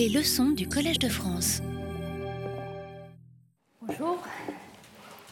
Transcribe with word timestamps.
Les 0.00 0.08
leçons 0.08 0.52
du 0.52 0.66
Collège 0.66 0.98
de 0.98 1.10
France. 1.10 1.60
Bonjour. 3.82 4.16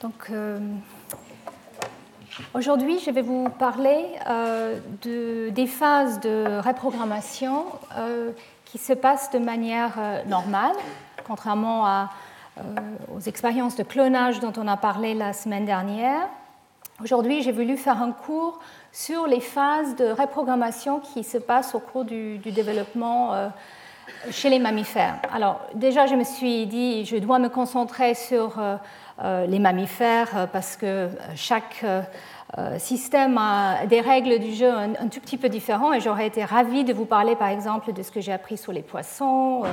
Donc, 0.02 0.28
euh, 0.28 0.58
aujourd'hui, 2.52 2.98
je 2.98 3.10
vais 3.10 3.22
vous 3.22 3.48
parler 3.48 4.04
euh, 4.28 4.78
de, 5.00 5.48
des 5.48 5.66
phases 5.66 6.20
de 6.20 6.60
reprogrammation 6.60 7.64
euh, 7.96 8.30
qui 8.66 8.76
se 8.76 8.92
passent 8.92 9.30
de 9.30 9.38
manière 9.38 9.98
normale, 10.26 10.76
contrairement 11.26 12.06
aux 13.16 13.20
expériences 13.20 13.74
de 13.74 13.84
clonage 13.84 14.38
dont 14.40 14.52
on 14.58 14.68
a 14.68 14.76
parlé 14.76 15.14
la 15.14 15.32
semaine 15.32 15.64
dernière. 15.64 16.28
Aujourd'hui, 17.00 17.42
j'ai 17.42 17.52
voulu 17.52 17.76
faire 17.76 18.02
un 18.02 18.10
cours 18.10 18.58
sur 18.90 19.28
les 19.28 19.38
phases 19.38 19.94
de 19.94 20.06
reprogrammation 20.06 20.98
qui 20.98 21.22
se 21.22 21.38
passent 21.38 21.76
au 21.76 21.78
cours 21.78 22.04
du, 22.04 22.38
développement 22.38 23.34
euh, 23.34 23.48
chez 24.30 24.50
les 24.50 24.58
mammifères. 24.58 25.16
Alors 25.32 25.60
déjà, 25.74 26.06
je 26.06 26.14
me 26.14 26.24
suis 26.24 26.66
dit, 26.66 27.04
je 27.04 27.16
dois 27.16 27.38
me 27.38 27.48
concentrer 27.48 28.14
sur 28.14 28.58
euh, 28.58 28.76
euh, 29.22 29.46
les 29.46 29.58
mammifères 29.58 30.48
parce 30.52 30.76
que 30.76 31.08
chaque 31.34 31.84
système 32.78 33.36
a 33.36 33.84
des 33.84 34.00
règles 34.00 34.38
du 34.38 34.54
jeu 34.54 34.70
un, 34.70 34.94
un 34.94 35.08
tout 35.08 35.20
petit 35.20 35.36
peu 35.36 35.50
différentes 35.50 35.94
et 35.94 36.00
j'aurais 36.00 36.26
été 36.26 36.44
ravie 36.44 36.82
de 36.82 36.94
vous 36.94 37.04
parler 37.04 37.36
par 37.36 37.48
exemple 37.48 37.92
de 37.92 38.02
ce 38.02 38.10
que 38.10 38.22
j'ai 38.22 38.32
appris 38.32 38.56
sur 38.56 38.72
les 38.72 38.80
poissons 38.80 39.64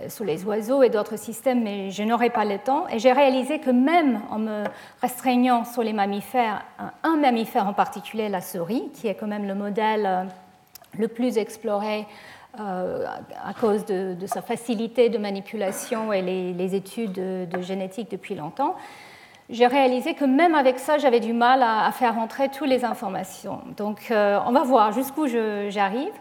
euh, 0.00 0.08
sous 0.10 0.22
les 0.22 0.44
oiseaux 0.44 0.82
et 0.82 0.90
d'autres 0.90 1.16
systèmes, 1.16 1.62
mais 1.62 1.90
je 1.90 2.02
n'aurai 2.02 2.28
pas 2.28 2.44
le 2.44 2.58
temps. 2.58 2.86
Et 2.88 2.98
j'ai 2.98 3.12
réalisé 3.12 3.58
que 3.58 3.70
même 3.70 4.20
en 4.30 4.38
me 4.38 4.64
restreignant 5.00 5.64
sur 5.64 5.82
les 5.82 5.94
mammifères, 5.94 6.62
un 7.02 7.16
mammifère 7.16 7.66
en 7.66 7.72
particulier, 7.72 8.28
la 8.28 8.42
souris, 8.42 8.90
qui 8.92 9.08
est 9.08 9.14
quand 9.14 9.26
même 9.26 9.46
le 9.46 9.54
modèle 9.54 10.04
euh, 10.04 10.24
le 10.98 11.08
plus 11.08 11.38
exploré 11.38 12.06
euh, 12.60 13.06
à 13.44 13.54
cause 13.54 13.84
de, 13.84 14.16
sa 14.26 14.42
facilité 14.42 15.08
de 15.08 15.18
manipulation 15.18 16.12
et 16.12 16.22
les, 16.22 16.74
études 16.74 17.12
de, 17.12 17.60
génétique 17.60 18.10
depuis 18.10 18.34
longtemps, 18.34 18.76
j'ai 19.50 19.66
réalisé 19.66 20.14
que 20.14 20.24
même 20.24 20.54
avec 20.54 20.78
ça, 20.78 20.98
j'avais 20.98 21.20
du 21.20 21.32
mal 21.32 21.62
à, 21.62 21.90
faire 21.92 22.14
rentrer 22.14 22.48
toutes 22.48 22.68
les 22.68 22.84
informations. 22.84 23.60
Donc, 23.76 24.08
on 24.10 24.52
va 24.52 24.62
voir 24.62 24.92
jusqu'où 24.92 25.26
j'arrive. 25.26 26.12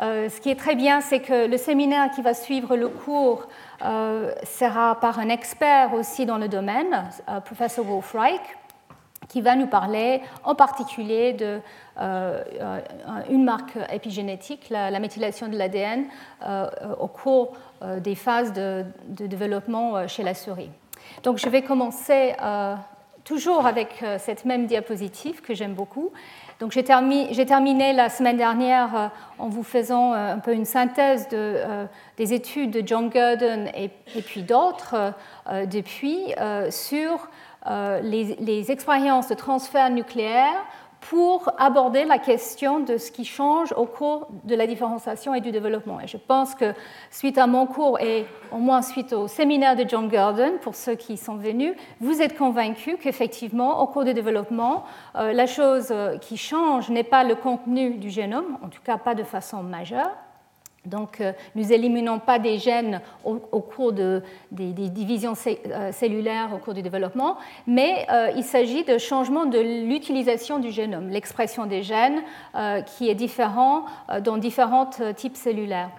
Euh, 0.00 0.28
ce 0.28 0.40
qui 0.40 0.50
est 0.50 0.58
très 0.58 0.76
bien, 0.76 1.00
c'est 1.00 1.20
que 1.20 1.46
le 1.46 1.56
séminaire 1.56 2.10
qui 2.10 2.22
va 2.22 2.34
suivre 2.34 2.76
le 2.76 2.88
cours 2.88 3.48
euh, 3.84 4.32
sera 4.44 5.00
par 5.00 5.18
un 5.18 5.28
expert 5.28 5.92
aussi 5.94 6.24
dans 6.24 6.38
le 6.38 6.48
domaine, 6.48 7.04
euh, 7.28 7.40
professeur 7.40 7.84
Wolf 7.84 8.12
Reich, 8.12 8.40
qui 9.28 9.40
va 9.40 9.56
nous 9.56 9.66
parler 9.66 10.22
en 10.44 10.54
particulier 10.54 11.32
d'une 11.32 11.60
une 13.30 13.44
marque 13.44 13.76
épigénétique, 13.92 14.70
la, 14.70 14.98
méthylation 15.00 15.48
de 15.48 15.56
l'ADN, 15.56 16.06
au 16.98 17.08
cours 17.08 17.52
des 17.98 18.14
phases 18.14 18.52
de, 18.52 18.84
développement 19.06 20.06
chez 20.08 20.22
la 20.22 20.34
souris. 20.34 20.70
Donc 21.22 21.38
je 21.38 21.48
vais 21.48 21.62
commencer 21.62 22.34
toujours 23.24 23.66
avec 23.66 24.04
cette 24.18 24.44
même 24.44 24.66
diapositive 24.66 25.42
que 25.42 25.54
j'aime 25.54 25.74
beaucoup 25.74 26.12
donc 26.60 26.72
j'ai 26.72 26.82
terminé, 26.82 27.92
la 27.92 28.08
semaine 28.08 28.36
dernière 28.36 28.96
euh, 28.96 29.08
en 29.38 29.48
vous 29.48 29.62
faisant 29.62 30.12
euh, 30.12 30.34
un 30.34 30.38
peu 30.38 30.52
une 30.52 30.64
synthèse 30.64 31.28
de, 31.28 31.36
euh, 31.36 31.84
des 32.16 32.34
études 32.34 32.72
de 32.72 32.82
John 32.84 33.08
Gurdon 33.10 33.66
et, 33.76 33.90
puis 34.22 34.42
d'autres 34.42 35.12
depuis 35.66 36.34
sur 36.70 37.28
les, 37.68 38.36
les, 38.36 38.70
expériences 38.70 39.28
de 39.28 39.34
transfert 39.34 39.90
nucléaire 39.90 40.64
pour 41.00 41.50
aborder 41.58 42.04
la 42.04 42.18
question 42.18 42.80
de 42.80 42.96
ce 42.96 43.10
qui 43.10 43.24
change 43.24 43.72
au 43.76 43.86
cours 43.86 44.28
de 44.44 44.54
la 44.54 44.66
différenciation 44.66 45.34
et 45.34 45.40
du 45.40 45.52
développement. 45.52 46.00
Et 46.00 46.06
je 46.06 46.16
pense 46.16 46.54
que 46.54 46.74
suite 47.10 47.38
à 47.38 47.46
mon 47.46 47.66
cours 47.66 48.00
et 48.00 48.26
au 48.50 48.58
moins 48.58 48.82
suite 48.82 49.12
au 49.12 49.28
séminaire 49.28 49.76
de 49.76 49.84
John 49.88 50.08
Gurdon, 50.08 50.58
pour 50.60 50.74
ceux 50.74 50.96
qui 50.96 51.16
sont 51.16 51.36
venus, 51.36 51.74
vous 52.00 52.20
êtes 52.20 52.36
convaincus 52.36 52.96
qu'effectivement, 53.00 53.80
au 53.82 53.86
cours 53.86 54.04
du 54.04 54.14
développement, 54.14 54.84
euh, 55.16 55.32
la 55.32 55.46
chose 55.46 55.92
qui 56.20 56.36
change 56.36 56.90
n'est 56.90 57.04
pas 57.04 57.22
le 57.22 57.36
contenu 57.36 57.94
du 57.94 58.10
génome, 58.10 58.58
en 58.64 58.68
tout 58.68 58.82
cas 58.82 58.98
pas 58.98 59.14
de 59.14 59.22
façon 59.22 59.62
majeure, 59.62 60.10
donc, 60.88 61.20
euh, 61.20 61.32
nous 61.54 61.72
éliminons 61.72 62.18
pas 62.18 62.38
des 62.38 62.58
gènes 62.58 63.00
au, 63.24 63.60
cours 63.60 63.92
de, 63.92 64.22
des, 64.50 64.72
divisions 64.72 65.34
euh, 65.46 65.92
cellulaires 65.92 66.50
au 66.54 66.58
cours 66.58 66.74
du 66.74 66.82
développement, 66.82 67.36
mais 67.66 68.06
euh, 68.10 68.30
il 68.36 68.44
s'agit 68.44 68.84
de 68.84 68.98
changement 68.98 69.44
de 69.44 69.58
l'utilisation 69.58 70.58
du 70.58 70.70
génome, 70.70 71.08
l'expression 71.10 71.66
des 71.66 71.82
gènes 71.82 72.22
qui 72.86 73.08
est 73.08 73.14
différent 73.14 73.84
dans 74.22 74.36
différents 74.36 74.90
types 75.16 75.36
cellulaires. 75.36 75.90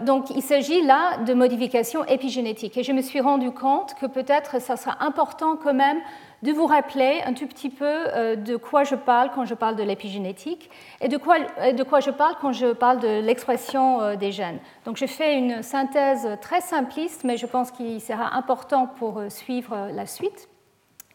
donc, 0.00 0.30
il 0.30 0.42
s'agit 0.42 0.82
là 0.82 1.18
de 1.18 1.34
modifications 1.34 2.04
épigénétiques. 2.04 2.76
Et 2.76 2.82
je 2.82 2.92
me 2.92 3.02
suis 3.02 3.20
rendu 3.20 3.50
compte 3.50 3.94
que 3.94 4.06
peut-être 4.06 4.60
ça 4.60 4.76
sera 4.76 5.04
important 5.04 5.56
quand 5.56 5.74
même 5.74 5.98
de 6.42 6.52
vous 6.52 6.66
rappeler 6.66 7.20
un 7.24 7.34
tout 7.34 7.46
petit 7.46 7.70
peu 7.70 7.84
euh, 7.84 8.36
de 8.36 8.56
quoi 8.56 8.84
je 8.84 8.94
parle 8.94 9.30
quand 9.34 9.44
je 9.44 9.54
parle 9.54 9.76
de 9.76 9.82
l'épigénétique 9.82 10.70
et 11.00 11.08
de 11.08 11.16
quoi, 11.16 11.38
de 11.38 11.82
quoi 11.82 12.00
je 12.00 12.10
parle 12.10 12.34
quand 12.40 12.52
je 12.52 12.72
parle 12.72 13.00
de 13.00 13.20
l'expression 13.20 14.00
euh, 14.00 14.16
des 14.16 14.32
gènes. 14.32 14.58
Donc 14.84 14.96
je 14.96 15.06
fais 15.06 15.36
une 15.36 15.62
synthèse 15.62 16.28
très 16.40 16.60
simpliste, 16.60 17.24
mais 17.24 17.36
je 17.36 17.46
pense 17.46 17.70
qu'il 17.70 18.00
sera 18.00 18.34
important 18.36 18.86
pour 18.86 19.18
euh, 19.18 19.28
suivre 19.28 19.90
la 19.92 20.06
suite. 20.06 20.48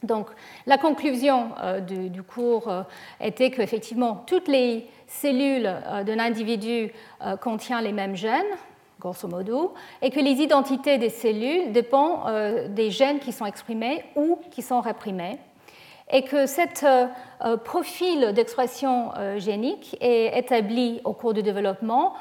Donc 0.04 0.28
la 0.68 0.78
conclusion 0.78 1.50
du, 1.88 2.22
cours 2.22 2.72
était 3.20 3.50
qu'effectivement 3.50 4.24
toutes 4.28 4.48
les 4.48 4.88
cellules 5.08 5.74
d'un 6.06 6.20
individu 6.20 6.92
contiennent 7.42 7.84
les 7.84 7.92
mêmes 7.92 8.16
gènes, 8.16 8.44
grosso 9.06 9.28
modo, 9.28 9.74
et 10.02 10.10
que 10.10 10.20
les 10.20 10.42
identités 10.42 10.98
des 10.98 11.10
cellules 11.10 11.72
dépendent 11.72 12.28
euh, 12.28 12.68
des 12.68 12.90
gènes 12.90 13.20
qui 13.20 13.32
sont 13.32 13.46
exprimés 13.46 14.04
ou 14.16 14.40
qui 14.50 14.64
sont 14.64 14.82
réprimés, 14.82 15.38
et 16.10 16.24
que 16.24 16.48
ce 16.48 16.62
euh, 16.84 17.08
euh, 17.44 17.58
profil 17.58 18.34
d'expression 18.34 19.12
génique 19.38 19.96
est 20.02 20.38
établi 20.38 21.02
au 21.04 21.14
cours 21.14 21.34
du 21.36 21.44
développement, 21.44 22.14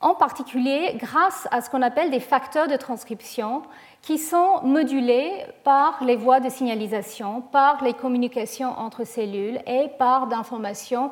en 0.00 0.14
particulier 0.14 0.96
grâce 0.96 1.46
à 1.50 1.60
ce 1.60 1.68
qu'on 1.70 1.82
appelle 1.82 2.10
des 2.10 2.20
facteurs 2.20 2.68
de 2.68 2.76
transcription 2.76 3.62
qui 4.02 4.18
sont 4.18 4.60
modulés 4.62 5.30
par 5.62 6.02
les 6.04 6.16
voies 6.16 6.40
de 6.40 6.50
signalisation, 6.50 7.40
par 7.40 7.82
les 7.82 7.94
communications 7.94 8.78
entre 8.78 9.04
cellules 9.04 9.60
et 9.66 9.88
par 9.98 10.26
d'informations 10.26 11.10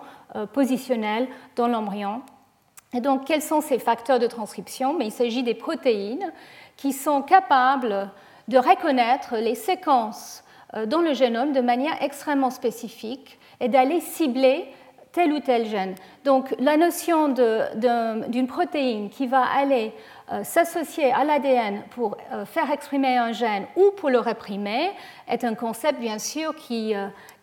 positionnelles 0.53 1.29
dans 1.57 1.69
l'embryon 1.69 2.23
et 2.95 3.01
donc, 3.01 3.25
quels 3.25 3.43
sont 3.43 3.61
ces 3.61 3.79
facteurs 3.79 4.19
de 4.19 4.27
transcription? 4.27 4.95
Mais 4.95 5.07
Il 5.07 5.13
s'agit 5.13 5.43
des 5.43 5.55
protéines 5.55 6.33
qui 6.77 6.93
sont 6.93 7.23
capables 7.23 8.11
de 8.49 8.59
reconnaître 8.59 9.37
les 9.37 9.55
séquences 9.55 10.45
euh, 10.75 10.85
dans 10.85 11.01
le 11.01 11.15
génome 11.15 11.53
de 11.53 11.61
manière 11.61 12.03
extrêmement 12.03 12.51
spécifique 12.51 13.39
et 13.61 13.69
d'aller 13.69 14.01
cibler 14.01 14.67
tel 15.13 15.33
ou 15.33 15.41
tel 15.41 15.67
gène. 15.67 15.95
Donc 16.25 16.55
la 16.59 16.79
notion 16.79 17.29
d'une 17.29 18.47
protéine 18.47 19.11
qui 19.11 19.27
va 19.27 19.45
aller 19.45 19.93
euh, 20.33 20.43
s'associer 20.43 21.13
à 21.13 21.25
l'ADN 21.25 21.83
pour 21.91 22.17
euh, 22.33 22.47
faire 22.47 22.71
exprimer 22.71 23.19
un 23.19 23.33
gène 23.33 23.67
ou 23.77 23.91
pour 23.97 24.09
le 24.09 24.19
réprimer 24.19 24.91
est 25.29 25.45
un 25.45 25.55
concept 25.55 26.01
bien 26.01 26.19
sûr 26.19 26.55
qui 26.57 26.95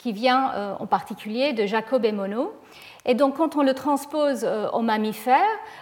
vient 0.06 0.76
en 0.80 0.88
particulier 0.88 1.54
de 1.54 1.66
Jacob 1.66 2.06
et 2.06 2.12
Monod. 2.12 2.50
Et 3.10 3.16
donc, 3.16 3.38
quand 3.38 3.56
on 3.56 3.64
le 3.64 3.74
transpose 3.74 4.44
euh, 4.44 4.70
aux 4.70 4.84
mammifères, 4.84 5.40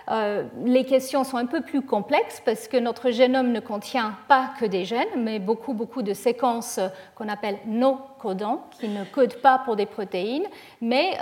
euh, 0.10 0.46
les 0.64 0.86
questions 0.86 1.26
sont 1.26 1.36
un 1.36 1.46
peu 1.46 1.60
plus 1.60 1.82
complexes 1.82 2.42
parce 2.46 2.70
que 2.70 2.78
notre 2.78 3.12
génome 3.12 3.52
ne 3.52 3.60
contient 3.60 4.16
pas 4.30 4.52
que 4.58 4.64
des 4.66 4.86
gènes, 4.86 5.10
mais 5.18 5.38
beaucoup, 5.38 5.74
beaucoup 5.74 6.04
de 6.04 6.14
séquences 6.14 6.78
euh, 6.78 6.88
qu'on 7.16 7.28
appelle 7.28 7.58
no 7.66 8.00
codants, 8.18 8.64
qui 8.80 8.88
ne 8.88 9.04
codent 9.04 9.42
pas 9.42 9.60
pour 9.60 9.76
des 9.76 9.86
protéines, 9.86 10.46
mais 10.82 11.18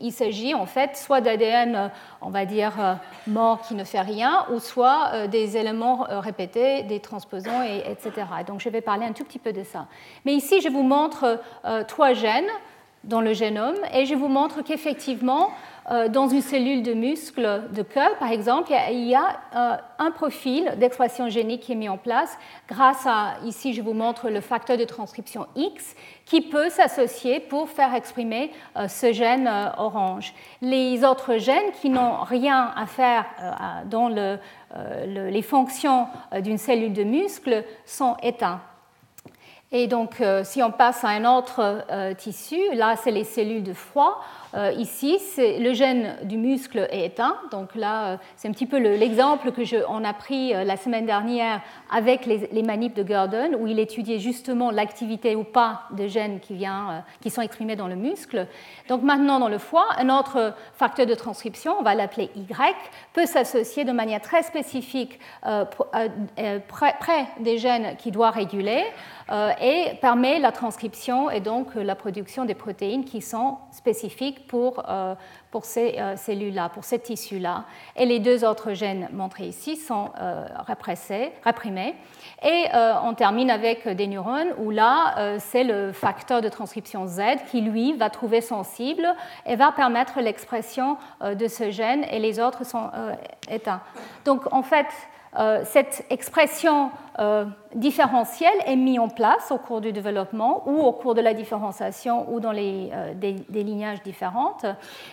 il 0.00 0.12
s'agit 0.12 0.52
en 0.52 0.66
fait 0.66 0.94
soit 0.94 1.22
d'ADN, 1.22 1.90
on 2.20 2.28
va 2.28 2.44
dire, 2.44 2.98
mort 3.26 3.62
qui 3.62 3.74
ne 3.74 3.84
fait 3.84 4.02
rien, 4.02 4.44
ou 4.52 4.58
soit 4.58 5.26
des 5.28 5.56
éléments 5.56 6.06
répétés, 6.10 6.82
des 6.82 7.00
transposants, 7.00 7.62
et, 7.62 7.82
etc. 7.90 8.26
Donc, 8.46 8.60
je 8.60 8.68
vais 8.68 8.82
parler 8.82 9.06
un 9.06 9.12
tout 9.12 9.24
petit 9.24 9.38
peu 9.38 9.54
de 9.54 9.62
ça. 9.62 9.86
Mais 10.26 10.34
ici, 10.34 10.60
je 10.60 10.68
vous 10.68 10.82
montre 10.82 11.40
trois 11.86 12.12
gènes 12.12 12.50
dans 13.04 13.20
le 13.20 13.32
génome 13.32 13.76
et 13.92 14.06
je 14.06 14.14
vous 14.14 14.28
montre 14.28 14.62
qu'effectivement, 14.62 15.50
euh, 15.90 16.08
dans 16.08 16.28
une 16.28 16.40
cellule 16.40 16.82
de 16.82 16.94
muscle 16.94 17.64
de 17.72 17.82
cœur, 17.82 18.16
par 18.18 18.30
exemple, 18.30 18.72
il 18.90 19.04
y 19.04 19.14
a 19.14 19.36
euh, 19.54 19.76
un 19.98 20.10
profil 20.10 20.72
d'expression 20.78 21.28
génique 21.28 21.60
qui 21.60 21.72
est 21.72 21.76
mis 21.76 21.90
en 21.90 21.98
place 21.98 22.38
grâce 22.68 23.06
à, 23.06 23.34
ici 23.44 23.74
je 23.74 23.82
vous 23.82 23.92
montre 23.92 24.30
le 24.30 24.40
facteur 24.40 24.78
de 24.78 24.84
transcription 24.84 25.46
X, 25.56 25.94
qui 26.24 26.40
peut 26.40 26.70
s'associer 26.70 27.38
pour 27.38 27.68
faire 27.68 27.94
exprimer 27.94 28.50
euh, 28.76 28.88
ce 28.88 29.12
gène 29.12 29.50
orange. 29.76 30.32
Les 30.62 31.04
autres 31.04 31.36
gènes 31.36 31.72
qui 31.82 31.90
n'ont 31.90 32.22
rien 32.22 32.72
à 32.76 32.86
faire 32.86 33.26
dans 33.86 34.08
les 34.08 35.42
fonctions 35.42 36.06
d'une 36.40 36.58
cellule 36.58 36.92
de 36.92 37.04
muscle 37.04 37.64
sont 37.84 38.16
éteints. 38.22 38.60
Et 39.76 39.88
donc, 39.88 40.20
euh, 40.20 40.44
si 40.44 40.62
on 40.62 40.70
passe 40.70 41.02
à 41.02 41.08
un 41.08 41.24
autre 41.24 41.84
euh, 41.90 42.14
tissu, 42.14 42.60
là, 42.74 42.94
c'est 42.94 43.10
les 43.10 43.24
cellules 43.24 43.64
de 43.64 43.72
foie, 43.72 44.20
ici, 44.76 45.18
le 45.36 45.72
gène 45.72 46.16
du 46.24 46.36
muscle 46.36 46.86
est 46.90 47.06
éteint. 47.06 47.36
Donc 47.50 47.74
là, 47.74 48.18
c'est 48.36 48.48
un 48.48 48.52
petit 48.52 48.66
peu 48.66 48.78
l'exemple 48.78 49.52
que 49.52 49.62
on 49.88 50.04
a 50.04 50.12
pris 50.12 50.52
la 50.52 50.76
semaine 50.76 51.06
dernière 51.06 51.60
avec 51.90 52.26
les, 52.26 52.48
les 52.52 52.62
de 52.62 53.02
Gurdon, 53.02 53.56
où 53.58 53.66
il 53.66 53.78
étudiait 53.78 54.18
justement 54.18 54.70
l'activité 54.70 55.36
ou 55.36 55.44
pas 55.44 55.82
de 55.92 56.06
gènes 56.06 56.40
qui, 56.40 56.54
vient, 56.54 57.04
qui 57.20 57.30
sont 57.30 57.40
exprimés 57.40 57.76
dans 57.76 57.88
le 57.88 57.96
muscle. 57.96 58.46
Donc 58.88 59.02
maintenant, 59.02 59.38
dans 59.38 59.48
le 59.48 59.58
foie, 59.58 59.86
un 59.98 60.10
autre 60.10 60.54
facteur 60.74 61.06
de 61.06 61.14
transcription, 61.14 61.76
on 61.78 61.82
va 61.82 61.94
l'appeler 61.94 62.30
Y, 62.36 62.76
peut 63.12 63.26
s'associer 63.26 63.84
de 63.84 63.92
manière 63.92 64.20
très 64.20 64.42
spécifique 64.42 65.18
près 66.68 67.26
des 67.40 67.58
gènes 67.58 67.96
qu'il 67.96 68.12
doit 68.12 68.30
réguler 68.30 68.84
euh, 69.30 69.50
et 69.60 69.94
permet 70.00 70.38
la 70.38 70.52
transcription 70.52 71.30
et 71.30 71.40
donc 71.40 71.74
la 71.74 71.94
production 71.94 72.44
des 72.44 72.54
protéines 72.54 73.04
qui 73.04 73.22
sont 73.22 73.58
spécifiques 73.72 74.43
pour, 74.46 74.82
euh, 74.88 75.14
pour 75.50 75.64
ces 75.64 75.98
euh, 75.98 76.16
cellules-là, 76.16 76.68
pour 76.68 76.84
ces 76.84 76.98
tissus-là. 76.98 77.64
Et 77.96 78.06
les 78.06 78.20
deux 78.20 78.44
autres 78.44 78.72
gènes 78.72 79.08
montrés 79.12 79.46
ici 79.46 79.76
sont 79.76 80.10
répressés, 80.66 81.32
réprimés. 81.44 81.94
Et 82.42 82.66
on 83.02 83.14
termine 83.14 83.50
avec 83.50 83.88
des 83.88 84.06
neurones 84.06 84.48
où 84.58 84.70
là, 84.70 85.38
c'est 85.38 85.64
le 85.64 85.92
facteur 85.92 86.42
de 86.42 86.48
transcription 86.48 87.06
Z 87.06 87.20
qui, 87.50 87.60
lui, 87.60 87.94
va 87.94 88.10
trouver 88.10 88.40
sensible 88.40 89.06
et 89.46 89.56
va 89.56 89.72
permettre 89.72 90.20
l'expression 90.20 90.96
de 91.22 91.48
ce 91.48 91.70
gène 91.70 92.04
et 92.10 92.18
les 92.18 92.40
autres 92.40 92.64
sont 92.64 92.90
éteints. 93.48 93.80
Donc, 94.24 94.52
en 94.52 94.62
fait, 94.62 94.86
euh, 94.86 95.23
cette 95.64 96.06
expression 96.10 96.90
euh, 97.20 97.44
différentielle 97.76 98.54
est 98.66 98.74
mise 98.74 98.98
en 98.98 99.08
place 99.08 99.52
au 99.52 99.58
cours 99.58 99.80
du 99.80 99.92
développement 99.92 100.64
ou 100.66 100.80
au 100.82 100.90
cours 100.92 101.14
de 101.14 101.20
la 101.20 101.32
différenciation 101.32 102.32
ou 102.32 102.40
dans 102.40 102.50
les, 102.50 102.90
euh, 102.92 103.14
des, 103.14 103.62
lignages 103.62 104.02
différentes. 104.02 104.66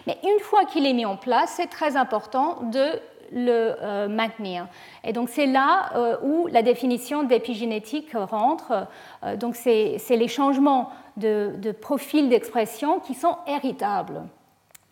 Mais 0.08 0.18
une 0.24 0.40
fois 0.40 0.66
qu'il 0.66 0.88
est 0.88 0.94
mis 0.94 1.06
en 1.06 1.16
place, 1.16 1.54
c'est 1.58 1.68
très 1.68 1.96
important 1.98 2.58
de 2.72 3.00
le 3.34 4.08
maintenir. 4.08 4.68
Et 5.06 5.14
donc 5.14 5.30
c'est 5.30 5.46
là 5.46 6.18
où 6.22 6.48
la 6.48 6.62
définition 6.62 7.24
d'épigénétique 7.24 8.10
rentre. 8.14 8.88
donc 9.38 9.56
c'est 9.56 10.02
les 10.10 10.28
changements 10.28 10.90
de, 11.16 11.54
de 11.60 11.72
profil 11.72 12.28
d'expression 12.28 13.00
qui 13.00 13.14
sont 13.14 13.38
héritables, 13.48 14.24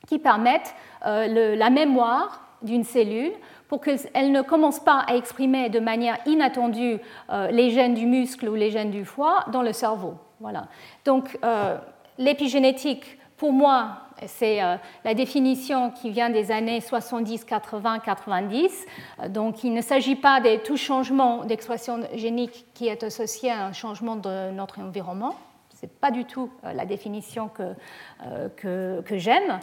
qui 0.08 0.20
permettent 0.20 0.74
la 1.04 1.70
mémoire 1.70 2.46
d'une 2.62 2.86
cellule 2.86 3.34
pour 3.70 3.82
qu'elle 3.82 4.32
ne 4.32 4.42
commence 4.42 4.80
pas 4.80 5.06
à 5.08 5.16
exprimer 5.16 5.70
de 5.70 5.80
manière 5.80 6.18
inattendue 6.26 7.00
euh, 7.30 7.50
les 7.52 7.70
gènes 7.70 7.94
du 7.94 8.08
muscle 8.08 8.50
ou 8.50 8.56
les 8.56 8.72
gènes 8.72 8.90
du 8.90 9.06
foie 9.06 9.46
dans 9.54 9.62
le 9.62 9.72
cerveau. 9.72 10.16
Voilà. 10.40 10.66
Donc 11.06 11.38
euh, 11.46 11.78
l'épigénétique, 12.18 13.20
pour 13.38 13.54
moi, 13.54 14.00
c'est 14.26 14.62
euh, 14.62 14.76
la 15.06 15.14
définition 15.14 15.92
qui 15.92 16.10
vient 16.10 16.32
des 16.32 16.52
années 16.52 16.82
70, 16.82 17.46
80, 17.46 18.00
90. 18.00 18.86
Donc 19.30 19.64
il 19.64 19.74
ne 19.74 19.82
s'agit 19.82 20.16
pas 20.16 20.42
de 20.42 20.58
tout 20.58 20.76
changement 20.76 21.46
d'expression 21.46 22.00
génique 22.16 22.66
qui 22.74 22.88
est 22.88 23.04
associé 23.04 23.52
à 23.52 23.68
un 23.68 23.72
changement 23.72 24.16
de 24.16 24.50
notre 24.50 24.82
environnement. 24.82 25.36
Ce 25.80 25.86
n'est 25.86 25.92
pas 25.92 26.10
du 26.10 26.26
tout 26.26 26.50
la 26.64 26.86
définition 26.86 27.50
que, 27.50 29.04
j'aime. 29.12 29.60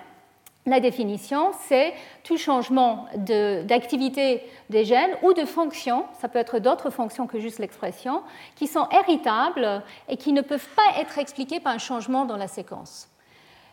La 0.69 0.81
définition, 0.81 1.53
c'est 1.69 1.95
tout 2.25 2.37
changement 2.37 3.07
d'activité 3.15 4.43
des 4.69 4.85
gènes 4.85 5.17
ou 5.23 5.33
de 5.33 5.45
fonction, 5.45 6.05
ça 6.21 6.29
peut 6.29 6.41
être 6.41 6.59
d'autres 6.59 6.91
fonctions 6.91 7.29
que 7.29 7.39
juste 7.39 7.61
l'expression, 7.61 8.23
qui 8.57 8.67
sont 8.67 8.89
héritables 8.91 9.85
et 10.09 10.17
qui 10.17 10.33
ne 10.33 10.41
peuvent 10.41 10.69
pas 10.75 11.01
être 11.01 11.19
expliquées 11.19 11.61
par 11.61 11.73
un 11.73 11.79
changement 11.79 12.25
dans 12.25 12.37
la 12.37 12.49
séquence. 12.49 13.09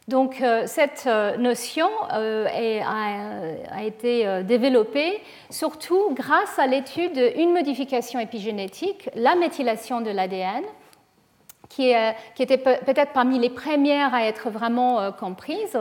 Donc 0.08 0.42
euh, 0.42 0.68
cette 0.68 1.06
euh, 1.08 1.36
notion 1.38 1.88
euh, 2.14 2.46
a, 2.86 3.78
a, 3.78 3.84
été 3.84 4.44
développée 4.44 5.20
surtout 5.50 6.14
grâce 6.14 6.60
à 6.60 6.68
l'étude 6.68 7.14
d'une 7.36 7.54
modification 7.54 8.20
épigénétique, 8.20 9.10
la 9.16 9.34
méthylation 9.36 10.02
de 10.02 10.12
l'ADN, 10.12 10.64
qui, 11.76 12.44
était 12.44 12.58
peut-être 12.58 13.14
parmi 13.14 13.40
les 13.40 13.50
premières 13.50 14.14
à 14.14 14.26
être 14.26 14.50
vraiment 14.50 15.00
euh, 15.00 15.12
comprises. 15.12 15.78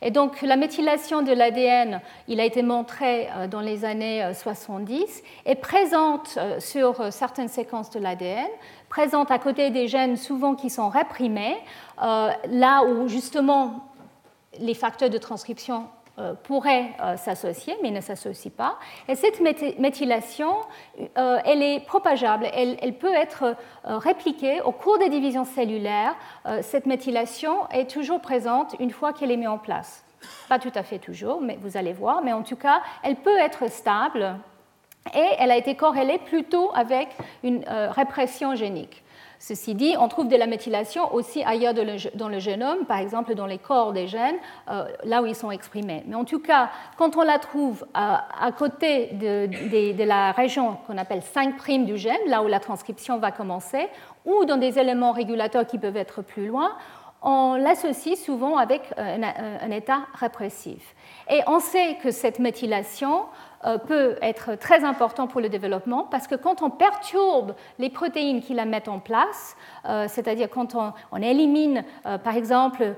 Et 0.00 0.10
donc 0.10 0.42
la 0.42 0.56
méthylation 0.56 1.22
de 1.22 1.32
l'ADN, 1.32 2.00
il 2.28 2.40
a 2.40 2.44
été 2.44 2.62
montré 2.62 3.28
euh, 3.36 3.46
dans 3.48 3.60
les 3.60 3.84
années 3.84 4.24
70, 4.34 5.00
euh, 5.00 5.50
est 5.50 5.56
présente 5.56 6.38
sur 6.58 7.12
certaines 7.12 7.48
séquences 7.48 7.90
de 7.90 7.98
l'ADN, 7.98 8.46
présente 8.88 9.30
à 9.30 9.38
côté 9.38 9.70
des 9.70 9.88
gènes 9.88 10.16
souvent 10.16 10.54
qui 10.54 10.70
sont 10.70 10.88
réprimés, 10.88 11.56
là 11.98 12.84
où 12.84 13.08
justement 13.08 13.88
les 14.58 14.74
facteurs 14.74 15.10
de 15.10 15.18
transcription 15.18 15.86
pourrait 16.42 16.90
euh, 17.00 17.16
s'associer, 17.16 17.74
mais 17.82 17.90
ne 17.90 18.00
s'associe 18.00 18.52
pas. 18.52 18.78
Et 19.08 19.14
cette 19.14 19.40
méthylation, 19.78 20.52
euh, 21.16 21.38
elle 21.44 21.62
est 21.62 21.80
propageable, 21.80 22.46
elle, 22.52 22.94
peut 22.98 23.14
être 23.14 23.56
répliquée 23.84 24.60
au 24.60 24.72
cours 24.72 24.98
des 24.98 25.08
divisions 25.08 25.44
cellulaires. 25.44 26.14
Cette 26.60 26.86
méthylation 26.86 27.68
est 27.70 27.90
toujours 27.90 28.20
présente 28.20 28.76
une 28.78 28.90
fois 28.90 29.12
qu'elle 29.12 29.30
est 29.30 29.36
mise 29.36 29.48
en 29.48 29.58
place. 29.58 30.04
Pas 30.48 30.58
tout 30.58 30.70
à 30.74 30.82
fait 30.82 30.98
toujours, 30.98 31.40
mais 31.40 31.58
vous 31.60 31.76
allez 31.76 31.92
voir, 31.92 32.22
mais 32.22 32.32
en 32.32 32.42
tout 32.42 32.56
cas, 32.56 32.82
elle 33.02 33.16
peut 33.16 33.38
être 33.38 33.70
stable 33.70 34.36
et 35.14 35.26
elle 35.38 35.50
a 35.50 35.56
été 35.56 35.74
corrélée 35.74 36.18
plutôt 36.18 36.70
avec 36.74 37.08
une 37.42 37.64
répression 37.66 38.54
génique. 38.54 39.01
Ceci 39.44 39.74
dit, 39.74 39.96
on 39.98 40.06
trouve 40.06 40.28
de 40.28 40.36
la 40.36 40.46
méthylation 40.46 41.12
aussi 41.12 41.42
ailleurs 41.42 41.74
dans 41.74 42.28
le 42.28 42.38
génome, 42.38 42.84
par 42.86 42.98
exemple 42.98 43.34
dans 43.34 43.46
les 43.46 43.58
corps 43.58 43.92
des 43.92 44.06
gènes, 44.06 44.36
euh, 44.70 44.84
là 45.02 45.20
où 45.20 45.26
ils 45.26 45.34
sont 45.34 45.50
exprimés. 45.50 46.04
Mais 46.06 46.14
en 46.14 46.24
tout 46.24 46.38
cas, 46.38 46.70
quand 46.96 47.16
on 47.16 47.22
la 47.22 47.40
trouve 47.40 47.84
à, 47.92 48.52
côté 48.56 49.06
de, 49.14 50.04
la 50.04 50.30
région 50.30 50.76
qu'on 50.86 50.96
appelle 50.96 51.22
5' 51.22 51.84
du 51.84 51.96
gène, 51.96 52.20
là 52.28 52.44
où 52.44 52.46
la 52.46 52.60
transcription 52.60 53.18
va 53.18 53.32
commencer, 53.32 53.88
ou 54.24 54.44
dans 54.44 54.58
des 54.58 54.78
éléments 54.78 55.10
régulateurs 55.10 55.66
qui 55.66 55.76
peuvent 55.76 55.96
être 55.96 56.22
plus 56.22 56.46
loin, 56.46 56.76
on 57.20 57.56
l'associe 57.56 58.16
souvent 58.16 58.56
avec 58.56 58.82
euh, 58.96 59.18
un, 59.60 59.70
état 59.72 60.02
répressif. 60.14 60.94
Et 61.28 61.40
on 61.48 61.58
sait 61.58 61.96
que 62.00 62.12
cette 62.12 62.38
méthylation 62.38 63.24
peut 63.86 64.16
être 64.22 64.56
très 64.56 64.84
important 64.84 65.26
pour 65.26 65.40
le 65.40 65.48
développement 65.48 66.06
parce 66.10 66.26
que 66.26 66.34
quand 66.34 66.62
on 66.62 66.70
perturbe 66.70 67.54
les 67.78 67.90
protéines 67.90 68.40
qui 68.40 68.54
la 68.54 68.64
mettent 68.64 68.88
en 68.88 68.98
place, 68.98 69.56
euh, 69.88 70.06
c'est-à-dire 70.08 70.48
quand 70.50 70.74
on, 70.74 70.92
élimine 71.22 71.84
euh, 72.06 72.18
par 72.18 72.36
exemple 72.36 72.94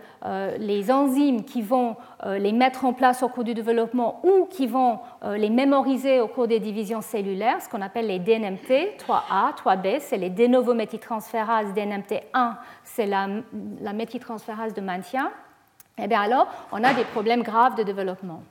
les 0.59 0.91
enzymes 0.91 1.45
qui 1.45 1.61
vont 1.61 1.97
les 2.25 2.53
mettre 2.53 2.87
en 2.87 2.95
place 2.95 3.23
au 3.23 3.29
cours 3.29 3.45
du 3.45 3.53
développement 3.53 4.21
ou 4.25 4.47
qui 4.47 4.67
vont 4.67 4.99
les 5.23 5.51
mémoriser 5.51 6.21
au 6.21 6.29
cours 6.29 6.49
des 6.49 6.61
divisions 6.61 7.03
cellulaires, 7.03 7.61
ce 7.61 7.69
qu'on 7.69 7.83
appelle 7.83 8.07
les 8.07 8.19
DNMT, 8.19 8.97
3A, 8.99 9.55
3B, 9.63 10.01
c'est 10.01 10.17
les 10.17 10.31
de 10.31 10.47
novo 10.47 10.73
méthyltransférases 10.73 11.75
DNMT1, 11.75 12.55
c'est 12.83 13.07
la, 13.07 13.29
la 13.83 13.93
méthyltransférase 13.93 14.73
de 14.73 14.81
maintien, 14.81 15.31
et 15.99 16.05
eh 16.05 16.07
bien 16.09 16.21
alors 16.21 16.49
on 16.73 16.83
a 16.83 16.95
des 16.95 17.05
problèmes 17.05 17.43
graves 17.43 17.77
de 17.77 17.83
développement. 17.83 18.43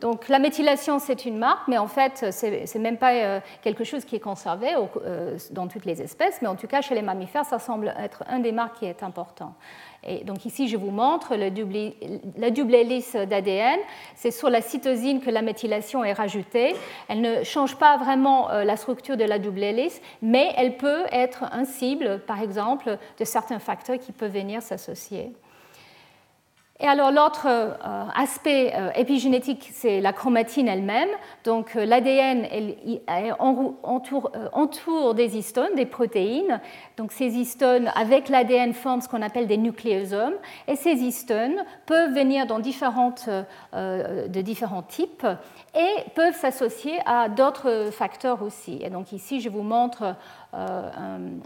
Donc 0.00 0.28
la 0.28 0.38
méthylation, 0.38 0.98
c'est 0.98 1.26
une 1.26 1.36
marque, 1.36 1.68
mais 1.68 1.76
en 1.76 1.86
fait, 1.86 2.32
ce 2.32 2.46
n'est 2.46 2.82
même 2.82 2.96
pas 2.96 3.12
euh, 3.12 3.40
quelque 3.62 3.84
chose 3.84 4.04
qui 4.04 4.16
est 4.16 4.20
conservé 4.20 4.68
euh, 5.04 5.36
dans 5.50 5.68
toutes 5.68 5.84
les 5.84 6.00
espèces, 6.00 6.40
mais 6.40 6.48
en 6.48 6.56
tout 6.56 6.66
cas, 6.66 6.80
chez 6.80 6.94
les 6.94 7.02
mammifères, 7.02 7.44
ça 7.44 7.58
semble 7.58 7.94
être 7.98 8.24
un 8.26 8.38
des 8.38 8.52
marques 8.52 8.78
qui 8.78 8.86
est 8.86 9.02
important. 9.02 9.54
Et 10.02 10.24
donc 10.24 10.46
ici, 10.46 10.68
je 10.68 10.78
vous 10.78 10.90
montre 10.90 11.36
la 11.36 11.50
double 11.50 12.74
hélice 12.74 13.14
d'ADN. 13.14 13.78
C'est 14.14 14.30
sur 14.30 14.48
la 14.48 14.62
cytosine 14.62 15.20
que 15.20 15.28
la 15.28 15.42
méthylation 15.42 16.02
est 16.02 16.14
rajoutée. 16.14 16.74
Elle 17.08 17.20
ne 17.20 17.44
change 17.44 17.76
pas 17.76 17.98
vraiment 17.98 18.50
euh, 18.50 18.64
la 18.64 18.78
structure 18.78 19.18
de 19.18 19.24
la 19.24 19.38
double 19.38 19.62
hélice, 19.62 20.00
mais 20.22 20.54
elle 20.56 20.78
peut 20.78 21.02
être 21.12 21.44
un 21.52 21.66
cible, 21.66 22.20
par 22.26 22.40
exemple, 22.40 22.96
de 23.18 23.24
certains 23.26 23.58
facteurs 23.58 23.98
qui 23.98 24.12
peuvent 24.12 24.32
venir 24.32 24.62
s'associer. 24.62 25.34
Et 26.82 26.86
alors 26.86 27.12
l'autre 27.12 27.46
euh, 27.46 27.74
aspect 28.14 28.72
euh, 28.74 28.90
épigénétique, 28.94 29.68
c'est 29.70 30.00
la 30.00 30.14
chromatine 30.14 30.66
elle-même. 30.66 31.10
Donc 31.44 31.76
euh, 31.76 31.84
l'ADN 31.84 32.46
entoure, 33.38 34.32
entoure, 34.52 35.14
des 35.14 35.36
histones, 35.36 35.74
des 35.76 35.84
protéines. 35.84 36.58
Donc 36.96 37.12
ces 37.12 37.36
histones 37.36 37.92
avec 37.94 38.30
l'ADN 38.30 38.72
forment 38.72 39.02
ce 39.02 39.08
qu'on 39.08 39.20
appelle 39.20 39.46
des 39.46 39.58
nucléosomes. 39.58 40.36
Et 40.68 40.76
ces 40.76 40.94
histones 40.94 41.62
peuvent 41.84 42.14
venir 42.14 42.46
de 42.46 44.40
différents 44.40 44.82
types 44.82 45.26
et 45.74 46.10
peuvent 46.14 46.34
s'associer 46.34 46.98
à 47.06 47.28
d'autres 47.28 47.90
facteurs 47.92 48.42
aussi. 48.42 48.80
Et 48.82 48.90
donc 48.90 49.12
ici, 49.12 49.40
je 49.40 49.48
vous 49.48 49.62
montre 49.62 50.16
euh, 50.54 50.90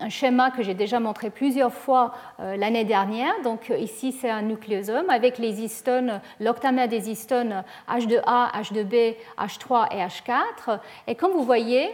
un, 0.00 0.09
schéma 0.09 0.50
que 0.50 0.62
j'ai 0.62 0.75
déjà 0.75 0.99
montré 0.99 1.31
plusieurs 1.31 1.73
fois 1.73 2.14
euh, 2.40 2.57
l'année 2.57 2.85
dernière. 2.85 3.35
Donc 3.43 3.73
ici, 3.78 4.12
c'est 4.12 4.31
un 4.31 4.43
nucléosome 4.43 5.11
avec 5.11 5.38
les 5.38 5.61
histones, 5.61 6.21
l'octamère 6.40 6.88
des 6.88 7.11
histones 7.11 7.64
H2A, 7.88 8.52
H2B, 8.62 9.16
H3 9.38 9.95
et 9.95 10.07
H4. 10.07 10.81
Et 11.07 11.14
comme 11.14 11.33
vous 11.33 11.45
voyez, 11.45 11.90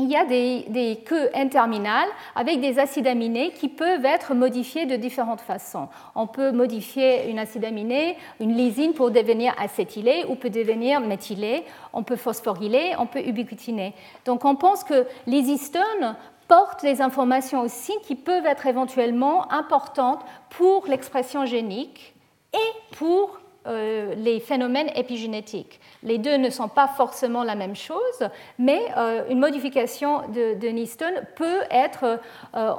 il 0.00 0.08
y 0.08 0.16
a 0.16 0.24
des, 0.24 1.02
queues 1.04 1.28
N-terminales 1.34 2.08
avec 2.36 2.60
des 2.60 2.78
acides 2.78 3.08
aminés 3.08 3.50
qui 3.50 3.68
peuvent 3.68 4.04
être 4.04 4.32
modifiés 4.32 4.86
de 4.86 4.94
différentes 4.94 5.40
façons. 5.40 5.88
On 6.14 6.28
peut 6.28 6.52
modifier 6.52 7.28
une 7.28 7.40
acide 7.40 7.64
aminé, 7.64 8.16
une 8.38 8.56
lysine 8.56 8.94
pour 8.94 9.10
devenir 9.10 9.54
acétylé 9.58 10.24
ou 10.28 10.36
peut 10.36 10.50
devenir 10.50 11.00
méthylé. 11.00 11.64
On 11.92 12.04
peut 12.04 12.14
phosphoryler, 12.14 12.94
on 13.00 13.06
peut 13.06 13.26
ubiquitiner. 13.26 13.92
Donc 14.24 14.44
on 14.44 14.54
pense 14.54 14.84
que 14.84 15.04
les 15.26 15.50
histones 15.50 16.14
portent 16.46 16.82
des 16.82 17.02
informations 17.02 17.62
aussi 17.62 17.92
qui 18.04 18.14
peuvent 18.14 18.46
être 18.46 18.66
éventuellement 18.66 19.52
importantes 19.52 20.24
pour 20.48 20.86
l'expression 20.86 21.44
génique 21.44 22.14
et 22.54 22.96
pour 22.96 23.40
euh, 23.66 24.14
les 24.14 24.38
phénomènes 24.38 24.88
épigénétiques. 24.94 25.80
Les 26.02 26.16
deux 26.16 26.36
ne 26.36 26.48
sont 26.48 26.68
pas 26.68 26.86
forcément 26.86 27.42
la 27.42 27.56
même 27.56 27.74
chose, 27.74 28.28
mais 28.58 28.80
euh, 28.96 29.24
une 29.28 29.40
modification 29.40 30.20
de, 30.28 30.54
de 30.54 31.24
peut 31.34 31.60
être, 31.70 32.20
euh, 32.54 32.72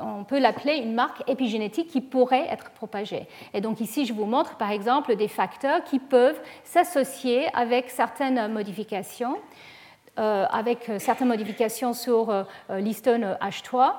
on, 0.00 0.24
peut 0.24 0.38
l'appeler 0.38 0.76
une 0.76 0.92
marque 0.92 1.22
épigénétique 1.26 1.88
qui 1.88 2.02
pourrait 2.02 2.46
être 2.50 2.70
propagée. 2.70 3.26
Et 3.54 3.62
donc 3.62 3.80
ici, 3.80 4.04
je 4.04 4.12
vous 4.12 4.26
montre 4.26 4.56
par 4.56 4.70
exemple 4.70 5.16
des 5.16 5.26
facteurs 5.26 5.82
qui 5.84 5.98
peuvent 5.98 6.40
s'associer 6.64 7.48
avec 7.54 7.90
certaines 7.90 8.52
modifications. 8.52 9.36
avec 10.16 10.90
certaines 10.98 11.28
modifications 11.28 11.92
sur 11.92 12.44
l'histone 12.68 13.36
H3 13.40 13.94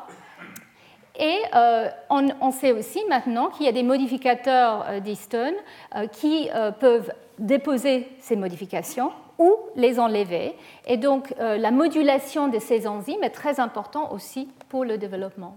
et 1.19 1.37
euh, 1.53 1.89
on, 2.09 2.51
sait 2.51 2.71
aussi 2.71 3.01
maintenant 3.09 3.49
qu'il 3.49 3.65
y 3.65 3.69
a 3.69 3.73
des 3.73 3.83
modificateurs 3.83 4.85
euh, 4.87 4.99
d'histone 5.01 5.53
euh, 5.95 6.07
qui 6.07 6.49
peuvent 6.79 7.11
déposer 7.37 8.07
ces 8.21 8.37
modifications 8.37 9.11
ou 9.37 9.53
les 9.75 9.99
enlever. 9.99 10.55
Et 10.87 10.97
donc 10.97 11.33
la 11.37 11.71
modulation 11.71 12.49
de 12.49 12.59
ces 12.59 12.87
enzymes 12.87 13.23
est 13.23 13.29
très 13.29 13.59
importante 13.59 14.11
aussi 14.11 14.49
pour 14.67 14.83
le 14.83 14.97
développement. 14.97 15.55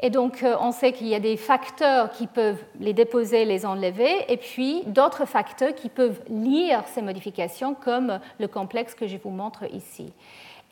Et 0.00 0.10
donc, 0.10 0.44
on 0.60 0.72
sait 0.72 0.92
qu'il 0.92 1.06
y 1.06 1.14
a 1.14 1.20
des 1.20 1.38
facteurs 1.38 2.10
qui 2.10 2.26
peuvent 2.26 2.62
les 2.80 2.92
déposer, 2.92 3.46
les 3.46 3.64
enlever, 3.64 4.30
et 4.30 4.36
puis 4.36 4.82
d'autres 4.86 5.24
facteurs 5.24 5.74
qui 5.74 5.88
peuvent 5.88 6.20
lire 6.28 6.82
ces 6.86 7.00
modifications, 7.00 7.74
comme 7.74 8.20
le 8.38 8.48
complexe 8.48 8.94
que 8.94 9.06
je 9.06 9.16
vous 9.16 9.30
montre 9.30 9.64
ici. 9.72 10.12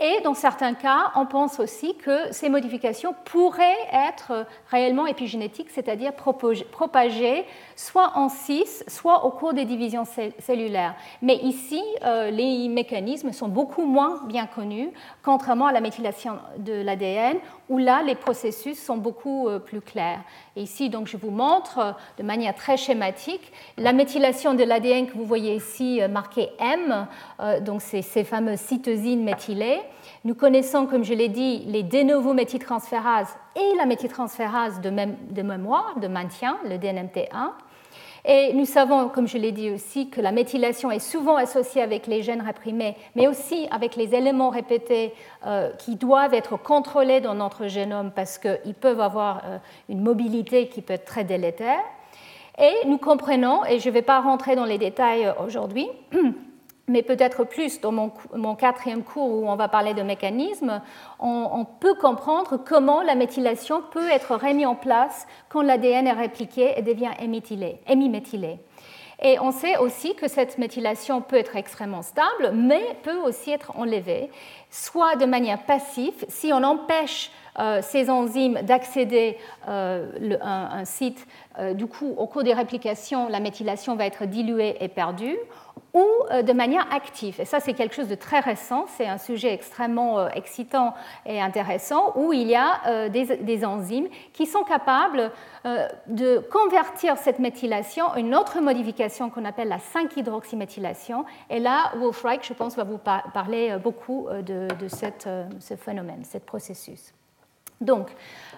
Et 0.00 0.20
dans 0.24 0.34
certains 0.34 0.74
cas, 0.74 1.12
on 1.14 1.24
pense 1.24 1.60
aussi 1.60 1.96
que 1.96 2.32
ces 2.32 2.48
modifications 2.48 3.14
pourraient 3.24 3.72
être 3.92 4.44
réellement 4.68 5.06
épigénétiques, 5.06 5.70
c'est-à-dire 5.70 6.12
propagées 6.14 7.44
soit 7.76 8.12
en 8.16 8.28
cis, 8.28 8.82
soit 8.88 9.24
au 9.24 9.30
cours 9.30 9.54
des 9.54 9.64
divisions 9.64 10.04
cellulaires. 10.40 10.96
Mais 11.22 11.36
ici, 11.36 11.80
euh, 12.04 12.30
les 12.30 12.68
mécanismes 12.68 13.32
sont 13.32 13.48
beaucoup 13.48 13.84
moins 13.84 14.20
bien 14.26 14.46
connus, 14.46 14.90
contrairement 15.22 15.66
à 15.66 15.72
la 15.72 15.80
méthylation 15.80 16.38
de 16.58 16.72
l'ADN, 16.72 17.38
où 17.68 17.78
là, 17.78 18.02
les 18.02 18.16
processus 18.16 18.82
sont 18.82 18.96
beaucoup 18.96 19.48
euh, 19.48 19.60
plus 19.60 19.80
clairs. 19.80 20.20
Ici, 20.56 20.88
donc, 20.88 21.08
je 21.08 21.16
vous 21.16 21.30
montre 21.30 21.78
euh, 21.78 21.92
de 22.18 22.22
manière 22.22 22.54
très 22.54 22.76
schématique 22.76 23.52
la 23.76 23.92
méthylation 23.92 24.54
de 24.54 24.62
l'ADN 24.62 25.06
que 25.06 25.14
vous 25.14 25.24
voyez 25.24 25.56
ici 25.56 26.00
marquée 26.08 26.50
M, 26.58 27.06
donc 27.62 27.82
c'est 27.82 28.02
ces 28.02 28.24
fameuses 28.24 28.60
cytosines 28.60 29.24
méthylées. 29.24 29.80
Nous 30.24 30.34
connaissons, 30.34 30.86
comme 30.86 31.04
je 31.04 31.14
l'ai 31.14 31.28
dit, 31.28 31.64
les 31.66 31.82
de 31.82 32.02
novo 32.02 32.32
méthyltransférases 32.34 33.34
et 33.56 33.76
la 33.76 33.86
méthyltransférase 33.86 34.80
de 34.80 35.42
mémoire, 35.42 35.98
de 35.98 36.08
maintien, 36.08 36.56
le 36.64 36.76
DNMT1. 36.76 37.50
Et 38.26 38.54
nous 38.54 38.64
savons, 38.64 39.10
comme 39.10 39.28
je 39.28 39.36
l'ai 39.36 39.52
dit 39.52 39.70
aussi, 39.70 40.08
que 40.08 40.20
la 40.22 40.32
méthylation 40.32 40.90
est 40.90 40.98
souvent 40.98 41.36
associée 41.36 41.82
avec 41.82 42.06
les 42.06 42.22
gènes 42.22 42.40
réprimés, 42.40 42.96
mais 43.14 43.26
aussi 43.26 43.68
avec 43.70 43.96
les 43.96 44.14
éléments 44.14 44.48
répétés 44.48 45.12
euh, 45.46 45.70
qui 45.72 45.96
doivent 45.96 46.32
être 46.32 46.56
contrôlés 46.56 47.20
dans 47.20 47.34
notre 47.34 47.66
génome 47.66 48.12
parce 48.14 48.38
qu'ils 48.38 48.74
peuvent 48.74 49.00
avoir 49.00 49.42
euh, 49.44 49.58
une 49.90 50.00
mobilité 50.00 50.68
qui 50.68 50.80
peut 50.80 50.94
être 50.94 51.04
très 51.04 51.24
délétère. 51.24 51.80
Et 52.58 52.86
nous 52.86 52.98
comprenons, 52.98 53.64
et 53.66 53.78
je 53.78 53.88
ne 53.88 53.94
vais 53.94 54.02
pas 54.02 54.20
rentrer 54.20 54.56
dans 54.56 54.64
les 54.64 54.78
détails 54.78 55.30
aujourd'hui, 55.44 55.88
mais 56.86 57.02
peut-être 57.02 57.44
plus 57.44 57.80
dans 57.80 57.92
mon, 57.92 58.54
quatrième 58.54 59.02
cours 59.02 59.30
où 59.30 59.48
on 59.48 59.56
va 59.56 59.68
parler 59.68 59.94
de 59.94 60.02
mécanismes, 60.02 60.82
on, 61.18 61.64
peut 61.80 61.94
comprendre 61.94 62.58
comment 62.58 63.02
la 63.02 63.14
méthylation 63.14 63.82
peut 63.90 64.08
être 64.10 64.36
remise 64.36 64.66
en 64.66 64.74
place 64.74 65.26
quand 65.48 65.62
l'ADN 65.62 66.06
est 66.06 66.12
répliqué 66.12 66.74
et 66.76 66.82
devient 66.82 67.12
hémiméthylé. 67.20 68.58
Et 69.22 69.38
on 69.38 69.52
sait 69.52 69.78
aussi 69.78 70.14
que 70.14 70.28
cette 70.28 70.58
méthylation 70.58 71.22
peut 71.22 71.36
être 71.36 71.56
extrêmement 71.56 72.02
stable, 72.02 72.52
mais 72.52 72.82
peut 73.02 73.16
aussi 73.16 73.52
être 73.52 73.76
enlevée, 73.76 74.30
soit 74.70 75.16
de 75.16 75.24
manière 75.24 75.62
passive, 75.62 76.24
si 76.28 76.52
on 76.52 76.62
empêche 76.62 77.30
euh, 77.58 77.80
ces 77.82 78.10
enzymes 78.10 78.60
d'accéder 78.62 79.38
euh, 79.68 80.36
à 80.40 80.76
un, 80.76 80.84
site, 80.84 81.26
euh, 81.58 81.72
du 81.72 81.86
coup, 81.86 82.12
au 82.18 82.26
cours 82.26 82.42
des 82.42 82.52
réplications, 82.52 83.28
la 83.28 83.38
méthylation 83.38 83.94
va 83.94 84.06
être 84.06 84.24
diluée 84.24 84.76
et 84.80 84.88
perdue, 84.88 85.36
ou 85.94 86.04
euh, 86.30 86.42
de 86.42 86.52
manière 86.52 86.86
active. 86.92 87.40
Et 87.40 87.44
ça, 87.44 87.60
c'est 87.60 87.72
quelque 87.72 87.94
chose 87.94 88.08
de 88.08 88.16
très 88.16 88.40
récent, 88.40 88.86
c'est 88.96 89.06
un 89.06 89.16
sujet 89.16 89.54
extrêmement 89.54 90.18
euh, 90.18 90.28
excitant 90.34 90.94
et 91.24 91.40
intéressant, 91.40 92.12
où 92.16 92.32
il 92.32 92.48
y 92.48 92.56
a 92.56 92.80
euh, 92.88 93.08
des, 93.08 93.64
enzymes 93.64 94.08
qui 94.32 94.46
sont 94.46 94.64
capables 94.64 95.30
de 96.08 96.38
convertir 96.38 97.16
cette 97.16 97.38
méthylation 97.38 98.06
en 98.06 98.16
une 98.16 98.34
autre 98.34 98.60
modification 98.60 99.30
qu'on 99.30 99.46
appelle 99.46 99.68
la 99.68 99.78
5-hydroxyméthylation. 99.78 101.24
Et 101.48 101.60
là, 101.60 101.92
Wolf 101.96 102.22
Reich, 102.22 102.46
je 102.46 102.52
pense, 102.52 102.76
va 102.76 102.84
vous 102.84 102.98
parler 102.98 103.76
beaucoup 103.82 104.28
de, 104.42 104.68
ce 104.88 105.76
phénomène, 105.76 106.24
ce 106.24 106.38
processus. 106.38 107.14
Donc, 107.80 108.08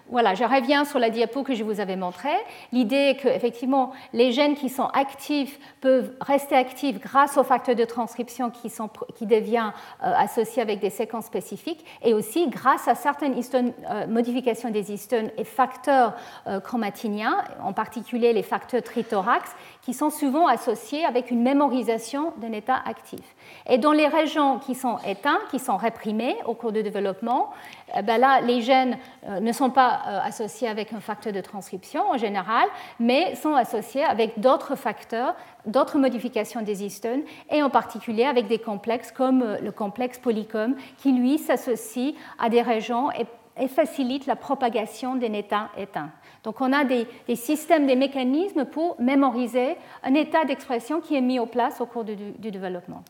voilà, 0.08 0.34
je 0.34 0.44
reviens 0.44 0.84
sur 0.84 1.00
la 1.00 1.10
diapo 1.10 1.42
que 1.42 1.54
je 1.54 1.64
vous 1.64 1.80
avais 1.80 1.96
montrée. 1.96 2.36
L'idée 2.70 3.10
est 3.10 3.16
qu'effectivement, 3.16 3.92
les 4.12 4.30
gènes 4.30 4.54
qui 4.54 4.68
sont 4.68 4.86
actifs 4.86 5.58
peuvent 5.80 6.12
rester 6.20 6.54
actifs 6.54 7.00
grâce 7.00 7.36
aux 7.36 7.42
facteurs 7.42 7.75
de 7.75 7.84
transcription 7.84 8.50
qui, 8.50 8.70
sont, 8.70 8.88
euh, 9.22 9.68
associés 10.00 10.62
avec 10.62 10.78
des 10.78 10.90
séquences 10.90 11.26
spécifiques 11.26 11.84
et 12.02 12.14
aussi 12.14 12.48
grâce 12.48 12.86
à 12.86 12.94
certaines 12.94 13.34
euh, 13.34 14.06
modifications 14.06 14.70
des 14.70 14.92
histones 14.92 15.30
et 15.36 15.44
facteurs 15.44 16.14
euh, 16.46 16.60
chromatiniens, 16.60 17.42
en 17.62 17.72
particulier 17.72 18.32
les 18.32 18.44
facteurs 18.44 18.84
trithorax, 18.84 19.56
qui 19.82 19.92
sont 19.92 20.10
souvent 20.10 20.46
associés 20.46 21.04
avec 21.04 21.32
une 21.32 21.42
mémorisation 21.42 22.32
d'un 22.36 22.52
état 22.52 22.80
actif. 22.86 23.20
Et 23.68 23.78
dans 23.78 23.92
les 23.92 24.06
régions 24.06 24.60
qui 24.60 24.76
sont 24.76 24.98
éteintes, 25.04 25.42
qui 25.50 25.58
sont 25.58 25.76
réprimées 25.76 26.36
au 26.46 26.54
cours 26.54 26.70
du 26.70 26.84
développement, 26.84 27.50
eh 27.96 28.02
ben 28.02 28.18
là, 28.18 28.40
les 28.40 28.62
gènes 28.62 28.98
ne 29.40 29.52
sont 29.52 29.70
pas 29.70 29.95
euh, 30.06 30.20
associés 30.22 30.68
avec 30.68 30.92
un 30.92 31.00
facteur 31.00 31.32
de 31.32 31.40
transcription 31.40 32.02
en 32.10 32.16
général, 32.16 32.68
mais 33.00 33.34
sont 33.34 33.54
associés 33.54 34.04
avec 34.04 34.40
d'autres 34.40 34.76
facteurs, 34.76 35.34
d'autres 35.66 35.98
modifications 35.98 36.62
des 36.62 36.84
histones, 36.84 37.22
et 37.50 37.62
en 37.62 37.70
particulier 37.70 38.24
avec 38.24 38.46
des 38.46 38.58
complexes 38.58 39.12
comme 39.12 39.42
euh, 39.42 39.58
le 39.60 39.72
complexe 39.72 40.18
polycom, 40.18 40.74
qui 40.98 41.12
lui 41.12 41.38
s'associe 41.38 42.14
à 42.38 42.48
des 42.48 42.62
régions 42.62 43.10
et, 43.12 43.26
facilite 43.68 44.26
la 44.26 44.36
propagation 44.36 45.14
d'un 45.14 45.32
état 45.32 45.70
éteint. 45.78 46.10
Donc 46.44 46.60
on 46.60 46.74
a 46.74 46.84
des, 46.84 47.06
systèmes, 47.34 47.86
des 47.86 47.96
mécanismes 47.96 48.66
pour 48.66 49.00
mémoriser 49.00 49.78
un 50.02 50.12
état 50.12 50.44
d'expression 50.44 51.00
qui 51.00 51.16
est 51.16 51.22
mis 51.22 51.38
en 51.38 51.46
place 51.46 51.80
au 51.80 51.86
cours 51.86 52.04
du, 52.04 52.16
du 52.16 52.50
développement. 52.50 53.02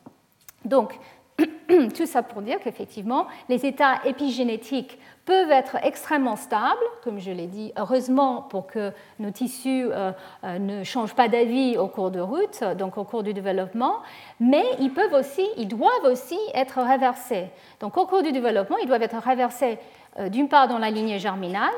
Donc, 0.66 0.98
tout 1.96 2.06
ça 2.06 2.22
pour 2.22 2.42
dire 2.42 2.58
qu'effectivement, 2.62 3.26
les 3.48 3.66
états 3.66 4.00
épigénétiques 4.04 4.98
peuvent 5.24 5.50
être 5.50 5.76
extrêmement 5.82 6.36
stables, 6.36 6.78
comme 7.02 7.18
je 7.18 7.32
l'ai 7.32 7.48
dit, 7.48 7.72
heureusement 7.76 8.42
pour 8.42 8.66
que 8.68 8.92
nos 9.18 9.30
tissus 9.30 9.86
euh, 9.90 10.12
euh, 10.44 10.58
ne 10.58 10.84
changent 10.84 11.14
pas 11.14 11.28
d'avis 11.28 11.76
au 11.76 11.88
cours 11.88 12.12
de 12.12 12.20
route, 12.20 12.62
donc 12.78 12.96
au 12.96 13.04
cours 13.04 13.24
du 13.24 13.34
développement, 13.34 13.96
mais 14.38 14.64
ils 14.78 14.92
peuvent 14.92 15.12
aussi, 15.14 15.44
ils 15.56 15.68
doivent 15.68 16.04
aussi 16.04 16.38
être 16.54 16.80
réversés. 16.80 17.46
Donc 17.80 17.96
au 17.96 18.06
cours 18.06 18.22
du 18.22 18.30
développement, 18.30 18.76
ils 18.78 18.86
doivent 18.86 19.02
être 19.02 19.18
réversés 19.18 19.78
euh, 20.18 20.28
d'une 20.28 20.48
part 20.48 20.68
dans 20.68 20.78
la 20.78 20.90
lignée 20.90 21.18
germinale, 21.18 21.74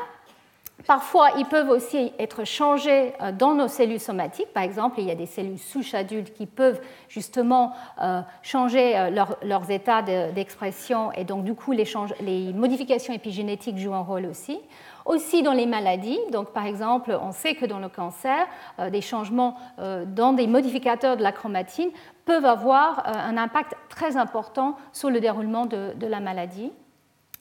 Parfois, 0.86 1.30
ils 1.36 1.44
peuvent 1.44 1.70
aussi 1.70 2.12
être 2.20 2.44
changés 2.44 3.12
euh, 3.20 3.32
dans 3.32 3.54
nos 3.54 3.66
cellules 3.66 3.98
somatiques. 3.98 4.52
Par 4.52 4.62
exemple, 4.62 5.00
il 5.00 5.06
y 5.06 5.10
a 5.10 5.16
des 5.16 5.26
cellules 5.26 5.58
souches 5.58 5.92
adultes 5.92 6.32
qui 6.32 6.46
peuvent 6.46 6.80
justement 7.08 7.72
euh, 8.00 8.20
changer 8.42 8.96
euh, 8.96 9.10
leurs 9.42 9.70
états 9.70 10.02
d'expression 10.02 11.12
et 11.12 11.24
donc 11.24 11.44
du 11.44 11.54
coup 11.54 11.72
les, 11.72 12.52
modifications 12.52 13.12
épigénétiques 13.12 13.76
jouent 13.76 13.94
un 13.94 14.02
rôle 14.02 14.26
aussi. 14.26 14.60
Aussi 15.04 15.42
dans 15.42 15.52
les 15.52 15.66
maladies, 15.66 16.18
donc 16.30 16.52
par 16.52 16.66
exemple, 16.66 17.18
on 17.20 17.32
sait 17.32 17.54
que 17.54 17.64
dans 17.64 17.78
le 17.78 17.88
cancer, 17.88 18.46
des 18.92 19.00
changements 19.00 19.56
dans 19.78 20.34
des 20.34 20.46
modificateurs 20.46 21.16
de 21.16 21.22
la 21.22 21.32
chromatine 21.32 21.88
peuvent 22.26 22.44
avoir 22.44 23.06
un 23.06 23.38
impact 23.38 23.74
très 23.88 24.18
important 24.18 24.76
sur 24.92 25.08
le 25.08 25.20
déroulement 25.20 25.64
de 25.64 26.06
la 26.06 26.20
maladie. 26.20 26.72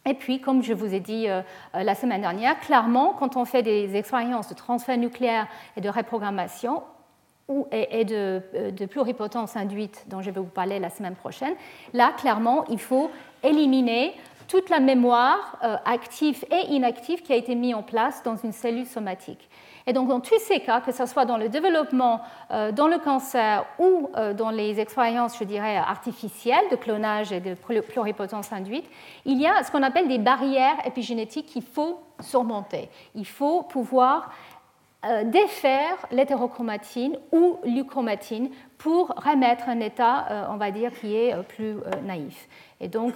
Et 0.07 0.13
puis, 0.13 0.39
comme 0.39 0.63
je 0.63 0.73
vous 0.73 0.93
ai 0.93 1.01
dit 1.01 1.27
euh, 1.27 1.41
euh, 1.75 1.83
la 1.83 1.93
semaine 1.93 2.21
dernière, 2.21 2.57
clairement, 2.61 3.13
quand 3.19 3.35
on 3.35 3.43
fait 3.43 3.61
des 3.61 3.95
expériences 3.97 4.47
de 4.47 4.53
transfert 4.53 4.97
nucléaire 4.97 5.47
et 5.75 5.81
de 5.81 5.89
reprogrammation, 5.89 6.83
et, 7.71 8.03
de, 8.03 8.41
euh, 8.55 8.71
de, 8.71 8.85
pluripotence 8.85 9.55
induite 9.55 10.03
dont 10.07 10.21
je 10.21 10.31
vais 10.31 10.39
vous 10.41 10.47
parler 10.47 10.79
la 10.79 10.89
semaine 10.89 11.15
prochaine, 11.15 11.53
là, 11.93 12.11
clairement, 12.17 12.65
il 12.69 12.79
faut 12.79 13.09
éliminer 13.43 14.13
toute 14.47 14.69
la 14.69 14.79
mémoire 14.79 15.57
active 15.85 16.45
et 16.49 16.73
inactive 16.73 17.21
qui 17.21 17.33
a 17.33 17.35
été 17.35 17.53
mise 17.53 17.75
en 17.75 17.83
place 17.83 18.23
dans 18.23 18.37
une 18.37 18.53
cellule 18.53 18.85
somatique. 18.85 19.49
Et 19.87 19.93
donc, 19.93 20.09
dans 20.09 20.19
tous 20.19 20.37
ces 20.39 20.59
cas, 20.59 20.81
que 20.81 20.91
ce 20.91 21.05
soit 21.05 21.23
dans 21.23 21.37
le 21.37 21.47
développement, 21.47 22.19
euh, 22.51 22.73
dans 22.73 22.89
le 22.89 22.97
cancer 22.97 23.65
ou 23.79 24.09
euh, 24.17 24.33
dans 24.33 24.49
les 24.49 24.81
expériences, 24.81 25.39
je 25.39 25.45
dirais, 25.45 25.77
artificielles 25.77 26.65
de 26.69 26.75
clonage 26.75 27.31
et 27.31 27.39
de 27.39 27.53
pluripotence 27.53 28.51
induite, 28.51 28.85
il 29.23 29.39
y 29.39 29.47
a 29.47 29.63
ce 29.63 29.71
qu'on 29.71 29.83
appelle 29.83 30.09
des 30.09 30.17
barrières 30.17 30.75
épigénétiques 30.85 31.45
qu'il 31.45 31.63
faut 31.63 32.01
surmonter. 32.19 32.89
Il 33.15 33.25
faut 33.25 33.63
pouvoir 33.63 34.33
euh, 35.05 35.23
défaire 35.23 35.95
l'hétérochromatine 36.11 37.17
ou 37.31 37.57
l'euchromatine 37.63 38.49
pour 38.77 39.07
remettre 39.15 39.69
un 39.69 39.79
état, 39.79 40.47
on 40.51 40.57
va 40.57 40.69
dire, 40.69 40.91
qui 40.99 41.15
est 41.15 41.35
plus 41.43 41.77
naïf. 42.03 42.47
Et 42.79 42.87
donc, 42.87 43.15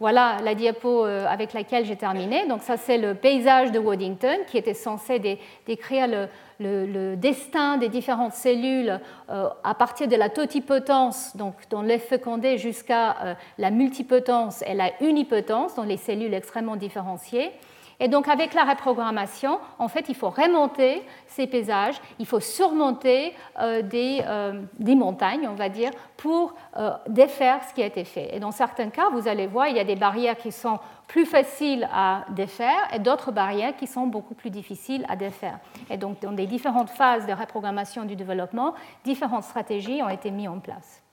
voilà 0.00 0.38
la 0.42 0.54
diapo 0.56 1.04
avec 1.04 1.52
laquelle 1.52 1.84
j'ai 1.84 1.94
terminé. 1.94 2.46
Donc, 2.48 2.62
ça, 2.62 2.76
c'est 2.76 2.98
le 2.98 3.14
paysage 3.14 3.70
de 3.70 3.78
Waddington 3.78 4.38
qui 4.48 4.58
était 4.58 4.74
censé 4.74 5.38
décrire 5.64 6.28
le, 6.58 7.14
destin 7.14 7.76
des 7.76 7.88
différentes 7.88 8.32
cellules 8.32 9.00
à 9.28 9.74
partir 9.74 10.08
de 10.08 10.16
la 10.16 10.28
totipotence, 10.28 11.36
donc 11.36 11.54
dans 11.70 11.82
l'œuf 11.82 12.02
fécondé, 12.02 12.58
jusqu'à 12.58 13.36
la 13.58 13.70
multipotence 13.70 14.62
et 14.62 14.74
la 14.74 14.90
unipotence, 15.00 15.76
dans 15.76 15.84
les 15.84 15.98
cellules 15.98 16.34
extrêmement 16.34 16.76
différenciées. 16.76 17.52
Et 17.98 18.08
donc 18.08 18.28
avec 18.28 18.52
la 18.54 18.64
reprogrammation, 18.64 19.58
en 19.78 19.88
fait, 19.88 20.06
il 20.08 20.14
faut 20.14 20.28
remonter 20.28 21.02
ces 21.26 21.46
paysages, 21.46 21.96
il 22.18 22.26
faut 22.26 22.40
surmonter 22.40 23.32
euh, 23.60 23.82
euh, 23.94 24.62
des, 24.78 24.94
montagnes, 24.94 25.48
on 25.48 25.54
va 25.54 25.68
dire, 25.68 25.90
pour 26.16 26.54
euh, 26.76 26.90
défaire 27.08 27.60
ce 27.68 27.74
qui 27.74 27.82
a 27.82 27.86
été 27.86 28.04
fait. 28.04 28.34
Et 28.34 28.40
dans 28.40 28.50
certains 28.50 28.90
cas, 28.90 29.08
vous 29.10 29.28
allez 29.28 29.46
voir, 29.46 29.68
il 29.68 29.76
y 29.76 29.80
a 29.80 29.84
des 29.84 29.96
barrières 29.96 30.36
qui 30.36 30.52
sont 30.52 30.78
plus 31.08 31.24
faciles 31.24 31.88
à 31.92 32.24
défaire 32.30 32.88
et 32.92 32.98
d'autres 32.98 33.32
barrières 33.32 33.76
qui 33.76 33.86
sont 33.86 34.06
beaucoup 34.06 34.34
plus 34.34 34.50
difficiles 34.50 35.06
à 35.08 35.16
défaire. 35.16 35.58
Et 35.88 35.96
donc 35.96 36.20
dans 36.20 36.32
les 36.32 36.46
différentes 36.46 36.90
phases 36.90 37.26
de 37.26 37.32
reprogrammation 37.32 38.04
du 38.04 38.16
développement, 38.16 38.74
différentes 39.04 39.44
stratégies 39.44 40.02
ont 40.02 40.08
été 40.08 40.30
mises 40.30 40.48
en 40.48 40.58
place. 40.58 41.05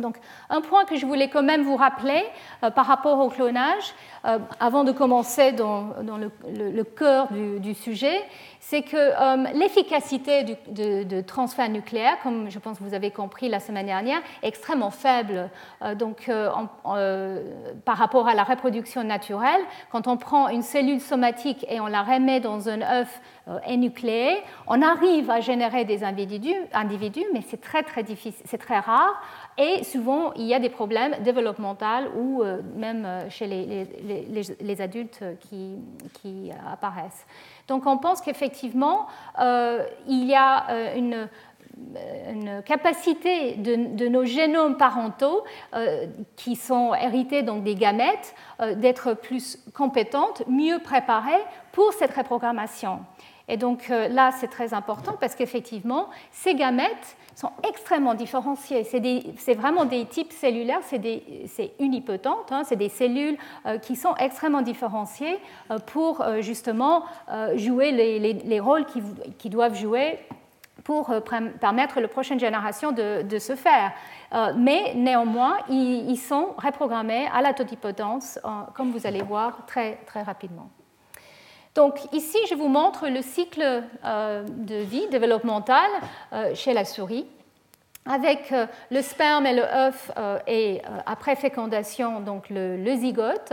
Donc, 0.00 0.16
un 0.50 0.60
point 0.60 0.84
que 0.86 0.96
je 0.96 1.06
voulais 1.06 1.28
quand 1.28 1.44
même 1.44 1.62
vous 1.62 1.76
rappeler 1.76 2.24
euh, 2.64 2.70
par 2.70 2.86
rapport 2.86 3.20
au 3.20 3.28
clonage, 3.28 3.94
euh, 4.24 4.38
avant 4.58 4.82
de 4.82 4.90
commencer 4.90 5.52
dans, 5.52 5.90
le, 6.02 6.82
cœur 6.82 7.28
du, 7.30 7.74
sujet, 7.74 8.20
c'est 8.58 8.82
que 8.82 8.96
euh, 8.96 9.44
l'efficacité 9.54 10.44
de, 10.68 11.20
transfert 11.20 11.68
nucléaire, 11.68 12.16
comme 12.24 12.50
je 12.50 12.58
pense 12.58 12.78
que 12.78 12.84
vous 12.84 12.94
avez 12.94 13.12
compris 13.12 13.48
la 13.48 13.60
semaine 13.60 13.86
dernière, 13.86 14.18
est 14.42 14.48
extrêmement 14.48 14.90
faible. 14.90 15.48
donc, 15.96 16.30
par 17.84 17.96
rapport 17.96 18.26
à 18.26 18.34
la 18.34 18.42
reproduction 18.42 19.04
naturelle, 19.04 19.60
quand 19.92 20.08
on 20.08 20.16
prend 20.16 20.48
une 20.48 20.62
cellule 20.62 21.00
somatique 21.00 21.64
et 21.68 21.80
on 21.80 21.86
la 21.86 22.02
remet 22.02 22.40
dans 22.40 22.68
un 22.68 22.82
œuf 22.82 23.20
énucléé, 23.66 24.42
on 24.66 24.80
arrive 24.80 25.30
à 25.30 25.40
générer 25.40 25.84
des 25.84 26.02
individus, 26.02 26.54
individus 26.72 27.24
mais 27.32 27.42
c'est 27.46 27.60
très 27.60 27.82
très 27.82 28.04
c'est 28.44 28.58
très 28.58 28.78
rare 28.78 29.20
et 29.56 29.84
souvent, 29.84 30.32
il 30.34 30.46
y 30.46 30.54
a 30.54 30.58
des 30.58 30.68
problèmes 30.68 31.16
développementaux 31.22 32.10
ou 32.16 32.42
euh, 32.42 32.60
même 32.76 33.04
euh, 33.04 33.30
chez 33.30 33.46
les, 33.46 34.80
adultes 34.80 35.22
qui, 35.40 36.50
apparaissent. 36.70 37.26
Donc 37.68 37.86
on 37.86 37.98
pense 37.98 38.20
qu'effectivement, 38.20 39.06
euh, 39.40 39.84
il 40.08 40.24
y 40.24 40.34
a 40.34 40.94
une, 40.96 41.28
capacité 42.64 43.56
de, 43.56 44.06
nos 44.06 44.24
génomes 44.24 44.76
parentaux 44.76 45.42
qui 46.36 46.54
sont 46.54 46.94
hérités 46.94 47.42
donc 47.42 47.64
des 47.64 47.74
gamètes 47.74 48.36
d'être 48.76 49.14
plus 49.14 49.58
compétentes, 49.74 50.44
mieux 50.46 50.78
préparées 50.78 51.42
pour 51.72 51.92
cette 51.92 52.14
reprogrammation. 52.14 53.00
Et 53.48 53.56
donc 53.56 53.88
là, 53.88 54.30
c'est 54.32 54.48
très 54.48 54.72
important 54.72 55.16
parce 55.20 55.34
qu'effectivement, 55.34 56.08
ces 56.32 56.54
gamètes 56.54 57.16
sont 57.34 57.50
extrêmement 57.68 58.14
différenciés. 58.14 58.84
C'est 58.84 59.54
vraiment 59.54 59.84
des 59.84 60.06
types 60.06 60.32
cellulaires, 60.32 60.80
c'est 60.82 61.72
unipotentes, 61.80 62.50
hein, 62.52 62.62
c'est 62.64 62.76
des 62.76 62.88
cellules 62.88 63.36
euh, 63.66 63.78
qui 63.78 63.96
sont 63.96 64.14
extrêmement 64.16 64.62
différenciées 64.62 65.38
euh, 65.70 65.78
pour 65.78 66.20
euh, 66.20 66.40
justement 66.40 67.04
jouer 67.56 67.90
les, 67.92 68.60
rôles 68.60 68.86
qu'ils 69.38 69.50
doivent 69.50 69.74
jouer 69.74 70.18
pour 70.84 71.12
permettre 71.60 71.98
à 71.98 72.00
la 72.00 72.08
prochaine 72.08 72.38
génération 72.38 72.92
de, 72.92 73.38
se 73.38 73.54
faire. 73.54 73.92
mais 74.56 74.94
néanmoins, 74.94 75.56
ils, 75.68 76.16
sont 76.16 76.54
reprogrammés 76.56 77.26
à 77.32 77.42
la 77.42 77.52
totipotence, 77.52 78.38
comme 78.74 78.90
vous 78.90 79.06
allez 79.06 79.22
voir 79.22 79.66
très, 79.66 79.96
très 80.06 80.22
rapidement. 80.22 80.68
Donc 81.74 81.98
ici, 82.12 82.38
je 82.48 82.54
vous 82.54 82.68
montre 82.68 83.08
le 83.08 83.20
cycle 83.20 83.82
euh, 84.04 84.44
de 84.44 84.76
vie 84.76 85.08
développemental 85.08 85.90
euh, 86.32 86.54
chez 86.54 86.72
la 86.72 86.84
souris 86.84 87.26
avec 88.06 88.52
euh, 88.52 88.66
le 88.92 89.02
sperme 89.02 89.46
et 89.46 89.54
le 89.54 89.64
œuf 89.64 90.12
et 90.46 90.82
après 91.06 91.36
fécondation, 91.36 92.20
donc 92.20 92.50
le, 92.50 92.94
zygote. 92.94 93.52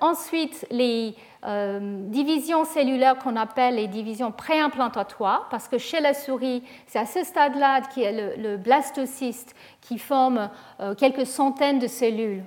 ensuite, 0.00 0.66
les 0.70 1.14
divisions 1.42 2.64
cellulaires 2.64 3.18
qu'on 3.18 3.36
appelle 3.36 3.76
les 3.76 3.88
divisions 3.88 4.30
préimplantatoires, 4.30 5.48
parce 5.50 5.68
que 5.68 5.78
chez 5.78 6.00
la 6.00 6.12
souris, 6.12 6.62
c'est 6.86 6.98
à 6.98 7.06
ce 7.06 7.24
stade-là 7.24 7.80
qui 7.80 8.02
est 8.02 8.36
le, 8.36 8.56
blastocyste 8.56 9.54
qui 9.80 9.98
forme 9.98 10.50
quelques 10.98 11.24
centaines 11.24 11.78
de 11.78 11.86
cellules 11.86 12.42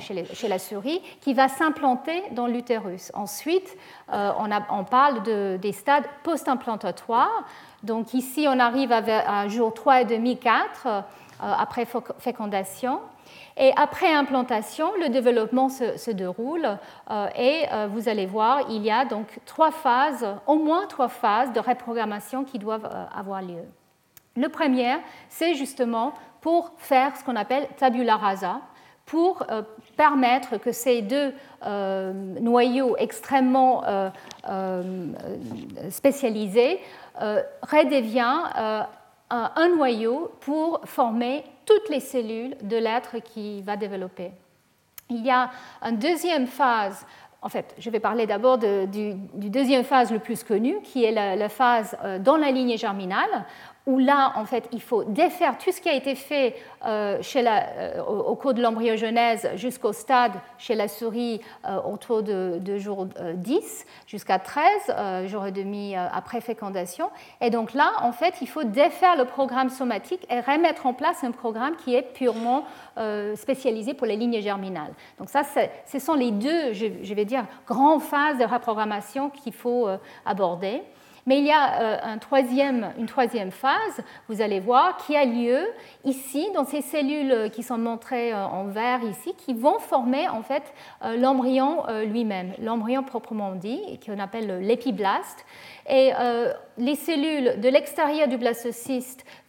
chez, 0.00 0.24
chez, 0.34 0.48
la 0.48 0.58
souris, 0.58 1.00
qui 1.20 1.34
va 1.34 1.48
s'implanter 1.48 2.22
dans 2.32 2.48
l'utérus. 2.48 3.12
Ensuite, 3.14 3.76
euh, 4.12 4.30
on, 4.70 4.84
parle 4.84 5.22
des 5.58 5.72
stades 5.72 6.04
post-implantatoires. 6.22 7.44
Donc 7.82 8.14
ici, 8.14 8.46
on 8.48 8.58
arrive 8.58 8.92
à, 8.92 9.48
jour 9.48 9.74
3 9.74 10.02
et 10.02 10.04
demi, 10.04 10.38
4 10.38 10.86
euh, 10.86 11.00
après 11.40 11.86
fécondation. 12.18 13.00
Et 13.56 13.72
après 13.76 14.12
implantation, 14.12 14.90
le 15.00 15.08
développement 15.08 15.68
se, 15.68 16.10
déroule 16.10 16.78
euh, 17.10 17.28
et 17.36 17.64
vous 17.88 18.08
allez 18.08 18.26
voir, 18.26 18.66
il 18.70 18.82
y 18.82 18.90
a 18.90 19.04
donc 19.04 19.26
trois 19.46 19.70
phases, 19.70 20.26
au 20.46 20.56
moins 20.56 20.86
trois 20.86 21.08
phases 21.08 21.52
de 21.52 21.60
reprogrammation 21.60 22.44
qui 22.44 22.58
doivent 22.58 22.88
avoir 23.14 23.40
lieu. 23.40 23.62
Le 24.36 24.48
premier, 24.50 24.96
c'est 25.30 25.54
justement 25.54 26.12
pour 26.42 26.72
faire 26.76 27.16
ce 27.16 27.24
qu'on 27.24 27.36
appelle 27.36 27.66
tabula 27.78 28.16
rasa, 28.16 28.60
pour 29.06 29.46
permettre 29.96 30.58
que 30.58 30.72
ces 30.72 31.00
deux 31.00 31.32
euh, 31.64 32.12
noyaux 32.40 32.96
extrêmement 32.98 33.84
euh, 33.86 34.10
euh, 34.48 35.06
spécialisés 35.90 36.80
redeviennent 37.62 38.86
un 39.30 39.68
noyau 39.76 40.30
pour 40.40 40.80
former 40.84 41.44
toutes 41.64 41.88
les 41.88 42.00
cellules 42.00 42.56
de 42.62 42.76
l'être 42.76 43.18
qui 43.18 43.62
va 43.62 43.76
développer. 43.76 44.30
Il 45.10 45.24
y 45.24 45.30
a 45.30 45.50
une 45.82 45.98
deuxième 45.98 46.46
phase 46.46 47.06
en 47.42 47.48
fait, 47.48 47.76
je 47.78 47.90
vais 47.90 48.00
parler 48.00 48.26
d'abord 48.26 48.58
du, 48.58 49.14
deuxième 49.34 49.84
phase 49.84 50.10
le 50.10 50.18
plus 50.18 50.42
connu, 50.42 50.80
qui 50.82 51.04
est 51.04 51.12
la 51.12 51.48
phase 51.48 51.96
dans 52.20 52.36
la 52.36 52.50
lignée 52.50 52.76
germinale, 52.76 53.44
où 53.86 54.00
là, 54.00 54.32
en 54.34 54.44
fait, 54.44 54.68
il 54.72 54.82
faut 54.82 55.04
défaire 55.04 55.56
tout 55.58 55.70
ce 55.70 55.80
qui 55.80 55.88
a 55.88 55.94
été 55.94 56.16
fait 56.16 56.56
euh, 56.84 57.22
euh, 57.36 58.02
au, 58.02 58.34
cours 58.34 58.52
de 58.52 58.60
l'embryogenèse 58.60 59.48
jusqu'au 59.54 59.92
stade 59.92 60.32
chez 60.58 60.74
la 60.74 60.88
souris 60.88 61.40
euh, 61.64 61.80
autour 61.82 62.24
de, 62.24 62.78
jour 62.78 63.06
10 63.34 63.86
jusqu'à 64.08 64.40
13 64.40 65.28
jours 65.28 65.46
et 65.46 65.52
demi 65.52 65.94
après 65.94 66.40
fécondation. 66.40 67.10
Et 67.40 67.50
donc 67.50 67.74
là, 67.74 67.92
en 68.02 68.12
fait, 68.12 68.34
il 68.40 68.48
faut 68.48 68.64
défaire 68.64 69.16
le 69.16 69.24
programme 69.24 69.70
somatique 69.70 70.26
et 70.30 70.40
remettre 70.40 70.86
en 70.86 70.92
place 70.92 71.22
un 71.22 71.30
programme 71.30 71.76
qui 71.76 71.94
est 71.94 72.02
purement 72.02 72.64
spécialisé 73.34 73.94
pour 73.94 74.06
les 74.06 74.16
lignes 74.16 74.40
germinales. 74.40 74.92
Donc 75.18 75.30
ça, 75.30 75.42
ce 75.86 75.98
sont 75.98 76.14
les 76.14 76.32
deux, 76.32 76.72
je 76.72 77.14
vais 77.14 77.24
dire, 77.24 77.46
grandes 77.66 78.02
phases 78.02 78.38
de 78.38 78.44
reprogrammation 78.44 79.30
qu'il 79.30 79.52
faut 79.52 79.88
aborder. 80.24 80.82
Mais 81.26 81.38
il 81.38 81.44
y 81.44 81.50
a 81.50 81.80
euh, 81.80 82.14
une 82.14 83.06
troisième 83.06 83.50
phase, 83.50 84.00
vous 84.28 84.40
allez 84.40 84.60
voir, 84.60 84.96
qui 84.96 85.16
a 85.16 85.24
lieu 85.24 85.58
ici, 86.04 86.46
dans 86.54 86.64
ces 86.64 86.82
cellules 86.82 87.50
qui 87.50 87.64
sont 87.64 87.78
montrées 87.78 88.32
euh, 88.32 88.46
en 88.46 88.66
vert 88.66 89.02
ici, 89.02 89.34
qui 89.36 89.52
vont 89.52 89.80
former 89.80 90.28
en 90.28 90.42
fait 90.42 90.62
euh, 91.04 91.16
l'embryon 91.16 91.82
lui-même, 92.04 92.52
l'embryon 92.60 93.02
proprement 93.02 93.56
dit, 93.56 93.80
qu'on 94.04 94.20
appelle 94.20 94.60
l'épiblaste. 94.60 95.44
Et 95.88 96.12
les 96.78 96.96
cellules 96.96 97.60
de 97.60 97.68
l'extérieur 97.68 98.28
du 98.28 98.36
blastocyste 98.36 99.24
euh, 99.24 99.45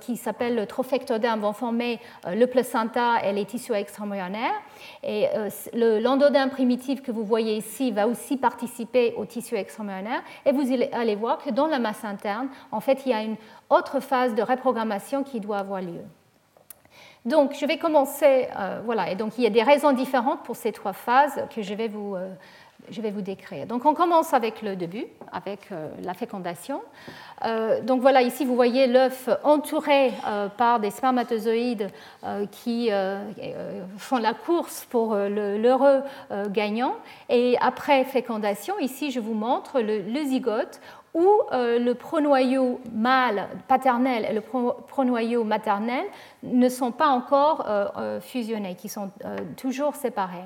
qui 0.00 0.16
s'appelle 0.16 0.54
le 0.54 0.66
trophectoderme 0.66 1.40
vont 1.40 1.52
former 1.52 2.00
euh, 2.26 2.34
le 2.34 2.46
placenta 2.46 3.22
et 3.24 3.32
les 3.32 3.44
tissus 3.44 3.72
extra-embryonnaires. 3.72 4.54
Et 5.02 5.26
euh, 5.34 6.00
l'endoderme 6.00 6.50
primitif 6.50 7.02
que 7.02 7.12
vous 7.12 7.24
voyez 7.24 7.56
ici 7.56 7.90
va 7.90 8.06
aussi 8.06 8.36
participer 8.36 9.14
au 9.16 9.24
tissu 9.24 9.56
extra-embryonnaire. 9.56 10.22
Et 10.46 10.52
vous 10.52 10.66
allez 10.92 11.16
voir 11.16 11.38
que 11.38 11.50
dans 11.50 11.66
la 11.66 11.78
masse 11.78 12.04
interne, 12.04 12.48
en 12.72 12.80
fait, 12.80 13.02
il 13.06 13.10
y 13.10 13.14
a 13.14 13.22
une 13.22 13.36
autre 13.70 14.00
phase 14.00 14.34
de 14.34 14.42
reprogrammation 14.42 15.22
qui 15.22 15.40
doit 15.40 15.58
avoir 15.58 15.80
lieu. 15.80 16.02
Donc, 17.24 17.54
je 17.58 17.66
vais 17.66 17.78
commencer, 17.78 18.48
voilà, 18.84 19.10
et 19.10 19.16
donc 19.16 19.36
il 19.36 19.44
y 19.44 19.46
a 19.46 19.50
des 19.50 19.62
raisons 19.62 19.92
différentes 19.92 20.44
pour 20.44 20.56
ces 20.56 20.72
trois 20.72 20.94
phases 20.94 21.44
que 21.54 21.60
je 21.60 21.74
vais 21.74 21.88
vous, 21.88 22.16
je 22.90 23.00
vais 23.00 23.10
vous 23.10 23.22
décrire. 23.22 23.66
Donc 23.66 23.84
on 23.84 23.94
commence 23.94 24.34
avec 24.34 24.62
le 24.62 24.76
début, 24.76 25.06
avec 25.32 25.70
euh, 25.72 25.88
la 26.02 26.14
fécondation. 26.14 26.80
Euh, 27.44 27.80
donc 27.82 28.00
voilà, 28.00 28.22
ici 28.22 28.44
vous 28.44 28.54
voyez 28.54 28.86
l'œuf 28.86 29.28
entouré 29.44 30.12
euh, 30.26 30.48
par 30.48 30.80
des 30.80 30.90
spermatozoïdes 30.90 31.88
qui 32.50 32.90
font 33.96 34.18
la 34.18 34.34
course 34.34 34.86
pour 34.90 35.14
l'heureux 35.14 36.02
gagnant. 36.48 36.94
Et 37.28 37.56
après 37.60 38.04
fécondation, 38.04 38.78
ici 38.78 39.10
je 39.10 39.20
vous 39.20 39.34
montre 39.34 39.80
le, 39.80 40.24
zygote 40.24 40.80
où 41.14 41.26
le 41.52 41.92
pronoyau 41.92 42.80
mâle 42.92 43.48
paternel 43.66 44.26
et 44.30 44.32
le 44.32 44.40
pronoyau 44.40 45.44
maternel 45.44 46.04
ne 46.42 46.68
sont 46.68 46.92
pas 46.92 47.08
encore 47.08 47.66
fusionnés, 48.20 48.74
qui 48.74 48.88
sont 48.88 49.10
toujours 49.56 49.94
séparés. 49.94 50.44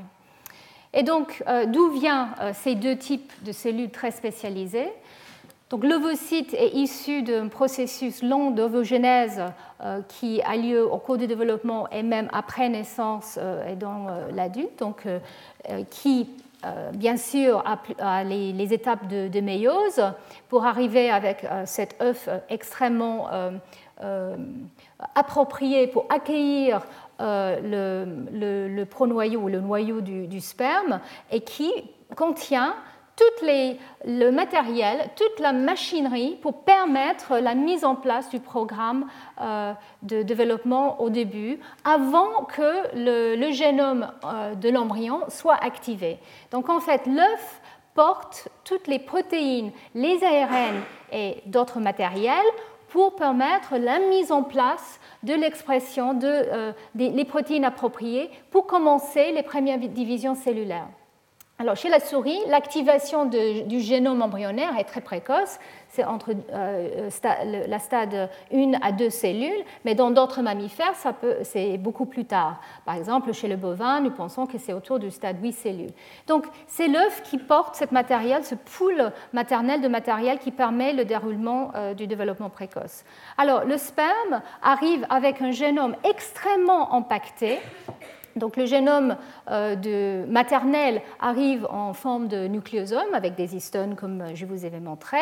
Et 0.94 1.02
donc, 1.02 1.42
euh, 1.48 1.66
d'où 1.66 1.90
viennent 1.90 2.28
euh, 2.40 2.52
ces 2.54 2.74
deux 2.74 2.96
types 2.96 3.32
de 3.44 3.52
cellules 3.52 3.90
très 3.90 4.10
spécialisées? 4.10 4.92
Donc, 5.70 5.84
l'ovocyte 5.84 6.52
est 6.52 6.74
issu 6.74 7.22
d'un 7.22 7.48
processus 7.48 8.22
long 8.22 8.50
d'ovogénèse 8.50 9.42
euh, 9.82 10.02
qui 10.06 10.42
a 10.42 10.56
lieu 10.56 10.84
au 10.84 10.98
cours 10.98 11.16
du 11.16 11.26
développement 11.26 11.88
et 11.88 12.02
même 12.02 12.28
après 12.32 12.68
naissance 12.68 13.38
et 13.66 13.74
dans 13.74 14.08
l'adulte, 14.34 14.78
donc 14.78 15.06
qui 15.88 16.28
bien 16.92 17.16
sûr 17.16 17.64
a, 17.98 18.22
les, 18.22 18.74
étapes 18.74 19.08
de, 19.08 19.28
de, 19.28 19.40
méiose 19.40 20.02
pour 20.50 20.66
arriver 20.66 21.10
avec 21.10 21.46
cet 21.64 21.96
œuf 22.02 22.28
extrêmement 22.50 23.30
approprié 25.14 25.86
pour 25.86 26.04
accueillir 26.10 26.82
euh, 27.22 28.26
le, 28.32 28.68
le, 28.68 28.84
pronoyau 28.84 29.42
ou 29.42 29.48
le 29.48 29.60
noyau 29.60 30.00
du, 30.00 30.40
sperme 30.40 31.00
et 31.30 31.40
qui 31.40 31.70
contient 32.16 32.74
tout 33.16 33.46
le 34.04 34.30
matériel, 34.30 35.08
toute 35.14 35.38
la 35.38 35.52
machinerie 35.52 36.36
pour 36.42 36.64
permettre 36.64 37.38
la 37.38 37.54
mise 37.54 37.84
en 37.84 37.94
place 37.94 38.28
du 38.30 38.40
programme 38.40 39.06
euh, 39.40 39.72
de 40.02 40.22
développement 40.22 41.00
au 41.00 41.10
début, 41.10 41.60
avant 41.84 42.44
que 42.44 42.88
le, 42.96 43.52
génome 43.52 44.10
euh, 44.24 44.56
de 44.56 44.68
l'embryon 44.68 45.20
soit 45.28 45.62
activé. 45.62 46.18
Donc 46.50 46.68
en 46.68 46.80
fait, 46.80 47.06
l'œuf 47.06 47.60
porte 47.94 48.48
toutes 48.64 48.88
les 48.88 48.98
protéines, 48.98 49.70
les 49.94 50.24
ARN 50.24 50.80
et 51.12 51.42
d'autres 51.46 51.78
matériels 51.78 52.36
pour 52.92 53.16
permettre 53.16 53.78
la 53.78 53.98
mise 53.98 54.30
en 54.30 54.42
place 54.42 55.00
de 55.22 55.32
l'expression 55.32 56.12
de, 56.12 56.26
euh, 56.26 56.72
des 56.94 57.24
protéines 57.24 57.64
appropriées 57.64 58.30
pour 58.50 58.66
commencer 58.66 59.32
les 59.32 59.42
premières 59.42 59.78
divisions 59.78 60.34
cellulaires. 60.34 60.88
Alors, 61.62 61.76
chez 61.76 61.88
la 61.88 62.00
souris, 62.00 62.40
l'activation 62.48 63.24
du 63.24 63.78
génome 63.78 64.20
embryonnaire 64.20 64.76
est 64.80 64.84
très 64.84 65.00
précoce 65.00 65.60
c'est 65.92 66.04
entre 66.04 66.30
euh, 66.52 67.10
la 67.68 67.78
stade 67.78 68.30
1 68.52 68.72
à 68.80 68.92
2 68.92 69.10
cellules, 69.10 69.62
mais 69.84 69.94
dans 69.94 70.10
d'autres 70.10 70.40
mammifères, 70.40 70.94
c'est 71.42 71.76
beaucoup 71.76 72.06
plus 72.06 72.24
tard. 72.24 72.60
Par 72.86 72.96
exemple, 72.96 73.32
chez 73.34 73.46
le 73.46 73.56
bovin, 73.56 74.00
nous 74.00 74.10
pensons 74.10 74.46
que 74.46 74.56
c'est 74.56 74.72
autour 74.72 74.98
du 74.98 75.10
stade 75.10 75.36
8 75.42 75.52
cellules. 75.52 75.92
Donc, 76.26 76.46
c'est 76.66 76.88
l'œuf 76.88 77.22
qui 77.24 77.36
porte 77.36 77.76
ce 77.76 77.84
matériel, 77.92 78.42
ce 78.42 78.54
pool 78.54 79.12
maternel 79.34 79.82
de 79.82 79.88
matériel 79.88 80.38
qui 80.38 80.50
permet 80.50 80.94
le 80.94 81.04
déroulement 81.04 81.72
euh, 81.74 81.92
du 81.92 82.06
développement 82.06 82.48
précoce. 82.48 83.04
Alors, 83.36 83.66
le 83.66 83.76
sperme 83.76 84.40
arrive 84.62 85.06
avec 85.10 85.42
un 85.42 85.50
génome 85.50 85.94
extrêmement 86.04 86.94
impacté 86.94 87.58
donc 88.36 88.56
le 88.56 88.66
génome 88.66 89.16
euh, 89.50 90.26
maternel 90.26 91.02
arrive 91.20 91.66
en 91.70 91.92
forme 91.92 92.28
de 92.28 92.46
nucléosome 92.46 93.14
avec 93.14 93.34
des 93.34 93.54
histones 93.54 93.94
comme 93.94 94.24
je 94.34 94.46
vous 94.46 94.64
avais 94.64 94.80
montré. 94.80 95.18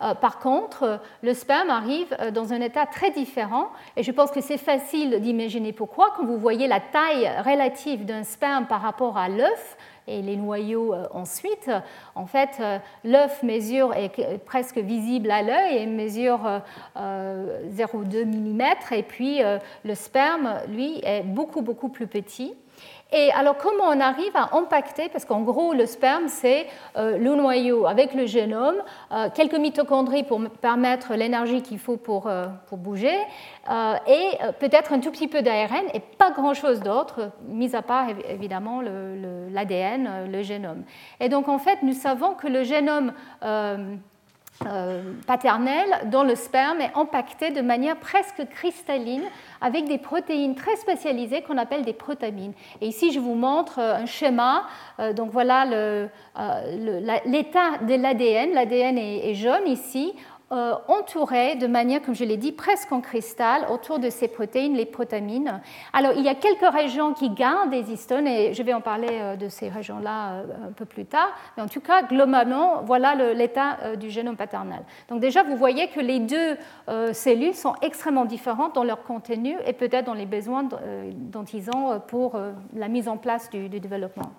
Euh, 0.00 0.14
par 0.14 0.38
contre, 0.38 1.00
le 1.22 1.34
sperme 1.34 1.70
arrive 1.70 2.14
euh, 2.20 2.30
dans 2.30 2.52
un 2.52 2.60
état 2.60 2.86
très 2.86 3.10
différent 3.10 3.70
et 3.96 4.02
je 4.02 4.12
pense 4.12 4.30
que 4.30 4.40
c'est 4.40 4.58
facile 4.58 5.20
d'imaginer 5.20 5.72
pourquoi 5.72 6.12
quand 6.16 6.24
vous 6.24 6.38
voyez 6.38 6.68
la 6.68 6.80
taille 6.80 7.30
relative 7.44 8.04
d'un 8.04 8.24
sperme 8.24 8.66
par 8.66 8.82
rapport 8.82 9.16
à 9.16 9.28
l'œuf 9.28 9.76
et 10.08 10.22
les 10.22 10.36
noyaux 10.36 10.94
ensuite. 11.12 11.70
En 12.14 12.26
fait, 12.26 12.62
l'œuf 13.04 13.42
mesure 13.42 13.94
est 13.94 14.38
presque 14.44 14.78
visible 14.78 15.30
à 15.30 15.42
l'œil 15.42 15.78
et 15.78 15.86
mesure 15.86 16.40
0,2 16.96 18.24
mm 18.24 18.62
et 18.92 19.02
puis 19.02 19.40
le 19.84 19.94
sperme, 19.94 20.60
lui, 20.68 21.00
est 21.04 21.22
beaucoup, 21.22 21.62
beaucoup 21.62 21.88
plus 21.88 22.06
petit. 22.06 22.54
Et 23.12 23.30
alors, 23.32 23.58
comment 23.58 23.84
on 23.88 24.00
arrive 24.00 24.34
à 24.34 24.56
impacter 24.56 25.08
Parce 25.10 25.26
qu'en 25.26 25.42
gros, 25.42 25.74
le 25.74 25.84
sperme, 25.84 26.28
c'est 26.28 26.66
euh, 26.96 27.18
le 27.18 27.34
noyau 27.34 27.86
avec 27.86 28.14
le 28.14 28.26
génome, 28.26 28.76
euh, 29.12 29.28
quelques 29.34 29.58
mitochondries 29.58 30.24
pour 30.24 30.40
permettre 30.60 31.14
l'énergie 31.14 31.60
qu'il 31.60 31.78
faut 31.78 31.98
pour, 31.98 32.26
euh, 32.26 32.46
pour 32.68 32.78
bouger, 32.78 33.16
et 34.08 34.30
peut-être 34.58 34.92
un 34.92 34.98
tout 34.98 35.12
petit 35.12 35.28
peu 35.28 35.40
d'ARN 35.40 35.84
et 35.94 36.00
pas 36.00 36.32
grand-chose 36.32 36.80
d'autre, 36.80 37.30
mis 37.46 37.76
à 37.76 37.82
part 37.82 38.06
évidemment 38.28 38.80
l'ADN, 38.80 40.26
le, 40.26 40.32
le, 40.32 40.42
génome. 40.42 40.82
Et 41.20 41.28
donc, 41.28 41.48
en 41.48 41.58
fait, 41.58 41.78
nous 41.82 41.92
savons 41.92 42.34
que 42.34 42.48
le 42.48 42.64
génome 42.64 43.12
euh, 43.44 43.96
paternelle 45.26 46.08
dans 46.10 46.24
le 46.24 46.34
sperme 46.34 46.80
est 46.80 46.92
impactée 46.94 47.50
de 47.50 47.60
manière 47.60 47.96
presque 47.96 48.46
cristalline 48.50 49.24
avec 49.60 49.86
des 49.86 49.98
protéines 49.98 50.54
très 50.54 50.76
spécialisées 50.76 51.42
qu'on 51.42 51.56
appelle 51.56 51.84
des 51.84 51.92
protamines. 51.92 52.52
Et 52.80 52.88
ici, 52.88 53.12
je 53.12 53.20
vous 53.20 53.34
montre 53.34 53.78
euh, 53.78 53.94
un 53.94 54.06
schéma. 54.06 54.64
Euh, 54.98 55.12
donc 55.12 55.30
voilà 55.30 55.64
l'état 55.64 57.78
de 57.86 57.94
l'ADN. 57.94 58.52
L'ADN 58.52 58.98
est 58.98 59.34
jaune 59.34 59.66
ici. 59.66 60.14
Euh, 60.52 60.74
entouré 60.86 61.56
de 61.56 61.66
manière, 61.66 62.02
comme 62.02 62.14
je 62.14 62.24
l'ai 62.24 62.36
dit, 62.36 62.52
presque 62.52 62.92
en 62.92 63.00
cristal 63.00 63.64
autour 63.70 63.98
de 63.98 64.10
ces 64.10 64.28
protéines, 64.28 64.74
les 64.74 64.84
protamines. 64.84 65.62
Alors, 65.94 66.12
il 66.14 66.22
y 66.22 66.28
a 66.28 66.34
quelques 66.34 66.70
régions 66.70 67.14
qui 67.14 67.30
gardent 67.30 67.70
des 67.70 67.90
histones, 67.90 68.26
et 68.26 68.52
je 68.52 68.62
vais 68.62 68.74
en 68.74 68.82
parler 68.82 69.08
euh, 69.12 69.36
de 69.36 69.48
ces 69.48 69.70
régions-là 69.70 70.32
euh, 70.32 70.68
un 70.68 70.72
peu 70.72 70.84
plus 70.84 71.06
tard. 71.06 71.30
Mais 71.56 71.62
en 71.62 71.68
tout 71.68 71.80
cas, 71.80 72.02
globalement, 72.02 72.82
voilà 72.82 73.14
l'état 73.32 73.96
du 73.96 74.10
génome 74.10 74.36
paternel. 74.36 74.80
Donc 75.08 75.20
déjà, 75.20 75.42
vous 75.42 75.56
voyez 75.56 75.88
que 75.88 76.00
les 76.00 76.20
deux 76.20 76.56
cellules 77.12 77.54
sont 77.54 77.74
extrêmement 77.80 78.24
différentes 78.24 78.74
dans 78.74 78.84
leur 78.84 79.02
contenu 79.04 79.56
et 79.66 79.72
peut-être 79.72 80.04
dans 80.04 80.14
les 80.14 80.26
besoins 80.26 80.64
dont 80.64 81.44
ils 81.44 81.70
ont 81.70 82.00
pour 82.00 82.38
la 82.74 82.88
mise 82.88 83.08
en 83.08 83.16
place 83.16 83.48
du 83.50 83.68
développement. 83.68 84.32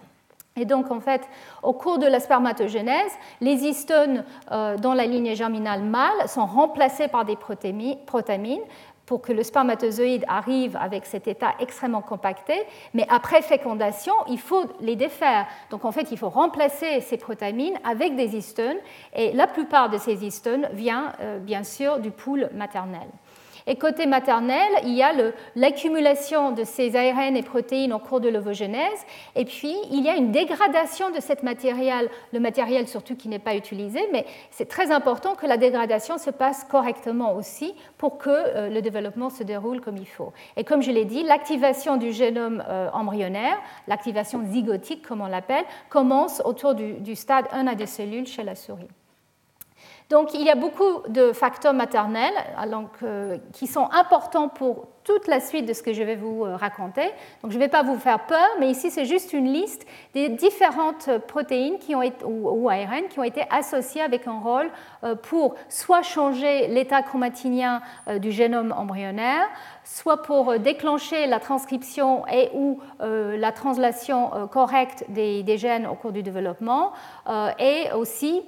Et 0.55 0.65
donc, 0.65 0.91
en 0.91 0.99
fait, 0.99 1.21
au 1.63 1.73
cours 1.73 1.97
de 1.97 2.05
la 2.05 2.19
spermatogénèse, 2.19 3.11
les 3.41 3.65
histones 3.65 4.23
euh, 4.51 4.77
dans 4.77 4.93
la 4.93 5.05
lignée 5.05 5.35
germinale 5.35 5.81
mâle 5.81 6.27
sont 6.27 6.45
remplacées 6.45 7.07
par 7.07 7.25
des 7.25 7.35
protamines 7.35 8.61
pour 9.05 9.21
que 9.21 9.33
le 9.33 9.43
spermatozoïde 9.43 10.23
arrive 10.27 10.77
avec 10.77 11.05
cet 11.05 11.27
état 11.27 11.53
extrêmement 11.59 12.01
compacté, 12.01 12.53
mais 12.93 13.05
après 13.09 13.41
fécondation, 13.41 14.13
il 14.29 14.39
faut 14.39 14.65
les 14.79 14.95
défaire. 14.95 15.47
Donc 15.71 15.85
en 15.85 15.91
fait, 15.91 16.11
il 16.11 16.17
faut 16.17 16.29
remplacer 16.29 17.01
ces 17.01 17.17
protamines 17.17 17.77
avec 17.83 18.15
des 18.15 18.35
histones, 18.35 18.77
et 19.13 19.33
la 19.33 19.47
plupart 19.47 19.89
de 19.89 19.97
ces 19.97 20.25
histones 20.25 20.69
viennent 20.73 21.11
euh, 21.19 21.39
bien 21.39 21.63
sûr 21.63 21.99
du 21.99 22.11
pool 22.11 22.49
maternel. 22.53 23.07
Et 23.67 23.75
côté 23.75 24.05
maternel, 24.05 24.69
il 24.83 24.93
y 24.93 25.03
a 25.03 25.11
l'accumulation 25.55 26.51
de 26.51 26.63
ces 26.63 26.95
ARN 26.95 27.35
et 27.35 27.43
protéines 27.43 27.93
au 27.93 27.99
cours 27.99 28.19
de 28.19 28.29
l'ovogénèse. 28.29 29.05
Et 29.35 29.45
puis, 29.45 29.75
il 29.91 30.01
y 30.03 30.09
a 30.09 30.15
une 30.15 30.31
dégradation 30.31 31.11
de 31.11 31.19
ce 31.19 31.33
matériel, 31.43 32.09
le 32.31 32.39
matériel 32.39 32.87
surtout 32.87 33.15
qui 33.15 33.27
n'est 33.27 33.39
pas 33.39 33.55
utilisé, 33.55 33.99
mais 34.11 34.25
c'est 34.51 34.67
très 34.67 34.91
important 34.91 35.35
que 35.35 35.45
la 35.45 35.57
dégradation 35.57 36.17
se 36.17 36.29
passe 36.29 36.63
correctement 36.65 37.35
aussi 37.35 37.73
pour 37.97 38.17
que 38.17 38.29
euh, 38.29 38.69
le 38.69 38.81
développement 38.81 39.29
se 39.29 39.43
déroule 39.43 39.81
comme 39.81 39.97
il 39.97 40.07
faut. 40.07 40.33
Et 40.57 40.63
comme 40.63 40.81
je 40.81 40.91
l'ai 40.91 41.05
dit, 41.05 41.23
l'activation 41.23 41.97
du 41.97 42.11
génome 42.11 42.63
euh, 42.67 42.89
embryonnaire, 42.93 43.57
l'activation 43.87 44.43
zygotique 44.45 45.07
comme 45.07 45.21
on 45.21 45.27
l'appelle, 45.27 45.65
commence 45.89 46.41
autour 46.45 46.75
du, 46.75 46.93
du 46.93 47.15
stade 47.15 47.45
1 47.51 47.67
à 47.67 47.75
des 47.75 47.87
cellules 47.87 48.27
chez 48.27 48.43
la 48.43 48.55
souris. 48.55 48.89
Donc 50.09 50.33
il 50.33 50.41
y 50.41 50.49
a 50.49 50.55
beaucoup 50.55 51.01
de 51.07 51.31
facteurs 51.31 51.73
maternels 51.73 52.33
euh, 53.03 53.37
qui 53.53 53.67
sont 53.67 53.89
importants 53.91 54.49
pour 54.49 54.87
toute 55.03 55.27
la 55.27 55.41
suite 55.41 55.65
de 55.65 55.73
ce 55.73 55.83
que 55.83 55.91
je 55.91 56.01
vais 56.01 56.15
vous 56.15 56.45
euh, 56.45 56.55
raconter. 56.55 57.05
Donc 57.41 57.51
je 57.51 57.57
ne 57.57 57.63
vais 57.63 57.67
pas 57.67 57.83
vous 57.83 57.97
faire 57.97 58.25
peur, 58.25 58.47
mais 58.59 58.69
ici 58.69 58.89
c'est 58.89 59.05
juste 59.05 59.33
une 59.33 59.51
liste 59.51 59.85
des 60.13 60.29
différentes 60.29 61.09
protéines 61.27 61.77
qui 61.77 61.93
ont 61.95 62.01
été, 62.01 62.23
ou, 62.25 62.69
ARN 62.69 63.07
qui 63.09 63.19
ont 63.19 63.23
été 63.23 63.43
associées 63.49 64.01
avec 64.01 64.27
un 64.27 64.39
rôle 64.39 64.69
euh, 65.03 65.15
pour 65.15 65.55
soit 65.67 66.03
changer 66.03 66.67
l'état 66.67 67.01
chromatinien 67.01 67.81
du 68.19 68.31
génome 68.31 68.73
embryonnaire, 68.77 69.47
soit 69.83 70.21
pour 70.21 70.57
déclencher 70.59 71.27
la 71.27 71.39
transcription 71.39 72.25
et 72.27 72.49
ou 72.53 72.79
la 72.99 73.51
translation 73.51 74.47
correcte 74.51 75.05
des, 75.09 75.57
gènes 75.57 75.87
au 75.87 75.95
cours 75.95 76.11
du 76.11 76.23
développement, 76.23 76.93
et 77.59 77.91
aussi 77.95 78.41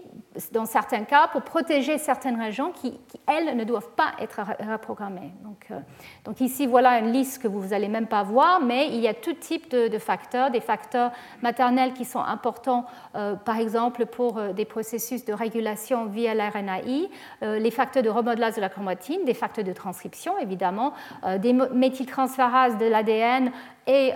dans 0.51 0.65
certains 0.65 1.03
cas, 1.03 1.27
pour 1.27 1.41
protéger 1.41 1.97
certaines 1.97 2.39
régions 2.39 2.71
qui, 2.71 2.99
elles, 3.27 3.55
ne 3.55 3.63
doivent 3.63 3.91
pas 3.95 4.11
être 4.19 4.41
reprogrammées. 4.69 5.31
Donc, 5.43 5.67
euh, 5.71 5.79
donc, 6.23 6.41
ici, 6.41 6.65
voilà 6.65 6.99
une 6.99 7.11
liste 7.11 7.41
que 7.41 7.47
vous 7.47 7.67
n'allez 7.67 7.87
même 7.87 8.07
pas 8.07 8.23
voir, 8.23 8.61
mais 8.61 8.87
il 8.87 8.99
y 8.99 9.07
a 9.07 9.13
tout 9.13 9.33
type 9.33 9.69
de, 9.69 9.97
facteurs, 9.97 10.51
des 10.51 10.59
facteurs 10.59 11.11
maternels 11.41 11.93
qui 11.93 12.05
sont 12.05 12.19
importants, 12.19 12.85
euh, 13.15 13.35
par 13.35 13.57
exemple, 13.57 14.05
pour 14.05 14.37
euh, 14.37 14.53
des 14.53 14.65
processus 14.65 15.25
de 15.25 15.33
régulation 15.33 16.05
via 16.05 16.33
l'RNAi, 16.33 17.09
les 17.41 17.71
facteurs 17.71 18.03
de 18.03 18.09
remodelage 18.09 18.55
de 18.55 18.61
la 18.61 18.69
chromatine, 18.69 19.25
des 19.25 19.33
facteurs 19.33 19.63
de 19.63 19.73
transcription, 19.73 20.37
évidemment, 20.39 20.93
des 21.39 21.53
méthyltransférases 21.53 22.77
de 22.77 22.85
l'ADN 22.85 23.51
et 23.87 24.13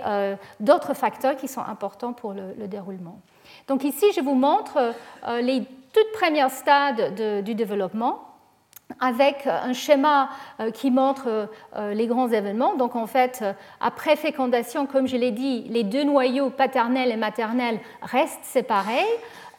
d'autres 0.58 0.94
facteurs 0.94 1.36
qui 1.36 1.48
sont 1.48 1.60
importants 1.60 2.12
pour 2.12 2.32
le, 2.32 2.66
déroulement. 2.66 3.18
Donc 3.68 3.84
ici, 3.84 4.06
je 4.14 4.20
vous 4.20 4.34
montre 4.34 4.94
les 5.40 5.66
toutes 5.92 6.12
premières 6.12 6.50
stades 6.50 7.42
du 7.44 7.54
développement 7.54 8.30
avec 8.98 9.46
un 9.46 9.72
schéma 9.72 10.30
euh, 10.58 10.70
qui 10.70 10.90
montre 10.90 11.48
euh, 11.76 11.94
les 11.94 12.06
grands 12.06 12.28
événements. 12.28 12.74
Donc 12.76 12.96
en 12.96 13.06
fait, 13.06 13.40
euh, 13.42 13.52
après 13.80 14.16
fécondation, 14.16 14.86
comme 14.86 15.06
je 15.06 15.16
l'ai 15.16 15.30
dit, 15.30 15.64
les 15.68 15.84
deux 15.84 16.04
noyaux 16.04 16.50
paternels 16.50 17.10
et 17.10 17.16
maternels 17.16 17.78
restent 18.02 18.44
séparés. 18.44 19.06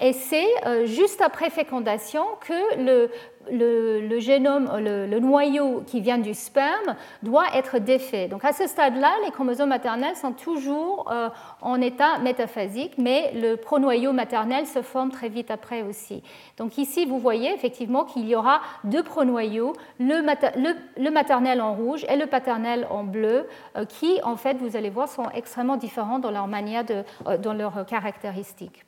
Et 0.01 0.13
c'est 0.13 0.47
juste 0.85 1.21
après 1.21 1.51
fécondation 1.51 2.23
que 2.39 3.07
le, 3.51 4.19
génome, 4.19 4.69
le, 4.79 5.19
noyau 5.19 5.83
qui 5.85 6.01
vient 6.01 6.17
du 6.17 6.33
sperme 6.33 6.95
doit 7.21 7.45
être 7.53 7.77
défait. 7.77 8.27
Donc 8.27 8.43
à 8.43 8.51
ce 8.51 8.65
stade-là, 8.65 9.11
les 9.23 9.29
chromosomes 9.29 9.69
maternels 9.69 10.15
sont 10.15 10.33
toujours 10.33 11.11
euh, 11.11 11.29
en 11.61 11.79
état 11.81 12.17
métaphasique, 12.17 12.93
mais 12.97 13.31
le 13.35 13.55
pronoyau 13.55 14.11
maternel 14.11 14.65
se 14.65 14.81
forme 14.81 15.11
très 15.11 15.29
vite 15.29 15.51
après 15.51 15.83
aussi. 15.83 16.23
Donc 16.57 16.79
ici, 16.79 17.05
vous 17.05 17.19
voyez 17.19 17.53
effectivement 17.53 18.03
qu'il 18.03 18.27
y 18.27 18.35
aura 18.35 18.61
deux 18.83 19.03
pronoyaux, 19.03 19.73
le, 19.99 21.09
maternel 21.11 21.61
en 21.61 21.75
rouge 21.75 22.05
et 22.09 22.15
le 22.15 22.25
paternel 22.25 22.87
en 22.89 23.03
bleu, 23.03 23.47
euh, 23.77 23.85
qui 23.85 24.19
en 24.23 24.35
fait, 24.35 24.57
vous 24.57 24.75
allez 24.75 24.89
voir, 24.89 25.07
sont 25.07 25.29
extrêmement 25.35 25.77
différents 25.77 26.17
dans 26.17 26.31
leur 26.31 26.47
manière 26.47 26.85
euh, 27.27 27.37
dans 27.37 27.53
leurs 27.53 27.85
caractéristiques. 27.85 28.83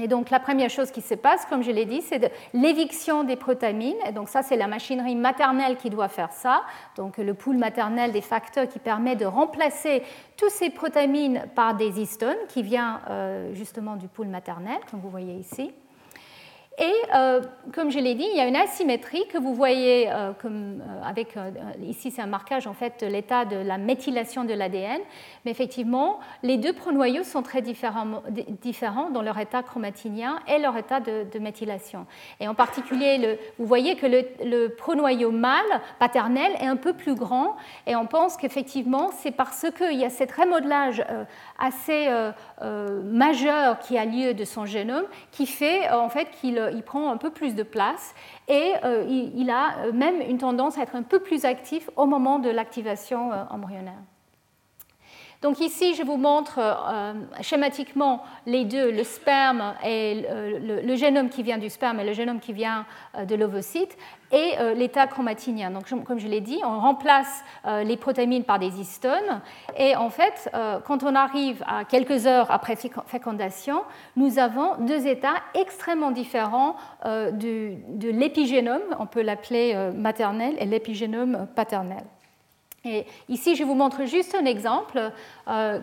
Et 0.00 0.08
donc 0.08 0.30
la 0.30 0.40
première 0.40 0.70
chose 0.70 0.90
qui 0.90 1.02
se 1.02 1.14
passe, 1.14 1.44
comme 1.46 1.62
je 1.62 1.70
l'ai 1.70 1.84
dit, 1.84 2.00
c'est 2.00 2.32
l'éviction 2.54 3.24
des 3.24 3.36
protamines. 3.36 3.96
Et 4.06 4.12
donc 4.12 4.28
ça, 4.28 4.42
c'est 4.42 4.56
la 4.56 4.66
machinerie 4.66 5.16
maternelle 5.16 5.76
qui 5.76 5.90
doit 5.90 6.08
faire 6.08 6.32
ça. 6.32 6.62
Donc 6.96 7.18
le 7.18 7.34
pool 7.34 7.58
maternel 7.58 8.12
des 8.12 8.22
facteurs 8.22 8.68
qui 8.68 8.78
permet 8.78 9.16
de 9.16 9.26
remplacer 9.26 10.02
tous 10.36 10.50
ces 10.50 10.70
protamines 10.70 11.44
par 11.54 11.74
des 11.74 12.00
histones 12.00 12.36
qui 12.48 12.62
vient 12.62 13.00
euh, 13.10 13.52
justement 13.54 13.96
du 13.96 14.08
pool 14.08 14.28
maternel, 14.28 14.78
comme 14.90 15.00
vous 15.00 15.10
voyez 15.10 15.34
ici. 15.34 15.72
Et 16.78 16.94
euh, 17.14 17.42
comme 17.74 17.90
je 17.90 17.98
l'ai 17.98 18.14
dit, 18.14 18.26
il 18.30 18.36
y 18.36 18.40
a 18.40 18.46
une 18.46 18.56
asymétrie 18.56 19.26
que 19.28 19.36
vous 19.36 19.54
voyez 19.54 20.10
euh, 20.10 20.32
euh, 20.44 20.78
avec 21.04 21.36
ici 21.82 22.10
c'est 22.10 22.22
un 22.22 22.26
marquage 22.26 22.66
en 22.66 22.72
fait 22.72 23.04
de 23.04 23.06
l'état 23.06 23.44
de 23.44 23.56
la 23.56 23.76
méthylation 23.76 24.44
de 24.44 24.54
l'ADN, 24.54 25.00
mais 25.44 25.50
effectivement 25.50 26.18
les 26.42 26.56
deux 26.56 26.72
pronoyaux 26.72 27.24
sont 27.24 27.42
très 27.42 27.60
différents, 27.60 29.10
dans 29.10 29.22
leur 29.22 29.38
état 29.38 29.62
chromatinien 29.62 30.40
et 30.48 30.58
leur 30.58 30.76
état 30.76 31.00
de, 31.00 31.38
méthylation. 31.38 32.06
Et 32.40 32.48
en 32.48 32.54
particulier, 32.54 33.38
vous 33.58 33.66
voyez 33.66 33.96
que 33.96 34.06
le, 34.06 34.24
le, 34.44 34.68
pronoyau 34.68 35.30
mâle 35.30 35.80
paternel 35.98 36.52
est 36.60 36.66
un 36.66 36.76
peu 36.76 36.94
plus 36.94 37.14
grand 37.14 37.56
et 37.86 37.96
on 37.96 38.06
pense 38.06 38.36
qu'effectivement 38.36 39.10
c'est 39.18 39.30
parce 39.30 39.66
qu'il 39.76 39.98
y 39.98 40.04
a 40.04 40.10
cet 40.10 40.32
remodelage 40.32 41.04
assez 41.62 42.08
majeur 43.04 43.78
qui 43.78 43.96
a 43.96 44.04
lieu 44.04 44.34
de 44.34 44.44
son 44.44 44.66
génome 44.66 45.04
qui 45.30 45.46
fait 45.46 45.88
en 45.90 46.08
fait 46.08 46.28
qu'il 46.40 46.60
il 46.74 46.82
prend 46.82 47.10
un 47.10 47.16
peu 47.16 47.30
plus 47.30 47.54
de 47.54 47.62
place 47.62 48.14
et 48.48 48.72
euh, 48.84 49.04
il, 49.08 49.50
a 49.50 49.78
euh, 49.78 49.92
même 49.92 50.20
une 50.20 50.38
tendance 50.38 50.78
à 50.78 50.82
être 50.82 50.96
un 50.96 51.02
peu 51.02 51.20
plus 51.20 51.44
actif 51.44 51.88
au 51.96 52.06
moment 52.06 52.38
de 52.38 52.50
l'activation 52.50 53.32
euh, 53.32 53.44
embryonnaire. 53.50 54.00
Donc 55.40 55.58
ici, 55.58 55.94
je 55.94 56.04
vous 56.04 56.18
montre 56.18 56.60
schématiquement 57.40 58.22
les 58.46 58.64
deux, 58.64 58.92
le 58.92 59.02
sperme 59.02 59.74
et 59.84 60.24
le, 60.24 60.94
génome 60.94 61.30
qui 61.30 61.42
vient 61.42 61.58
du 61.58 61.68
sperme 61.68 61.98
et 61.98 62.04
le 62.04 62.12
génome 62.12 62.38
qui 62.38 62.52
vient 62.52 62.86
de 63.18 63.34
l'ovocyte 63.34 63.98
et 64.32 64.54
euh, 64.58 64.74
l'état 64.74 65.06
chromatinien. 65.06 65.70
Donc, 65.70 65.84
comme 66.04 66.18
je 66.18 66.26
l'ai 66.26 66.40
dit, 66.40 66.58
on 66.64 66.80
remplace 66.80 67.44
euh, 67.66 67.84
les 67.84 67.96
protéines 67.96 68.44
par 68.44 68.58
des 68.58 68.80
histones. 68.80 69.42
Et 69.76 69.94
en 69.94 70.08
fait, 70.10 70.50
euh, 70.54 70.80
quand 70.80 71.02
on 71.02 71.14
arrive 71.14 71.62
à 71.66 71.84
quelques 71.84 72.26
heures 72.26 72.50
après 72.50 72.76
fécondation, 73.06 73.82
nous 74.16 74.38
avons 74.38 74.76
deux 74.80 75.06
états 75.06 75.34
extrêmement 75.54 76.10
différents 76.10 76.76
de 77.04 78.08
l'épigénome, 78.08 78.80
on 78.98 79.06
peut 79.06 79.22
l'appeler 79.22 79.90
maternel, 79.94 80.54
et 80.58 80.64
l'épigénome 80.64 81.46
paternel. 81.54 82.04
Et 82.84 83.04
ici, 83.28 83.54
je 83.54 83.64
vous 83.64 83.74
montre 83.74 84.04
juste 84.06 84.34
un 84.34 84.44
exemple 84.44 85.12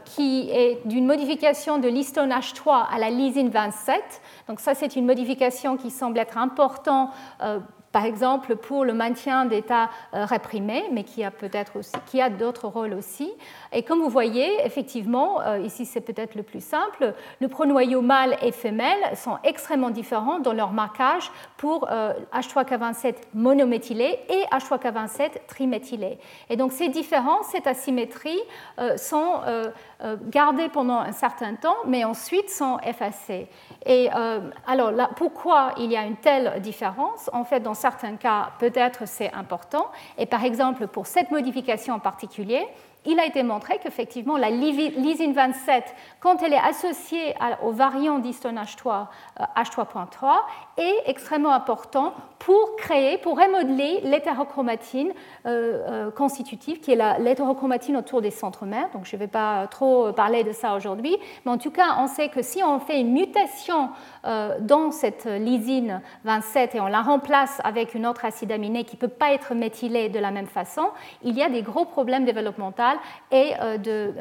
qui 0.05 0.49
est 0.49 0.79
d'une 0.85 1.05
modification 1.05 1.77
de 1.77 1.87
l'histone 1.87 2.31
H3 2.31 2.87
à 2.91 2.97
la 2.97 3.09
lysine 3.09 3.49
27. 3.49 4.21
Donc 4.47 4.59
ça, 4.59 4.73
c'est 4.73 4.95
une 4.95 5.05
modification 5.05 5.77
qui 5.77 5.91
semble 5.91 6.17
être 6.17 6.37
importante 6.37 7.11
par 7.91 8.05
exemple 8.05 8.55
pour 8.55 8.85
le 8.85 8.93
maintien 8.93 9.45
d'états 9.45 9.89
euh, 10.13 10.25
réprimés, 10.25 10.83
mais 10.91 11.03
qui 11.03 11.23
a 11.23 11.31
peut-être 11.31 11.77
aussi, 11.79 11.93
qui 12.05 12.21
a 12.21 12.29
d'autres 12.29 12.67
rôles 12.67 12.93
aussi. 12.93 13.31
Et 13.71 13.83
comme 13.83 13.99
vous 13.99 14.09
voyez, 14.09 14.65
effectivement, 14.65 15.41
euh, 15.41 15.59
ici 15.59 15.85
c'est 15.85 16.01
peut-être 16.01 16.35
le 16.35 16.43
plus 16.43 16.63
simple, 16.63 17.13
le 17.39 17.47
pronoyau 17.47 18.01
mâle 18.01 18.35
et 18.41 18.51
femelle 18.51 19.15
sont 19.15 19.37
extrêmement 19.43 19.91
différents 19.91 20.39
dans 20.39 20.53
leur 20.53 20.71
marquage 20.71 21.31
pour 21.57 21.87
H3K27 21.87 23.07
euh, 23.07 23.11
monométhylé 23.33 24.19
et 24.29 24.43
H3K27 24.55 25.45
triméthylé. 25.47 26.17
Et 26.49 26.55
donc 26.55 26.71
ces 26.71 26.89
différences, 26.89 27.47
cette 27.47 27.67
asymétrie 27.67 28.39
sont 28.97 29.41
gardées 30.27 30.69
pendant 30.69 30.99
un 30.99 31.11
certain 31.11 31.55
temps, 31.55 31.75
mais 31.85 32.03
ensuite 32.03 32.49
sont 32.49 32.79
effacées. 32.79 33.47
Et 33.85 34.09
alors 34.67 34.91
là, 34.91 35.09
pourquoi 35.15 35.73
il 35.77 35.91
y 35.91 35.97
a 35.97 36.03
une 36.03 36.17
telle 36.17 36.61
différence? 36.61 37.29
En 37.33 37.43
fait, 37.43 37.59
dans 37.59 37.73
certains 37.73 38.15
cas, 38.15 38.51
peut-être 38.59 39.07
c'est 39.07 39.31
important. 39.33 39.89
Et 40.17 40.25
par 40.25 40.43
exemple, 40.43 40.87
pour 40.87 41.05
cette 41.05 41.31
modification 41.31 41.95
en 41.95 41.99
particulier, 41.99 42.67
il 43.05 43.19
a 43.19 43.25
été 43.25 43.43
montré 43.43 43.79
qu'effectivement, 43.81 44.37
la 44.37 44.49
lysine 44.49 45.33
27, 45.33 45.95
quand 46.19 46.43
elle 46.43 46.53
est 46.53 46.59
associée 46.59 47.33
au 47.63 47.71
variant 47.71 48.19
d'histone 48.19 48.59
H3, 48.59 49.07
H3.3, 49.55 50.39
est 50.77 50.95
extrêmement 51.05 51.53
important 51.53 52.13
pour 52.39 52.75
créer, 52.77 53.17
pour 53.17 53.37
remodeler 53.37 54.01
l'hétérochromatine 54.03 55.11
euh, 55.45 56.07
euh, 56.07 56.11
constitutive, 56.11 56.79
qui 56.79 56.91
est 56.91 57.19
l'hétérochromatine 57.19 57.97
autour 57.97 58.21
des 58.21 58.31
centres 58.31 58.65
mères. 58.65 58.89
Donc 58.93 59.05
je 59.05 59.15
ne 59.15 59.19
vais 59.19 59.27
pas 59.27 59.67
trop 59.67 60.11
parler 60.13 60.43
de 60.43 60.51
ça 60.51 60.75
aujourd'hui, 60.75 61.17
mais 61.45 61.51
en 61.51 61.57
tout 61.57 61.71
cas, 61.71 61.97
on 61.99 62.07
sait 62.07 62.29
que 62.29 62.41
si 62.41 62.63
on 62.63 62.79
fait 62.79 62.99
une 62.99 63.11
mutation 63.11 63.89
euh, 64.18 64.18
dans 64.23 64.91
cette 64.91 65.25
lysine 65.25 66.01
27 66.25 66.75
et 66.75 66.79
on 66.81 66.87
la 66.87 67.01
remplace 67.01 67.61
avec 67.63 67.93
une 67.93 68.05
autre 68.05 68.25
acide 68.25 68.51
aminé 68.51 68.83
qui 68.83 68.95
ne 68.95 68.99
peut 68.99 69.07
pas 69.07 69.33
être 69.33 69.53
méthylée 69.53 70.09
de 70.09 70.19
la 70.19 70.31
même 70.31 70.47
façon, 70.47 70.89
il 71.23 71.35
y 71.37 71.43
a 71.43 71.49
des 71.49 71.61
gros 71.61 71.85
problèmes 71.85 72.25
développementaux 72.25 72.83
et 73.31 73.53
de 73.77 74.13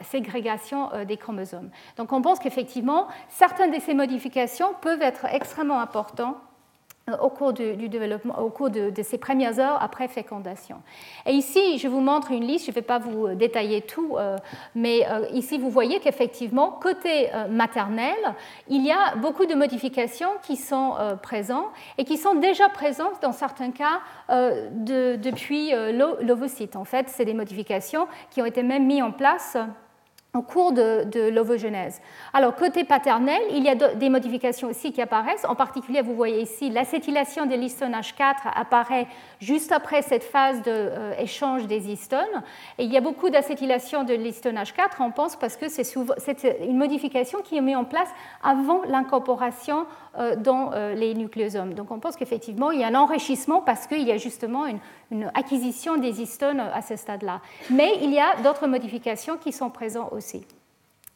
ségrégation 0.00 0.90
des 1.06 1.16
chromosomes. 1.16 1.70
Donc 1.96 2.12
on 2.12 2.22
pense 2.22 2.38
qu'effectivement, 2.38 3.08
certaines 3.28 3.70
de 3.70 3.80
ces 3.80 3.94
modifications 3.94 4.74
peuvent 4.80 5.02
être 5.02 5.26
extrêmement 5.26 5.80
importantes 5.80 6.00
euh, 6.20 6.49
au 7.20 7.28
cours 7.28 7.52
du, 7.52 7.88
développement, 7.88 8.38
au 8.40 8.50
cours 8.50 8.70
de, 8.70 8.92
ces 9.02 9.18
premières 9.18 9.58
heures 9.58 9.82
après 9.82 10.08
fécondation. 10.08 10.76
Et 11.26 11.32
ici, 11.32 11.78
je 11.78 11.88
vous 11.88 12.00
montre 12.00 12.30
une 12.32 12.44
liste, 12.44 12.66
je 12.66 12.70
ne 12.70 12.74
vais 12.74 12.82
pas 12.82 12.98
vous 12.98 13.26
euh, 13.26 13.34
détailler 13.34 13.82
tout, 13.82 14.16
euh, 14.16 14.36
mais 14.74 15.06
ici, 15.32 15.58
vous 15.58 15.70
voyez 15.70 16.00
qu'effectivement, 16.00 16.70
côté 16.70 17.28
maternel, 17.50 18.16
il 18.68 18.84
y 18.84 18.90
a 18.90 19.16
beaucoup 19.16 19.46
de 19.46 19.54
modifications 19.54 20.30
qui 20.42 20.56
sont 20.56 20.94
présentes 21.22 21.66
et 21.98 22.04
qui 22.04 22.16
sont 22.16 22.34
déjà 22.34 22.68
présentes 22.68 23.20
dans 23.22 23.32
certains 23.32 23.70
cas 23.70 24.00
depuis 24.74 25.72
l'ovocyte. 25.72 26.76
En 26.76 26.84
fait, 26.84 27.08
c'est 27.08 27.24
des 27.24 27.34
modifications 27.34 28.06
qui 28.30 28.42
ont 28.42 28.46
été 28.46 28.62
même 28.62 28.86
mises 28.86 29.02
en 29.02 29.12
place 29.12 29.56
au 30.34 30.42
cours 30.42 30.72
de, 30.72 31.28
l'ovogenèse. 31.30 32.00
Alors, 32.32 32.54
côté 32.54 32.84
paternel, 32.84 33.40
il 33.50 33.64
y 33.64 33.68
a 33.68 33.74
des 33.74 34.08
modifications 34.08 34.68
aussi 34.68 34.92
qui 34.92 35.02
apparaissent. 35.02 35.44
En 35.44 35.56
particulier, 35.56 36.02
vous 36.02 36.14
voyez 36.14 36.42
ici, 36.42 36.70
l'acétylation 36.70 37.46
de 37.46 37.54
l'histone 37.54 37.92
H4 37.92 38.36
apparaît 38.54 39.08
juste 39.40 39.72
après 39.72 40.02
cette 40.02 40.22
phase 40.22 40.62
d'échange 40.62 41.64
euh, 41.64 41.66
des 41.66 41.90
histones. 41.90 42.42
Et 42.78 42.84
il 42.84 42.92
y 42.92 42.96
a 42.96 43.00
beaucoup 43.00 43.28
d'acétylation 43.28 44.04
de 44.04 44.14
l'histone 44.14 44.56
H4, 44.56 45.00
on 45.00 45.10
pense, 45.10 45.34
parce 45.34 45.56
que 45.56 45.68
c'est 45.68 45.84
une 46.60 46.78
modification 46.78 47.40
qui 47.42 47.56
est 47.56 47.60
mise 47.60 47.76
en 47.76 47.84
place 47.84 48.08
avant 48.42 48.82
l'incorporation 48.84 49.86
dans 50.36 50.72
euh, 50.72 50.94
les 50.94 51.14
nucléosomes. 51.14 51.74
Donc, 51.74 51.90
on 51.90 51.98
pense 51.98 52.16
qu'effectivement, 52.16 52.70
il 52.70 52.80
y 52.80 52.84
a 52.84 52.88
un 52.88 52.94
enrichissement 52.94 53.60
parce 53.60 53.86
qu'il 53.86 54.02
y 54.02 54.12
a 54.12 54.16
justement 54.16 54.66
une, 54.66 55.30
acquisition 55.34 55.96
des 55.96 56.20
histones 56.20 56.60
à 56.60 56.82
ce 56.82 56.96
stade-là. 56.96 57.40
Mais 57.70 57.94
il 58.02 58.10
y 58.10 58.18
a 58.18 58.36
d'autres 58.42 58.66
modifications 58.66 59.36
qui 59.36 59.52
sont 59.52 59.70
présentes 59.70 60.12
aussi. 60.12 60.44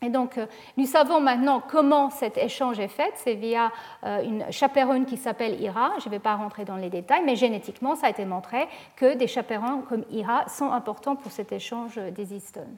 Et 0.03 0.11
donc, 0.11 0.39
nous 0.77 0.87
savons 0.87 1.21
maintenant 1.21 1.63
comment 1.67 2.11
cet 2.11 2.37
échange 2.37 2.79
est 2.79 2.89
fait. 2.89 3.13
C'est 3.15 3.35
via 3.35 3.71
une 4.03 4.45
chaperonne 4.51 5.07
qui 5.07 5.17
s'appelle 5.17 5.61
Ira. 5.63 5.93
Je 6.01 6.09
ne 6.09 6.11
vais 6.11 6.19
pas 6.19 6.35
rentrer 6.35 6.65
dans 6.65 6.77
les 6.77 6.91
détails, 6.91 7.23
mais 7.25 7.37
génétiquement, 7.37 7.95
ça 7.95 8.09
a 8.09 8.11
été 8.11 8.25
montré 8.25 8.67
que 8.97 9.15
des 9.15 9.29
chaperons 9.29 9.83
comme 9.89 10.05
Ira 10.11 10.47
sont 10.49 10.73
importants 10.73 11.17
pour 11.17 11.33
cet 11.33 11.53
échange 11.53 11.97
des 11.97 12.35
histones. 12.35 12.77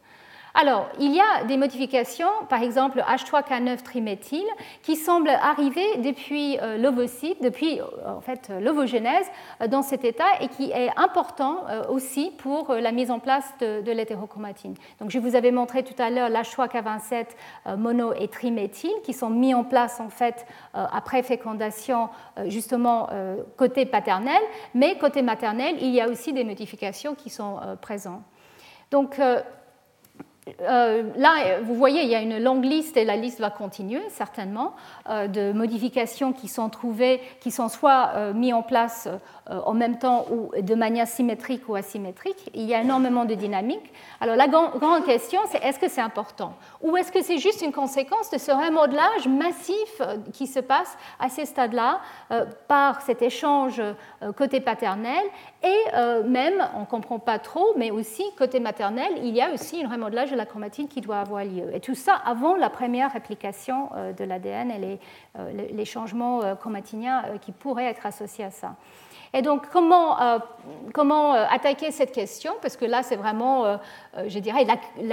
Alors, 0.58 0.88
il 0.98 1.14
y 1.14 1.20
a 1.20 1.44
des 1.44 1.58
modifications, 1.58 2.30
par 2.48 2.62
exemple 2.62 3.04
H3K9 3.06 3.82
triméthyle, 3.82 4.46
qui 4.82 4.96
semblent 4.96 5.28
arriver 5.28 5.98
depuis 5.98 6.58
euh, 6.58 6.78
l'ovocyte, 6.78 7.42
depuis 7.42 7.78
euh, 7.78 7.84
en 8.06 8.22
fait 8.22 8.48
euh, 8.50 9.66
dans 9.68 9.82
cet 9.82 10.06
état 10.06 10.24
et 10.40 10.48
qui 10.48 10.70
est 10.70 10.88
important 10.96 11.64
aussi 11.90 12.32
pour 12.38 12.72
la 12.72 12.90
mise 12.90 13.10
en 13.10 13.18
place 13.18 13.44
de, 13.60 13.90
l'hétérochromatine. 13.92 14.74
Donc, 14.98 15.10
je 15.10 15.18
vous 15.18 15.36
avais 15.36 15.50
montré 15.50 15.82
tout 15.82 16.00
à 16.02 16.08
l'heure 16.08 16.30
l'H3K27 16.30 17.76
mono 17.76 18.14
et 18.14 18.28
triméthyle 18.28 18.94
qui 19.04 19.12
sont 19.12 19.28
mis 19.28 19.52
en 19.52 19.64
place 19.64 20.00
en 20.00 20.08
fait 20.08 20.46
après 20.72 21.22
fécondation 21.22 22.08
justement 22.46 23.08
côté 23.56 23.84
paternel, 23.86 24.40
mais 24.74 24.96
côté 24.98 25.22
maternel, 25.22 25.76
il 25.80 25.90
y 25.90 26.00
a 26.00 26.08
aussi 26.08 26.32
des 26.32 26.44
modifications 26.44 27.14
qui 27.14 27.30
sont 27.30 27.58
présentes. 27.80 28.22
Donc, 28.90 29.18
euh, 30.60 31.02
là, 31.16 31.60
vous 31.60 31.74
voyez, 31.74 32.02
il 32.02 32.08
y 32.08 32.14
a 32.14 32.20
une 32.20 32.38
longue 32.38 32.64
liste 32.64 32.96
et 32.96 33.04
la 33.04 33.16
liste 33.16 33.40
va 33.40 33.50
continuer 33.50 34.02
certainement 34.10 34.74
euh, 35.08 35.26
de 35.26 35.52
modifications 35.52 36.32
qui 36.32 36.46
sont 36.46 36.68
trouvées, 36.68 37.20
qui 37.40 37.50
sont 37.50 37.68
soit 37.68 38.10
euh, 38.14 38.32
mises 38.32 38.54
en 38.54 38.62
place 38.62 39.08
en 39.48 39.74
même 39.74 39.98
temps 39.98 40.26
ou 40.30 40.50
de 40.60 40.74
manière 40.74 41.06
symétrique 41.06 41.68
ou 41.68 41.76
asymétrique. 41.76 42.50
Il 42.54 42.62
y 42.62 42.74
a 42.74 42.80
énormément 42.80 43.24
de 43.24 43.34
dynamique. 43.34 43.92
Alors 44.20 44.34
la 44.34 44.48
grande 44.48 45.04
question, 45.04 45.38
c'est 45.48 45.62
est-ce 45.62 45.78
que 45.78 45.88
c'est 45.88 46.00
important 46.00 46.54
ou 46.82 46.96
est-ce 46.96 47.12
que 47.12 47.22
c'est 47.22 47.38
juste 47.38 47.62
une 47.62 47.70
conséquence 47.70 48.28
de 48.30 48.38
ce 48.38 48.50
remodelage 48.50 49.28
massif 49.28 50.02
qui 50.32 50.48
se 50.48 50.58
passe 50.58 50.98
à 51.20 51.28
ces 51.28 51.44
stades-là 51.44 52.00
par 52.66 53.02
cet 53.02 53.22
échange 53.22 53.80
côté 54.36 54.60
paternel 54.60 55.22
et 55.66 56.22
même, 56.24 56.62
on 56.74 56.80
ne 56.80 56.84
comprend 56.86 57.18
pas 57.18 57.38
trop, 57.38 57.74
mais 57.76 57.90
aussi 57.90 58.22
côté 58.38 58.60
maternel, 58.60 59.12
il 59.22 59.34
y 59.34 59.40
a 59.40 59.52
aussi 59.52 59.84
un 59.84 59.88
remodelage 59.88 60.32
la 60.36 60.46
chromatine 60.46 60.86
qui 60.86 61.00
doit 61.00 61.18
avoir 61.18 61.44
lieu. 61.44 61.74
Et 61.74 61.80
tout 61.80 61.94
ça 61.94 62.14
avant 62.24 62.54
la 62.54 62.70
première 62.70 63.12
réplication 63.12 63.90
euh, 63.96 64.12
de 64.12 64.24
l'ADN 64.24 64.70
et 64.70 64.78
les, 64.78 65.00
euh, 65.38 65.68
les 65.72 65.84
changements 65.84 66.42
euh, 66.42 66.54
chromatiniens 66.54 67.24
qui 67.40 67.52
pourraient 67.52 67.86
être 67.86 68.06
associés 68.06 68.44
à 68.44 68.50
ça. 68.50 68.76
Et 69.36 69.42
donc, 69.42 69.68
comment, 69.70 70.16
comment 70.94 71.32
attaquer 71.32 71.90
cette 71.90 72.12
question? 72.12 72.54
Parce 72.62 72.76
que 72.76 72.86
là, 72.86 73.02
c'est 73.02 73.16
vraiment 73.16 73.78
euh, 74.16 74.24
je 74.28 74.38
dirais, 74.38 74.66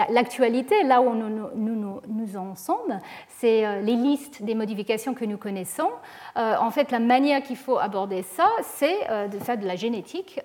l'actualité, 0.10 0.84
là 0.84 1.02
où 1.02 1.14
nous, 1.14 1.50
nous, 1.56 2.02
nous 2.08 2.38
en 2.38 2.56
sommes, 2.56 3.00
c'est 3.28 3.66
euh, 3.66 3.82
les 3.82 3.96
listes 3.96 4.42
des 4.42 4.56
modifications 4.56 5.14
que 5.14 5.26
nous 5.26 5.38
connaissons. 5.38 5.90
Euh, 6.38 6.56
en 6.60 6.72
fait, 6.72 6.92
la 6.92 7.00
manière 7.00 7.44
qu'il 7.44 7.58
faut 7.58 7.78
aborder 7.78 8.24
ça, 8.24 8.48
c'est 8.62 8.98
de 9.30 9.38
faire 9.40 9.58
de 9.58 9.66
la 9.66 9.76
génétique 9.76 10.40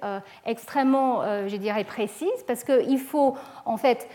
extrêmement, 0.45 1.23
je 1.47 1.57
dirais, 1.57 1.85
précise, 1.85 2.29
parce 2.47 2.65
qu'il 2.65 2.99
faut 2.99 3.37
en 3.65 3.77
fait 3.77 4.09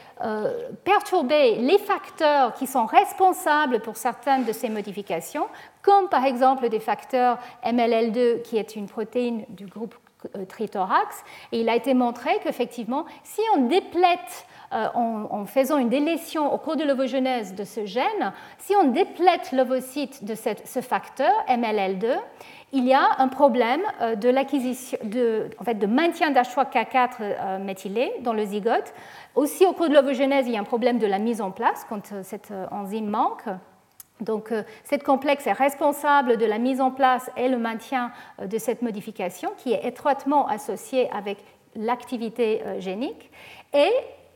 perturber 0.84 1.56
les 1.56 1.78
facteurs 1.78 2.54
qui 2.54 2.68
sont 2.68 2.86
responsables 2.86 3.80
pour 3.80 3.96
certaines 3.98 4.46
de 4.46 4.52
ces 4.52 4.70
modifications, 4.70 5.48
comme 5.84 6.10
par 6.10 6.26
exemple 6.26 6.70
des 6.70 6.80
facteurs 6.80 7.38
MLL2, 7.64 8.42
qui 8.42 8.58
est 8.58 8.76
une 8.76 8.88
protéine 8.88 9.46
du 9.50 9.68
groupe 9.68 9.96
euh, 10.36 10.46
trithorax. 10.46 11.24
Et 11.52 11.62
il 11.62 11.70
a 11.70 11.76
été 11.76 11.94
montré 11.94 12.32
qu'effectivement, 12.44 13.06
si 13.24 13.42
on 13.56 13.68
déplète 13.68 14.46
euh, 14.72 14.88
en, 14.96 15.46
faisant 15.46 15.78
une 15.78 15.90
délétion 15.90 16.54
au 16.54 16.58
cours 16.58 16.76
de 16.76 16.84
l'ovogenèse 16.84 17.54
de 17.54 17.64
ce 17.64 17.86
gène, 17.86 18.34
si 18.58 18.74
on 18.76 18.86
déplète 18.86 19.52
l'ovocyte 19.52 20.24
de 20.24 20.34
ce 20.36 20.82
facteur 20.82 21.32
MLL2, 21.50 22.18
il 22.72 22.86
y 22.86 22.94
a 22.94 23.08
un 23.20 23.28
problème 23.28 23.82
euh, 24.02 24.16
de, 24.16 25.86
maintien 25.86 26.32
d'H3K4 26.32 27.60
méthylé 27.60 28.14
dans 28.22 28.34
le 28.34 28.46
zygote. 28.46 28.94
Aussi, 29.36 29.66
au 29.66 29.74
cours 29.74 29.90
de 29.90 29.94
l'ovogenèse, 29.94 30.48
il 30.48 30.54
y 30.54 30.58
a 30.58 30.62
un 30.62 30.64
problème 30.64 31.00
de 31.00 31.08
la 31.08 31.20
mise 31.20 31.42
en 31.42 31.52
place 31.52 31.86
quand 31.90 32.14
cette 32.24 32.54
enzyme 32.72 33.10
manque. 33.10 33.44
Donc, 34.22 34.52
euh, 34.52 34.64
cette 34.84 35.04
complexe 35.04 35.48
est 35.48 35.54
responsable 35.54 36.38
de 36.38 36.46
la 36.46 36.58
mise 36.58 36.82
en 36.82 36.92
place 36.92 37.30
et 37.36 37.50
le 37.50 37.58
maintien 37.58 38.12
euh, 38.40 38.48
de 38.48 38.58
cette 38.58 38.82
modification 38.82 39.52
qui 39.58 39.74
est 39.74 39.86
étroitement 39.86 40.48
associée 40.48 41.10
avec 41.12 41.44
l'activité 41.76 42.62
euh, 42.66 42.80
génique. 42.80 43.32
Et 43.74 43.90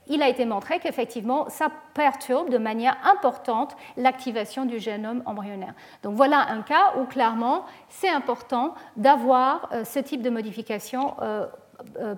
il 0.07 0.21
a 0.21 0.29
été 0.29 0.45
montré 0.45 0.79
qu'effectivement, 0.79 1.49
ça 1.49 1.67
perturbe 1.93 2.49
de 2.49 2.57
manière 2.57 2.97
importante 3.03 3.75
l'activation 3.97 4.65
du 4.65 4.79
génome 4.79 5.21
embryonnaire. 5.25 5.73
Donc 6.01 6.15
voilà 6.15 6.47
un 6.49 6.61
cas 6.61 6.93
où 6.97 7.03
clairement, 7.03 7.65
c'est 7.89 8.09
important 8.09 8.73
d'avoir 8.95 9.69
ce 9.83 9.99
type 9.99 10.21
de 10.21 10.29
modification 10.29 11.13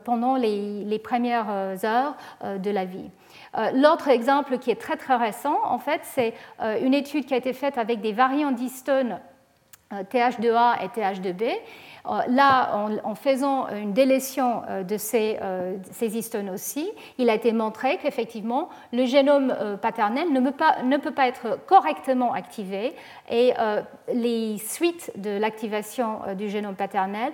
pendant 0.03 0.35
les 0.35 0.99
premières 0.99 1.49
heures 1.83 2.15
de 2.43 2.71
la 2.71 2.85
vie. 2.85 3.09
Euh, 3.57 3.71
l'autre 3.71 4.09
exemple 4.09 4.57
qui 4.59 4.71
est 4.71 4.79
très 4.79 4.97
très 4.97 5.15
récent, 5.15 5.57
en 5.63 5.79
fait, 5.79 6.01
c'est 6.03 6.33
euh, 6.61 6.79
une 6.81 6.93
étude 6.93 7.25
qui 7.25 7.33
a 7.33 7.37
été 7.37 7.53
faite 7.53 7.77
avec 7.77 8.01
des 8.01 8.13
variants 8.13 8.51
d'histone 8.51 9.19
TH2A 9.91 10.83
et 10.83 10.87
TH2B 10.87 11.43
euh, 11.43 11.53
là, 12.27 12.89
en, 13.03 13.15
faisant 13.15 13.67
une 13.69 13.93
délétion 13.93 14.63
euh, 14.67 14.83
de 14.83 14.97
ces, 14.97 15.37
euh, 15.41 15.77
ces, 15.91 16.17
histones 16.17 16.49
aussi, 16.49 16.89
il 17.17 17.29
a 17.29 17.35
été 17.35 17.53
montré 17.53 17.97
qu'effectivement, 17.97 18.69
le 18.93 19.05
génome 19.05 19.55
paternel 19.81 20.31
ne 20.31 20.97
peut, 20.97 21.11
pas, 21.11 21.27
être 21.27 21.59
correctement 21.65 22.33
activé 22.33 22.93
et 23.29 23.53
les 24.13 24.57
suites 24.57 25.11
de 25.15 25.29
l'activation 25.29 26.19
du 26.37 26.49
génome 26.49 26.75
paternel 26.75 27.31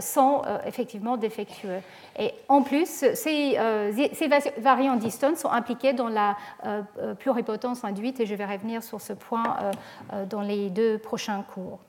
sont 0.00 0.42
effectivement 0.66 1.16
défectueux. 1.16 1.80
Et 2.18 2.32
en 2.48 2.62
plus, 2.62 2.86
ces, 2.86 3.12
ces 3.14 4.28
variants 4.58 4.96
d'histones 4.96 5.36
sont 5.36 5.50
impliqués 5.50 5.92
dans 5.92 6.08
la 6.08 6.36
pluripotence 7.18 7.84
induite 7.84 8.20
et 8.20 8.26
je 8.26 8.34
vais 8.34 8.46
revenir 8.46 8.82
sur 8.82 9.00
ce 9.00 9.12
point 9.12 9.56
dans 10.28 10.42
les 10.42 10.70
deux 10.70 10.98
prochains 10.98 11.42
cours. 11.42 11.80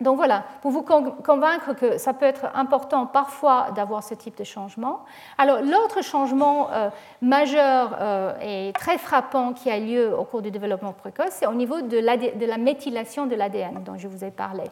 Donc 0.00 0.16
voilà, 0.16 0.42
pour 0.60 0.72
vous 0.72 0.82
convaincre 0.82 1.72
que 1.72 1.98
ça 1.98 2.12
peut 2.14 2.26
être 2.26 2.46
important 2.56 3.06
parfois 3.06 3.68
d'avoir 3.76 4.02
ce 4.02 4.14
type 4.14 4.36
de 4.36 4.42
changement. 4.42 5.04
Alors 5.38 5.62
l'autre 5.62 6.02
changement 6.02 6.68
euh, 6.72 6.90
majeur 7.22 7.96
euh, 8.00 8.34
et 8.42 8.72
très 8.72 8.98
frappant 8.98 9.52
qui 9.52 9.70
a 9.70 9.78
lieu 9.78 10.12
au 10.12 10.24
cours 10.24 10.42
du 10.42 10.50
développement 10.50 10.92
précoce, 10.92 11.30
c'est 11.30 11.46
au 11.46 11.54
niveau 11.54 11.80
de, 11.80 11.98
la 11.98 12.58
méthylation 12.58 13.26
de 13.26 13.36
l'ADN 13.36 13.84
dont 13.84 13.96
je 13.96 14.08
vous 14.08 14.24
ai 14.24 14.32
parlé. 14.32 14.64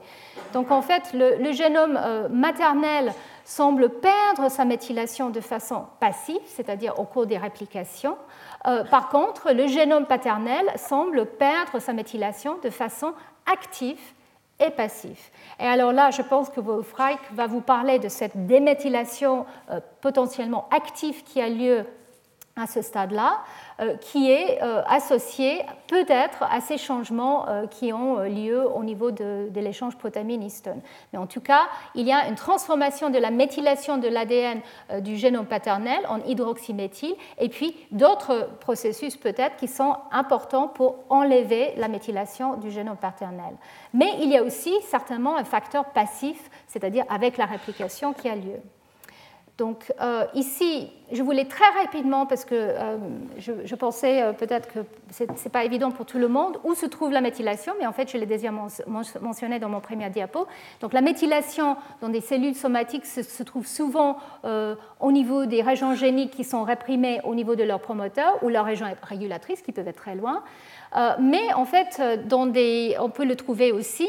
Donc 0.54 0.72
en 0.72 0.82
fait, 0.82 1.12
le, 1.14 1.52
génome 1.52 1.96
euh, 2.02 2.28
maternel 2.28 3.12
semble 3.44 3.90
perdre 3.90 4.50
sa 4.50 4.64
méthylation 4.64 5.30
de 5.30 5.40
façon 5.40 5.84
passive, 6.00 6.40
c'est-à-dire 6.46 6.98
au 6.98 7.04
cours 7.04 7.26
des 7.26 7.38
réplications. 7.38 8.16
par 8.90 9.08
contre, 9.08 9.52
le 9.52 9.66
génome 9.66 10.06
paternel 10.06 10.64
semble 10.76 11.26
perdre 11.26 11.78
sa 11.78 11.92
méthylation 11.92 12.58
de 12.62 12.70
façon 12.70 13.14
active 13.46 14.00
et 14.60 14.70
passif. 14.70 15.30
Et 15.58 15.64
alors 15.64 15.92
là, 15.92 16.10
je 16.10 16.22
pense 16.22 16.50
que 16.50 16.60
Wolfreich 16.60 17.18
va 17.32 17.46
vous 17.46 17.60
parler 17.60 17.98
de 17.98 18.08
cette 18.08 18.46
déméthylation 18.46 19.46
euh, 19.70 19.80
potentiellement 20.00 20.68
active 20.70 21.22
qui 21.24 21.40
a 21.40 21.48
lieu 21.48 21.86
à 22.54 22.66
ce 22.66 22.82
stade-là, 22.82 23.40
euh, 23.80 23.96
qui 23.96 24.30
est 24.30 24.62
euh, 24.62 24.82
associé 24.86 25.62
peut-être 25.88 26.42
à 26.42 26.60
ces 26.60 26.76
changements 26.76 27.48
euh, 27.48 27.66
qui 27.66 27.94
ont 27.94 28.18
lieu 28.20 28.68
au 28.68 28.84
niveau 28.84 29.10
de, 29.10 29.48
l'échange 29.54 29.96
protamine-histone. 29.96 30.80
Mais 31.12 31.18
en 31.18 31.26
tout 31.26 31.40
cas, 31.40 31.62
il 31.94 32.06
y 32.06 32.12
a 32.12 32.28
une 32.28 32.34
transformation 32.34 33.08
de 33.08 33.18
la 33.18 33.30
méthylation 33.30 33.96
de 33.96 34.08
l'ADN 34.08 34.60
du 35.00 35.16
génome 35.16 35.46
paternel 35.46 36.00
en 36.08 36.18
hydroxyméthyle, 36.18 37.14
et 37.38 37.48
puis 37.48 37.76
d'autres 37.90 38.50
processus 38.60 39.16
peut-être 39.16 39.56
qui 39.56 39.68
sont 39.68 39.96
importants 40.10 40.68
pour 40.68 40.96
enlever 41.08 41.74
la 41.76 41.88
méthylation 41.88 42.56
du 42.56 42.70
génome 42.70 42.96
paternel. 42.96 43.54
Mais 43.94 44.10
il 44.20 44.30
y 44.30 44.36
a 44.36 44.42
aussi 44.42 44.74
certainement 44.82 45.36
un 45.36 45.44
facteur 45.44 45.86
passif, 45.86 46.50
c'est-à-dire 46.66 47.04
avec 47.08 47.36
la 47.36 47.46
réplication 47.46 48.12
qui 48.12 48.28
a 48.28 48.34
lieu. 48.34 48.60
Donc 49.62 49.92
euh, 50.00 50.24
ici, 50.34 50.90
je 51.12 51.22
voulais 51.22 51.44
très 51.44 51.68
rapidement, 51.80 52.26
parce 52.26 52.44
que 52.44 52.56
euh, 52.56 52.96
je, 53.38 53.74
pensais 53.76 54.20
euh, 54.20 54.32
peut-être 54.32 54.68
que 54.72 54.80
ce 55.12 55.22
n'est 55.22 55.50
pas 55.52 55.62
évident 55.64 55.92
pour 55.92 56.04
tout 56.04 56.18
le 56.18 56.26
monde, 56.26 56.58
où 56.64 56.74
se 56.74 56.84
trouve 56.84 57.12
la 57.12 57.20
méthylation, 57.20 57.72
mais 57.78 57.86
en 57.86 57.92
fait, 57.92 58.10
je 58.10 58.18
l'ai 58.18 58.26
déjà 58.26 58.50
mentionné 59.20 59.60
dans 59.60 59.68
mon 59.68 59.78
premier 59.78 60.10
diapo. 60.10 60.48
Donc 60.80 60.92
la 60.92 61.00
méthylation 61.00 61.76
dans 62.00 62.08
des 62.08 62.20
cellules 62.20 62.56
somatiques 62.56 63.06
se, 63.06 63.42
trouve 63.44 63.64
souvent 63.64 64.16
au 64.98 65.12
niveau 65.12 65.46
des 65.46 65.62
régions 65.62 65.94
géniques 65.94 66.32
qui 66.32 66.42
sont 66.42 66.64
réprimées 66.64 67.20
au 67.22 67.36
niveau 67.36 67.54
de 67.54 67.62
leurs 67.62 67.78
promoteurs 67.78 68.42
ou 68.42 68.48
leurs 68.48 68.64
régions 68.64 68.86
régulatrices 69.04 69.62
qui 69.62 69.70
peuvent 69.70 69.86
être 69.86 70.02
très 70.02 70.16
loin. 70.16 70.42
mais 71.20 71.52
en 71.54 71.66
fait, 71.66 72.02
dans 72.26 72.46
des, 72.46 72.96
on 72.98 73.10
peut 73.10 73.24
le 73.24 73.36
trouver 73.36 73.70
aussi 73.70 74.08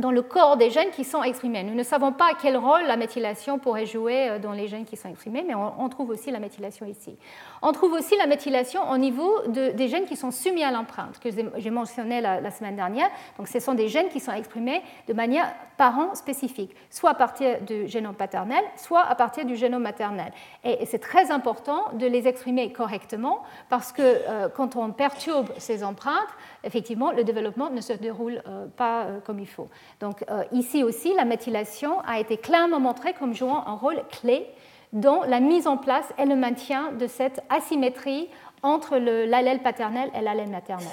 dans 0.00 0.10
le 0.10 0.22
corps 0.22 0.56
des 0.56 0.70
gènes 0.70 0.90
qui 0.90 1.04
sont 1.04 1.22
exprimés. 1.22 1.62
Nous 1.62 1.74
ne 1.74 1.82
savons 1.82 2.12
pas 2.12 2.30
quel 2.40 2.56
rôle 2.56 2.82
la 2.86 2.96
méthylation 2.96 3.58
pourrait 3.58 3.86
jouer 3.86 4.38
dans 4.42 4.52
les 4.52 4.66
gènes 4.66 4.84
qui 4.84 4.96
sont 4.96 5.08
exprimés, 5.08 5.44
mais 5.46 5.54
on, 5.54 5.88
trouve 5.88 6.10
aussi 6.10 6.30
la 6.30 6.38
méthylation 6.38 6.86
ici. 6.86 7.16
On 7.62 7.72
trouve 7.72 7.92
aussi 7.92 8.16
la 8.16 8.26
méthylation 8.26 8.90
au 8.90 8.98
niveau 8.98 9.30
des 9.48 9.88
gènes 9.88 10.06
qui 10.06 10.16
sont 10.16 10.30
soumis 10.30 10.64
à 10.64 10.70
l'empreinte, 10.70 11.18
que 11.18 11.28
j'ai 11.30 11.70
mentionné 11.70 12.20
la, 12.20 12.50
semaine 12.50 12.76
dernière. 12.76 13.08
Donc, 13.38 13.48
ce 13.48 13.60
sont 13.60 13.74
des 13.74 13.88
gènes 13.88 14.08
qui 14.08 14.20
sont 14.20 14.32
exprimés 14.32 14.82
de 15.08 15.12
manière 15.12 15.52
parent 15.76 16.14
spécifique, 16.14 16.74
soit 16.90 17.10
à 17.10 17.14
partir 17.14 17.60
du 17.62 17.88
génome 17.88 18.14
paternel, 18.14 18.62
soit 18.76 19.02
à 19.02 19.14
partir 19.14 19.44
du 19.44 19.56
génome 19.56 19.82
maternel. 19.82 20.32
Et, 20.64 20.84
c'est 20.86 20.98
très 20.98 21.30
important 21.30 21.84
de 21.94 22.06
les 22.06 22.26
exprimer 22.26 22.72
correctement 22.72 23.42
parce 23.68 23.92
que 23.92 24.02
euh, 24.02 24.48
quand 24.48 24.76
on 24.76 24.90
perturbe 24.92 25.50
ces 25.58 25.84
empreintes, 25.84 26.28
effectivement, 26.64 27.12
le 27.12 27.24
développement 27.24 27.70
ne 27.70 27.80
se 27.80 27.92
déroule 27.92 28.42
euh, 28.46 28.66
pas 28.76 29.04
euh, 29.04 29.20
comme 29.20 29.38
il 29.38 29.46
faut. 29.46 29.68
Donc, 30.00 30.24
ici 30.52 30.82
aussi, 30.82 31.14
la 31.14 31.24
méthylation 31.24 32.00
a 32.00 32.18
été 32.20 32.36
clairement 32.36 32.80
montrée 32.80 33.14
comme 33.14 33.34
jouant 33.34 33.66
un 33.66 33.74
rôle 33.74 34.02
clé 34.10 34.46
dans 34.92 35.22
la 35.22 35.40
mise 35.40 35.66
en 35.66 35.76
place 35.76 36.12
et 36.18 36.24
le 36.24 36.36
maintien 36.36 36.92
de 36.92 37.06
cette 37.06 37.42
asymétrie 37.48 38.28
entre 38.62 38.96
l'allèle 38.96 39.60
paternel 39.60 40.10
et 40.14 40.20
l'allèle 40.20 40.50
maternel. 40.50 40.88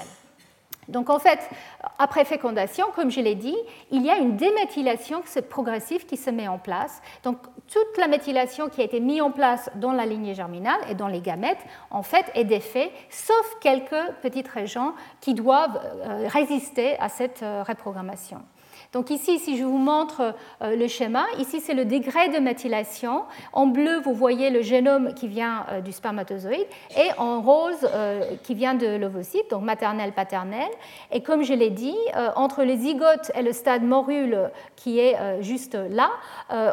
Donc 0.88 1.10
en 1.10 1.18
fait, 1.18 1.38
après 1.98 2.24
fécondation, 2.24 2.86
comme 2.94 3.10
je 3.10 3.20
l'ai 3.20 3.34
dit, 3.34 3.56
il 3.90 4.04
y 4.04 4.10
a 4.10 4.16
une 4.16 4.36
déméthylation 4.36 5.22
progressive 5.48 6.06
qui 6.06 6.16
se 6.16 6.30
met 6.30 6.48
en 6.48 6.58
place. 6.58 7.02
Donc 7.24 7.38
toute 7.70 7.98
la 7.98 8.08
méthylation 8.08 8.68
qui 8.68 8.80
a 8.80 8.84
été 8.84 8.98
mise 9.00 9.20
en 9.20 9.30
place 9.30 9.70
dans 9.76 9.92
la 9.92 10.06
lignée 10.06 10.34
germinale 10.34 10.80
et 10.88 10.94
dans 10.94 11.08
les 11.08 11.20
gamètes, 11.20 11.58
en 11.90 12.02
fait, 12.02 12.26
est 12.34 12.44
défaite, 12.44 12.90
sauf 13.10 13.56
quelques 13.60 14.12
petites 14.22 14.48
régions 14.48 14.94
qui 15.20 15.34
doivent 15.34 15.80
euh, 15.84 16.26
résister 16.28 16.98
à 16.98 17.08
cette 17.08 17.42
euh, 17.42 17.62
reprogrammation. 17.66 18.42
Donc 18.92 19.10
ici, 19.10 19.38
si 19.38 19.58
je 19.58 19.64
vous 19.64 19.76
montre 19.76 20.34
euh, 20.62 20.74
le 20.74 20.88
schéma, 20.88 21.26
ici 21.38 21.60
c'est 21.60 21.74
le 21.74 21.84
degré 21.84 22.30
de 22.30 22.38
méthylation. 22.38 23.24
En 23.52 23.66
bleu, 23.66 24.00
vous 24.02 24.14
voyez 24.14 24.48
le 24.48 24.62
génome 24.62 25.12
qui 25.12 25.28
vient 25.28 25.66
euh, 25.70 25.80
du 25.82 25.92
spermatozoïde 25.92 26.66
et 26.96 27.10
en 27.18 27.42
rose 27.42 27.86
euh, 27.94 28.22
qui 28.42 28.54
vient 28.54 28.74
de 28.74 28.86
l'ovocyte, 28.86 29.50
donc 29.50 29.62
maternel-paternel. 29.62 30.68
Et 31.12 31.22
comme 31.22 31.42
je 31.42 31.52
l'ai 31.52 31.70
dit, 31.70 31.96
entre 32.36 32.62
les 32.62 32.78
zygotes 32.78 33.30
et 33.34 33.42
le 33.42 33.52
stade 33.52 33.82
morule 33.82 34.50
qui 34.76 34.98
est 34.98 35.42
juste 35.42 35.76
là, 35.90 36.10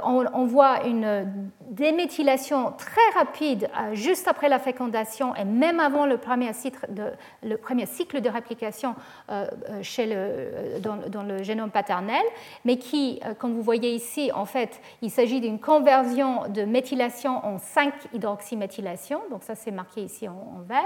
on 0.03 0.45
voit 0.45 0.85
une 0.85 1.27
déméthylation 1.69 2.73
très 2.77 3.19
rapide 3.19 3.69
juste 3.93 4.27
après 4.27 4.49
la 4.49 4.59
fécondation 4.59 5.35
et 5.35 5.45
même 5.45 5.79
avant 5.79 6.05
le 6.05 6.17
premier 6.17 6.53
cycle 6.53 6.87
de, 6.91 8.29
réplication 8.29 8.95
dans 9.29 11.23
le 11.23 11.43
génome 11.43 11.71
paternel 11.71 12.23
mais 12.63 12.77
qui, 12.77 13.19
euh, 13.25 13.33
comme 13.33 13.53
vous 13.53 13.61
voyez 13.61 13.93
ici, 13.93 14.31
en 14.33 14.45
fait, 14.45 14.81
il 15.01 15.11
s'agit 15.11 15.41
d'une 15.41 15.59
conversion 15.59 16.47
de 16.49 16.63
méthylation 16.63 17.45
en 17.45 17.57
5-hydroxyméthylation, 17.57 19.21
donc 19.29 19.43
ça 19.43 19.55
c'est 19.55 19.71
marqué 19.71 20.01
ici 20.01 20.27
en, 20.27 20.61
vert. 20.67 20.83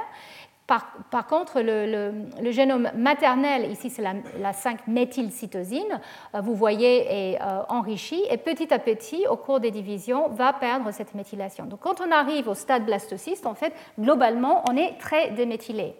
Par, 0.69 1.25
contre, 1.25 1.61
le, 1.61 2.51
génome 2.51 2.91
maternel, 2.95 3.71
ici 3.71 3.89
c'est 3.89 4.03
la, 4.03 4.51
5-méthylcytosine, 4.51 5.99
euh, 6.35 6.41
vous 6.41 6.53
voyez, 6.53 7.31
est 7.31 7.41
euh, 7.41 7.63
enrichi 7.69 8.21
et 8.29 8.37
petit 8.37 8.71
à 8.71 8.77
petit, 8.77 9.25
au 9.27 9.35
cours 9.35 9.59
des 9.59 9.71
divisions, 9.71 10.29
va 10.29 10.53
perdre 10.53 10.91
cette 10.91 11.15
méthylation. 11.15 11.65
Donc 11.65 11.79
quand 11.79 12.01
on 12.01 12.11
arrive 12.11 12.47
au 12.47 12.53
stade 12.53 12.85
blastocyste, 12.85 13.47
en 13.47 13.55
fait, 13.55 13.73
globalement, 13.99 14.63
on 14.69 14.77
est 14.77 14.99
très 14.99 15.31
déméthylé. 15.31 15.95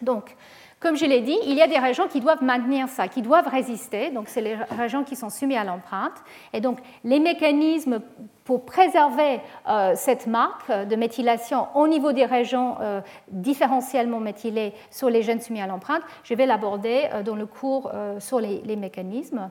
Donc, 0.00 0.34
comme 0.80 0.96
je 0.96 1.04
l'ai 1.04 1.20
dit, 1.20 1.36
il 1.44 1.52
y 1.52 1.62
a 1.62 1.66
des 1.66 1.78
régions 1.78 2.08
qui 2.08 2.20
doivent 2.20 2.42
maintenir 2.42 2.88
ça, 2.88 3.06
qui 3.06 3.20
doivent 3.20 3.46
résister. 3.46 4.10
Donc, 4.10 4.28
c'est 4.28 4.40
les 4.40 4.56
régions 4.76 5.04
qui 5.04 5.14
sont 5.14 5.28
soumises 5.28 5.58
à 5.58 5.64
l'empreinte. 5.64 6.24
Et 6.54 6.62
donc, 6.62 6.78
les 7.04 7.20
mécanismes 7.20 8.00
pour 8.44 8.64
préserver 8.64 9.40
euh, 9.68 9.92
cette 9.94 10.26
marque 10.26 10.72
de 10.72 10.96
méthylation 10.96 11.68
au 11.74 11.86
niveau 11.86 12.12
des 12.12 12.24
régions 12.24 12.76
euh, 12.80 13.02
différentiellement 13.28 14.20
méthylées 14.20 14.72
sur 14.90 15.10
les 15.10 15.22
gènes 15.22 15.42
soumis 15.42 15.60
à 15.60 15.66
l'empreinte, 15.66 16.02
je 16.24 16.34
vais 16.34 16.46
l'aborder 16.46 17.08
euh, 17.12 17.22
dans 17.22 17.36
le 17.36 17.46
cours 17.46 17.92
sur 18.18 18.40
les 18.40 18.76
mécanismes. 18.76 19.50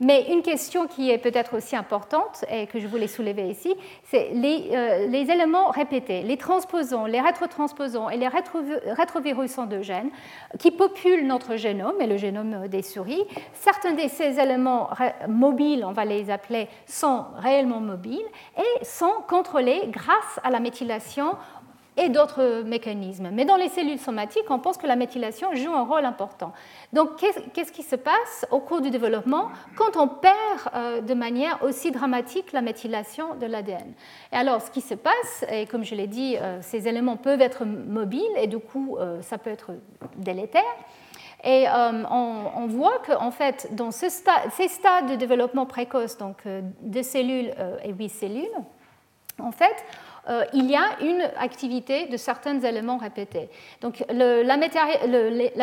Mais 0.00 0.26
une 0.32 0.42
question 0.42 0.86
qui 0.86 1.10
est 1.10 1.18
peut-être 1.18 1.56
aussi 1.56 1.76
importante 1.76 2.44
et 2.50 2.66
que 2.66 2.78
je 2.78 2.86
voulais 2.86 3.06
soulever 3.06 3.48
ici, 3.48 3.74
c'est 4.04 4.30
les, 4.32 4.70
euh, 4.72 5.12
éléments 5.12 5.70
répétés, 5.70 6.22
les 6.22 6.36
transposons, 6.36 7.06
les 7.06 7.20
rétrotransposons 7.20 8.10
et 8.10 8.16
les 8.16 8.28
rétrovirusants 8.28 9.66
de 9.66 9.80
gènes 9.80 10.10
qui 10.58 10.70
populent 10.70 11.26
notre 11.26 11.56
génome 11.56 12.00
et 12.00 12.06
le 12.06 12.16
génome 12.16 12.68
des 12.68 12.82
souris. 12.82 13.22
Certains 13.52 13.92
de 13.92 14.08
ces 14.08 14.38
éléments 14.38 14.90
mobiles, 15.28 15.84
on 15.86 15.92
va 15.92 16.04
les 16.04 16.30
appeler, 16.30 16.68
sont 16.86 17.24
réellement 17.38 17.80
mobiles 17.80 18.26
et 18.58 18.84
sont 18.84 19.14
contrôlés 19.28 19.82
grâce 19.88 20.40
à 20.42 20.50
la 20.50 20.60
méthylation 20.60 21.36
et 21.96 22.08
d'autres 22.08 22.62
mécanismes. 22.62 23.30
Mais 23.32 23.44
dans 23.44 23.56
les 23.56 23.68
cellules 23.68 23.98
somatiques, 23.98 24.50
on 24.50 24.58
pense 24.58 24.76
que 24.76 24.86
la 24.86 24.96
méthylation 24.96 25.54
joue 25.54 25.72
un 25.72 25.84
rôle 25.84 26.04
important. 26.04 26.52
Donc, 26.92 27.16
qu'est-ce 27.16 27.72
qui 27.72 27.82
se 27.82 27.96
passe 27.96 28.46
au 28.50 28.58
cours 28.58 28.80
du 28.80 28.90
développement 28.90 29.50
quand 29.76 29.96
on 29.96 30.08
perd 30.08 30.34
euh, 30.74 31.00
de 31.00 31.14
manière 31.14 31.62
aussi 31.62 31.92
dramatique 31.92 32.52
la 32.52 32.62
méthylation 32.62 33.34
de 33.36 33.46
l'ADN 33.46 33.92
Et 34.32 34.36
alors, 34.36 34.60
ce 34.60 34.70
qui 34.70 34.80
se 34.80 34.94
passe, 34.94 35.44
et 35.50 35.66
comme 35.66 35.84
je 35.84 35.94
l'ai 35.94 36.08
dit, 36.08 36.36
euh, 36.36 36.58
ces 36.62 36.88
éléments 36.88 37.16
peuvent 37.16 37.40
être 37.40 37.64
mobiles 37.64 38.22
et 38.36 38.48
du 38.48 38.58
coup, 38.58 38.96
euh, 38.98 39.22
ça 39.22 39.38
peut 39.38 39.50
être 39.50 39.72
délétère. 40.16 40.62
Et 41.46 41.66
on, 41.68 42.66
voit 42.68 43.02
qu'en 43.06 43.30
fait, 43.30 43.68
dans 43.72 43.90
ces 43.90 44.08
stades 44.08 45.10
de 45.10 45.14
développement 45.14 45.66
précoce, 45.66 46.16
donc 46.16 46.38
deux 46.80 47.02
cellules 47.02 47.52
et 47.84 47.92
huit 47.92 48.08
cellules, 48.08 48.48
en 49.38 49.52
fait, 49.52 49.84
euh, 50.28 50.44
il 50.54 50.70
y 50.70 50.76
a 50.76 51.00
une 51.02 51.22
activité 51.38 52.06
de 52.06 52.16
certains 52.16 52.58
éléments 52.60 52.96
répétés. 52.96 53.48
Donc 53.80 54.02
la, 54.08 54.56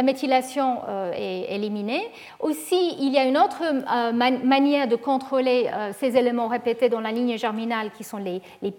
méthylation 0.04 0.82
euh, 0.88 1.12
est 1.16 1.56
éliminée. 1.56 2.04
Aussi, 2.40 2.96
il 3.00 3.12
y 3.12 3.18
a 3.18 3.24
une 3.24 3.38
autre 3.38 3.64
euh, 3.64 4.12
manière 4.12 4.88
de 4.88 4.96
contrôler 4.96 5.70
ces 5.98 6.18
éléments 6.18 6.48
répétés 6.48 6.90
dans 6.90 7.02
la 7.02 7.12
ligne 7.12 7.38
germinale 7.38 7.92
qui 7.98 8.04
sont 8.04 8.18
les, 8.18 8.42
les 8.62 8.72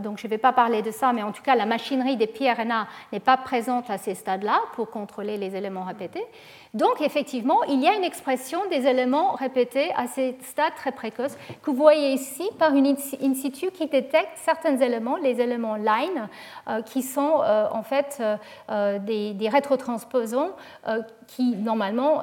donc 0.00 0.18
je 0.18 0.26
ne 0.26 0.30
vais 0.30 0.38
pas 0.38 0.52
parler 0.52 0.82
de 0.82 0.90
ça, 0.90 1.12
mais 1.12 1.22
en 1.22 1.32
tout 1.32 1.42
cas, 1.42 1.54
la 1.54 1.66
machinerie 1.66 2.16
des 2.16 2.26
pRNA 2.26 2.88
n'est 3.12 3.20
pas 3.20 3.36
présente 3.36 3.90
à 3.90 3.98
ces 3.98 4.14
stades-là 4.14 4.60
pour 4.74 4.90
contrôler 4.90 5.36
les 5.36 5.54
éléments 5.54 5.84
répétés. 5.84 6.24
Donc, 6.78 7.00
effectivement, 7.00 7.64
il 7.64 7.80
y 7.80 7.88
a 7.88 7.94
une 7.96 8.04
expression 8.04 8.60
des 8.70 8.86
éléments 8.86 9.32
répétés 9.32 9.90
à 9.96 10.06
ces 10.06 10.36
stades 10.42 10.76
très 10.76 10.92
précoces 10.92 11.36
que 11.60 11.72
vous 11.72 11.76
voyez 11.76 12.12
ici 12.12 12.48
par 12.56 12.72
une 12.72 12.86
in 12.86 13.34
situ 13.34 13.72
qui 13.72 13.88
détecte 13.88 14.30
certains 14.36 14.76
éléments, 14.76 15.16
les 15.16 15.40
éléments 15.40 15.74
line, 15.74 16.28
euh, 16.68 16.80
qui 16.82 17.02
sont 17.02 17.40
euh, 17.42 17.66
en 17.72 17.82
fait 17.82 18.22
euh, 18.22 18.98
des, 19.00 19.48
rétrotransposons 19.48 20.52
qui, 21.26 21.56
normalement, 21.56 22.20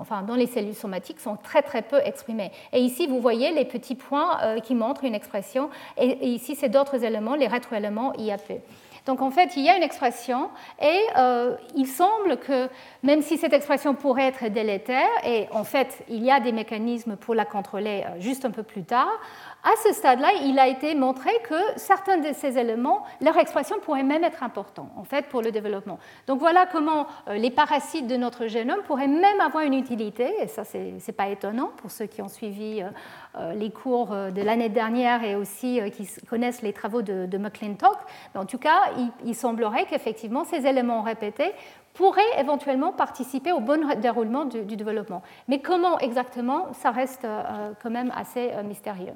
enfin, 0.00 0.22
dans 0.22 0.34
les 0.34 0.46
cellules 0.46 0.74
somatiques, 0.74 1.20
sont 1.20 1.36
très 1.36 1.62
très 1.62 1.82
peu 1.82 1.98
exprimés. 2.04 2.50
Et 2.72 2.80
ici, 2.80 3.06
vous 3.06 3.20
voyez 3.20 3.52
les 3.52 3.64
petits 3.64 3.94
points 3.94 4.58
qui 4.62 4.74
montrent 4.74 5.04
une 5.04 5.14
expression, 5.14 5.70
et, 5.96 6.08
et 6.08 6.28
ici, 6.28 6.56
c'est 6.56 6.68
d'autres 6.68 7.04
éléments, 7.04 7.36
les 7.36 7.46
rétroéléments 7.46 8.14
IAP. 8.14 8.62
Donc 9.06 9.22
en 9.22 9.30
fait, 9.30 9.56
il 9.56 9.62
y 9.62 9.70
a 9.70 9.76
une 9.76 9.82
expression 9.82 10.50
et 10.82 11.00
euh, 11.16 11.56
il 11.76 11.86
semble 11.86 12.36
que 12.38 12.68
même 13.02 13.22
si 13.22 13.38
cette 13.38 13.52
expression 13.52 13.94
pourrait 13.94 14.26
être 14.26 14.48
délétère, 14.48 15.08
et 15.24 15.46
en 15.52 15.64
fait, 15.64 16.04
il 16.08 16.24
y 16.24 16.30
a 16.30 16.40
des 16.40 16.52
mécanismes 16.52 17.16
pour 17.16 17.34
la 17.34 17.44
contrôler 17.44 18.04
euh, 18.04 18.20
juste 18.20 18.44
un 18.44 18.50
peu 18.50 18.64
plus 18.64 18.82
tard, 18.82 19.08
à 19.66 19.74
ce 19.82 19.92
stade-là, 19.92 20.28
il 20.44 20.60
a 20.60 20.68
été 20.68 20.94
montré 20.94 21.30
que 21.42 21.56
certains 21.74 22.18
de 22.18 22.32
ces 22.32 22.56
éléments, 22.56 23.02
leur 23.20 23.36
expression 23.36 23.80
pourrait 23.80 24.04
même 24.04 24.22
être 24.22 24.44
importante 24.44 24.92
en 24.96 25.02
fait 25.02 25.26
pour 25.26 25.42
le 25.42 25.50
développement. 25.50 25.98
Donc 26.28 26.38
voilà 26.38 26.66
comment 26.66 27.08
euh, 27.26 27.34
les 27.34 27.50
parasites 27.50 28.06
de 28.06 28.16
notre 28.16 28.46
génome 28.46 28.78
pourraient 28.86 29.08
même 29.08 29.40
avoir 29.40 29.64
une 29.64 29.74
utilité, 29.74 30.32
et 30.40 30.46
ça 30.46 30.62
c'est 30.62 31.16
pas 31.16 31.26
étonnant 31.26 31.72
pour 31.78 31.90
ceux 31.90 32.06
qui 32.06 32.22
ont 32.22 32.28
suivi 32.28 32.80
euh, 33.34 33.54
les 33.54 33.70
cours 33.70 34.12
euh, 34.12 34.30
de 34.30 34.40
l'année 34.40 34.68
dernière 34.68 35.24
et 35.24 35.34
aussi 35.34 35.80
qui 35.90 36.08
connaissent 36.28 36.62
les 36.62 36.72
travaux 36.72 37.02
de, 37.02 37.36
McClintock. 37.36 37.98
Mais 38.34 38.40
en 38.40 38.46
tout 38.46 38.58
cas, 38.58 38.92
il, 39.24 39.34
semblerait 39.34 39.86
qu'effectivement 39.86 40.44
ces 40.44 40.64
éléments 40.64 41.02
répétés 41.02 41.52
pourraient 41.92 42.22
éventuellement 42.38 42.92
participer 42.92 43.50
au 43.50 43.60
bon 43.60 43.84
déroulement 44.00 44.44
du 44.44 44.76
développement. 44.76 45.22
Mais 45.48 45.58
comment 45.58 45.98
exactement, 45.98 46.72
ça 46.72 46.92
reste 46.92 47.26
quand 47.82 47.90
même 47.90 48.12
assez 48.14 48.50
mystérieux. 48.64 49.12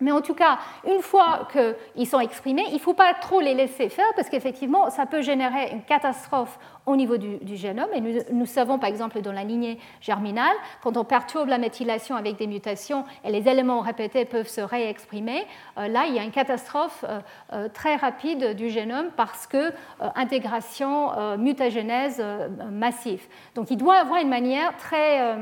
Mais 0.00 0.10
en 0.10 0.20
tout 0.20 0.34
cas, 0.34 0.58
une 0.86 1.00
fois 1.02 1.48
qu'ils 1.52 2.06
sont 2.06 2.18
exprimés, 2.18 2.64
il 2.68 2.74
ne 2.74 2.78
faut 2.80 2.94
pas 2.94 3.14
trop 3.14 3.40
les 3.40 3.54
laisser 3.54 3.88
faire 3.88 4.06
parce 4.16 4.28
qu'effectivement, 4.28 4.90
ça 4.90 5.06
peut 5.06 5.22
générer 5.22 5.70
une 5.70 5.82
catastrophe 5.82 6.58
au 6.84 6.96
niveau 6.96 7.16
du, 7.16 7.56
génome. 7.56 7.88
Et 7.94 8.00
nous, 8.32 8.46
savons, 8.46 8.78
par 8.78 8.88
exemple, 8.90 9.20
dans 9.22 9.32
la 9.32 9.44
lignée 9.44 9.78
germinale, 10.00 10.54
quand 10.82 10.96
on 10.96 11.04
perturbe 11.04 11.48
la 11.48 11.58
méthylation 11.58 12.16
avec 12.16 12.36
des 12.36 12.46
mutations 12.46 13.04
et 13.24 13.30
les 13.30 13.48
éléments 13.48 13.80
répétés 13.80 14.24
peuvent 14.24 14.48
se 14.48 14.60
réexprimer, 14.60 15.46
euh, 15.78 15.88
là, 15.88 16.06
il 16.06 16.14
y 16.14 16.18
a 16.18 16.24
une 16.24 16.32
catastrophe 16.32 17.04
euh, 17.08 17.20
euh, 17.52 17.68
très 17.68 17.96
rapide 17.96 18.54
du 18.54 18.70
génome 18.70 19.10
parce 19.16 19.46
que 19.46 19.72
intégration, 20.16 21.36
mutagénèse 21.38 22.22
massive. 22.70 23.26
Donc, 23.54 23.70
il 23.70 23.76
doit 23.76 23.96
avoir 23.96 24.20
une 24.20 24.28
manière 24.28 24.76
très 24.76 25.36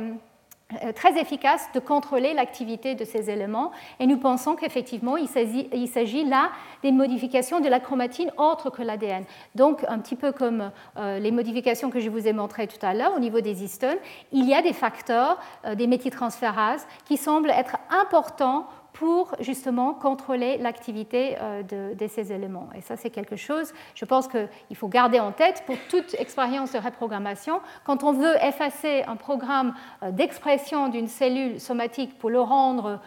très 0.94 1.20
efficace 1.20 1.68
de 1.74 1.80
contrôler 1.80 2.34
l'activité 2.34 2.94
de 2.94 3.04
ces 3.04 3.30
éléments. 3.30 3.72
Et 4.00 4.06
nous 4.06 4.18
pensons 4.18 4.56
qu'effectivement, 4.56 5.16
il 5.16 5.28
s'agit 5.28 6.24
là 6.24 6.50
des 6.82 6.92
modifications 6.92 7.60
de 7.60 7.68
la 7.68 7.80
chromatine 7.80 8.30
autres 8.36 8.70
que 8.70 8.82
l'ADN. 8.82 9.24
Donc, 9.54 9.84
un 9.88 9.98
petit 9.98 10.16
peu 10.16 10.32
comme 10.32 10.70
euh, 10.96 11.18
les 11.18 11.30
modifications 11.30 11.90
que 11.90 12.00
je 12.00 12.10
vous 12.10 12.26
ai 12.26 12.32
montrées 12.32 12.66
tout 12.66 12.84
à 12.84 12.94
l'heure 12.94 13.14
au 13.16 13.20
niveau 13.20 13.40
des 13.40 13.62
histones, 13.62 13.98
il 14.32 14.48
y 14.48 14.54
a 14.54 14.62
des 14.62 14.72
facteurs, 14.72 15.38
euh, 15.64 15.74
des 15.74 15.86
méthyltransférases, 15.86 16.86
qui 17.04 17.16
semblent 17.16 17.50
être 17.50 17.76
importants 17.90 18.66
pour 18.92 19.34
justement 19.40 19.94
contrôler 19.94 20.58
l'activité 20.58 21.36
euh, 21.40 21.62
de, 21.62 22.06
ces 22.06 22.32
éléments. 22.32 22.68
Et 22.76 22.80
ça, 22.80 22.96
c'est 22.96 23.10
quelque 23.10 23.36
chose, 23.36 23.72
je 23.94 24.04
pense 24.04 24.28
qu'il 24.28 24.76
faut 24.76 24.88
garder 24.88 25.20
en 25.20 25.32
tête 25.32 25.62
pour 25.66 25.76
toute 25.88 26.14
expérience 26.14 26.72
de 26.72 26.78
reprogrammation. 26.78 27.60
Quand 27.84 28.04
on 28.04 28.12
veut 28.12 28.34
effacer 28.42 29.02
un 29.06 29.16
programme 29.16 29.74
euh, 30.02 30.10
d'expression 30.10 30.88
d'une 30.88 31.08
cellule 31.08 31.60
somatique 31.60 32.18
pour 32.18 32.30
le 32.30 32.40
rendre 32.40 33.00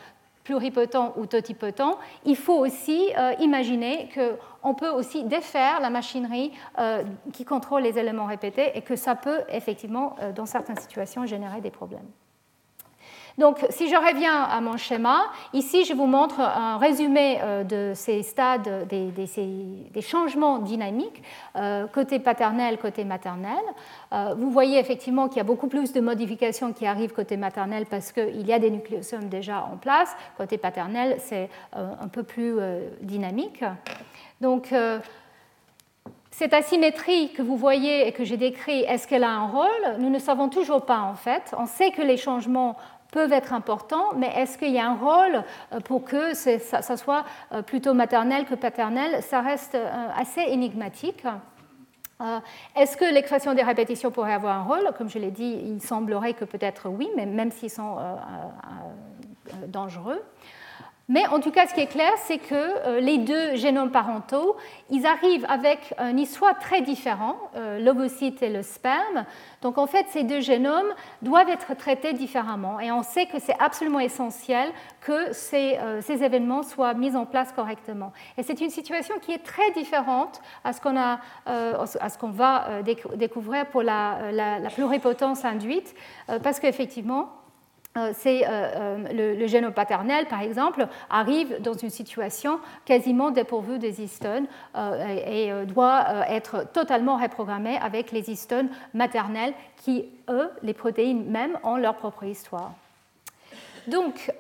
pluripotent 0.44 1.14
ou 1.18 1.26
totipotent, 1.26 1.98
il 2.24 2.36
faut 2.36 2.58
aussi 2.58 3.10
euh, 3.18 3.34
imaginer 3.40 4.10
qu'on 4.14 4.74
peut 4.76 4.90
aussi 4.90 5.24
défaire 5.24 5.80
la 5.80 5.90
machinerie 5.90 6.52
qui 7.34 7.46
contrôle 7.46 7.82
les 7.82 7.98
éléments 7.98 8.28
répétés 8.28 8.72
et 8.76 8.82
que 8.82 8.96
ça 8.96 9.16
peut 9.16 9.42
effectivement, 9.50 10.16
dans 10.36 10.46
certaines 10.46 10.78
situations, 10.78 11.26
générer 11.26 11.62
des 11.62 11.72
problèmes. 11.72 12.06
Donc, 13.38 13.66
si 13.70 13.90
je 13.90 13.96
reviens 13.96 14.44
à 14.44 14.62
mon 14.62 14.78
schéma, 14.78 15.26
ici, 15.52 15.84
je 15.84 15.94
vous 15.94 16.06
montre 16.06 16.40
un 16.40 16.78
résumé 16.78 17.40
euh, 17.42 17.64
de 17.64 17.94
ces 17.94 18.24
stades, 18.24 18.88
des, 18.88 20.02
changements 20.02 20.60
dynamiques, 20.60 21.22
euh, 21.58 21.86
côté 21.88 22.20
paternel, 22.20 22.78
côté 22.78 23.04
maternel. 23.04 23.60
Euh, 24.14 24.36
vous 24.38 24.50
voyez 24.50 24.80
effectivement 24.80 25.28
qu'il 25.28 25.38
y 25.38 25.42
a 25.42 25.46
beaucoup 25.46 25.68
plus 25.68 25.92
de 25.92 26.00
modifications 26.00 26.72
qui 26.72 26.86
arrivent 26.86 27.12
côté 27.12 27.36
maternel 27.36 27.86
parce 27.90 28.14
qu'il 28.14 28.48
y 28.48 28.54
a 28.54 28.60
des 28.60 28.72
nucléosomes 28.72 29.28
déjà 29.28 29.68
en 29.72 29.76
place. 29.78 30.16
Côté 30.38 30.58
paternel, 30.58 31.18
c'est 31.20 31.50
un 31.74 32.08
peu 32.08 32.24
plus 32.24 32.58
dynamique. 33.02 33.64
Donc, 34.40 34.74
cette 36.38 36.54
asymétrie 36.54 37.32
que 37.32 37.42
vous 37.42 37.56
voyez 37.56 38.08
et 38.08 38.12
que 38.12 38.26
j'ai 38.26 38.36
décrit, 38.36 38.82
est-ce 38.82 39.08
qu'elle 39.08 39.24
a 39.24 39.32
un 39.32 39.48
rôle? 39.48 40.00
Nous 40.00 40.10
ne 40.10 40.20
savons 40.20 40.50
toujours 40.50 40.86
pas 40.86 41.00
en 41.00 41.16
fait. 41.16 41.56
On 41.58 41.66
sait 41.66 41.92
que 41.92 42.02
les 42.02 42.18
changements 42.18 42.76
peuvent 43.16 43.32
être 43.32 43.54
importants, 43.54 44.14
mais 44.18 44.30
est-ce 44.36 44.58
qu'il 44.58 44.74
y 44.74 44.78
a 44.78 44.90
un 44.90 44.96
rôle 44.96 45.44
euh, 45.72 45.80
pour 45.80 46.04
que 46.04 46.34
ça, 46.34 46.98
soit 46.98 47.24
euh, 47.54 47.62
plutôt 47.62 47.94
maternel 47.94 48.44
que 48.44 48.56
paternel? 48.56 49.24
Ça 49.24 49.40
reste 49.40 49.76
euh, 49.76 50.08
assez 50.18 50.42
énigmatique. 50.42 51.24
Est-ce 52.78 52.96
que 52.96 53.06
l'expression 53.06 53.54
des 53.54 53.64
répétitions 53.64 54.10
pourrait 54.10 54.34
avoir 54.34 54.58
un 54.58 54.64
rôle? 54.64 54.90
Comme 54.98 55.10
je 55.10 55.20
l'ai 55.20 55.32
dit, 55.32 55.60
il 55.66 55.82
semblerait 55.82 56.34
que 56.34 56.46
peut-être 56.46 56.88
oui, 56.88 57.10
mais 57.18 57.26
même 57.26 57.52
s'ils 57.52 57.70
sont 57.70 57.98
dangereux. 59.68 60.24
Mais 61.08 61.28
en 61.28 61.40
tout 61.40 61.52
cas, 61.52 61.68
ce 61.68 61.76
qui 61.76 61.82
est 61.82 61.88
clair, 61.88 62.12
c'est 62.18 62.40
que 62.40 62.56
euh, 62.56 63.00
les 63.00 63.20
deux 63.20 63.56
génomes 63.56 63.92
parentaux, 63.92 64.56
ils 64.90 65.06
arrivent 65.06 65.46
avec 65.48 65.94
un 66.00 66.18
histoire 66.18 66.58
très 66.58 66.82
différent, 66.82 67.36
euh, 67.56 67.80
l'ovocyte 67.80 68.42
et 68.42 68.50
le 68.50 68.64
sperme. 68.64 69.26
Donc 69.62 69.78
en 69.78 69.86
fait, 69.86 70.08
ces 70.10 70.24
deux 70.24 70.40
génomes 70.40 70.92
doivent 71.22 71.50
être 71.50 71.76
traités 71.76 72.14
différemment. 72.14 72.80
Et 72.80 72.92
on 72.92 73.04
sait 73.04 73.28
que 73.28 73.40
c'est 73.40 73.56
absolument 73.60 74.00
essentiel 74.00 74.72
que 75.02 75.32
ces, 75.32 75.78
euh, 75.80 76.02
événements 76.02 76.64
soient 76.64 76.96
mis 76.96 77.16
en 77.16 77.28
place 77.28 77.52
correctement. 77.52 78.12
Et 78.38 78.44
c'est 78.44 78.60
une 78.60 78.72
situation 78.72 79.16
qui 79.22 79.32
est 79.32 79.44
très 79.44 79.70
différente 79.72 80.42
à 80.64 80.74
ce 80.74 80.82
qu'on, 80.82 80.96
qu'on 82.20 82.32
va 82.32 82.82
découvrir 83.16 83.68
pour 83.68 83.84
la, 83.84 84.60
pluripotence 84.74 85.46
induite, 85.46 85.94
parce 86.42 86.60
qu'effectivement, 86.60 87.30
euh, 87.45 87.45
c'est 88.14 88.46
euh, 88.46 88.50
euh, 88.50 89.36
le, 89.38 89.48
génome 89.48 89.72
paternel, 89.72 90.26
par 90.26 90.42
exemple, 90.42 90.86
arrive 91.10 91.62
dans 91.62 91.74
une 91.74 91.90
situation 91.90 92.60
quasiment 92.84 93.32
dépourvue 93.32 93.80
des 93.80 94.02
histones 94.02 94.48
et, 94.76 95.52
doit 95.66 96.06
être 96.30 96.72
totalement 96.74 97.18
reprogrammé 97.18 97.78
avec 97.78 98.12
les 98.12 98.30
histones 98.30 98.68
maternelles 98.94 99.54
qui, 99.78 100.06
eux, 100.30 100.50
les 100.62 100.74
protéines 100.74 101.24
même, 101.30 101.58
ont 101.64 101.78
leur 101.78 101.96
propre 101.96 102.26
histoire. 102.26 102.74
Donc, 103.88 104.32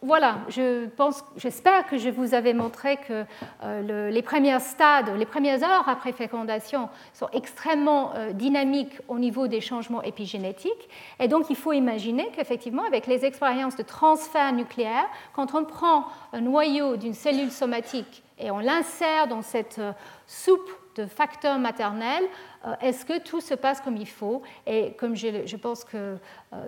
voilà, 0.00 0.38
je 0.48 0.86
pense, 0.86 1.24
j'espère 1.36 1.86
que 1.86 1.98
je 1.98 2.08
vous 2.08 2.34
avais 2.34 2.54
montré 2.54 2.98
que 2.98 3.24
euh, 3.64 4.10
les 4.10 4.22
premiers 4.22 4.60
stades, 4.60 5.10
les 5.16 5.26
premières 5.26 5.62
heures 5.64 5.88
après 5.88 6.12
fécondation 6.12 6.88
sont 7.12 7.28
extrêmement 7.32 8.12
euh, 8.14 8.32
dynamiques 8.32 9.00
au 9.08 9.18
niveau 9.18 9.48
des 9.48 9.60
changements 9.60 10.02
épigénétiques. 10.02 10.88
Et 11.18 11.26
donc, 11.26 11.50
il 11.50 11.56
faut 11.56 11.72
imaginer 11.72 12.30
qu'effectivement, 12.34 12.84
avec 12.84 13.08
les 13.08 13.24
expériences 13.24 13.74
de 13.74 13.82
transfert 13.82 14.52
nucléaire, 14.52 15.06
quand 15.32 15.54
on 15.54 15.64
prend 15.64 16.04
un 16.32 16.42
noyau 16.42 16.96
d'une 16.96 17.14
cellule 17.14 17.50
somatique 17.50 18.22
et 18.38 18.52
on 18.52 18.58
l'insère 18.58 19.26
dans 19.26 19.42
cette 19.42 19.80
euh, 19.80 19.92
soupe 20.26 20.70
de 20.98 21.06
facteurs 21.06 21.58
maternels, 21.58 22.24
euh, 22.66 22.74
est-ce 22.80 23.04
que 23.04 23.18
tout 23.20 23.40
se 23.40 23.54
passe 23.54 23.80
comme 23.80 23.96
il 23.96 24.08
faut 24.08 24.42
Et 24.66 24.92
comme 24.98 25.14
je, 25.14 25.56
pense 25.56 25.84
que, 25.84 25.96
euh, 25.96 26.16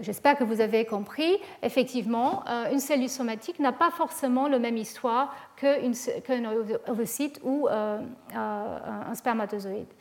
j'espère 0.00 0.36
que 0.38 0.44
vous 0.44 0.60
avez 0.60 0.84
compris, 0.84 1.36
effectivement, 1.62 2.44
euh, 2.48 2.72
une 2.72 2.78
cellule 2.78 3.08
somatique 3.08 3.58
n'a 3.58 3.72
pas 3.72 3.90
forcément 3.90 4.46
la 4.46 4.60
même 4.60 4.76
histoire 4.76 5.34
qu'un 5.56 6.44
ovocyte 6.86 7.40
ou 7.42 7.68
un 7.68 9.14
spermatozoïde. 9.14 9.92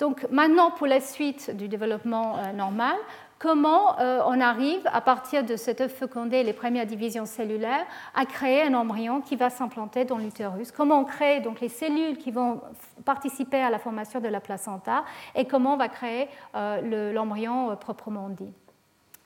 Donc 0.00 0.26
maintenant, 0.30 0.72
pour 0.72 0.88
la 0.88 1.00
suite 1.00 1.54
du 1.56 1.68
développement 1.68 2.38
normal, 2.52 2.96
comment 3.44 4.00
euh, 4.00 4.22
on 4.24 4.40
arrive, 4.40 4.80
à 4.86 5.02
partir 5.02 5.44
de 5.44 5.56
cet 5.56 5.82
œuf 5.82 5.92
fécondé, 5.92 6.42
les 6.42 6.54
premières 6.54 6.86
divisions 6.86 7.26
cellulaires, 7.26 7.84
à 8.14 8.24
créer 8.24 8.62
un 8.62 8.72
embryon 8.72 9.20
qui 9.20 9.36
va 9.36 9.50
s'implanter 9.50 10.06
dans 10.06 10.16
l'utérus? 10.16 10.72
Comment 10.72 11.00
on 11.00 11.04
crée 11.04 11.40
donc 11.40 11.60
les 11.60 11.68
cellules 11.68 12.16
qui 12.16 12.30
vont 12.30 12.62
participer 13.04 13.58
à 13.58 13.68
la 13.68 13.78
formation 13.78 14.18
de 14.18 14.28
la 14.28 14.40
placenta 14.40 15.04
et 15.34 15.44
comment 15.44 15.74
on 15.74 15.76
va 15.76 15.88
créer 15.88 16.28
euh, 16.54 17.12
l'embryon 17.12 17.70
euh, 17.70 17.74
proprement 17.74 18.30
dit? 18.30 18.50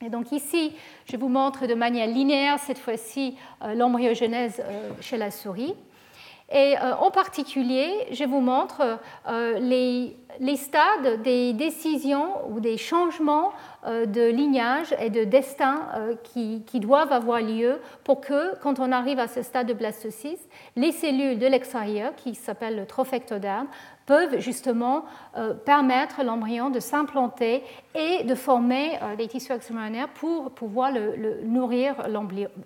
Et 0.05 0.11
donc 0.11 0.33
ici, 0.33 0.75
je 1.07 1.17
vous 1.17 1.29
montre 1.29 1.69
de 1.69 1.75
manière 1.75 2.09
linéaire 2.09 2.59
cette 2.59 2.79
fois-ci 2.79 3.37
l'embryogenèse 3.75 4.63
chez 5.01 5.17
la 5.17 5.33
souris. 5.33 5.75
Et 6.51 6.77
en 6.79 7.11
particulier, 7.11 8.07
je 8.11 8.25
vous 8.25 8.41
montre 8.41 8.99
les, 9.29 10.17
les, 10.41 10.57
stades 10.57 11.23
des 11.23 11.53
décisions 11.53 12.51
ou 12.51 12.61
des 12.61 12.79
changements 12.79 13.53
euh, 13.87 14.07
de 14.07 14.23
lignage 14.23 14.93
et 15.01 15.09
de 15.09 15.23
destin 15.23 15.87
euh, 15.95 16.15
qui, 16.25 16.81
doivent 16.81 17.13
avoir 17.13 17.41
lieu 17.41 17.81
pour 18.03 18.21
que, 18.21 18.57
quand 18.61 18.81
on 18.81 18.91
arrive 18.91 19.21
à 19.21 19.29
ce 19.29 19.43
stade 19.43 19.69
de 19.69 19.73
blastocyste, 19.73 20.51
les 20.75 20.91
cellules 20.91 21.39
de 21.39 21.47
l'extérieur, 21.47 22.13
qui 22.17 22.35
s'appellent 22.35 22.77
le 22.77 22.87
trophectoderme, 22.87 23.69
peuvent 24.09 24.41
justement 24.41 25.05
euh, 25.37 25.55
permettre 25.55 26.25
l'embryon 26.25 26.71
de 26.71 26.81
s'implanter 26.81 27.63
et 27.95 28.25
de 28.25 28.35
former 28.35 28.99
des 29.17 29.29
tissus 29.29 29.53
extraordinaires 29.53 30.09
pour 30.09 30.51
pouvoir 30.51 30.91
le, 30.91 31.43
nourrir 31.45 31.95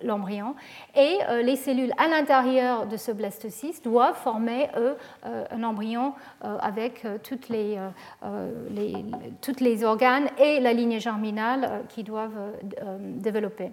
l'embryon. 0.03 0.55
Et 0.95 1.17
les 1.41 1.55
cellules 1.55 1.91
à 1.97 2.07
l'intérieur 2.07 2.85
de 2.85 2.97
ce 2.97 3.11
blastocyste 3.11 3.83
doivent 3.83 4.15
former, 4.15 4.69
eux, 4.77 4.95
un 5.23 5.63
embryon 5.63 6.13
avec 6.41 7.05
toutes 7.23 7.49
les, 7.49 7.79
toutes 9.41 9.59
les 9.59 9.83
organes 9.83 10.29
et 10.37 10.59
la 10.59 10.73
lignée 10.73 10.99
germinales 10.99 11.43
euh, 11.63 11.79
qui 11.89 12.03
doivent 12.03 12.37
euh, 12.37 12.51
euh, 12.81 12.97
développer. 12.99 13.71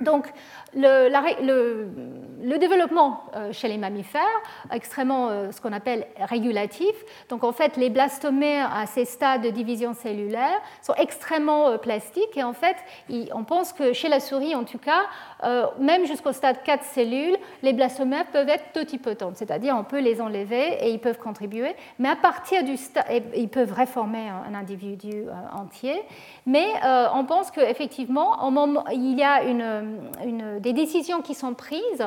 Donc, 0.00 0.32
le, 0.74 2.58
développement 2.58 3.24
euh, 3.34 3.52
chez 3.52 3.68
les 3.68 3.78
mammifères, 3.78 4.20
extrêmement 4.72 5.28
euh, 5.28 5.50
ce 5.52 5.60
qu'on 5.60 5.72
appelle 5.72 6.06
régulatif. 6.18 6.94
Donc, 7.28 7.44
en 7.44 7.52
fait, 7.52 7.76
les 7.76 7.90
blastomères 7.90 8.74
à 8.74 8.86
ces 8.86 9.04
stades 9.04 9.42
de 9.42 9.50
division 9.50 9.94
cellulaire 9.94 10.60
sont 10.82 10.94
extrêmement 10.94 11.68
euh, 11.68 11.78
plastiques. 11.78 12.36
Et 12.36 12.42
en 12.42 12.52
fait, 12.52 12.76
on 13.32 13.44
pense 13.44 13.72
que 13.72 13.92
chez 13.92 14.08
la 14.08 14.20
souris, 14.20 14.54
en 14.54 14.64
tout 14.64 14.78
cas, 14.78 15.06
même 15.78 16.06
jusqu'au 16.06 16.32
stade 16.32 16.62
4 16.64 16.84
cellules, 16.84 17.36
les 17.62 17.72
blastomères 17.72 18.26
peuvent 18.26 18.48
être 18.48 18.72
totipotentes, 18.72 19.36
c'est-à-dire 19.36 19.74
on 19.76 19.84
peut 19.84 20.00
les 20.00 20.20
enlever 20.20 20.74
et 20.84 20.90
ils 20.90 20.98
peuvent 20.98 21.18
contribuer. 21.18 21.74
Mais 21.98 22.08
à 22.08 22.16
partir 22.16 22.62
du 22.64 22.76
stade, 22.76 23.06
ils 23.34 23.48
peuvent 23.48 23.72
réformer 23.72 24.28
un, 24.28 24.54
individu 24.54 25.24
entier. 25.52 26.00
Mais 26.46 26.66
on 27.14 27.24
pense 27.24 27.50
qu'effectivement, 27.50 28.36
il 28.92 29.18
y 29.18 29.22
a 29.22 29.42
une 29.44 30.20
une, 30.24 30.59
des 30.60 30.72
décisions 30.72 31.22
qui 31.22 31.34
sont 31.34 31.54
prises 31.54 32.04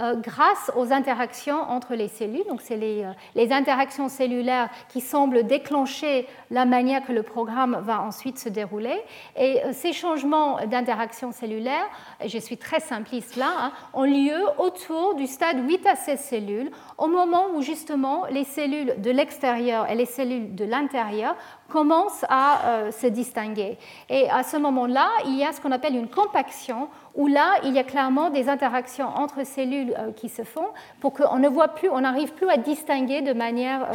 euh, 0.00 0.14
grâce 0.16 0.70
aux 0.76 0.92
interactions 0.92 1.58
entre 1.58 1.94
les 1.94 2.08
cellules. 2.08 2.44
Donc, 2.48 2.62
c'est 2.62 2.76
les, 2.76 3.02
euh, 3.02 3.12
les, 3.34 3.52
interactions 3.52 4.08
cellulaires 4.08 4.68
qui 4.88 5.00
semblent 5.00 5.44
déclencher 5.44 6.26
la 6.50 6.64
manière 6.64 7.04
que 7.04 7.12
le 7.12 7.22
programme 7.22 7.78
va 7.82 8.02
ensuite 8.02 8.38
se 8.38 8.48
dérouler. 8.48 8.96
Et 9.36 9.62
euh, 9.64 9.70
ces 9.72 9.92
changements 9.92 10.58
d'interaction 10.66 11.32
cellulaire, 11.32 11.86
et 12.20 12.28
je 12.28 12.38
suis 12.38 12.56
très 12.56 12.80
simpliste 12.80 13.36
là, 13.36 13.50
hein, 13.58 13.72
ont 13.92 14.04
lieu 14.04 14.40
autour 14.58 15.14
du 15.16 15.26
stade 15.26 15.66
8 15.66 15.86
à 15.86 15.96
16 15.96 16.20
cellules, 16.20 16.70
au 16.98 17.08
moment 17.08 17.46
où 17.54 17.62
justement 17.62 18.26
les 18.30 18.44
cellules 18.44 18.94
de 18.98 19.10
l'extérieur 19.10 19.90
et 19.90 19.96
les 19.96 20.06
cellules 20.06 20.54
de 20.54 20.64
l'intérieur 20.64 21.34
commencent 21.68 22.24
à 22.28 22.90
se 22.92 23.08
distinguer. 23.08 23.76
Et 24.08 24.30
à 24.30 24.44
ce 24.44 24.56
moment-là, 24.56 25.08
il 25.24 25.36
y 25.36 25.44
a 25.44 25.52
ce 25.52 25.60
qu'on 25.60 25.72
appelle 25.72 25.96
une 25.96 26.08
compaction, 26.08 26.88
où 27.16 27.26
là, 27.26 27.54
il 27.64 27.72
y 27.72 27.78
a 27.78 27.84
clairement 27.84 28.30
des 28.30 28.48
interactions 28.48 29.08
entre 29.08 29.44
cellules 29.44 29.94
qui 30.16 30.28
se 30.28 30.44
font 30.44 30.68
pour 31.00 31.12
qu'on 31.12 31.38
ne 31.38 31.48
voit 31.48 31.68
plus, 31.68 31.88
on 31.88 32.00
n'arrive 32.00 32.32
plus 32.34 32.48
à 32.48 32.56
distinguer 32.56 33.22
de 33.22 33.32
manière 33.32 33.88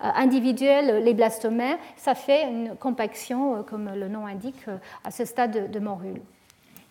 individuelle 0.00 1.02
les 1.04 1.14
blastomères. 1.14 1.78
Ça 1.96 2.14
fait 2.14 2.44
une 2.44 2.76
compaction, 2.76 3.64
comme 3.64 3.90
le 3.94 4.08
nom 4.08 4.26
indique, 4.26 4.64
à 5.04 5.10
ce 5.10 5.24
stade 5.24 5.70
de 5.70 5.78
morule. 5.80 6.20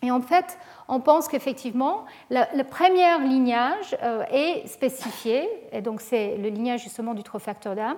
Et 0.02 0.10
en 0.10 0.20
fait, 0.20 0.58
on 0.86 1.00
pense 1.00 1.28
qu'effectivement, 1.28 2.04
le, 2.30 2.62
premier 2.62 3.18
lignage 3.26 3.96
euh, 4.02 4.24
est 4.30 4.66
spécifié, 4.68 5.48
et 5.72 5.80
donc 5.80 6.00
c'est 6.00 6.36
le 6.36 6.48
lignage 6.48 6.82
justement 6.82 7.14
du 7.14 7.22
trofacteur 7.22 7.74
d'âme, 7.74 7.96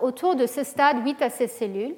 autour 0.00 0.36
de 0.36 0.46
ce 0.46 0.64
stade 0.64 1.04
8 1.04 1.22
à 1.22 1.30
16 1.30 1.50
cellules, 1.50 1.94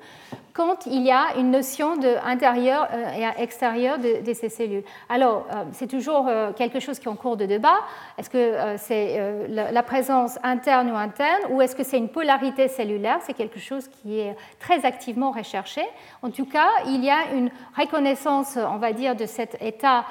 quand 0.59 0.87
il 0.87 1.03
y 1.03 1.13
a 1.13 1.37
une 1.39 1.53
notion 1.53 1.97
d'intérieur 1.97 2.89
euh, 2.93 3.13
et 3.13 3.43
extérieur 3.43 3.97
de, 3.99 4.33
ces 4.33 4.49
cellules. 4.49 4.83
Alors, 5.09 5.47
euh, 5.53 5.63
c'est 5.71 5.87
toujours 5.87 6.27
euh, 6.27 6.53
quelque 6.53 6.81
chose 6.81 6.99
qui 6.99 7.07
est 7.07 7.11
en 7.11 7.15
cours 7.15 7.37
de 7.37 7.47
débat. 7.47 7.79
Est-ce 8.19 8.29
que 8.29 8.77
c'est 8.77 9.47
la 9.49 9.83
présence 9.85 10.37
interne 10.43 10.91
ou 10.91 10.97
interne, 10.97 11.43
ou 11.51 11.63
est-ce 11.63 11.77
que 11.77 11.85
c'est 11.85 11.99
une 11.99 12.09
polarité 12.09 12.67
cellulaire? 12.67 13.19
C'est 13.23 13.35
quelque 13.35 13.61
chose 13.61 13.87
qui 13.87 14.19
est 14.19 14.35
très 14.59 14.85
activement 14.85 15.31
recherché. 15.31 15.83
En 16.23 16.31
tout 16.31 16.47
cas, 16.47 16.69
il 16.87 17.05
y 17.05 17.11
a 17.11 17.33
une 17.35 17.51
reconnaissance, 17.77 18.57
on 18.57 18.79
va 18.79 18.93
dire, 18.93 19.15
de 19.15 19.27
cet 19.27 19.63
état 19.63 20.05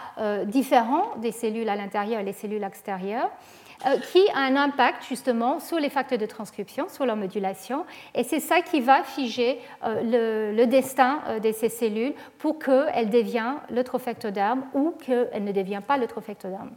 différent 0.46 1.04
des 1.18 1.34
cellules 1.34 1.68
à 1.68 1.76
l'intérieur 1.76 2.22
et 2.22 2.24
les 2.24 2.34
cellules 2.34 2.64
extérieures. 2.64 3.30
Euh, 3.86 4.00
qui 4.00 4.28
a 4.34 4.40
un 4.40 4.56
impact 4.56 5.04
justement 5.08 5.60
sur 5.60 5.78
les 5.78 5.90
facteurs 5.90 6.18
de 6.18 6.26
transcription, 6.26 6.90
sur 6.90 7.06
leur 7.06 7.16
modulation, 7.16 7.86
et 8.16 8.24
c'est 8.24 8.40
ça 8.40 8.62
qui 8.62 8.82
va 8.82 9.04
figer 9.04 9.60
euh, 9.84 10.52
le, 10.52 10.66
destin 10.66 11.20
euh, 11.28 11.40
de 11.40 11.52
ces 11.52 11.70
cellules 11.70 12.14
pour 12.40 12.58
qu'elles 12.58 13.12
deviennent 13.12 13.58
le 13.70 13.84
trophectoderme 13.84 14.64
ou 14.74 14.96
qu'elles 15.06 15.44
ne 15.44 15.52
deviennent 15.52 15.84
pas 15.84 15.98
le 15.98 16.08
trophectoderme. 16.08 16.72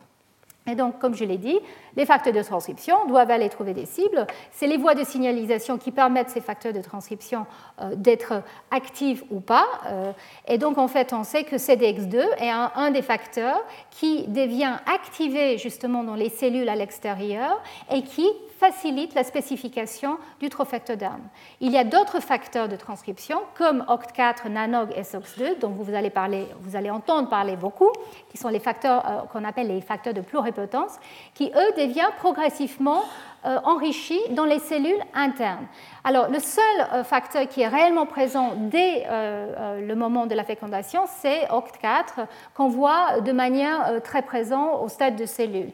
Et 0.71 0.75
donc, 0.75 0.99
comme 0.99 1.15
je 1.15 1.25
l'ai 1.25 1.39
dit, 1.39 1.59
les 1.97 2.07
facteurs 2.07 2.33
de 2.33 2.43
transcription 2.43 3.07
doivent 3.07 3.31
aller 3.31 3.49
trouver 3.49 3.75
des 3.75 3.87
cibles. 3.87 4.27
C'est 4.53 4.67
les 4.67 4.77
voies 4.77 4.95
de 4.95 5.05
signalisation 5.05 5.79
qui 5.79 5.91
permettent 5.91 6.31
ces 6.31 6.41
facteurs 6.41 6.73
de 6.73 6.81
transcription 6.81 7.47
euh, 7.81 7.95
d'être 7.97 8.43
actifs 8.71 9.25
ou 9.31 9.41
pas. 9.41 9.67
Euh, 9.87 10.13
et 10.47 10.59
donc, 10.59 10.79
en 10.79 10.89
fait, 10.89 11.13
on 11.13 11.25
sait 11.25 11.45
que 11.45 11.57
CDX2 11.57 12.19
est 12.39 12.51
un, 12.51 12.91
des 12.91 13.03
facteurs 13.03 13.61
qui 13.91 14.27
devient 14.29 14.77
activé 14.93 15.59
justement 15.59 16.05
dans 16.05 16.15
les 16.15 16.29
cellules 16.29 16.69
à 16.69 16.77
l'extérieur 16.77 17.61
et 17.93 18.03
qui 18.03 18.29
facilite 18.61 19.15
la 19.15 19.25
spécification 19.25 20.19
du 20.39 20.51
trophectoderme. 20.51 21.23
Il 21.61 21.73
y 21.73 21.79
a 21.79 21.85
d'autres 21.85 22.21
facteurs 22.21 22.69
de 22.69 22.77
transcription 22.77 23.41
comme 23.55 23.83
OCT4, 23.89 24.49
NANOG 24.51 24.91
et 24.97 25.01
SOX2, 25.01 25.59
dont 25.61 25.71
vous 25.71 25.95
allez, 25.95 26.11
parler, 26.11 26.47
vous 26.61 26.77
allez 26.77 26.91
entendre 26.91 27.31
parler 27.31 27.57
beaucoup, 27.57 27.91
qui 28.29 28.37
sont 28.37 28.51
les 28.51 28.59
facteurs 28.59 29.03
euh, 29.07 29.21
qu'on 29.33 29.45
appelle 29.45 29.69
les 29.69 29.81
facteurs 29.81 30.13
de 30.13 30.21
pluripotence, 30.21 30.99
qui 31.35 31.51
eux 31.57 31.73
deviennent 31.79 32.13
progressivement 32.19 33.03
euh, 33.47 33.59
enrichis 33.65 34.21
dans 34.33 34.45
les 34.45 34.59
cellules 34.59 35.03
internes. 35.15 35.67
Alors, 36.05 36.29
le 36.29 36.39
seul 36.39 36.63
euh, 36.93 37.03
facteur 37.03 37.49
qui 37.49 37.63
est 37.63 37.69
réellement 37.69 38.05
présent 38.05 38.53
dès 38.57 39.07
le 39.09 39.95
moment 39.95 40.27
de 40.27 40.35
la 40.35 40.45
fécondation, 40.45 41.05
c'est 41.07 41.47
OCT4, 41.47 42.27
qu'on 42.55 42.69
voit 42.69 43.21
de 43.23 43.33
manière 43.33 44.03
très 44.03 44.21
présente 44.21 44.83
au 44.83 44.89
stade 44.89 45.17
de 45.17 45.25
cellules. 45.25 45.73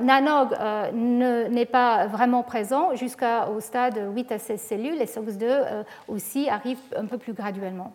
NANOG 0.00 0.54
n'est 0.92 1.66
pas 1.66 2.06
vraiment 2.06 2.42
présent 2.42 2.94
jusqu'au 2.94 3.60
stade 3.60 4.00
8 4.14 4.32
à 4.32 4.38
16 4.38 4.60
cellules, 4.60 5.00
et 5.00 5.06
SOX2 5.06 5.84
aussi 6.08 6.48
arrive 6.48 6.78
un 6.96 7.06
peu 7.06 7.18
plus 7.18 7.32
graduellement. 7.32 7.92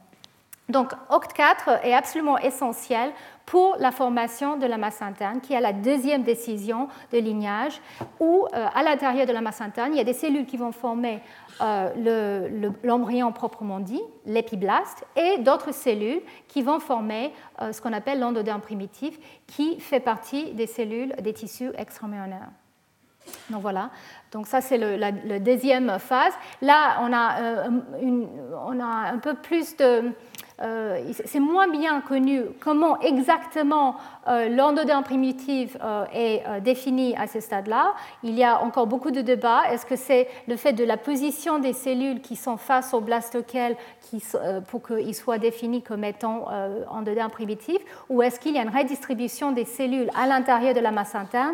Donc, 0.69 0.93
OCT4 1.09 1.83
est 1.83 1.93
absolument 1.93 2.37
essentiel 2.37 3.11
pour 3.47 3.77
la 3.79 3.91
formation 3.91 4.57
de 4.57 4.67
la 4.67 4.77
masse 4.77 5.01
interne, 5.01 5.41
qui 5.41 5.53
est 5.53 5.59
la 5.59 5.73
deuxième 5.73 6.21
décision 6.21 6.87
de 7.11 7.17
lignage, 7.17 7.81
où 8.19 8.45
euh, 8.53 8.67
à 8.75 8.83
l'intérieur 8.83 9.25
de 9.25 9.31
la 9.31 9.41
masse 9.41 9.59
interne, 9.61 9.93
il 9.93 9.97
y 9.97 9.99
a 9.99 10.03
des 10.03 10.13
cellules 10.13 10.45
qui 10.45 10.57
vont 10.57 10.71
former 10.71 11.21
euh, 11.61 12.69
l'embryon 12.83 13.31
proprement 13.31 13.79
dit, 13.79 14.01
l'épiblaste, 14.27 15.03
et 15.15 15.39
d'autres 15.39 15.73
cellules 15.73 16.21
qui 16.47 16.61
vont 16.61 16.79
former 16.79 17.33
euh, 17.61 17.71
ce 17.71 17.81
qu'on 17.81 17.93
appelle 17.93 18.19
l'endoderme 18.19 18.61
primitif, 18.61 19.17
qui 19.47 19.79
fait 19.79 19.99
partie 19.99 20.53
des 20.53 20.67
cellules 20.67 21.15
des 21.19 21.33
tissus 21.33 21.71
extramyonnaires. 21.75 22.51
Donc 23.49 23.61
voilà, 23.61 23.89
donc 24.31 24.47
ça 24.47 24.61
c'est 24.61 24.77
la, 24.77 25.11
deuxième 25.11 25.99
phase. 25.99 26.33
Là, 26.61 26.99
on 27.01 27.13
a, 28.79 29.11
un 29.11 29.17
peu 29.17 29.35
plus 29.35 29.75
de 29.77 30.11
c'est 31.25 31.39
moins 31.39 31.67
bien 31.67 32.01
connu 32.01 32.41
comment 32.59 32.99
exactement 33.01 33.95
euh, 34.27 34.49
l'endoderme 34.49 35.03
primitif 35.03 35.77
euh, 35.81 36.05
est 36.13 36.43
défini 36.61 37.15
à 37.15 37.27
ce 37.27 37.39
stade-là. 37.39 37.93
Il 38.23 38.37
y 38.37 38.43
a 38.43 38.61
encore 38.61 38.87
beaucoup 38.87 39.11
de 39.11 39.21
débats. 39.21 39.63
Est-ce 39.71 39.85
que 39.85 39.95
c'est 39.95 40.27
le 40.47 40.55
fait 40.55 40.73
de 40.73 40.83
la 40.83 40.97
position 40.97 41.59
des 41.59 41.73
cellules 41.73 42.21
qui 42.21 42.35
sont 42.35 42.57
face 42.57 42.93
au 42.93 43.01
blastoquel 43.01 43.75
pour 44.69 44.81
qu'ils 44.81 45.15
soient 45.15 45.37
définis 45.37 45.83
comme 45.83 46.03
étant 46.03 46.47
endoderme 46.89 47.29
primitif 47.29 47.77
ou 48.09 48.23
est-ce 48.23 48.39
qu'il 48.39 48.55
y 48.55 48.57
a 48.57 48.63
une 48.63 48.75
redistribution 48.75 49.51
des 49.51 49.65
cellules 49.65 50.09
à 50.19 50.25
l'intérieur 50.25 50.73
de 50.73 50.79
la 50.79 50.89
masse 50.91 51.13
interne 51.13 51.53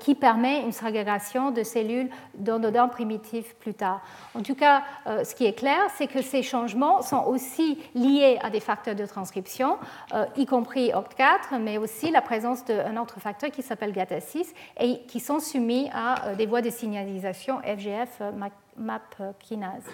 qui 0.00 0.14
permet 0.14 0.60
une 0.60 0.72
ségrégation 0.72 1.50
de 1.50 1.62
cellules 1.62 2.10
d'endoderme 2.34 2.90
primitif 2.90 3.54
plus 3.54 3.72
tard? 3.72 4.02
En 4.34 4.42
tout 4.42 4.54
cas, 4.54 4.82
ce 5.06 5.34
qui 5.34 5.46
est 5.46 5.54
clair, 5.54 5.78
c'est 5.96 6.06
que 6.06 6.20
ces 6.20 6.42
changements 6.42 7.00
sont 7.00 7.24
aussi 7.24 7.78
liés 7.94 8.38
à 8.44 8.50
des 8.50 8.60
facteurs 8.60 8.94
de 8.94 9.06
transcription, 9.06 9.78
euh, 10.12 10.26
y 10.36 10.44
compris 10.44 10.90
OCT4, 10.90 11.58
mais 11.60 11.78
aussi 11.78 12.10
la 12.10 12.20
présence 12.20 12.64
d'un 12.66 12.96
autre 12.98 13.18
facteur 13.18 13.50
qui 13.50 13.62
s'appelle 13.62 13.92
GATA6 13.92 14.52
et 14.78 15.00
qui 15.08 15.18
sont 15.18 15.40
soumis 15.40 15.88
à 15.94 16.26
euh, 16.26 16.34
des 16.34 16.44
voies 16.44 16.60
de 16.60 16.68
signalisation 16.68 17.60
FGF 17.60 18.18
euh, 18.20 18.32
MAP 18.76 19.22
kinase. 19.40 19.84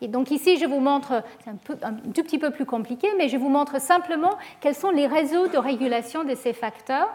Et 0.00 0.06
donc 0.06 0.30
ici, 0.30 0.56
je 0.56 0.66
vous 0.66 0.78
montre, 0.78 1.24
c'est 1.42 1.50
un, 1.84 1.94
tout 1.94 2.22
petit 2.22 2.38
peu 2.38 2.50
plus 2.50 2.66
compliqué, 2.66 3.08
mais 3.18 3.28
je 3.28 3.36
vous 3.36 3.48
montre 3.48 3.80
simplement 3.80 4.36
quels 4.60 4.74
sont 4.76 4.90
les 4.90 5.08
réseaux 5.08 5.48
de 5.48 5.58
régulation 5.58 6.22
de 6.22 6.34
ces 6.34 6.52
facteurs. 6.52 7.08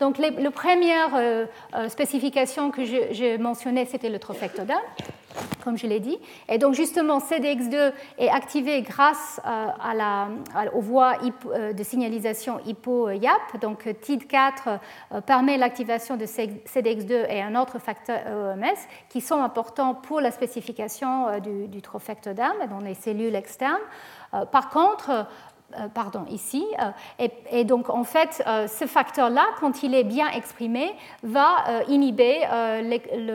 Donc, 0.00 0.18
la 0.18 0.50
première 0.50 1.46
spécification 1.88 2.72
que 2.72 2.84
je, 2.84 3.36
mentionnais, 3.36 3.84
c'était 3.84 4.08
le 4.08 4.18
trophectoderme, 4.18 4.82
comme 5.62 5.76
je 5.76 5.86
l'ai 5.86 6.00
dit. 6.00 6.18
Et 6.48 6.58
donc, 6.58 6.74
justement, 6.74 7.18
CDX2 7.18 7.92
est 8.18 8.28
activé 8.28 8.82
grâce 8.82 9.40
euh, 9.46 10.68
aux 10.74 10.80
voies 10.80 11.14
de 11.54 11.82
signalisation 11.82 12.60
HIPPO-YAP. 12.66 13.60
Donc, 13.60 13.86
TID4 13.86 14.78
permet 15.26 15.56
l'activation 15.56 16.16
de 16.16 16.26
CDX2 16.26 17.30
et 17.30 17.42
un 17.42 17.60
autre 17.60 17.78
facteur 17.78 18.18
EMS 18.26 18.76
qui 19.08 19.20
sont 19.20 19.40
importants 19.40 19.94
pour 19.94 20.20
la 20.20 20.30
spécification 20.30 21.38
du, 21.40 21.68
du 21.68 21.82
trophectoderme 21.82 22.66
dans 22.68 22.80
les 22.80 22.94
cellules 22.94 23.34
externes. 23.34 23.80
Par 24.50 24.70
contre, 24.70 25.10
euh, 25.10 25.22
pardon, 25.94 26.24
ici. 26.30 26.64
Euh, 26.80 27.28
et, 27.50 27.64
donc, 27.64 27.90
en 27.90 28.04
fait, 28.04 28.42
euh, 28.46 28.66
ce 28.66 28.86
facteur-là, 28.86 29.44
quand 29.60 29.82
il 29.82 29.94
est 29.94 30.04
bien 30.04 30.28
exprimé, 30.30 30.94
va 31.22 31.64
inhiber 31.88 32.40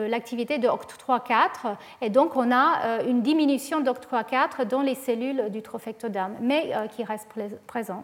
l'activité 0.09 0.57
de 0.57 0.67
OCT3-4. 0.67 1.75
Et 2.01 2.09
donc, 2.09 2.35
on 2.35 2.51
a 2.51 3.01
une 3.07 3.21
diminution 3.21 3.81
d'OCT3-4 3.81 4.65
dans 4.67 4.81
les 4.81 4.95
cellules 4.95 5.49
du 5.49 5.61
trophectoderme, 5.61 6.33
mais 6.41 6.71
qui 6.95 7.03
reste 7.03 7.27
présent. 7.67 8.03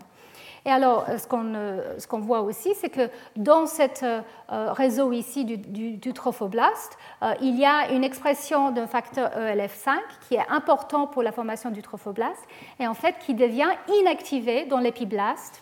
Et 0.65 0.71
alors, 0.71 1.05
euh, 1.09 1.17
euh, 1.33 1.99
ce 1.99 2.07
qu'on 2.07 2.19
voit 2.19 2.41
aussi, 2.41 2.73
c'est 2.75 2.89
que 2.89 3.09
dans 3.35 3.67
ce 3.67 3.83
euh, 4.03 4.73
réseau 4.73 5.11
ici 5.11 5.45
du, 5.45 6.13
trophoblaste, 6.13 6.97
il 7.41 7.57
y 7.57 7.65
a 7.65 7.91
une 7.91 8.03
expression 8.03 8.71
d'un 8.71 8.87
facteur 8.87 9.29
ELF5 9.37 9.97
qui 10.27 10.35
est 10.35 10.49
important 10.49 11.07
pour 11.07 11.21
la 11.23 11.31
formation 11.31 11.69
du 11.69 11.81
trophoblaste 11.81 12.43
et 12.79 12.87
en 12.87 12.93
fait 12.93 13.15
qui 13.19 13.33
devient 13.33 13.69
inactivé 13.99 14.65
dans 14.65 14.79
l'épiblaste 14.79 15.61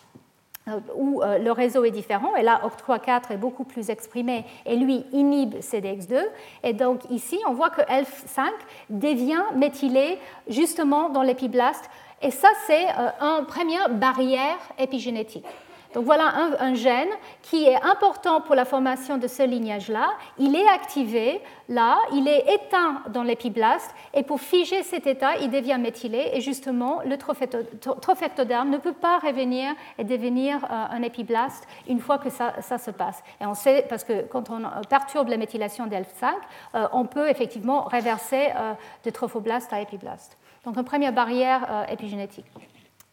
où 0.96 1.20
le 1.22 1.50
réseau 1.50 1.84
est 1.84 1.90
différent, 1.90 2.34
et 2.36 2.42
là 2.42 2.62
OCT4 2.64 3.32
est 3.32 3.36
beaucoup 3.36 3.64
plus 3.64 3.90
exprimé, 3.90 4.46
et 4.64 4.76
lui 4.76 5.04
inhibe 5.12 5.56
CDX2, 5.56 6.22
et 6.62 6.72
donc 6.72 7.02
ici 7.10 7.38
on 7.46 7.52
voit 7.52 7.68
que 7.68 7.82
ELF5 7.82 8.48
devient 8.88 9.42
méthylé 9.56 10.18
justement 10.48 11.10
dans 11.10 11.22
l'épiblaste 11.22 11.90
et 12.22 12.30
ça, 12.30 12.48
c'est 12.66 12.86
euh, 12.86 13.38
une 13.38 13.46
première 13.46 13.90
barrière 13.90 14.58
épigénétique. 14.78 15.46
Donc 15.94 16.06
voilà 16.06 16.56
un, 16.58 16.74
gène 16.74 17.10
qui 17.40 17.66
est 17.66 17.80
important 17.80 18.40
pour 18.40 18.56
la 18.56 18.64
formation 18.64 19.16
de 19.16 19.28
ce 19.28 19.44
lignage-là. 19.44 20.08
Il 20.38 20.56
est 20.56 20.68
activé 20.68 21.40
là, 21.68 21.98
il 22.12 22.26
est 22.26 22.52
éteint 22.52 23.02
dans 23.10 23.22
l'épiblaste, 23.22 23.94
et 24.12 24.24
pour 24.24 24.40
figer 24.40 24.82
cet 24.82 25.06
état, 25.06 25.36
il 25.36 25.50
devient 25.50 25.78
méthylé, 25.78 26.30
et 26.32 26.40
justement, 26.40 27.00
le 27.06 27.16
trophectoderme 27.16 28.70
ne 28.70 28.78
peut 28.78 28.92
pas 28.92 29.20
revenir 29.20 29.72
et 29.96 30.02
devenir 30.02 30.64
euh, 30.64 30.68
un 30.68 31.02
épiblaste 31.02 31.64
une 31.88 32.00
fois 32.00 32.18
que 32.18 32.28
ça, 32.28 32.52
se 32.60 32.90
passe. 32.90 33.22
Et 33.40 33.46
on 33.46 33.54
sait, 33.54 33.86
parce 33.88 34.02
que 34.02 34.22
quand 34.22 34.50
on 34.50 34.62
perturbe 34.88 35.28
la 35.28 35.36
méthylation 35.36 35.86
d'ELF5, 35.86 36.32
euh, 36.74 36.88
on 36.92 37.06
peut 37.06 37.28
effectivement 37.28 37.82
reverser 37.82 38.48
de 39.04 39.10
trophoblaste 39.10 39.72
à 39.72 39.80
épiblaste. 39.80 40.36
Donc 40.64 40.76
une 40.76 40.84
première 40.84 41.12
barrière 41.12 41.86
épigénétique. 41.90 42.46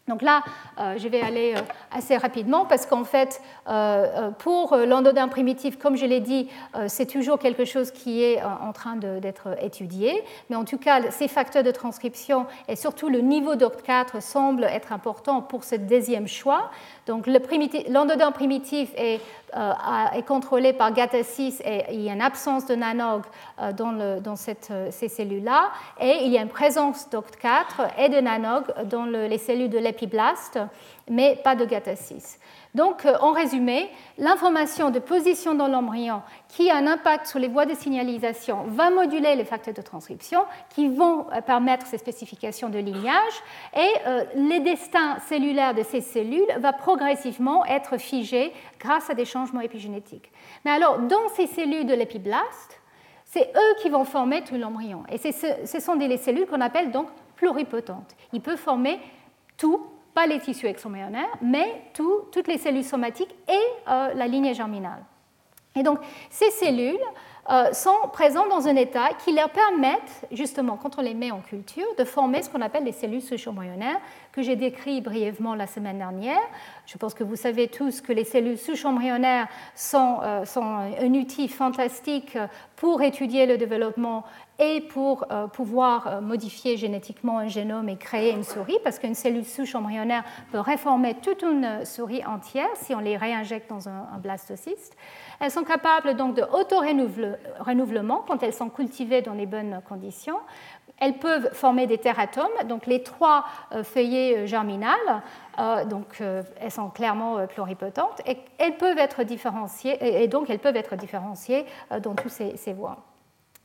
Donc 0.08 0.24
là, 0.24 0.44
euh, 0.80 0.98
je 0.98 1.08
vais 1.08 1.22
aller 1.22 1.54
euh, 1.56 1.62
assez 1.92 2.18
rapidement 2.18 2.66
parce 2.66 2.86
qu'en 2.86 3.04
fait, 3.04 3.40
euh, 3.70 4.32
pour 4.32 4.76
l'endodin 4.76 5.28
primitif, 5.28 5.78
comme 5.78 5.96
je 5.96 6.06
l'ai 6.06 6.20
dit, 6.20 6.50
c'est 6.88 7.06
toujours 7.06 7.40
quelque 7.40 7.66
chose 7.66 7.92
qui 7.92 8.24
est 8.24 8.42
en 8.44 8.74
train 8.74 8.96
d'être 8.96 9.56
étudié. 9.64 10.24
Mais 10.50 10.56
en 10.56 10.66
tout 10.66 10.78
cas, 10.78 11.12
ces 11.12 11.28
facteurs 11.28 11.64
de 11.64 11.72
transcription 11.72 12.46
et 12.68 12.76
surtout 12.76 13.10
le 13.10 13.20
niveau 13.20 13.56
d'OCT4 13.56 14.22
semblent 14.22 14.66
être 14.66 14.92
importants 14.92 15.42
pour 15.42 15.64
ce 15.64 15.76
deuxième 15.76 16.28
choix. 16.28 16.72
Donc 17.08 17.28
l'endodin 17.28 18.32
primitif 18.32 18.90
est, 18.96 19.20
euh, 19.56 19.74
est, 20.14 20.22
contrôlé 20.22 20.72
par 20.72 20.92
GATA6 20.92 21.62
et 21.66 21.86
il 21.94 22.02
y 22.02 22.10
a 22.10 22.14
une 22.14 22.22
absence 22.22 22.66
de 22.68 22.76
nanog 22.76 23.24
euh, 23.60 23.72
dans, 23.74 23.98
euh, 24.00 24.88
ces 24.92 25.10
cellules-là. 25.10 25.72
Et 26.00 26.20
il 26.24 26.32
y 26.32 26.38
a 26.38 26.42
une 26.42 26.50
présence 26.50 27.08
d'OCT4 27.10 27.98
et 27.98 28.10
de 28.10 28.20
nanog 28.20 28.66
dans 28.86 29.06
les 29.06 29.38
cellules 29.40 29.70
de 29.70 29.80
l'épiblaste, 29.80 30.60
mais 31.10 31.40
pas 31.44 31.56
de 31.56 31.66
GATA6. 31.66 32.38
Donc, 32.74 33.06
euh, 33.06 33.18
en 33.20 33.32
résumé, 33.32 33.90
l'information 34.18 34.92
de 34.92 35.00
position 35.00 35.56
dans 35.56 35.68
l'embryon 35.68 36.22
qui 36.48 36.70
a 36.70 36.78
un 36.78 36.88
impact 36.88 37.28
sur 37.28 37.40
les 37.40 37.48
voies 37.48 37.66
de 37.66 37.74
signalisation 37.74 38.64
va 38.68 38.90
moduler 38.90 39.36
les 39.36 39.44
facteurs 39.44 39.74
de 39.74 39.82
transcription 39.82 40.42
qui 40.70 40.88
vont 40.88 41.28
euh, 41.32 41.42
permettre 41.42 41.86
ces 41.86 41.98
spécifications 41.98 42.70
de 42.70 42.80
lignage 42.80 43.34
et 43.76 43.90
euh, 44.08 44.24
les 44.36 44.62
destins 44.62 45.20
cellulaires 45.28 45.74
de 45.74 45.84
ces 45.84 46.02
cellules 46.02 46.48
va 46.60 46.72
progressivement 46.72 47.66
être 47.66 47.98
figés 47.98 48.54
grâce 48.80 49.10
à 49.10 49.16
des 49.16 49.26
changements 49.26 49.62
épigénétiques. 49.62 50.32
Mais 50.64 50.72
alors, 50.72 51.00
dans 51.00 51.28
ces 51.36 51.48
cellules 51.48 51.86
de 51.86 51.94
l'épiblaste, 51.94 52.82
c'est 53.26 53.52
eux 53.56 53.76
qui 53.82 53.90
vont 53.90 54.04
former 54.04 54.44
tout 54.44 54.56
l'embryon. 54.56 55.04
Et 55.10 55.18
ce 55.18 55.80
sont 55.80 55.96
des 55.96 56.18
cellules 56.18 56.48
qu'on 56.48 56.60
appelle 56.60 56.92
donc 56.92 57.08
pluripotentes. 57.38 58.16
Ils 58.34 58.42
peuvent 58.42 58.58
former 58.58 59.00
tout 59.58 59.88
pas 60.14 60.28
les 60.28 60.40
tissus 60.40 60.68
extra-embryonnaires, 60.68 61.38
mais 61.42 61.82
toutes 61.94 62.48
les 62.48 62.58
cellules 62.58 62.84
somatiques 62.84 63.34
et 63.48 63.90
euh, 63.90 64.14
la 64.14 64.28
lignée 64.28 64.54
germinale. 64.54 65.04
Et 65.76 65.84
donc, 65.84 66.00
ces 66.30 66.50
cellules 66.52 67.00
euh, 67.50 67.72
sont 67.74 68.10
présentes 68.14 68.50
dans 68.50 68.68
un 68.68 68.76
état 68.76 69.10
qui 69.24 69.34
leur 69.34 69.50
permettent, 69.50 70.28
justement, 70.32 70.78
quand 70.78 71.00
on 71.00 71.02
les 71.02 71.14
met 71.14 71.32
en 71.32 71.40
culture, 71.40 71.88
de 71.98 72.04
former 72.04 72.42
ce 72.44 72.50
qu'on 72.50 72.62
appelle 72.62 72.84
les 72.84 72.92
cellules 72.92 73.22
souches 73.22 73.48
embryonnaires, 73.48 74.00
que 74.32 74.42
j'ai 74.42 74.56
décrit 74.56 75.02
brièvement 75.02 75.56
la 75.56 75.66
semaine 75.66 75.98
dernière. 75.98 76.42
Je 76.86 76.98
pense 76.98 77.14
que 77.14 77.24
vous 77.24 77.36
savez 77.36 77.68
tous 77.68 78.02
que 78.02 78.14
les 78.14 78.26
cellules 78.26 78.58
souches 78.58 78.86
embryonnaires 78.86 79.48
sont, 79.76 80.20
euh, 80.22 80.46
sont 80.46 80.64
un 80.64 81.14
outil 81.14 81.48
fantastique 81.48 82.38
pour 82.76 83.02
étudier 83.02 83.46
le 83.46 83.58
développement 83.58 84.24
et 84.62 84.80
pour 84.80 85.26
euh, 85.32 85.48
pouvoir 85.48 86.08
euh, 86.08 86.22
modifier 86.22 86.78
génétiquement 86.78 87.40
un 87.40 87.48
génome 87.48 87.90
et 87.90 87.98
créer 87.98 88.32
une 88.32 88.44
souris, 88.44 88.78
parce 88.84 89.00
qu'une 89.00 89.16
cellule 89.16 89.44
souche 89.44 89.74
embryonnaire 89.74 90.24
peut 90.52 90.60
réformer 90.60 91.16
toute 91.16 91.42
une 91.42 91.84
souris 91.84 92.24
entière 92.24 92.70
si 92.76 92.94
on 92.94 93.00
les 93.00 93.18
réinjecte 93.18 93.68
dans 93.70 93.90
un, 93.90 94.06
blastocyste. 94.22 94.96
Elles 95.40 95.50
sont 95.50 95.64
capables 95.64 96.16
donc 96.16 96.36
de 96.36 96.44
auto-renouvellement 96.44 98.24
quand 98.28 98.44
elles 98.44 98.54
sont 98.54 98.70
cultivées 98.70 99.24
dans 99.24 99.34
les 99.34 99.48
bonnes 99.48 99.82
conditions. 99.90 100.38
Elles 101.00 101.18
peuvent 101.18 101.52
former 101.54 101.88
des 101.88 101.98
teratomes, 101.98 102.52
donc 102.70 102.86
les 102.86 103.02
trois 103.02 103.46
euh, 103.72 103.84
feuillets 103.84 104.46
germinales, 104.46 105.24
donc 105.90 106.22
elles 106.60 106.72
sont 106.72 106.90
clairement 106.90 107.46
pluripotentes, 107.46 108.22
et 108.26 108.38
elles 108.58 108.78
peuvent 108.78 108.98
être 108.98 109.24
différenciées, 109.24 110.24
et 110.24 110.28
donc 110.28 110.50
elles 110.50 110.60
peuvent 110.60 110.78
être 110.78 110.96
différenciées 110.96 111.66
dans 112.02 112.16
toutes 112.16 112.32
ces, 112.32 112.58
ces 112.58 112.74
voies. 112.74 112.98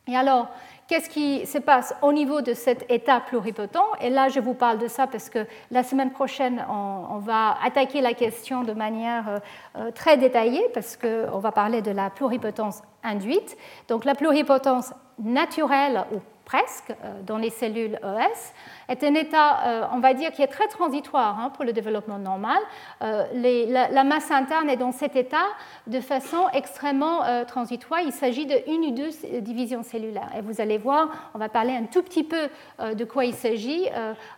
Et 0.09 0.16
alors, 0.16 0.49
qu'est-ce 0.89 1.11
qui 1.11 1.47
se 1.47 1.59
passe 1.59 1.95
au 2.03 2.12
niveau 2.12 2.41
de 2.41 2.55
cet 2.55 2.91
état 2.91 3.20
pluripotent 3.20 3.76
Et 4.01 4.11
là, 4.11 4.28
je 4.28 4.41
vous 4.41 4.55
parle 4.55 4.78
de 4.78 4.89
ça 4.89 5.07
parce 5.07 5.28
que 5.28 5.47
la 5.70 5.82
semaine 5.82 6.11
prochaine, 6.11 6.64
on, 6.68 7.18
va 7.18 7.57
attaquer 7.64 8.03
la 8.03 8.12
question 8.12 8.62
de 8.62 8.72
manière 8.72 9.28
euh, 9.28 9.39
euh, 9.76 9.91
très 9.91 10.16
détaillée 10.16 10.64
parce 10.74 10.97
qu'on 10.97 11.39
va 11.39 11.51
parler 11.51 11.82
de 11.82 11.91
la 11.91 12.11
pluripotence 12.11 12.82
induite. 13.03 13.57
Donc, 13.89 14.05
la 14.05 14.14
pluripotence 14.14 14.93
naturelle 15.18 16.05
ou 16.12 16.18
presque 16.45 16.91
euh, 16.91 17.22
dans 17.22 17.39
les 17.39 17.51
cellules 17.51 17.99
ES 18.03 18.53
est 18.89 19.03
un 19.05 19.14
état, 19.14 19.66
euh, 19.66 19.87
on 19.93 19.99
va 19.99 20.14
dire, 20.14 20.30
qui 20.32 20.43
est 20.43 20.47
très 20.47 20.68
transitoire 20.68 21.39
hein, 21.41 21.51
pour 21.51 21.64
le 21.64 21.72
développement 21.72 22.18
normal. 22.18 22.59
Euh, 23.03 23.24
la, 23.34 24.05
masse 24.05 24.30
interne 24.30 24.70
est 24.70 24.76
dans 24.76 24.93
cet 24.93 25.16
état 25.16 25.47
de 25.87 26.01
façon 26.01 26.49
extrêmement 26.53 27.24
euh, 27.24 27.45
transitoire. 27.45 28.01
Il 28.05 28.12
s'agit 28.12 28.47
de 28.47 28.57
une 28.68 28.84
ou 28.84 28.91
deux 28.93 29.11
divisions 29.41 29.82
cellulaires. 29.82 30.30
Et 30.37 30.41
vous 30.41 30.61
allez 30.61 30.78
voir, 30.78 31.09
on 31.34 31.39
va 31.39 31.49
parler 31.49 31.72
un 31.72 31.84
tout 31.84 32.03
petit 32.03 32.22
peu 32.22 32.49
de 32.78 33.05
quoi 33.05 33.24
il 33.24 33.34
s'agit 33.34 33.89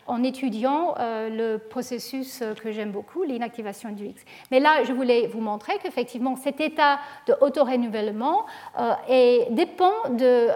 en 0.07 0.22
étudiant 0.22 0.94
le 0.99 1.57
processus 1.57 2.42
que 2.62 2.72
j'aime 2.72 2.90
beaucoup, 2.90 3.22
l'inactivation 3.22 3.90
du 3.90 4.07
X. 4.07 4.22
Mais 4.51 4.61
là, 4.61 4.84
je 4.84 4.92
voulais 4.92 5.26
vous 5.26 5.40
montrer 5.40 5.78
qu'effectivement, 5.82 6.36
cet 6.36 6.61
état 6.61 6.99
de 7.26 7.34
auto-renouvellement 7.40 8.46
dépend 9.51 9.92
de 10.11 10.49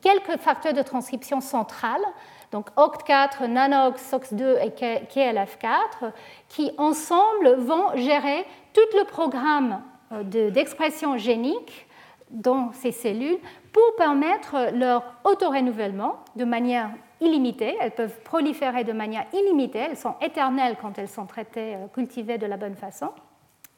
quelques 0.00 0.40
facteurs 0.40 0.74
de 0.74 0.82
transcription 0.82 1.40
centrales 1.40 2.04
donc 2.52 2.68
OCT4, 2.76 3.46
NanoX, 3.46 4.12
SOX2 4.12 4.58
et 4.62 4.70
KLF4, 5.06 6.12
qui 6.48 6.70
ensemble 6.76 7.54
vont 7.56 7.96
gérer 7.96 8.44
tout 8.74 8.98
le 8.98 9.04
programme 9.04 9.82
euh, 10.12 10.22
d'expression 10.50 11.16
génique 11.16 11.86
dans 12.30 12.72
ces 12.72 12.92
cellules 12.92 13.38
pour 13.72 13.96
permettre 13.96 14.70
leur 14.74 15.02
auto-renouvellement 15.24 16.16
de 16.36 16.44
manière 16.44 16.90
illimitée. 17.20 17.76
Elles 17.80 17.90
peuvent 17.90 18.20
proliférer 18.22 18.84
de 18.84 18.92
manière 18.92 19.24
illimitée, 19.32 19.86
elles 19.90 19.96
sont 19.96 20.14
éternelles 20.20 20.76
quand 20.80 20.98
elles 20.98 21.08
sont 21.08 21.26
traitées, 21.26 21.74
euh, 21.74 21.86
cultivées 21.92 22.38
de 22.38 22.46
la 22.46 22.58
bonne 22.58 22.76
façon. 22.76 23.08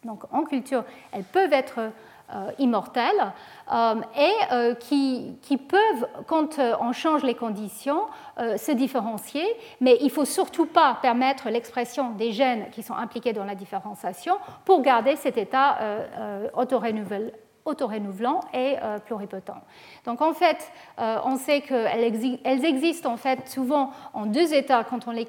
Donc 0.05 0.25
en 0.33 0.43
culture, 0.43 0.85
elles 1.12 1.25
peuvent 1.25 1.53
être 1.53 1.93
euh, 2.33 2.51
immortelles 2.59 3.33
euh, 3.70 3.97
et 4.16 4.33
euh, 4.51 4.75
qui, 4.75 5.37
peuvent, 5.68 6.09
quand 6.27 6.59
on 6.81 6.93
change 6.93 7.22
les 7.22 7.35
conditions, 7.35 8.01
se 8.39 8.72
différencier, 8.72 9.45
mais 9.83 9.99
il 10.01 10.07
ne 10.07 10.11
faut 10.11 10.25
surtout 10.25 10.64
pas 10.64 10.99
permettre 11.03 11.51
l'expression 11.51 12.12
des 12.12 12.33
gènes 12.33 12.70
qui 12.70 12.83
sont 12.83 12.95
impliqués 12.95 13.35
dans 13.35 13.45
la 13.45 13.55
différenciation 13.55 14.39
pour 14.64 14.81
garder 14.81 15.16
cet 15.16 15.37
état 15.37 15.79
auto-renouvelable 16.55 17.33
autorénouvelant 17.65 18.41
et 18.53 18.77
euh, 18.83 18.99
pluripotent. 18.99 19.51
Donc 20.05 20.21
en 20.21 20.35
fait, 20.35 20.71
euh, 20.99 21.19
on 21.25 21.37
sait 21.37 21.62
qu'elles 21.62 22.65
existent 22.65 23.12
en 23.12 23.17
fait 23.17 23.49
souvent 23.49 23.91
en 24.12 24.27
deux 24.27 24.53
états 24.53 24.85
quand 24.85 25.09
on 25.09 25.11
les 25.11 25.27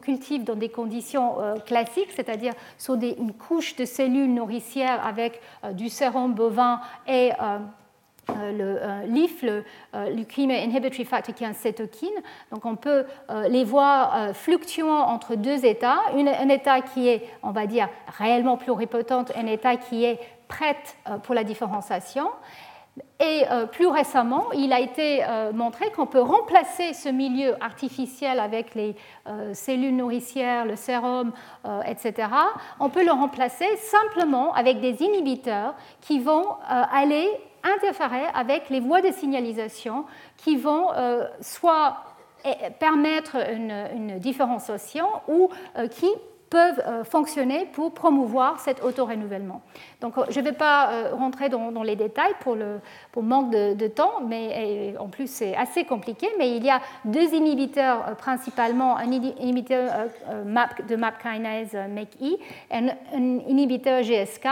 cultive 0.00 0.44
dans 0.44 0.54
des 0.54 0.70
conditions 0.70 1.40
euh, 1.40 1.56
classiques, 1.56 2.12
c'est-à-dire 2.14 2.54
sur 2.78 2.94
une 2.94 3.32
couche 3.34 3.76
de 3.76 3.84
cellules 3.84 4.32
nourricières 4.32 5.04
avec 5.04 5.40
du 5.72 5.88
sérum 5.88 6.32
bovin 6.32 6.80
et 7.06 7.32
le 8.28 9.04
LIF, 9.06 9.42
le 9.42 9.64
Leukemia 9.92 10.58
Inhibitory 10.64 11.04
Factor, 11.04 11.34
qui 11.34 11.44
est 11.44 11.46
un 11.46 11.52
cytokine. 11.52 12.08
Donc 12.50 12.64
on 12.64 12.76
peut 12.76 13.04
les 13.48 13.64
voir 13.64 14.34
fluctuant 14.34 15.00
entre 15.00 15.34
deux 15.34 15.64
états, 15.64 15.98
un 16.14 16.48
état 16.48 16.80
qui 16.80 17.08
est, 17.08 17.28
on 17.42 17.50
va 17.50 17.66
dire, 17.66 17.88
réellement 18.18 18.56
pluripotent, 18.56 19.32
un 19.36 19.46
état 19.46 19.76
qui 19.76 20.04
est 20.04 20.18
prête 20.48 20.96
euh, 21.08 21.18
pour 21.18 21.34
la 21.34 21.44
différenciation. 21.44 22.28
Et 23.18 23.44
euh, 23.50 23.66
plus 23.66 23.88
récemment, 23.88 24.52
il 24.52 24.72
a 24.72 24.78
été 24.78 25.24
euh, 25.24 25.52
montré 25.52 25.90
qu'on 25.90 26.06
peut 26.06 26.20
remplacer 26.20 26.92
ce 26.92 27.08
milieu 27.08 27.56
artificiel 27.60 28.38
avec 28.38 28.74
les 28.74 28.94
cellules 29.52 29.96
nourricières, 29.96 30.64
le 30.64 30.76
sérum, 30.76 31.32
etc. 31.86 32.28
On 32.78 32.88
peut 32.90 33.04
le 33.04 33.10
remplacer 33.10 33.66
simplement 33.78 34.52
avec 34.54 34.80
des 34.80 35.02
inhibiteurs 35.02 35.74
qui 36.00 36.20
vont 36.20 36.44
aller 36.68 37.28
interférer 37.64 38.26
avec 38.34 38.70
les 38.70 38.80
voies 38.80 39.02
de 39.02 39.10
signalisation 39.10 40.04
qui 40.36 40.56
vont 40.56 40.88
soit 41.40 41.96
eh, 42.44 42.70
permettre 42.78 43.36
une, 43.50 43.72
une 43.94 44.18
différenciation 44.18 45.06
ou 45.28 45.48
qui 45.90 46.08
peuvent 46.54 46.82
euh, 46.86 47.02
fonctionner 47.02 47.66
pour 47.66 47.92
promouvoir 47.92 48.60
cet 48.60 48.84
auto-renouvellement. 48.84 49.60
Donc, 50.04 50.18
euh, 50.18 50.24
je 50.28 50.38
ne 50.38 50.44
vais 50.44 50.52
pas 50.52 50.90
euh, 50.90 51.14
rentrer 51.14 51.48
dans, 51.48 51.82
les 51.82 51.96
détails 51.96 52.34
pour, 52.40 52.56
le, 52.56 52.78
manque 53.16 53.50
de, 53.50 53.86
temps, 53.86 54.20
mais 54.22 54.94
en 55.00 55.08
plus 55.08 55.30
c'est 55.30 55.56
assez 55.56 55.84
compliqué. 55.84 56.28
Mais 56.38 56.58
il 56.58 56.62
y 56.62 56.68
a 56.68 56.82
deux 57.06 57.32
inhibiteurs 57.32 58.14
principalement, 58.16 58.98
un 58.98 59.10
inhibiteur 59.10 59.90
de 60.86 60.96
MAP 60.96 61.22
kinase 61.22 61.74
MECI 61.88 62.38
et 62.70 62.74
un, 62.74 62.88
inhibiteur 63.48 64.02
GSK, 64.02 64.46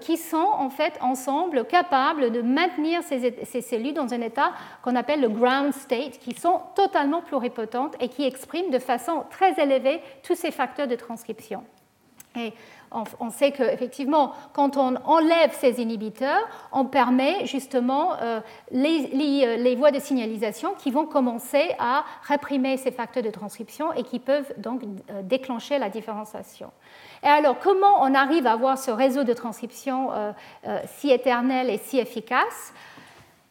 qui 0.00 0.16
sont 0.16 0.36
en 0.36 0.70
fait 0.70 0.94
ensemble 1.00 1.64
capables 1.64 2.30
de 2.30 2.40
maintenir 2.40 3.00
ces, 3.02 3.62
cellules 3.62 3.94
dans 3.94 4.14
un 4.14 4.20
état 4.20 4.52
qu'on 4.82 4.94
appelle 4.94 5.20
le 5.20 5.28
ground 5.28 5.72
state, 5.72 6.20
qui 6.20 6.32
sont 6.32 6.60
totalement 6.76 7.22
pluripotentes 7.22 7.96
et 7.98 8.08
qui 8.08 8.24
expriment 8.24 8.70
de 8.70 8.78
façon 8.78 9.24
très 9.30 9.60
élevée 9.60 10.00
tous 10.22 10.36
ces 10.36 10.52
facteurs 10.52 10.86
de 10.86 10.94
transcription. 10.94 11.64
On, 12.92 13.30
sait 13.30 13.52
qu'effectivement, 13.52 14.32
quand 14.52 14.76
on 14.76 14.96
enlève 15.04 15.52
ces 15.52 15.80
inhibiteurs, 15.80 16.48
on 16.72 16.84
permet 16.84 17.46
justement 17.46 18.14
euh, 18.20 18.40
les, 18.70 19.56
les, 19.56 19.74
voies 19.76 19.90
de 19.90 19.98
signalisation 19.98 20.74
qui 20.78 20.90
vont 20.90 21.06
commencer 21.06 21.74
à 21.78 22.04
réprimer 22.22 22.76
ces 22.76 22.90
facteurs 22.90 23.22
de 23.22 23.30
transcription 23.30 23.92
et 23.92 24.02
qui 24.02 24.18
peuvent 24.18 24.52
donc 24.58 24.82
euh, 25.10 25.22
déclencher 25.22 25.78
la 25.78 25.88
différenciation. 25.88 26.70
Et 27.22 27.28
alors, 27.28 27.58
comment 27.58 28.02
on 28.02 28.14
arrive 28.14 28.46
à 28.46 28.52
avoir 28.52 28.78
ce 28.78 28.90
réseau 28.90 29.24
de 29.24 29.32
transcription 29.32 30.10
euh, 30.12 30.32
si 30.86 31.10
éternel 31.10 31.70
et 31.70 31.78
si 31.78 31.98
efficace? 31.98 32.72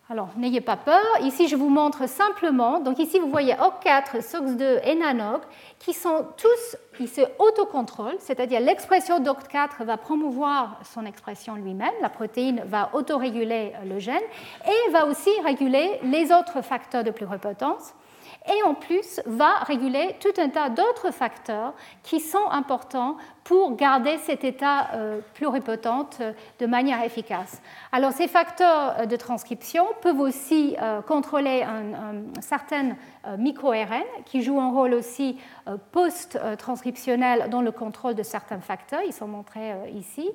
Alors, 0.08 0.30
n'ayez 0.38 0.62
pas 0.62 0.78
peur. 0.78 1.04
Ici, 1.22 1.48
je 1.48 1.56
vous 1.56 1.70
montre 1.70 2.08
simplement. 2.08 2.80
Donc, 2.80 3.00
ici, 3.00 3.18
vous 3.18 3.30
voyez 3.30 3.54
OC4, 3.54 4.22
SOX2 4.22 4.82
et 4.84 4.94
NANOG 4.94 5.42
qui 5.80 5.94
sont 5.94 6.28
tous, 6.38 6.78
ils 7.00 7.10
se 7.10 7.22
autocontrôlent, 7.40 8.18
c'est-à-dire 8.20 8.60
l'expression 8.60 9.20
d'OCT4 9.20 9.84
va 9.84 9.98
promouvoir 9.98 10.80
son 10.84 11.08
expression 11.08 11.56
lui-même, 11.56 11.94
la 12.04 12.10
protéine 12.10 12.62
va 12.68 12.92
autoréguler 12.94 13.74
le 13.84 13.98
gène 13.98 14.22
et 14.68 14.92
va 14.92 15.08
aussi 15.08 15.32
réguler 15.44 16.00
les 16.04 16.32
autres 16.32 16.62
facteurs 16.62 17.04
de 17.04 17.10
pluripotence 17.10 17.96
et 18.48 18.64
en 18.64 18.74
plus 18.74 19.22
va 19.26 19.60
réguler 19.60 20.16
tout 20.20 20.40
un 20.40 20.50
tas 20.50 20.70
d'autres 20.70 21.12
facteurs 21.12 21.74
qui 22.04 22.20
sont 22.20 22.50
importants 22.52 23.18
pour 23.44 23.76
garder 23.76 24.18
cet 24.18 24.44
état 24.44 24.90
euh, 24.94 25.20
pluripotente 25.34 26.18
euh, 26.20 26.34
de 26.60 26.66
manière 26.66 27.04
efficace. 27.04 27.62
Alors 27.92 28.12
ces 28.12 28.28
facteurs 28.28 28.96
euh, 29.00 29.06
de 29.06 29.16
transcription 29.16 29.86
peuvent 30.02 30.20
aussi 30.20 30.76
contrôler 31.08 31.64
un, 31.64 32.42
certain 32.42 32.96
micro-RN 33.38 34.04
qui 34.26 34.42
joue 34.42 34.60
un 34.60 34.72
rôle 34.72 34.94
aussi 34.94 35.38
post-transcriptionnel 35.92 37.50
dans 37.50 37.62
le 37.62 37.72
contrôle 37.72 38.16
de 38.16 38.24
certains 38.24 38.60
facteurs, 38.60 39.02
ils 39.06 39.14
sont 39.14 39.28
montrés 39.28 39.74
ici. 39.94 40.32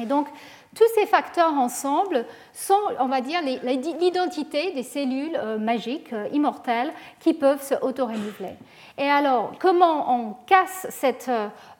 Et 0.00 0.06
donc, 0.06 0.28
tous 0.74 0.88
ces 0.94 1.06
facteurs 1.06 1.54
ensemble 1.54 2.24
sont, 2.52 2.78
on 3.00 3.06
va 3.06 3.20
dire, 3.20 3.40
l'identité 3.42 4.72
des 4.72 4.82
cellules 4.82 5.36
euh, 5.36 5.58
magiques, 5.58 6.12
euh, 6.12 6.28
immortelles, 6.32 6.92
qui 7.20 7.32
peuvent 7.32 7.62
se 7.62 7.74
auto-renouveler. 7.74 8.56
Et 8.98 9.08
alors, 9.08 9.52
comment 9.58 10.12
on 10.14 10.34
casse 10.46 10.86
cette 10.90 11.30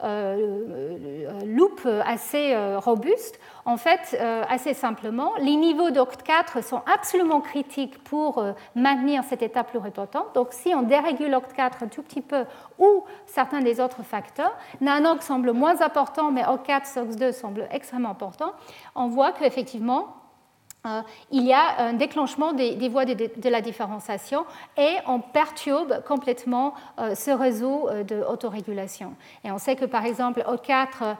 euh, 0.04 1.36
loupe 1.44 1.86
assez 2.06 2.56
robuste? 2.76 3.40
En 3.64 3.76
fait, 3.76 4.18
assez 4.48 4.72
simplement, 4.72 5.32
les 5.40 5.56
niveaux 5.56 5.90
d'OCT4 5.90 6.62
sont 6.62 6.80
absolument 6.90 7.40
critiques 7.40 8.02
pour 8.04 8.42
maintenir 8.74 9.24
cet 9.24 9.42
état 9.42 9.64
pluripotent. 9.64 10.32
Donc, 10.34 10.48
si 10.52 10.72
on 10.74 10.82
dérégule 10.82 11.34
OCT4 11.34 11.84
un 11.84 11.88
tout 11.88 12.02
petit 12.02 12.22
peu 12.22 12.44
ou 12.78 13.04
certains 13.26 13.60
des 13.60 13.80
autres 13.80 14.04
facteurs, 14.04 14.56
NANOG 14.80 15.20
semble 15.20 15.52
moins 15.52 15.82
important, 15.82 16.30
mais 16.30 16.42
OCT4, 16.44 16.94
SOX2 16.94 17.32
semble 17.32 17.68
extrêmement 17.72 18.10
important 18.10 18.52
on 18.94 19.08
voit 19.08 19.32
qu'effectivement, 19.32 20.16
il 21.30 21.44
y 21.44 21.52
a 21.52 21.80
un 21.80 21.92
déclenchement 21.92 22.52
des, 22.52 22.88
voies 22.88 23.04
de, 23.04 23.48
la 23.48 23.60
différenciation 23.60 24.46
et 24.76 24.94
on 25.06 25.20
perturbe 25.20 26.02
complètement 26.06 26.74
euh, 26.98 27.14
ce 27.14 27.30
réseau 27.30 27.88
euh, 27.88 28.04
d'autorégulation. 28.04 29.14
Et 29.44 29.50
on 29.50 29.58
sait 29.58 29.76
que 29.76 29.84
par 29.84 30.06
exemple 30.06 30.42
O4 30.48 31.16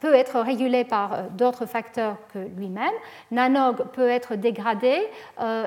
peut 0.00 0.14
être 0.14 0.40
régulé 0.40 0.84
par 0.84 1.30
d'autres 1.30 1.66
facteurs 1.66 2.16
que 2.32 2.38
lui-même, 2.38 2.92
Nanog 3.30 3.84
peut 3.92 4.08
être 4.08 4.34
dégradé 4.34 5.08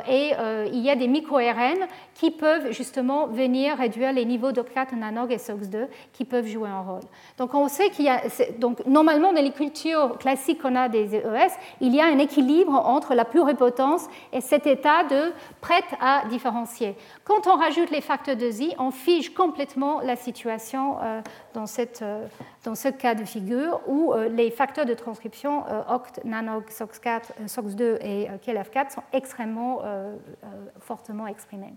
et 0.07 0.33
il 0.71 0.79
y 0.79 0.89
a 0.89 0.95
des 0.95 1.07
micro-RN 1.07 1.87
qui 2.13 2.31
peuvent 2.31 2.71
justement 2.71 3.27
venir 3.27 3.77
réduire 3.77 4.13
les 4.13 4.25
niveaux 4.25 4.51
d'O4, 4.51 4.95
Nanog 4.95 5.31
et 5.31 5.37
SOX2 5.37 5.87
qui 6.13 6.25
peuvent 6.25 6.47
jouer 6.47 6.69
un 6.69 6.81
rôle. 6.81 7.01
Donc 7.37 7.53
on 7.55 7.67
sait 7.67 7.89
qu'il 7.89 8.05
y 8.05 8.09
a, 8.09 8.21
donc 8.59 8.85
normalement 8.85 9.33
dans 9.33 9.41
les 9.41 9.51
cultures 9.51 10.17
classiques 10.17 10.61
qu'on 10.61 10.75
a 10.75 10.89
des 10.89 11.15
ES, 11.15 11.51
y 11.95 12.01
a 12.01 12.05
un 12.05 12.17
équilibre 12.17 12.73
entre 12.73 13.13
la 13.13 13.25
pluripotence 13.25 14.07
et 14.33 14.41
cet 14.41 14.67
état 14.67 15.03
de 15.03 15.31
prête 15.61 15.85
à 15.99 16.23
différencier. 16.29 16.95
Quand 17.23 17.47
on 17.47 17.55
rajoute 17.55 17.91
les 17.91 18.01
facteurs 18.01 18.35
de 18.35 18.49
Z, 18.49 18.75
on 18.79 18.91
fige 18.91 19.33
complètement 19.33 20.01
la 20.01 20.15
situation 20.15 20.97
euh, 21.01 21.21
dans, 21.53 21.65
cette, 21.65 22.01
euh, 22.01 22.25
dans, 22.63 22.75
ce 22.75 22.89
cas 22.89 23.15
de 23.15 23.25
figure 23.25 23.81
où 23.87 24.13
euh, 24.13 24.29
les 24.29 24.51
facteurs 24.51 24.85
de 24.85 24.93
transcription 24.93 25.63
OCT, 25.89 26.23
NANOG, 26.25 26.65
SOX4, 26.69 27.21
SOX2 27.45 27.97
et 28.01 28.27
KLF4 28.45 28.93
sont 28.93 29.03
extrêmement 29.13 29.81
fortement 30.79 31.27
exprimés. 31.27 31.73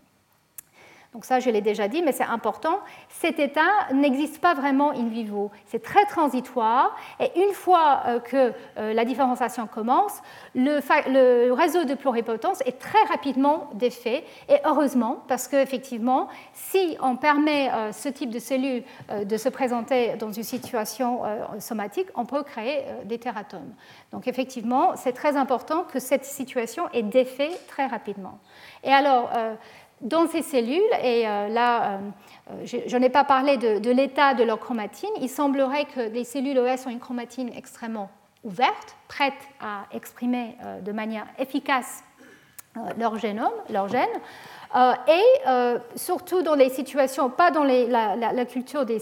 Donc 1.13 1.25
ça, 1.25 1.41
je 1.41 1.51
l'ai 1.51 1.61
déjà 1.61 1.89
dit, 1.89 2.03
mais 2.03 2.13
c'est 2.13 2.23
important. 2.23 2.79
Cet 3.09 3.41
état 3.41 3.69
n'existe 3.93 4.41
pas 4.41 4.55
vraiment 4.55 4.93
in 4.93 5.09
vivo. 5.09 5.51
C'est 5.67 5.83
très 5.83 6.05
transitoire. 6.05 6.97
Et 7.19 7.33
une 7.41 7.53
fois 7.53 8.03
euh, 8.07 8.21
que 8.21 8.53
euh, 8.79 8.95
la 8.95 9.05
différenciation 9.05 9.67
commence, 9.67 10.23
le, 10.55 11.51
réseau 11.53 11.83
de 11.83 11.95
pluripotence 11.95 12.61
est 12.65 12.79
très 12.79 13.03
rapidement 13.09 13.71
défait. 13.75 14.23
Et 14.49 14.59
heureusement, 14.65 15.25
parce 15.27 15.49
qu'effectivement, 15.49 16.29
si 16.53 16.97
on 17.03 17.17
permet 17.17 17.73
euh, 17.73 17.91
ce 17.91 18.09
type 18.09 18.31
de 18.31 18.39
cellules 18.39 18.85
de 19.11 19.37
se 19.37 19.49
présenter 19.49 20.15
dans 20.17 20.31
une 20.31 20.45
situation 20.45 21.23
somatique, 21.59 22.07
on 22.15 22.25
peut 22.25 22.45
créer 22.45 22.85
des 23.05 23.19
teratomes. 23.19 23.75
Donc 24.13 24.29
effectivement, 24.29 24.93
c'est 24.95 25.13
très 25.13 25.37
important 25.37 25.83
que 25.83 25.99
cette 25.99 26.25
situation 26.25 26.85
est 26.93 27.03
défait 27.03 27.51
très 27.67 27.87
rapidement. 27.87 28.39
Et 28.85 28.93
alors, 28.93 29.31
dans 30.01 30.27
ces 30.27 30.43
cellules, 30.43 30.81
et 31.03 31.29
euh, 31.29 31.49
là, 31.49 31.83
euh, 31.83 31.99
euh, 32.51 32.81
je, 32.87 32.97
n'ai 32.97 33.11
pas 33.11 33.25
parlé 33.25 33.57
de, 33.57 33.91
l'état 33.91 34.35
de 34.35 34.43
leur 34.43 34.59
chromatine, 34.59 35.11
il 35.21 35.29
semblerait 35.29 35.85
que 35.85 36.01
les 36.01 36.25
cellules 36.25 36.59
OS 36.59 36.87
ont 36.87 36.91
une 36.91 37.01
chromatine 37.01 37.51
extrêmement 37.55 38.11
ouverte, 38.43 38.97
prête 39.09 39.35
à 39.61 39.85
exprimer 39.93 40.57
de 40.83 40.93
manière 40.93 41.27
efficace 41.39 42.03
leur 42.97 43.19
génome, 43.19 43.53
leur 43.69 43.89
gène. 43.89 44.09
Euh, 44.77 44.93
et 45.09 45.49
euh, 45.49 45.79
surtout 45.97 46.43
dans 46.43 46.55
les 46.55 46.69
situations, 46.69 47.29
pas 47.29 47.51
dans 47.51 47.65
la, 47.65 48.45
culture 48.45 48.87
des, 48.87 49.01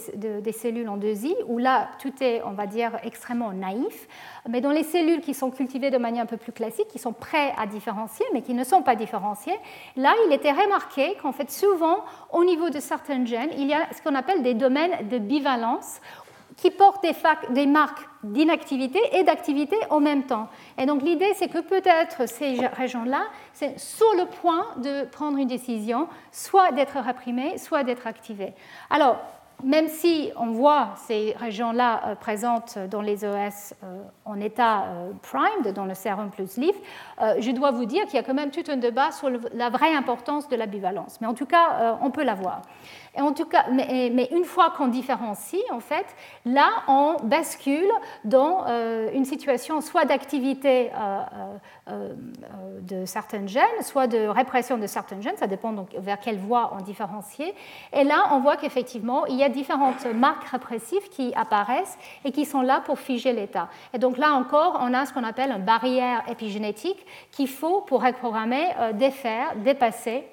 cellules 0.53 0.89
en 0.89 0.97
2i, 0.97 1.35
où 1.47 1.59
là 1.59 1.89
tout 2.01 2.13
est, 2.21 2.43
on 2.45 2.53
va 2.53 2.67
dire, 2.67 2.93
extrêmement 3.03 3.53
naïf, 3.53 4.09
mais 4.49 4.63
dans 4.63 4.71
les 4.71 4.83
cellules 4.83 5.21
qui 5.21 5.35
sont 5.35 5.51
cultivées 5.51 5.91
de 5.91 5.99
manière 5.99 6.23
un 6.23 6.27
peu 6.27 6.39
plus 6.39 6.53
classique, 6.53 6.89
qui 6.89 6.99
sont 6.99 7.13
prêtes 7.13 7.53
à 7.59 7.67
différencier, 7.67 8.25
mais 8.33 8.41
qui 8.41 8.55
ne 8.55 8.65
sont 8.65 8.83
pas 8.83 8.97
différenciées, 8.97 9.59
là 9.97 10.15
il 10.27 10.33
était 10.33 10.53
remarqué 10.53 11.17
qu'en 11.21 11.33
fait 11.33 11.51
souvent, 11.51 11.99
au 12.33 12.45
niveau 12.45 12.71
de 12.71 12.81
certains 12.81 13.25
gènes, 13.27 13.51
il 13.59 13.67
y 13.67 13.75
a 13.75 13.81
ce 13.93 14.01
qu'on 14.01 14.15
appelle 14.15 14.43
des 14.43 14.55
domaines 14.55 15.09
de 15.09 15.19
bivalence, 15.19 16.01
qui 16.59 16.71
portent 16.73 17.05
des, 17.51 17.67
marques 17.67 18.07
d'inactivité 18.25 19.01
et 19.13 19.23
d'activité 19.23 19.77
en 19.91 20.01
même 20.01 20.25
temps. 20.25 20.49
Et 20.77 20.87
donc 20.87 21.03
l'idée, 21.03 21.33
c'est 21.35 21.49
que 21.49 21.61
peut-être 21.61 22.29
ces 22.29 22.67
régions-là, 22.67 23.23
c'est 23.55 23.79
sur 23.79 24.13
le 24.17 24.27
point 24.27 24.67
de 24.79 25.05
prendre 25.07 25.39
une 25.39 25.49
décision, 25.49 26.09
soit 26.33 26.73
d'être 26.73 26.99
réprimées, 26.99 27.59
soit 27.59 27.85
d'être 27.85 28.09
activées. 28.09 28.53
Alors, 28.91 29.19
même 29.65 29.89
si 29.89 30.31
on 30.37 30.47
voit 30.47 30.91
ces 30.97 31.35
régions-là 31.39 32.03
euh, 32.07 32.15
présentes 32.15 32.79
dans 32.91 33.01
les 33.01 33.25
OS 33.25 33.75
euh, 33.83 34.03
en 34.25 34.39
état 34.41 34.85
euh, 34.85 35.11
primed, 35.23 35.75
dans 35.75 35.85
le 35.85 35.95
sérum 35.95 36.31
plus 36.31 36.57
LIF, 36.57 36.77
je 37.41 37.51
dois 37.51 37.73
vous 37.73 37.85
dire 37.85 38.05
qu'il 38.05 38.15
y 38.15 38.19
a 38.19 38.23
quand 38.23 38.35
même 38.35 38.53
tout 38.53 38.63
un 38.69 38.77
débat 38.77 39.11
sur 39.11 39.29
la 39.53 39.71
vraie 39.71 39.95
importance 39.95 40.49
de 40.49 40.55
la 40.55 40.67
bivalence. 40.67 41.21
Mais 41.21 41.27
en 41.27 41.35
tout 41.35 41.47
cas, 41.47 41.99
on 42.01 42.11
peut 42.11 42.23
la 42.23 42.35
voir 42.35 42.63
en 43.21 43.33
tout 43.33 43.47
cas, 43.47 43.67
mais, 43.71 44.29
une 44.33 44.45
fois 44.45 44.71
qu'on 44.77 44.89
différencie, 44.89 45.63
en 45.71 45.81
fait, 45.81 46.07
là, 46.45 46.69
on 46.87 47.17
bascule 47.23 47.91
dans 48.25 48.65
euh, 48.67 49.11
une 49.13 49.25
situation 49.25 49.81
soit 49.81 50.05
d'activité 50.05 50.91
euh, 50.95 51.21
euh, 51.89 52.15
de 52.83 53.05
certaines 53.05 53.49
gènes, 53.49 53.83
soit 53.83 54.07
de 54.07 54.27
répression 54.27 54.79
de 54.79 54.87
certaines 54.87 55.23
gènes, 55.23 55.37
ça 55.37 55.47
dépend 55.47 55.73
donc 55.73 55.89
vers 55.97 56.21
quelle 56.21 56.39
voie 56.39 56.73
on 56.79 56.83
différencie. 56.83 57.53
Et 57.93 58.05
là, 58.05 58.29
on 58.33 58.41
voit 58.41 58.57
qu'effectivement, 58.57 59.27
il 59.27 59.37
y 59.37 59.43
a 59.43 59.49
différentes 59.49 60.07
marques 60.07 60.49
répressives 60.49 61.09
qui 61.11 61.33
apparaissent 61.35 61.99
et 62.25 62.33
qui 62.33 62.45
sont 62.45 62.63
là 62.63 62.81
pour 62.85 62.99
figer 62.99 63.33
l'état. 63.33 63.69
Et 63.95 63.99
donc 63.99 64.17
là 64.17 64.33
encore, 64.33 64.79
on 64.81 64.95
a 64.95 65.07
ce 65.07 65.13
qu'on 65.13 65.25
appelle 65.25 65.51
une 65.51 65.65
barrière 65.65 66.23
épigénétique 66.31 67.05
qu'il 67.33 67.49
faut, 67.49 67.81
pour 67.81 68.03
reprogrammer, 68.05 68.67
défaire, 68.95 69.55
dépasser 69.57 70.25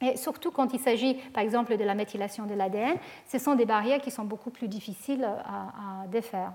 et 0.00 0.16
surtout 0.16 0.50
quand 0.50 0.74
il 0.74 0.80
s'agit, 0.80 1.14
par 1.14 1.42
exemple, 1.42 1.76
de 1.76 1.84
la 1.84 1.94
méthylation 1.94 2.44
de 2.46 2.54
l'ADN, 2.54 2.96
ce 3.26 3.38
sont 3.38 3.54
des 3.54 3.64
barrières 3.64 4.00
qui 4.00 4.10
sont 4.10 4.24
beaucoup 4.24 4.50
plus 4.50 4.68
difficiles 4.68 5.24
à, 5.24 6.06
défaire. 6.08 6.52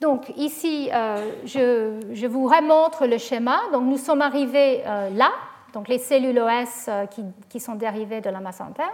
Donc 0.00 0.32
ici, 0.36 0.90
euh, 0.92 1.32
je, 1.44 2.26
vous 2.26 2.46
remontre 2.46 3.06
le 3.06 3.18
schéma. 3.18 3.60
Donc 3.72 3.84
nous 3.84 3.98
sommes 3.98 4.22
arrivés 4.22 4.82
euh, 4.86 5.10
là, 5.10 5.30
donc 5.72 5.88
les 5.88 5.98
cellules 5.98 6.38
OS 6.38 6.86
euh, 6.88 7.06
qui, 7.48 7.60
sont 7.60 7.74
dérivées 7.74 8.20
de 8.20 8.30
la 8.30 8.40
masse 8.40 8.60
interne. 8.60 8.92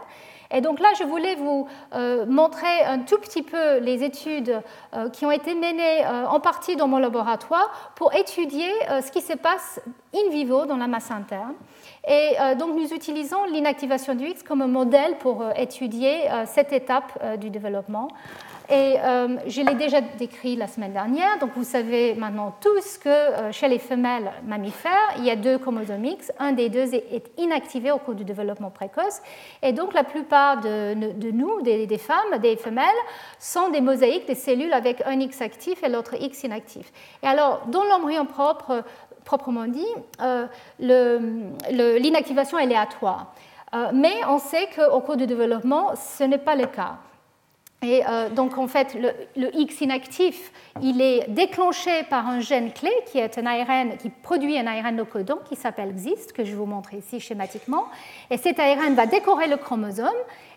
Et 0.53 0.61
donc 0.61 0.81
là, 0.81 0.89
je 0.99 1.05
voulais 1.05 1.37
vous 1.37 1.69
montrer 2.27 2.83
un 2.85 2.99
tout 3.01 3.19
petit 3.19 3.43
peu 3.43 3.79
les 3.79 4.03
études 4.03 4.61
qui 5.13 5.25
ont 5.25 5.31
été 5.31 5.55
menées 5.55 6.05
en 6.07 6.41
partie 6.41 6.77
dans 6.77 6.89
mon 6.89 6.99
laboratoire 6.99 7.93
pour 7.95 8.13
étudier 8.15 8.69
ce 9.01 9.13
qui 9.13 9.21
se 9.21 9.35
passe 9.35 9.81
in 10.15 10.31
vivo 10.31 10.67
dans 10.67 10.77
la 10.77 10.87
masse 10.87 11.11
interne. 11.11 11.55
Et 12.07 12.33
euh, 12.41 12.55
donc 12.55 12.75
nous 12.75 12.93
utilisons 12.93 13.45
l'inactivation 13.45 14.15
du 14.15 14.27
X 14.27 14.43
comme 14.43 14.63
un 14.63 14.67
modèle 14.67 15.19
pour 15.19 15.43
euh, 15.43 15.53
étudier 15.57 16.31
euh, 16.31 16.45
cette 16.47 16.73
étape 16.73 17.39
du 17.39 17.51
développement. 17.51 18.09
Et 18.71 19.01
euh, 19.01 19.37
je 19.49 19.62
l'ai 19.62 19.75
déjà 19.75 20.01
décrit 20.01 20.55
la 20.55 20.68
semaine 20.68 20.93
dernière, 20.93 21.41
donc 21.41 21.51
vous 21.57 21.64
savez 21.64 22.14
maintenant 22.14 22.55
tous 22.61 22.99
que 22.99 23.09
euh, 23.09 23.51
chez 23.51 23.66
les 23.66 23.81
femelles 23.81 24.31
mammifères, 24.47 24.93
il 25.18 25.25
y 25.25 25.31
a 25.31 25.35
deux 25.35 25.59
chromosomes 25.59 26.05
X, 26.05 26.31
un 26.39 26.53
des 26.53 26.68
deux 26.68 26.95
est, 26.95 27.33
inactivé 27.37 27.91
au 27.91 27.99
cours 27.99 28.14
du 28.14 28.25
développement 28.25 28.71
précoce, 28.71 29.23
et 29.61 29.73
donc 29.73 29.93
la 29.93 30.05
plupart 30.05 30.61
de, 30.61 30.95
nous, 31.33 31.62
des, 31.62 31.99
femmes, 31.99 32.39
des 32.41 32.57
femelles, 32.57 32.87
sont 33.41 33.71
des 33.71 33.81
mosaïques, 33.81 34.29
des 34.29 34.37
cellules 34.37 34.73
avec 34.73 35.03
un 35.05 35.18
X 35.18 35.43
actif 35.43 35.83
et 35.83 35.89
l'autre 35.89 36.14
X 36.21 36.45
inactif. 36.45 36.93
Et 37.25 37.27
alors, 37.27 37.62
dans 37.66 37.83
l'embryon 37.83 38.25
propre, 38.25 38.85
proprement 39.25 39.66
dit, 39.66 39.85
euh, 40.21 40.47
l'inactivation 40.79 42.57
est 42.57 42.64
aléatoire. 42.64 43.35
Mais 43.95 44.14
on 44.29 44.39
sait 44.39 44.68
qu'au 44.75 45.01
cours 45.01 45.16
du 45.16 45.27
développement, 45.27 45.95
ce 45.97 46.25
n'est 46.25 46.39
pas 46.39 46.55
le 46.55 46.66
cas. 46.66 46.99
Et 47.83 48.03
euh, 48.07 48.28
donc, 48.28 48.59
en 48.59 48.68
fait, 48.68 48.95
le, 48.95 49.57
X 49.57 49.81
inactif, 49.81 50.53
il 50.83 51.01
est 51.01 51.31
déclenché 51.31 52.03
par 52.11 52.28
un 52.28 52.41
gène 52.41 52.72
clé 52.72 52.91
qui 53.07 53.18
est 53.18 53.39
un 53.39 53.47
ARN, 53.47 53.97
qui 53.97 54.11
produit 54.11 54.59
un 54.59 54.66
ARN 54.66 54.97
no 54.97 55.07
codon 55.07 55.39
qui 55.49 55.57
s'appelle 55.57 55.95
XIST, 55.95 56.33
que 56.33 56.45
je 56.45 56.55
vous 56.55 56.66
montrer 56.66 56.99
ici 56.99 57.20
schématiquement. 57.20 57.87
Et 58.31 58.37
cet 58.37 58.59
ARN 58.59 58.95
va 58.95 59.07
décorer 59.07 59.49
le 59.49 59.57
chromosome 59.57 60.11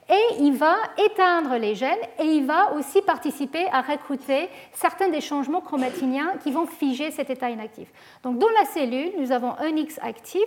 et 0.09 0.41
il 0.41 0.53
va 0.57 0.76
éteindre 0.97 1.55
les 1.55 1.76
gènes 1.76 1.97
et 2.19 2.26
il 2.26 2.45
va 2.45 2.74
aussi 2.74 3.01
participer 3.01 3.67
à 3.71 3.82
recruter 3.82 4.49
certains 4.74 5.07
des 5.07 5.21
changements 5.21 5.61
chromatiniens 5.61 6.34
qui 6.43 6.51
vont 6.51 6.65
figer 6.65 7.09
cet 7.11 7.30
état 7.30 7.49
inactif. 7.49 7.88
Donc, 8.24 8.38
dans 8.38 8.49
la 8.49 8.65
cellule, 8.65 9.13
nous 9.17 9.32
avons 9.32 9.53
un 9.59 9.76
X 9.78 9.97
actif 10.03 10.43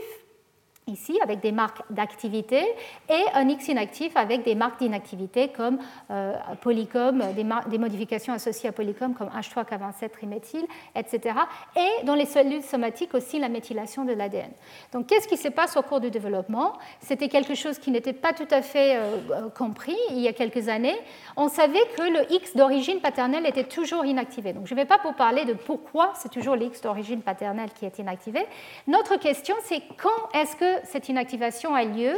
ici 0.89 1.19
avec 1.21 1.41
des 1.41 1.51
marques 1.51 1.83
d'activité 1.91 2.63
et 3.09 3.25
un 3.35 3.49
X 3.49 3.67
inactif 3.67 4.17
avec 4.17 4.45
des 4.45 4.55
marques 4.55 4.79
d'inactivité 4.79 5.49
comme 5.49 5.79
euh, 6.13 6.37
polycom, 6.61 7.25
des, 7.35 7.79
modifications 7.79 8.33
associées 8.33 8.69
à 8.69 8.73
polycom 8.73 9.13
comme 9.15 9.29
H3K27 9.29 10.11
triméthyle, 10.11 10.65
etc. 10.95 11.41
Et 11.75 12.05
dans 12.05 12.15
les 12.15 12.25
cellules 12.25 12.63
somatiques 12.63 13.15
aussi 13.15 13.41
la 13.41 13.49
méthylation 13.49 14.05
de 14.05 14.13
l'ADN. 14.13 14.53
Donc 14.93 15.09
qu'est-ce 15.09 15.27
qui 15.27 15.37
se 15.37 15.49
passe 15.49 15.77
au 15.77 15.83
cours 15.83 15.99
du 15.99 16.13
développement? 16.13 16.79
C'était 17.01 17.29
quelque 17.29 17.57
chose 17.57 17.81
qui 17.81 17.91
n'était 17.91 18.13
pas 18.13 18.33
tout 18.33 18.47
à 18.53 18.63
fait 18.63 18.97
euh, 18.97 19.17
euh, 19.33 19.49
compris 19.51 19.97
il 20.11 20.21
y 20.21 20.29
a 20.29 20.33
quelques 20.33 20.69
années. 20.69 20.97
On 21.37 21.49
savait 21.49 21.85
que 21.97 22.03
le 22.03 22.33
X 22.33 22.55
d'origine 22.55 23.01
paternelle 23.01 23.45
était 23.47 23.65
toujours 23.65 24.05
inactivé. 24.05 24.53
Donc 24.53 24.69
je 24.69 24.75
ne 24.75 24.79
vais 24.79 24.87
pas 24.87 25.01
vous 25.03 25.15
parler 25.15 25.45
de 25.47 25.55
pourquoi 25.55 26.13
c'est 26.15 26.31
toujours 26.31 26.55
le 26.55 26.67
X 26.67 26.81
d'origine 26.81 27.23
paternelle 27.23 27.71
qui 27.73 27.87
est 27.87 27.99
inactivé. 27.99 28.47
Notre 28.87 29.17
question 29.17 29.57
c'est 29.65 29.83
quand 29.97 30.31
est-ce 30.33 30.55
que 30.55 30.76
cette 30.85 31.09
inactivation 31.09 31.75
a 31.75 31.85
lieu 31.85 32.13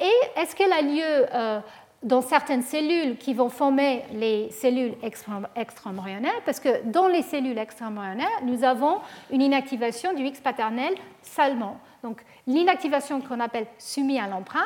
et 0.00 0.40
est-ce 0.40 0.56
qu'elle 0.56 0.72
a 0.72 0.82
lieu 0.82 1.26
euh, 1.34 1.60
dans 2.02 2.22
certaines 2.22 2.62
cellules 2.62 3.16
qui 3.18 3.34
vont 3.34 3.50
former 3.50 4.04
les 4.14 4.50
cellules 4.50 4.94
extra-embryonnaires, 5.02 6.40
parce 6.46 6.58
que 6.58 6.82
dans 6.84 7.08
les 7.08 7.22
cellules 7.22 7.58
extra-embryonnaires, 7.58 8.40
nous 8.44 8.64
avons 8.64 8.98
une 9.30 9.42
inactivation 9.42 10.14
du 10.14 10.24
X 10.24 10.40
paternel 10.40 10.94
seulement. 11.22 11.78
Donc 12.02 12.22
l'inactivation 12.46 13.20
qu'on 13.20 13.40
appelle 13.40 13.66
soumise 13.78 14.20
à 14.20 14.26
l'empreinte, 14.26 14.64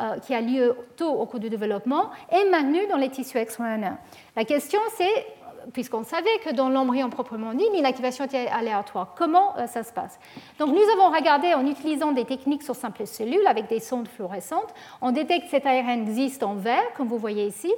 euh, 0.00 0.18
qui 0.20 0.32
a 0.32 0.40
lieu 0.40 0.76
tôt 0.96 1.10
au 1.10 1.26
cours 1.26 1.40
du 1.40 1.50
développement, 1.50 2.10
est 2.30 2.48
maintenue 2.48 2.86
dans 2.88 2.96
les 2.96 3.08
tissus 3.08 3.38
extra-embryonnaires. 3.38 3.98
La 4.36 4.44
question 4.44 4.78
c'est 4.96 5.26
puisqu'on 5.72 6.04
savait 6.04 6.38
que 6.44 6.54
dans 6.54 6.68
l'embryon 6.68 7.10
proprement 7.10 7.54
dit, 7.54 7.64
l'inactivation 7.72 8.24
était 8.24 8.48
aléatoire. 8.48 9.14
Comment 9.16 9.56
euh, 9.56 9.66
ça 9.66 9.82
se 9.82 9.92
passe? 9.92 10.18
Donc 10.58 10.70
nous 10.70 10.82
avons 10.94 11.14
regardé 11.14 11.54
en 11.54 11.66
utilisant 11.66 12.12
des 12.12 12.24
techniques 12.24 12.62
sur 12.62 12.74
simples 12.74 13.06
cellules 13.06 13.46
avec 13.46 13.68
des 13.68 13.80
sondes 13.80 14.08
fluorescentes. 14.08 14.74
On 15.00 15.12
détecte 15.12 15.48
cet 15.50 15.66
ARN 15.66 15.88
existe 15.88 16.42
en 16.42 16.54
vert, 16.54 16.82
comme 16.96 17.08
vous 17.08 17.18
voyez 17.18 17.46
ici. 17.46 17.72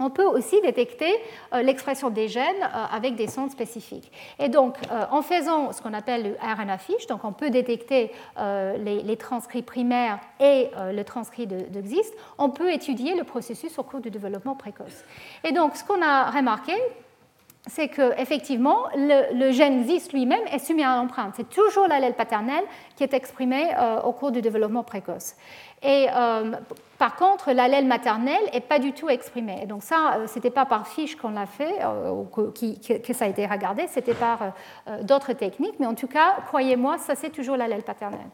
On 0.00 0.08
peut 0.10 0.24
aussi 0.24 0.60
détecter 0.62 1.14
euh, 1.52 1.62
l'expression 1.62 2.08
des 2.10 2.26
gènes 2.26 2.62
euh, 2.62 2.84
avec 2.90 3.16
des 3.16 3.28
sondes 3.28 3.50
spécifiques. 3.50 4.10
Et 4.38 4.48
donc, 4.48 4.76
en 5.10 5.22
faisant 5.22 5.72
ce 5.72 5.82
qu'on 5.82 5.92
appelle 5.92 6.22
le 6.22 6.36
RNA 6.40 6.78
fiche, 6.78 7.06
donc 7.06 7.24
on 7.24 7.32
peut 7.32 7.50
détecter 7.50 8.10
les, 8.36 9.16
transcrits 9.16 9.62
primaires 9.62 10.18
et 10.40 10.70
le 10.92 11.02
transcrit 11.04 11.46
de, 11.46 11.56
de, 11.56 11.82
on 12.38 12.50
peut 12.50 12.72
étudier 12.72 13.14
le 13.14 13.24
processus 13.24 13.78
au 13.78 13.82
cours 13.82 14.00
du 14.00 14.10
développement 14.10 14.54
précoce. 14.54 15.04
Et 15.44 15.52
donc, 15.52 15.76
ce 15.76 15.84
qu'on 15.84 16.02
a 16.02 16.30
remarqué, 16.30 16.72
c'est 17.66 17.88
qu'effectivement, 17.88 18.84
le, 18.94 19.34
le, 19.38 19.50
gène 19.50 19.84
ZIS 19.84 20.10
lui-même 20.12 20.42
est 20.52 20.58
soumis 20.58 20.84
à 20.84 20.96
l'empreinte. 20.96 21.32
C'est 21.36 21.48
toujours 21.48 21.88
l'allèle 21.88 22.12
paternel 22.12 22.62
qui 22.94 23.04
est 23.04 23.14
exprimé 23.14 23.68
euh, 23.78 24.02
au 24.02 24.12
cours 24.12 24.32
du 24.32 24.42
développement 24.42 24.82
précoce. 24.82 25.34
Et 25.82 26.08
euh, 26.14 26.52
par 26.98 27.16
contre, 27.16 27.52
l'allèle 27.52 27.86
maternel 27.86 28.38
n'est 28.52 28.60
pas 28.60 28.78
du 28.78 28.92
tout 28.92 29.08
exprimé. 29.08 29.60
Et 29.62 29.66
donc 29.66 29.82
ça, 29.82 30.16
euh, 30.16 30.26
ce 30.26 30.34
n'était 30.34 30.50
pas 30.50 30.66
par 30.66 30.86
fiche 30.86 31.16
qu'on 31.16 31.30
l'a 31.30 31.46
fait, 31.46 31.74
ou 32.12 32.24
que, 32.24 32.98
que, 32.98 33.12
ça 33.14 33.24
a 33.24 33.28
été 33.28 33.46
regardé, 33.46 33.86
c'était 33.88 34.14
par 34.14 34.52
d'autres 35.02 35.32
techniques. 35.32 35.76
Mais 35.80 35.86
en 35.86 35.94
tout 35.94 36.08
cas, 36.08 36.36
croyez-moi, 36.46 36.98
ça 36.98 37.14
c'est 37.14 37.30
toujours 37.30 37.56
l'allèle 37.56 37.82
paternel. 37.82 38.26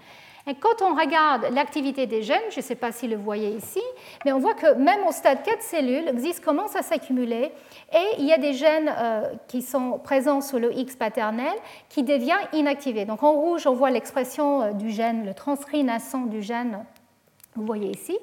Et 0.47 0.55
quand 0.55 0.83
on 0.83 0.95
regarde 0.95 1.47
l'activité 1.53 2.07
des 2.07 2.23
gènes, 2.23 2.51
je 2.51 2.59
ne 2.59 2.63
sais 2.63 2.75
pas 2.75 2.93
si 2.93 3.07
vous 3.07 3.15
le 3.15 3.19
voyez 3.19 3.51
ici, 3.51 3.83
mais 4.25 4.33
on 4.33 4.39
voit 4.39 4.55
que 4.55 4.75
même 4.75 5.07
au 5.07 5.13
stade 5.13 5.43
4 5.43 5.63
cellules, 5.63 6.09
existe 6.09 6.45
commence 6.45 6.77
à 6.77 6.83
s'accumuler 6.83 7.53
et 7.93 8.05
il 8.19 8.25
y 8.25 8.33
a 8.33 8.39
des 8.39 8.55
gènes 8.55 8.93
euh, 8.97 9.33
qui 9.49 9.63
sont 9.63 9.99
présents 9.99 10.41
sur 10.41 10.59
le 10.59 10.77
X 10.77 10.97
paternel 10.97 11.53
qui 11.89 12.03
deviennent 12.03 12.49
inactivés. 12.53 13.05
Donc 13.05 13.23
en 13.23 13.33
rouge, 13.33 13.67
on 13.67 13.75
voit 13.75 13.91
l'expression 13.91 14.63
euh, 14.63 14.73
du 14.73 14.91
gène, 14.91 15.27
le 15.27 15.35
transcrit 15.35 15.85
naissant 15.85 16.27
du 16.27 16.43
gène, 16.43 16.85
vous 17.57 17.67
voyez 17.67 17.91
ici, 17.91 18.17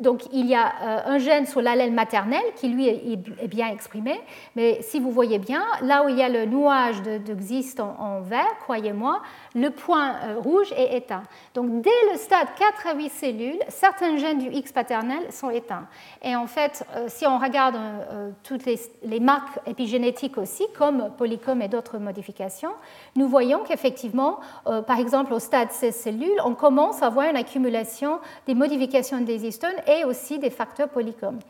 donc 0.00 0.22
il 0.32 0.46
y 0.46 0.54
a 0.54 0.72
euh, 0.82 1.00
un 1.06 1.18
gène 1.18 1.46
sur 1.46 1.62
l'allèle 1.62 1.92
maternel 1.92 2.42
qui 2.56 2.68
lui 2.68 2.88
est 2.88 3.48
bien 3.48 3.68
exprimé, 3.68 4.20
mais 4.56 4.82
si 4.82 4.98
vous 4.98 5.10
voyez 5.10 5.38
bien, 5.38 5.62
là 5.82 6.04
où 6.04 6.08
il 6.08 6.16
y 6.16 6.22
a 6.22 6.28
le 6.28 6.46
nuage 6.46 7.00
de, 7.02 7.18
de 7.18 7.34
en, 7.80 8.20
vert, 8.20 8.58
croyez-moi, 8.62 9.20
le 9.54 9.70
point 9.70 10.14
euh, 10.24 10.38
rouge 10.38 10.72
est 10.76 10.96
éteint. 10.96 11.22
Donc 11.54 11.82
dès 11.82 11.90
le 12.12 12.18
stade 12.18 12.48
4 12.58 12.86
à 12.88 12.94
8 12.94 13.10
cellules, 13.10 13.58
certains 13.68 14.16
gènes 14.16 14.38
du 14.38 14.48
X 14.50 14.72
paternel 14.72 15.30
sont 15.30 15.50
éteints. 15.50 15.86
Et 16.22 16.34
en 16.34 16.46
fait, 16.46 16.84
euh, 16.96 17.06
si 17.08 17.26
on 17.26 17.38
regarde 17.38 17.76
toutes 18.42 18.64
les, 18.64 19.20
marques 19.20 19.58
épigénétiques 19.66 20.38
aussi, 20.38 20.64
comme 20.76 21.10
polycom 21.16 21.60
et 21.62 21.68
d'autres 21.68 21.98
modifications, 21.98 22.72
nous 23.16 23.28
voyons 23.28 23.60
qu'effectivement, 23.60 24.40
par 24.64 24.98
exemple 24.98 25.32
au 25.32 25.38
stade 25.38 25.70
16 25.70 25.94
cellules, 25.94 26.40
on 26.44 26.54
commence 26.54 27.02
à 27.02 27.08
voir 27.08 27.30
une 27.30 27.36
accumulation 27.36 28.18
des 28.46 28.54
modifications 28.54 29.20
des 29.20 29.46
histones 29.46 29.74
et 29.86 30.04
aussi 30.04 30.38
des 30.38 30.50
facteurs 30.50 30.88
polycomes. 30.88 31.40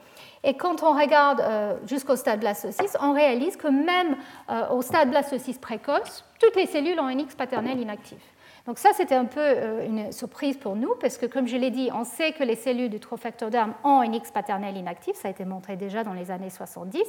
Et 0.43 0.55
quand 0.55 0.83
on 0.83 0.93
regarde 0.93 1.41
euh, 1.41 1.75
jusqu'au 1.87 2.17
stade 2.17 2.41
blastocyste, 2.41 2.99
on 3.01 3.13
réalise 3.15 3.57
que 3.57 3.69
même 3.69 4.17
euh, 4.51 4.69
au 4.71 4.83
stade 4.83 5.11
blastocyste 5.11 5.61
précoce, 5.61 6.25
toutes 6.39 6.57
les 6.57 6.67
cellules 6.67 7.01
ont 7.01 7.07
un 7.07 7.19
X 7.19 7.35
paternel 7.35 7.79
inactif. 7.81 8.19
Donc 8.67 8.79
ça, 8.79 8.91
c'était 8.95 9.15
un 9.15 9.27
peu 9.27 9.41
euh, 9.41 9.87
une 9.87 10.11
surprise 10.11 10.57
pour 10.57 10.75
nous, 10.75 10.95
parce 10.99 11.19
que 11.19 11.27
comme 11.27 11.47
je 11.47 11.57
l'ai 11.57 11.71
dit, 11.71 11.91
on 11.93 12.05
sait 12.05 12.33
que 12.33 12.43
les 12.43 12.57
cellules 12.57 12.89
du 12.89 12.99
trop-facteur 12.99 13.51
d'armes 13.51 13.75
ont 13.85 14.01
un 14.01 14.11
X 14.11 14.31
paternel 14.31 14.75
inactif, 14.79 15.17
ça 15.17 15.29
a 15.29 15.31
été 15.31 15.45
montré 15.45 15.77
déjà 15.77 16.03
dans 16.03 16.15
les 16.15 16.31
années 16.31 16.49
70, 16.49 17.03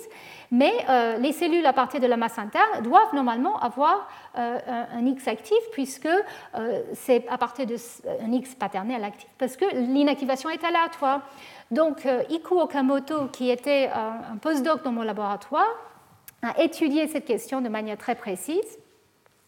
mais 0.51 0.73
euh, 0.89 1.17
les 1.17 1.31
cellules 1.31 1.65
à 1.65 1.71
partir 1.71 2.01
de 2.01 2.07
la 2.07 2.17
masse 2.17 2.37
interne 2.37 2.83
doivent 2.83 3.13
normalement 3.13 3.57
avoir 3.59 4.09
euh, 4.37 4.59
un 4.93 5.05
X 5.05 5.29
actif, 5.29 5.57
puisque 5.71 6.09
c'est 6.93 7.25
à 7.29 7.37
partir 7.37 7.65
d'un 7.65 8.31
X 8.31 8.55
paternel 8.55 9.03
actif, 9.03 9.29
parce 9.37 9.55
que 9.55 9.65
l'inactivation 9.75 10.49
est 10.49 10.63
aléatoire. 10.63 11.21
Donc 11.71 12.05
Iku 12.29 12.59
Okamoto, 12.59 13.27
qui 13.27 13.49
était 13.49 13.89
un 13.93 14.37
postdoc 14.37 14.83
dans 14.83 14.91
mon 14.91 15.03
laboratoire, 15.03 15.67
a 16.41 16.61
étudié 16.61 17.07
cette 17.07 17.25
question 17.25 17.61
de 17.61 17.69
manière 17.69 17.97
très 17.97 18.15
précise. 18.15 18.77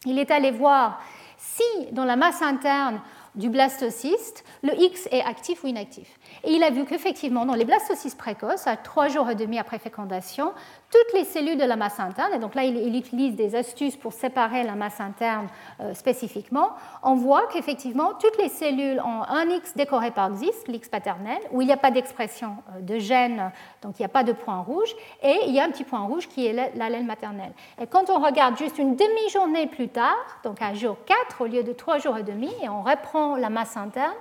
Il 0.04 0.18
est 0.18 0.30
allé 0.30 0.50
voir 0.50 1.00
si 1.38 1.62
dans 1.92 2.04
la 2.04 2.16
masse 2.16 2.42
interne 2.42 3.00
du 3.38 3.48
blastocyste, 3.48 4.44
le 4.62 4.74
X 4.74 5.08
est 5.12 5.22
actif 5.22 5.64
ou 5.64 5.68
inactif. 5.68 6.18
Et 6.44 6.52
il 6.52 6.62
a 6.62 6.70
vu 6.70 6.84
qu'effectivement, 6.84 7.46
dans 7.46 7.54
les 7.54 7.64
blastocystes 7.64 8.18
précoces, 8.18 8.66
à 8.66 8.76
trois 8.76 9.08
jours 9.08 9.30
et 9.30 9.36
demi 9.36 9.58
après 9.58 9.78
fécondation, 9.78 10.52
toutes 10.90 11.12
les 11.14 11.24
cellules 11.24 11.58
de 11.58 11.64
la 11.64 11.76
masse 11.76 12.00
interne, 12.00 12.32
et 12.34 12.38
donc 12.38 12.54
là 12.54 12.64
il, 12.64 12.96
utilise 12.96 13.36
des 13.36 13.54
astuces 13.54 13.96
pour 13.96 14.12
séparer 14.12 14.64
la 14.64 14.74
masse 14.74 15.00
interne 15.00 15.46
euh, 15.80 15.94
spécifiquement, 15.94 16.70
on 17.02 17.14
voit 17.14 17.46
qu'effectivement 17.52 18.14
toutes 18.14 18.38
les 18.38 18.48
cellules 18.48 19.00
ont 19.00 19.22
un 19.22 19.48
X 19.50 19.76
décoré 19.76 20.10
par 20.10 20.32
XIS, 20.32 20.50
l'X 20.66 20.88
paternel, 20.88 21.38
où 21.52 21.60
il 21.62 21.66
n'y 21.66 21.72
a 21.72 21.76
pas 21.76 21.90
d'expression 21.90 22.56
euh, 22.74 22.80
de 22.80 22.98
gène, 22.98 23.52
donc 23.82 23.98
il 23.98 24.02
n'y 24.02 24.06
a 24.06 24.10
pas 24.10 24.24
de 24.24 24.32
point 24.32 24.60
rouge, 24.60 24.94
et 25.22 25.40
il 25.46 25.54
y 25.54 25.60
a 25.60 25.64
un 25.64 25.70
petit 25.70 25.84
point 25.84 26.00
rouge 26.00 26.26
qui 26.26 26.46
est 26.46 26.74
l'allèle 26.74 27.04
maternel. 27.04 27.52
Et 27.80 27.86
quand 27.86 28.10
on 28.10 28.20
regarde 28.20 28.56
juste 28.56 28.78
une 28.78 28.96
demi-journée 28.96 29.66
plus 29.66 29.88
tard, 29.88 30.40
donc 30.42 30.60
à 30.62 30.74
jour 30.74 30.96
4 31.06 31.42
au 31.42 31.46
lieu 31.46 31.62
de 31.62 31.72
3 31.72 31.98
jours 31.98 32.16
et 32.16 32.22
demi, 32.22 32.50
et 32.62 32.68
on 32.68 32.82
reprend 32.82 33.27
la 33.36 33.50
masse 33.50 33.76
interne, 33.76 34.14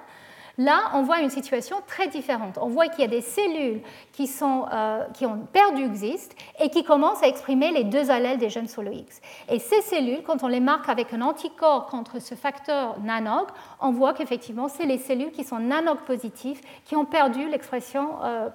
Là, 0.59 0.89
on 0.95 1.03
voit 1.03 1.19
une 1.19 1.29
situation 1.29 1.77
très 1.85 2.07
différente. 2.07 2.57
On 2.59 2.67
voit 2.67 2.87
qu'il 2.87 3.01
y 3.01 3.03
a 3.03 3.07
des 3.07 3.21
cellules 3.21 3.81
qui, 4.11 4.25
sont, 4.25 4.65
euh, 4.73 5.05
qui 5.13 5.27
ont 5.27 5.37
perdu 5.53 5.87
XIST 5.87 6.35
et 6.59 6.69
qui 6.69 6.83
commencent 6.83 7.21
à 7.21 7.27
exprimer 7.27 7.71
les 7.71 7.83
deux 7.83 8.09
allèles 8.09 8.39
des 8.39 8.49
gènes 8.49 8.67
solo 8.67 8.91
X. 8.91 9.21
Et 9.49 9.59
ces 9.59 9.81
cellules, 9.81 10.23
quand 10.23 10.43
on 10.43 10.47
les 10.47 10.59
marque 10.59 10.89
avec 10.89 11.13
un 11.13 11.21
anticorps 11.21 11.85
contre 11.85 12.19
ce 12.19 12.33
facteur 12.33 12.99
nanog, 13.01 13.45
on 13.79 13.91
voit 13.91 14.13
qu'effectivement, 14.13 14.67
c'est 14.67 14.87
les 14.87 14.97
cellules 14.97 15.31
qui 15.31 15.43
sont 15.43 15.59
nanog 15.59 15.99
positives 15.99 16.59
qui 16.85 16.95
ont 16.95 17.05
perdu 17.05 17.47
l'expression 17.47 18.15
euh, 18.23 18.49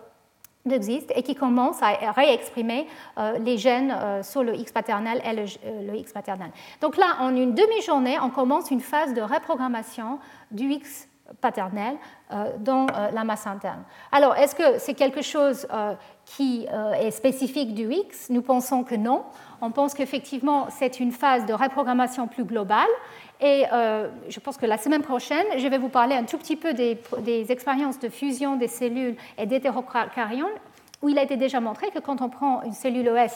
d'existe 0.66 1.12
et 1.16 1.22
qui 1.22 1.34
commence 1.34 1.82
à 1.82 2.12
réexprimer 2.12 2.86
les 3.40 3.58
gènes 3.58 3.94
sur 4.22 4.42
le 4.42 4.54
X 4.54 4.72
paternel 4.72 5.20
et 5.24 5.32
le, 5.32 5.96
X 5.96 6.12
paternel. 6.12 6.50
Donc 6.80 6.96
là, 6.96 7.16
en 7.20 7.34
une 7.34 7.54
demi-journée, 7.54 8.18
on 8.20 8.30
commence 8.30 8.70
une 8.70 8.80
phase 8.80 9.14
de 9.14 9.22
reprogrammation 9.22 10.18
du 10.50 10.70
X 10.70 11.08
paternel 11.40 11.96
dans 12.58 12.86
la 13.12 13.24
masse 13.24 13.46
interne. 13.46 13.82
Alors, 14.12 14.36
est-ce 14.36 14.54
que 14.54 14.78
c'est 14.78 14.94
quelque 14.94 15.22
chose 15.22 15.66
qui 16.24 16.66
est 16.98 17.10
spécifique 17.10 17.74
du 17.74 17.90
X? 17.92 18.30
Nous 18.30 18.42
pensons 18.42 18.84
que 18.84 18.94
non. 18.94 19.24
On 19.60 19.70
pense 19.70 19.94
qu'effectivement, 19.94 20.66
c'est 20.70 21.00
une 21.00 21.12
phase 21.12 21.46
de 21.46 21.54
reprogrammation 21.54 22.26
plus 22.26 22.44
globale 22.44 22.88
et 23.43 23.64
euh, 23.72 24.09
je 24.28 24.38
pense 24.38 24.57
que 24.57 24.66
la 24.66 24.78
semaine 24.78 25.03
prochaine, 25.03 25.45
je 25.59 25.66
vais 25.66 25.78
vous 25.78 25.88
parler 25.88 26.14
un 26.14 26.24
tout 26.24 26.38
petit 26.38 26.57
peu 26.57 26.74
des, 26.74 26.97
expériences 27.51 27.99
de 27.99 28.09
fusion 28.09 28.57
des 28.57 28.68
cellules 28.68 29.16
et 29.36 29.47
d'hétérocaryons, 29.47 30.51
où 31.03 31.09
il 31.09 31.18
a 31.18 31.22
été 31.24 31.36
déjà 31.36 31.61
montré 31.61 31.90
que 31.90 31.99
quand 31.99 32.22
on 32.22 32.28
prend 32.28 32.62
une 32.62 32.72
cellule 32.72 33.09
OS 33.09 33.32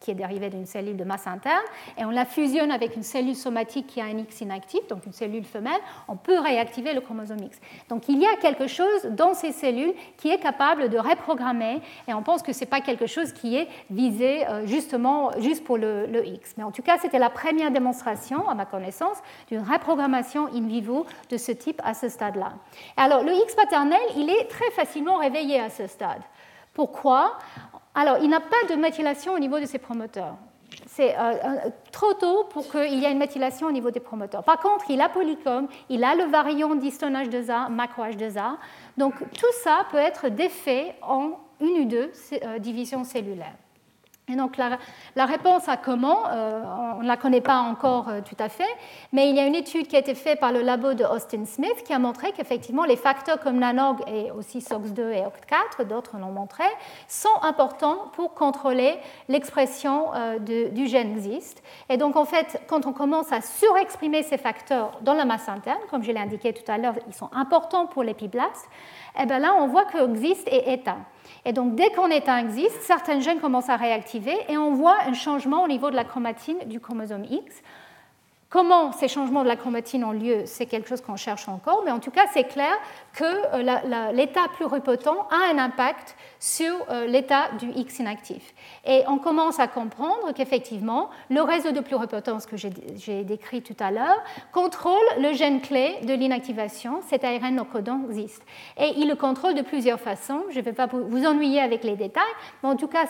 qui 0.00 0.10
est 0.10 0.14
dérivée 0.14 0.50
d'une 0.50 0.66
cellule 0.66 0.96
de 0.96 1.04
masse 1.04 1.26
interne, 1.26 1.64
et 1.96 2.04
on 2.04 2.10
la 2.10 2.24
fusionne 2.24 2.70
avec 2.70 2.96
une 2.96 3.02
cellule 3.02 3.34
somatique 3.34 3.86
qui 3.86 4.00
a 4.00 4.04
un 4.04 4.18
X 4.18 4.40
inactif, 4.40 4.86
donc 4.88 5.06
une 5.06 5.12
cellule 5.12 5.44
femelle, 5.44 5.80
on 6.06 6.16
peut 6.16 6.38
réactiver 6.38 6.94
le 6.94 7.00
chromosome 7.00 7.42
X. 7.42 7.58
Donc 7.88 8.08
il 8.08 8.18
y 8.18 8.26
a 8.26 8.36
quelque 8.36 8.66
chose 8.66 9.06
dans 9.10 9.34
ces 9.34 9.52
cellules 9.52 9.94
qui 10.16 10.30
est 10.30 10.38
capable 10.38 10.88
de 10.88 10.98
reprogrammer, 10.98 11.80
et 12.06 12.14
on 12.14 12.22
pense 12.22 12.42
que 12.42 12.52
ce 12.52 12.60
n'est 12.60 12.66
pas 12.66 12.80
quelque 12.80 13.06
chose 13.06 13.32
qui 13.32 13.56
est 13.56 13.68
visé 13.90 14.46
euh, 14.46 14.66
justement 14.66 15.30
juste 15.40 15.64
pour 15.64 15.78
le, 15.78 16.06
le 16.06 16.26
X. 16.26 16.54
Mais 16.56 16.64
en 16.64 16.70
tout 16.70 16.82
cas, 16.82 16.98
c'était 16.98 17.18
la 17.18 17.30
première 17.30 17.70
démonstration, 17.70 18.48
à 18.48 18.54
ma 18.54 18.66
connaissance, 18.66 19.18
d'une 19.48 19.62
reprogrammation 19.62 20.46
in 20.54 20.66
vivo 20.66 21.06
de 21.30 21.36
ce 21.36 21.52
type 21.52 21.80
à 21.84 21.94
ce 21.94 22.08
stade-là. 22.08 22.52
Alors 22.96 23.22
le 23.24 23.32
X 23.32 23.54
paternel, 23.54 24.00
il 24.16 24.30
est 24.30 24.48
très 24.48 24.70
facilement 24.70 25.16
réveillé 25.16 25.60
à 25.60 25.70
ce 25.70 25.86
stade. 25.86 26.22
Pourquoi? 26.74 27.38
Alors, 27.98 28.18
il 28.22 28.30
n'a 28.30 28.38
pas 28.38 28.62
de 28.70 28.76
méthylation 28.76 29.32
au 29.32 29.40
niveau 29.40 29.58
de 29.58 29.66
ses 29.66 29.78
promoteurs. 29.78 30.36
C'est 30.86 31.18
euh, 31.18 31.32
euh, 31.32 31.70
trop 31.90 32.14
tôt 32.14 32.44
pour 32.50 32.70
qu'il 32.70 32.94
y 32.94 33.04
ait 33.04 33.10
une 33.10 33.18
méthylation 33.18 33.66
au 33.66 33.72
niveau 33.72 33.90
des 33.90 33.98
promoteurs. 33.98 34.44
Par 34.44 34.60
contre, 34.60 34.84
il 34.88 35.00
a 35.00 35.08
polycom, 35.08 35.66
il 35.88 36.04
a 36.04 36.14
le 36.14 36.22
variant 36.24 36.76
d'histone 36.76 37.16
H2A, 37.16 37.68
macro 37.72 38.04
H2A. 38.04 38.52
Donc, 38.98 39.14
tout 39.32 39.52
ça 39.64 39.84
peut 39.90 39.96
être 39.96 40.28
défait 40.28 40.94
en 41.02 41.40
une 41.60 41.80
ou 41.80 41.84
deux 41.86 42.12
euh, 42.44 42.60
divisions 42.60 43.02
cellulaires. 43.02 43.56
Et 44.30 44.36
donc 44.36 44.56
la, 44.56 45.24
réponse 45.24 45.68
à 45.68 45.76
comment, 45.76 46.28
euh, 46.28 46.62
on 46.98 47.02
ne 47.02 47.06
la 47.06 47.16
connaît 47.16 47.40
pas 47.40 47.58
encore 47.60 48.08
euh, 48.08 48.20
tout 48.20 48.36
à 48.38 48.48
fait, 48.48 48.68
mais 49.12 49.30
il 49.30 49.36
y 49.36 49.40
a 49.40 49.46
une 49.46 49.54
étude 49.54 49.88
qui 49.88 49.96
a 49.96 49.98
été 49.98 50.14
faite 50.14 50.38
par 50.38 50.52
le 50.52 50.60
labo 50.60 50.92
de 50.92 51.04
Austin 51.04 51.46
Smith 51.46 51.82
qui 51.84 51.94
a 51.94 51.98
montré 51.98 52.32
qu'effectivement 52.32 52.84
les 52.84 52.96
facteurs 52.96 53.40
comme 53.40 53.58
NANOG 53.58 54.00
et 54.06 54.30
aussi 54.30 54.58
SOX2 54.58 55.00
et 55.12 55.22
OCT4, 55.22 55.86
d'autres 55.88 56.18
l'ont 56.18 56.32
montré, 56.32 56.64
sont 57.06 57.28
importants 57.42 58.10
pour 58.12 58.34
contrôler 58.34 58.98
l'expression 59.28 60.14
euh, 60.14 60.38
du 60.38 60.86
gène 60.86 61.14
XIST. 61.14 61.62
Et 61.88 61.96
donc 61.96 62.16
en 62.16 62.26
fait, 62.26 62.60
quand 62.66 62.86
on 62.86 62.92
commence 62.92 63.32
à 63.32 63.40
surexprimer 63.40 64.22
ces 64.22 64.36
facteurs 64.36 64.98
dans 65.00 65.14
la 65.14 65.24
masse 65.24 65.48
interne, 65.48 65.80
comme 65.90 66.02
je 66.02 66.12
l'ai 66.12 66.20
indiqué 66.20 66.52
tout 66.52 66.70
à 66.70 66.76
l'heure, 66.76 66.94
ils 67.06 67.14
sont 67.14 67.30
importants 67.32 67.86
pour 67.86 68.02
l'épiblaste, 68.02 68.68
et 69.16 69.22
eh 69.22 69.26
bien 69.26 69.38
là 69.38 69.54
on 69.58 69.68
voit 69.68 69.86
que 69.86 70.06
XIST 70.06 70.48
est 70.48 70.72
éteint. 70.72 71.04
Et 71.44 71.52
donc, 71.52 71.74
dès 71.74 71.90
qu'un 71.90 72.10
état 72.10 72.40
existe, 72.40 72.82
certains 72.82 73.20
gènes 73.20 73.40
commencent 73.40 73.68
à 73.68 73.76
réactiver 73.76 74.36
et 74.48 74.56
on 74.56 74.72
voit 74.72 74.96
un 75.06 75.14
changement 75.14 75.62
au 75.62 75.68
niveau 75.68 75.90
de 75.90 75.96
la 75.96 76.04
chromatine 76.04 76.58
du 76.66 76.80
chromosome 76.80 77.24
X. 77.24 77.62
Comment 78.50 78.92
ces 78.92 79.08
changements 79.08 79.42
de 79.42 79.48
la 79.48 79.56
chromatine 79.56 80.04
ont 80.04 80.12
lieu, 80.12 80.44
c'est 80.46 80.64
quelque 80.64 80.88
chose 80.88 81.02
qu'on 81.02 81.16
cherche 81.16 81.50
encore, 81.50 81.82
mais 81.84 81.90
en 81.90 81.98
tout 81.98 82.10
cas, 82.10 82.24
c'est 82.32 82.44
clair 82.44 82.72
que 83.12 83.24
euh, 83.24 84.12
l'état 84.12 84.48
pluripotent 84.54 85.06
a 85.06 85.52
un 85.52 85.58
impact 85.58 86.16
sur 86.40 86.72
euh, 86.88 87.06
l'état 87.06 87.50
du 87.58 87.70
X 87.72 87.98
inactif. 87.98 88.54
Et 88.86 89.02
on 89.06 89.18
commence 89.18 89.60
à 89.60 89.68
comprendre 89.68 90.32
qu'effectivement, 90.34 91.10
le 91.28 91.42
réseau 91.42 91.72
de 91.72 91.80
pluripotence 91.80 92.46
que 92.46 92.56
j'ai 92.56 93.22
décrit 93.22 93.60
tout 93.60 93.76
à 93.80 93.90
l'heure 93.90 94.24
contrôle 94.50 94.96
le 95.18 95.34
gène 95.34 95.60
clé 95.60 95.96
de 96.04 96.14
l'inactivation, 96.14 97.02
cet 97.06 97.24
ARN 97.24 97.62
codon 97.70 98.06
existe. 98.08 98.42
Et 98.78 98.94
il 98.96 99.08
le 99.08 99.14
contrôle 99.14 99.56
de 99.56 99.62
plusieurs 99.62 100.00
façons. 100.00 100.44
Je 100.48 100.58
ne 100.58 100.64
vais 100.64 100.72
pas 100.72 100.86
vous 100.86 101.26
ennuyer 101.26 101.60
avec 101.60 101.84
les 101.84 101.96
détails, 101.96 102.22
mais 102.62 102.70
en 102.70 102.76
tout 102.76 102.88
cas, 102.88 103.04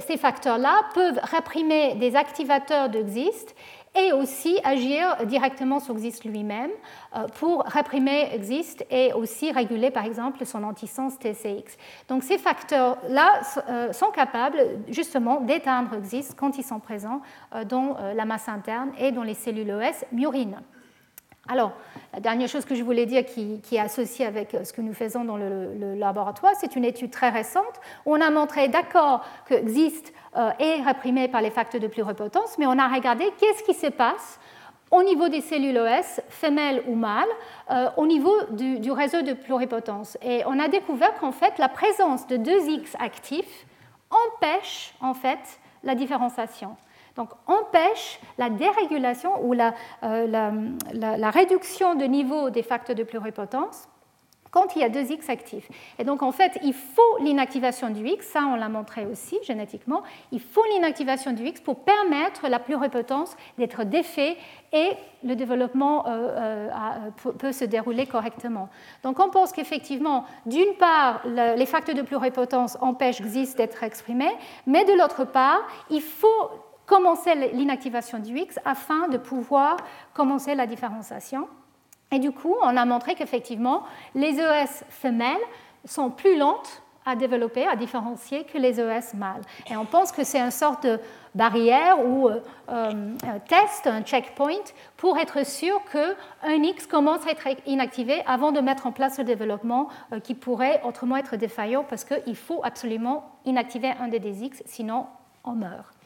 ces 0.00 0.16
facteurs-là 0.16 0.80
peuvent 0.94 1.20
réprimer 1.22 1.94
des 1.94 2.16
activateurs 2.16 2.88
de 2.88 3.02
XIST 3.02 3.54
et 3.94 4.12
aussi 4.12 4.58
agir 4.64 5.16
directement 5.26 5.78
sur 5.78 5.94
XIST 5.94 6.24
lui-même 6.24 6.70
euh, 7.14 7.26
pour 7.38 7.64
réprimer 7.64 8.30
XIST 8.38 8.86
et 8.90 9.12
aussi 9.12 9.52
réguler 9.52 9.90
par 9.90 10.04
exemple 10.04 10.44
son 10.46 10.62
antisens 10.64 11.10
TCX. 11.18 11.76
Donc 12.08 12.22
ces 12.22 12.38
facteurs-là 12.38 13.42
euh, 13.68 13.92
sont 13.92 14.10
capables 14.10 14.58
justement 14.88 15.40
d'éteindre 15.40 15.96
XIST 16.00 16.34
quand 16.36 16.56
ils 16.58 16.64
sont 16.64 16.80
présents 16.80 17.20
euh, 17.54 17.64
dans 17.64 17.96
la 18.14 18.24
masse 18.24 18.48
interne 18.48 18.92
et 18.98 19.12
dans 19.12 19.22
les 19.22 19.34
cellules 19.34 19.70
OS 19.70 20.04
murines. 20.12 20.60
Alors, 21.48 21.72
la 22.14 22.20
dernière 22.20 22.48
chose 22.48 22.64
que 22.64 22.76
je 22.76 22.84
voulais 22.84 23.04
dire 23.04 23.24
qui, 23.24 23.60
est 23.72 23.78
associée 23.78 24.24
avec 24.24 24.56
ce 24.64 24.72
que 24.72 24.80
nous 24.80 24.94
faisons 24.94 25.24
dans 25.24 25.36
le, 25.36 25.94
laboratoire, 25.96 26.52
c'est 26.58 26.76
une 26.76 26.84
étude 26.84 27.10
très 27.10 27.30
récente 27.30 27.80
où 28.06 28.14
on 28.14 28.20
a 28.20 28.30
montré, 28.30 28.68
d'accord, 28.68 29.24
que 29.46 29.54
XIST 29.54 30.12
euh, 30.36 30.50
est 30.60 30.82
réprimé 30.82 31.26
par 31.26 31.42
les 31.42 31.50
facteurs 31.50 31.80
de 31.80 31.88
pluripotence, 31.88 32.58
mais 32.58 32.66
on 32.66 32.78
a 32.78 32.86
regardé 32.86 33.24
qu'est-ce 33.38 33.64
qui 33.64 33.74
se 33.74 33.88
passe 33.88 34.38
au 34.92 35.02
niveau 35.02 35.28
des 35.28 35.40
cellules 35.40 35.78
OS, 35.78 36.20
femelles 36.28 36.82
ou 36.86 36.94
mâles, 36.94 37.24
euh, 37.70 37.88
au 37.96 38.06
niveau 38.06 38.34
du, 38.50 38.78
du, 38.78 38.92
réseau 38.92 39.22
de 39.22 39.32
pluripotence. 39.32 40.16
Et 40.22 40.42
on 40.46 40.60
a 40.60 40.68
découvert 40.68 41.14
qu'en 41.18 41.32
fait, 41.32 41.58
la 41.58 41.68
présence 41.68 42.26
de 42.28 42.36
deux 42.36 42.68
X 42.68 42.94
actifs 43.00 43.66
empêche 44.10 44.94
en 45.00 45.14
fait 45.14 45.40
la 45.82 45.94
différenciation 45.94 46.76
donc 47.16 47.30
empêche 47.46 48.20
la 48.38 48.50
dérégulation 48.50 49.44
ou 49.44 49.52
la, 49.52 49.74
euh, 50.02 50.26
la, 50.92 51.30
réduction 51.30 51.94
de 51.94 52.04
niveau 52.04 52.50
des 52.50 52.62
facteurs 52.62 52.96
de 52.96 53.02
pluripotence 53.02 53.88
quand 54.50 54.76
il 54.76 54.82
y 54.82 54.84
a 54.84 54.90
deux 54.90 55.10
X 55.10 55.30
actifs. 55.30 55.66
Et 55.98 56.04
donc, 56.04 56.22
en 56.22 56.30
fait, 56.30 56.58
il 56.62 56.74
faut 56.74 57.18
l'inactivation 57.20 57.88
du 57.88 58.06
X, 58.06 58.26
ça 58.28 58.42
on 58.46 58.54
l'a 58.54 58.68
montré 58.68 59.06
aussi 59.06 59.38
génétiquement, 59.42 60.02
il 60.30 60.40
faut 60.40 60.62
l'inactivation 60.74 61.32
du 61.32 61.42
X 61.42 61.60
pour 61.62 61.84
permettre 61.84 62.48
la 62.48 62.58
pluripotence 62.58 63.34
d'être 63.56 63.84
défait 63.84 64.36
et 64.74 64.90
le 65.24 65.36
développement 65.36 66.06
euh, 66.06 66.68
euh, 66.68 67.30
peut 67.32 67.52
se 67.52 67.64
dérouler 67.64 68.06
correctement. 68.06 68.68
Donc, 69.02 69.20
on 69.20 69.30
pense 69.30 69.52
qu'effectivement, 69.52 70.26
d'une 70.44 70.74
part, 70.78 71.22
les 71.26 71.66
facteurs 71.66 71.94
de 71.94 72.02
pluripotence 72.02 72.76
empêchent 72.82 73.22
XIS 73.22 73.54
d'être 73.54 73.82
exprimés, 73.82 74.32
mais 74.66 74.84
de 74.84 74.92
l'autre 74.92 75.24
part, 75.24 75.62
il 75.88 76.02
faut 76.02 76.50
commencer 76.86 77.34
l'inactivation 77.52 78.18
du 78.18 78.36
X 78.36 78.58
afin 78.64 79.08
de 79.08 79.16
pouvoir 79.16 79.76
commencer 80.14 80.54
la 80.54 80.66
différenciation. 80.66 81.48
Et 82.10 82.18
du 82.18 82.30
coup, 82.30 82.54
on 82.62 82.76
a 82.76 82.84
montré 82.84 83.14
qu'effectivement, 83.14 83.84
les 84.14 84.38
ES 84.38 84.84
femelles 84.90 85.40
sont 85.84 86.10
plus 86.10 86.36
lentes 86.36 86.82
à 87.04 87.16
développer, 87.16 87.66
à 87.66 87.74
différencier 87.74 88.44
que 88.44 88.58
les 88.58 88.78
ES 88.78 89.16
mâles. 89.16 89.42
Et 89.68 89.76
on 89.76 89.84
pense 89.84 90.12
que 90.12 90.22
c'est 90.22 90.38
une 90.38 90.50
sorte 90.52 90.84
de 90.86 91.00
barrière 91.34 92.04
ou 92.04 92.28
euh, 92.28 92.40
euh, 92.68 93.14
un 93.26 93.38
test, 93.40 93.86
un 93.86 94.02
checkpoint, 94.02 94.62
pour 94.96 95.18
être 95.18 95.44
sûr 95.44 95.80
qu'un 95.90 96.62
X 96.62 96.86
commence 96.86 97.26
à 97.26 97.30
être 97.30 97.48
inactivé 97.66 98.22
avant 98.26 98.52
de 98.52 98.60
mettre 98.60 98.86
en 98.86 98.92
place 98.92 99.18
le 99.18 99.24
développement 99.24 99.88
euh, 100.12 100.20
qui 100.20 100.34
pourrait 100.34 100.80
autrement 100.84 101.16
être 101.16 101.36
défaillant 101.36 101.84
parce 101.88 102.04
qu'il 102.04 102.36
faut 102.36 102.60
absolument 102.62 103.38
inactiver 103.44 103.92
un 103.98 104.08
des 104.08 104.44
X, 104.44 104.62
sinon 104.66 105.06
on 105.44 105.52
meurt 105.52 106.01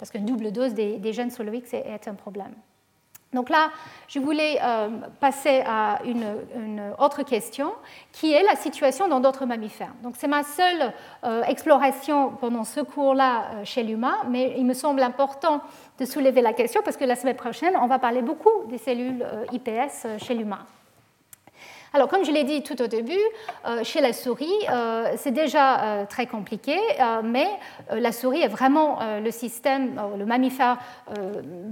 parce 0.00 0.10
qu'une 0.10 0.24
double 0.24 0.50
dose 0.50 0.72
des, 0.72 1.12
gènes 1.12 1.30
le 1.38 1.54
X 1.54 1.74
est, 1.74 2.08
un 2.08 2.14
problème. 2.14 2.54
Donc 3.34 3.50
là, 3.50 3.70
je 4.08 4.18
voulais 4.18 4.58
euh, 4.60 4.88
passer 5.20 5.62
à 5.64 6.00
une, 6.04 6.24
autre 6.98 7.22
question, 7.22 7.72
qui 8.10 8.32
est 8.32 8.42
la 8.42 8.56
situation 8.56 9.06
dans 9.08 9.20
d'autres 9.20 9.44
mammifères. 9.44 9.92
Donc 10.02 10.14
c'est 10.16 10.26
ma 10.26 10.42
seule 10.42 10.92
euh, 11.22 11.42
exploration 11.44 12.30
pendant 12.30 12.64
ce 12.64 12.80
cours-là 12.80 13.50
euh, 13.52 13.64
chez 13.64 13.82
l'humain, 13.82 14.16
mais 14.28 14.54
il 14.56 14.64
me 14.64 14.74
semble 14.74 15.02
important 15.02 15.60
de 15.98 16.04
soulever 16.06 16.40
la 16.40 16.54
question 16.54 16.80
parce 16.82 16.96
que 16.96 17.04
la 17.04 17.14
semaine 17.14 17.36
prochaine, 17.36 17.74
on 17.80 17.86
va 17.86 17.98
parler 17.98 18.22
beaucoup 18.22 18.64
des 18.68 18.78
cellules 18.78 19.24
IPS 19.52 20.18
chez 20.18 20.34
l'humain. 20.34 20.66
Alors, 21.92 22.06
comme 22.08 22.24
je 22.24 22.30
l'ai 22.30 22.44
dit 22.44 22.62
tout 22.62 22.80
au 22.80 22.86
début, 22.86 23.18
euh, 23.66 23.82
chez 23.82 24.00
la 24.00 24.12
souris, 24.12 24.46
euh, 24.68 25.12
c'est 25.16 25.32
déjà 25.32 25.80
euh, 25.80 26.06
très 26.06 26.26
compliqué, 26.26 26.78
mais 27.24 27.48
la 27.90 28.12
souris 28.12 28.42
est 28.42 28.48
vraiment 28.48 29.00
le 29.22 29.30
système, 29.30 30.00
le 30.16 30.24
mammifère 30.24 30.78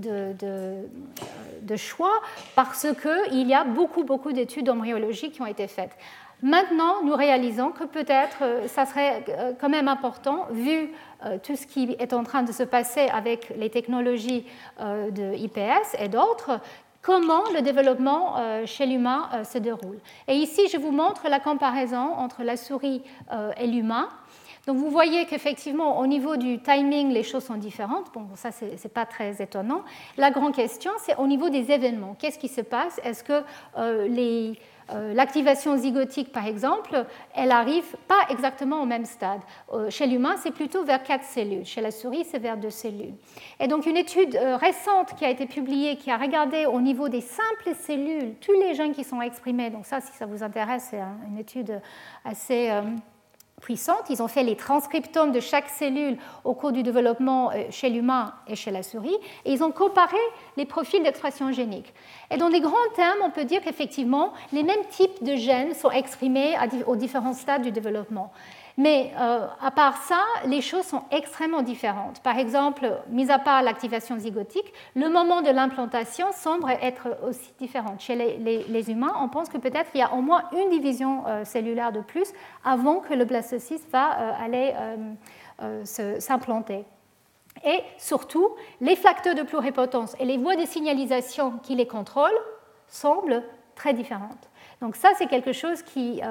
de, 0.03 1.77
choix 1.77 2.21
parce 2.57 2.87
qu'il 3.01 3.47
y 3.47 3.55
a 3.55 3.63
beaucoup, 3.65 4.03
beaucoup 4.03 4.33
d'études 4.33 4.69
embryologiques 4.69 5.35
qui 5.35 5.43
ont 5.43 5.47
été 5.47 5.69
faites. 5.69 5.93
Maintenant, 6.43 7.03
nous 7.05 7.15
réalisons 7.15 7.71
que 7.71 7.85
peut-être 7.85 8.43
ça 8.67 8.87
serait 8.87 9.25
quand 9.61 9.69
même 9.69 9.89
important, 9.89 10.47
vu 10.51 10.91
tout 11.43 11.57
ce 11.57 11.67
qui 11.67 11.97
est 11.99 12.13
en 12.13 12.25
train 12.25 12.43
de 12.43 12.53
se 12.53 12.63
passer 12.63 13.09
avec 13.13 13.53
les 13.57 13.71
technologies 13.71 14.47
de 14.81 15.35
IPS 15.37 15.97
et 15.99 16.09
d'autres, 16.09 16.61
comment 17.03 17.43
le 17.55 17.63
développement 17.63 18.39
euh, 18.39 18.67
chez 18.67 18.87
l'humain 18.87 19.29
euh, 19.33 19.45
se 19.45 19.59
déroule. 19.59 19.99
Et 20.27 20.35
ici, 20.35 20.69
je 20.73 20.77
vous 20.77 20.91
montre 20.91 21.29
la 21.29 21.41
comparaison 21.41 22.15
entre 22.17 22.43
la 22.43 22.57
souris 22.57 23.03
euh, 23.33 23.53
et 23.59 23.67
l'humain. 23.67 24.09
Donc 24.67 24.77
vous 24.77 24.91
voyez 24.91 25.25
qu'effectivement, 25.25 25.99
au 25.99 26.07
niveau 26.07 26.37
du 26.37 26.61
timing, 26.61 27.11
les 27.11 27.23
choses 27.23 27.45
sont 27.45 27.57
différentes. 27.57 28.13
Bon, 28.13 28.27
ça, 28.35 28.53
ce 28.53 28.67
n'est 28.67 28.93
pas 28.93 29.07
très 29.07 29.41
étonnant. 29.43 29.83
La 30.19 30.31
grande 30.31 30.55
question, 30.55 30.91
c'est 30.99 31.17
au 31.17 31.27
niveau 31.27 31.49
des 31.49 31.71
événements. 31.71 32.15
Qu'est-ce 32.19 32.39
qui 32.39 32.49
se 32.49 32.61
passe? 32.61 33.01
Est-ce 33.03 33.25
que 33.25 33.43
les 34.09 34.59
l'activation 35.15 35.77
zygotique, 35.77 36.33
par 36.33 36.47
exemple, 36.47 37.05
elle 37.35 37.53
arrive 37.53 37.97
pas 38.07 38.21
exactement 38.31 38.83
au 38.83 38.87
même 38.87 39.05
stade. 39.05 39.41
Euh, 39.73 39.91
chez 39.91 40.07
l'humain, 40.07 40.37
c'est 40.39 40.51
plutôt 40.51 40.85
vers 40.85 41.03
quatre 41.03 41.25
cellules. 41.25 41.65
Chez 41.65 41.81
la 41.81 41.91
souris, 41.91 42.25
c'est 42.25 42.39
vers 42.39 42.57
deux 42.57 42.71
cellules. 42.71 43.15
Et 43.61 43.69
donc, 43.69 43.87
une 43.87 43.97
étude 43.97 44.37
euh, 44.37 44.57
récente 44.57 45.15
qui 45.17 45.25
a 45.25 45.31
été 45.31 45.47
publiée, 45.47 45.97
qui 45.97 46.11
a 46.11 46.17
regardé 46.17 46.67
au 46.67 46.81
niveau 46.81 47.09
des 47.09 47.21
simples 47.21 47.75
cellules 47.75 48.35
tous 48.41 48.53
les 48.53 48.75
gènes 48.75 48.93
qui 48.93 49.05
sont 49.05 49.21
exprimés. 49.21 49.71
Donc, 49.71 49.87
ça, 49.87 50.01
si 50.01 50.13
ça 50.13 50.27
vous 50.27 50.43
intéresse, 50.43 50.89
c'est 50.91 51.03
une 51.29 51.39
étude 51.39 51.81
assez 52.25 52.71
Ils 54.09 54.23
ont 54.23 54.29
fait 54.29 54.45
les 54.45 54.57
transcriptomes 54.57 55.33
de 55.33 55.41
chaque 55.41 55.69
cellule 55.69 56.17
au 56.45 56.55
cours 56.55 56.73
du 56.73 56.83
développement 56.83 57.51
euh, 57.51 57.65
chez 57.71 57.91
l'humain 57.91 58.33
et 58.47 58.57
chez 58.57 58.71
la 58.71 58.83
souris, 58.83 59.17
et 59.45 59.53
ils 59.53 59.63
ont 59.63 59.73
comparé 59.73 60.17
les 60.57 60.65
profils 60.65 61.03
d'expression 61.03 61.53
génique. 61.53 61.93
Et 62.31 62.39
dans 62.39 62.49
les 62.49 62.61
grands 62.61 62.73
termes, 62.97 63.19
on 63.23 63.31
peut 63.31 63.45
dire 63.45 63.61
qu'effectivement, 63.61 64.33
les 64.53 64.63
mêmes 64.63 64.87
types 64.91 65.23
de 65.23 65.37
gènes 65.37 65.75
sont 65.75 65.91
exprimés 65.91 66.55
aux 66.87 66.97
différents 66.97 67.35
stades 67.35 67.63
du 67.63 67.71
développement. 67.71 68.33
Mais 68.79 69.13
euh, 69.19 69.45
à 69.61 69.73
part 69.73 69.97
ça, 70.03 70.23
les 70.47 70.61
choses 70.61 70.85
sont 70.85 71.03
extrêmement 71.11 71.63
différentes. 71.63 72.21
Par 72.21 72.39
exemple, 72.39 72.89
mis 73.11 73.29
à 73.29 73.41
part 73.41 73.61
l'activation 73.61 74.17
zygotique, 74.21 74.73
le 74.95 75.09
moment 75.09 75.43
de 75.43 75.51
l'implantation 75.51 76.27
semble 76.33 76.71
être 76.81 77.19
aussi 77.29 77.53
différent. 77.59 77.97
Chez 77.99 78.15
les, 78.15 78.91
humains, 78.91 79.13
on 79.21 79.29
pense 79.29 79.49
que 79.49 79.59
peut-être 79.59 79.91
il 79.95 79.99
y 79.99 80.03
a 80.03 80.15
au 80.15 80.23
moins 80.23 80.45
une 80.53 80.71
division 80.71 81.25
euh, 81.27 81.45
cellulaire 81.45 81.91
de 81.91 82.01
plus 82.01 82.33
avant 82.65 83.01
que 83.01 83.15
le 83.15 83.25
blastocyste 83.25 83.91
va 83.91 84.21
euh, 84.21 84.45
aller 84.45 84.73
s'implanter. 86.21 86.85
Et 87.65 87.81
surtout, 87.97 88.49
les 88.81 88.95
facteurs 88.95 89.35
de 89.35 89.43
pluripotence 89.43 90.15
et 90.21 90.25
les 90.25 90.39
voies 90.39 90.55
de 90.55 90.65
signalisation 90.65 91.59
qui 91.65 91.75
les 91.75 91.89
contrôlent 91.89 92.31
semblent 92.87 93.43
très 93.75 93.93
différentes. 93.93 94.49
Donc 94.81 94.95
ça, 94.95 95.11
c'est 95.19 95.27
quelque 95.27 95.53
chose 95.53 95.83
qui, 95.83 96.23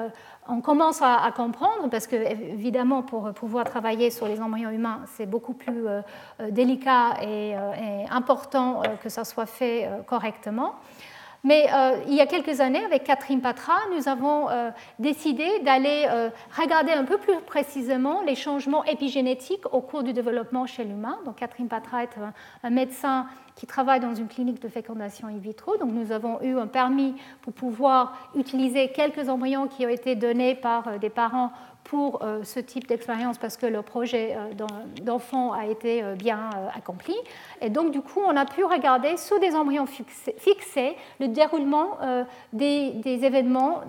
on 0.48 0.62
commence 0.62 1.02
à, 1.02 1.30
comprendre, 1.36 1.88
parce 1.90 2.06
que 2.06 2.16
évidemment, 2.16 3.02
pour 3.02 3.32
pouvoir 3.34 3.64
travailler 3.64 4.10
sur 4.10 4.26
les 4.26 4.40
embryons 4.40 4.70
humains, 4.70 5.02
c'est 5.14 5.26
beaucoup 5.26 5.52
plus 5.52 5.86
euh, 5.86 6.00
euh, 6.40 6.50
délicat 6.50 7.16
et, 7.22 7.54
euh, 7.54 8.04
important 8.10 8.82
que 9.02 9.10
ça 9.10 9.24
soit 9.24 9.46
fait 9.46 9.88
correctement. 10.06 10.76
Mais 11.44 11.68
il 12.08 12.14
y 12.14 12.20
a 12.20 12.26
quelques 12.26 12.60
années, 12.60 12.84
avec 12.84 13.04
Catherine 13.04 13.40
Patra, 13.40 13.74
nous 13.94 14.08
avons 14.08 14.48
décidé 14.98 15.60
d'aller 15.60 16.06
regarder 16.56 16.92
un 16.92 17.04
peu 17.04 17.18
plus 17.18 17.40
précisément 17.46 18.22
les 18.22 18.34
changements 18.34 18.84
épigénétiques 18.84 19.72
au 19.72 19.80
cours 19.80 20.02
du 20.02 20.12
développement 20.12 20.66
chez 20.66 20.84
l'humain. 20.84 21.18
Donc 21.24 21.36
Catherine 21.36 21.68
Patra 21.68 22.02
est 22.02 22.10
un 22.62 22.70
médecin 22.70 23.26
qui 23.58 23.66
travaille 23.66 23.98
dans 23.98 24.14
une 24.14 24.28
clinique 24.28 24.62
de 24.62 24.68
fécondation 24.68 25.26
in 25.26 25.38
vitro. 25.38 25.76
Donc 25.78 25.90
nous 25.92 26.12
avons 26.12 26.40
eu 26.42 26.56
un 26.56 26.68
permis 26.68 27.16
pour 27.42 27.52
pouvoir 27.52 28.16
utiliser 28.36 28.92
quelques 28.92 29.28
embryons 29.28 29.66
qui 29.66 29.84
ont 29.84 29.88
été 29.88 30.14
donnés 30.14 30.54
par 30.54 30.86
euh, 30.86 30.98
des 30.98 31.10
parents 31.10 31.50
pour 31.88 32.22
euh, 32.22 32.44
ce 32.44 32.60
type 32.60 32.86
d'expérience 32.86 33.38
parce 33.38 33.56
que 33.56 33.66
le 33.66 33.82
projet 33.82 34.36
euh, 34.36 34.66
d'enfant 35.02 35.52
a 35.52 35.66
été 35.66 36.02
bien 36.16 36.50
accompli. 36.74 37.14
Et 37.60 37.70
donc 37.70 37.90
du 37.90 38.00
coup, 38.00 38.20
on 38.24 38.36
a 38.36 38.44
pu 38.44 38.64
regarder 38.64 39.16
sous 39.16 39.38
des 39.38 39.54
embryons 39.54 39.86
fixés 39.86 40.96
le 41.20 41.28
déroulement 41.28 41.98
des, 42.52 43.00
événements 43.04 43.82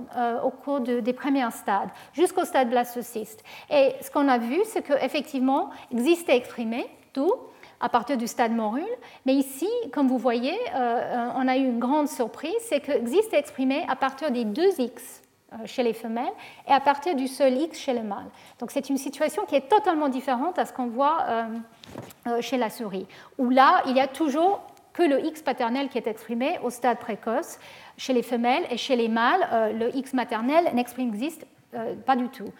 au 0.43 0.49
cours 0.49 0.79
des 0.79 1.13
premiers 1.13 1.51
stades, 1.51 1.89
jusqu'au 2.13 2.45
stade 2.45 2.69
blastocyste. 2.69 3.43
Et 3.69 3.93
ce 4.01 4.09
qu'on 4.09 4.27
a 4.27 4.37
vu, 4.37 4.59
c'est 4.65 4.81
qu'effectivement, 4.81 5.69
existait 5.91 6.37
exprimé 6.37 6.87
tout, 7.13 7.33
à 7.79 7.89
partir 7.89 8.17
du 8.17 8.27
stade 8.27 8.51
morule. 8.51 8.83
Mais 9.25 9.33
ici, 9.33 9.69
comme 9.91 10.07
vous 10.07 10.17
voyez, 10.17 10.57
euh, 10.75 11.29
on 11.35 11.47
a 11.47 11.57
eu 11.57 11.65
une 11.65 11.79
grande 11.79 12.07
surprise, 12.07 12.55
c'est 12.61 12.79
que 12.79 12.91
existe 12.91 13.33
exprimé 13.33 13.85
à 13.87 13.95
partir 13.95 14.31
des 14.31 14.45
deux 14.45 14.79
X 14.79 15.03
euh, 15.03 15.18
chez 15.65 15.83
les 15.83 15.93
femelles 15.93 16.33
et 16.67 16.71
à 16.71 16.79
partir 16.79 17.15
du 17.15 17.27
seul 17.27 17.57
X 17.57 17.79
chez 17.79 17.93
le 17.93 18.03
mâle. 18.03 18.29
Donc 18.59 18.71
c'est 18.71 18.89
une 18.89 18.97
situation 18.97 19.45
qui 19.45 19.55
est 19.55 19.67
totalement 19.69 20.09
différente 20.09 20.59
à 20.59 20.65
ce 20.65 20.73
qu'on 20.73 20.87
voit 20.87 21.25
euh, 21.27 22.41
chez 22.41 22.57
la 22.57 22.69
souris, 22.69 23.07
où 23.37 23.49
là, 23.49 23.81
il 23.87 23.95
y 23.95 23.99
a 23.99 24.07
toujours 24.07 24.61
que 24.93 25.03
le 25.03 25.25
X 25.25 25.41
paternel 25.41 25.89
qui 25.89 25.97
est 25.97 26.07
exprimé 26.07 26.59
au 26.63 26.69
stade 26.69 26.99
précoce 26.99 27.57
chez 27.97 28.13
les 28.13 28.23
femelles 28.23 28.63
et 28.69 28.77
chez 28.77 28.95
les 28.95 29.07
mâles, 29.07 29.75
le 29.77 29.95
X 29.95 30.13
maternel 30.13 30.71
n'existe 30.73 31.45
pas 32.05 32.15
du 32.15 32.27
tout. 32.29 32.51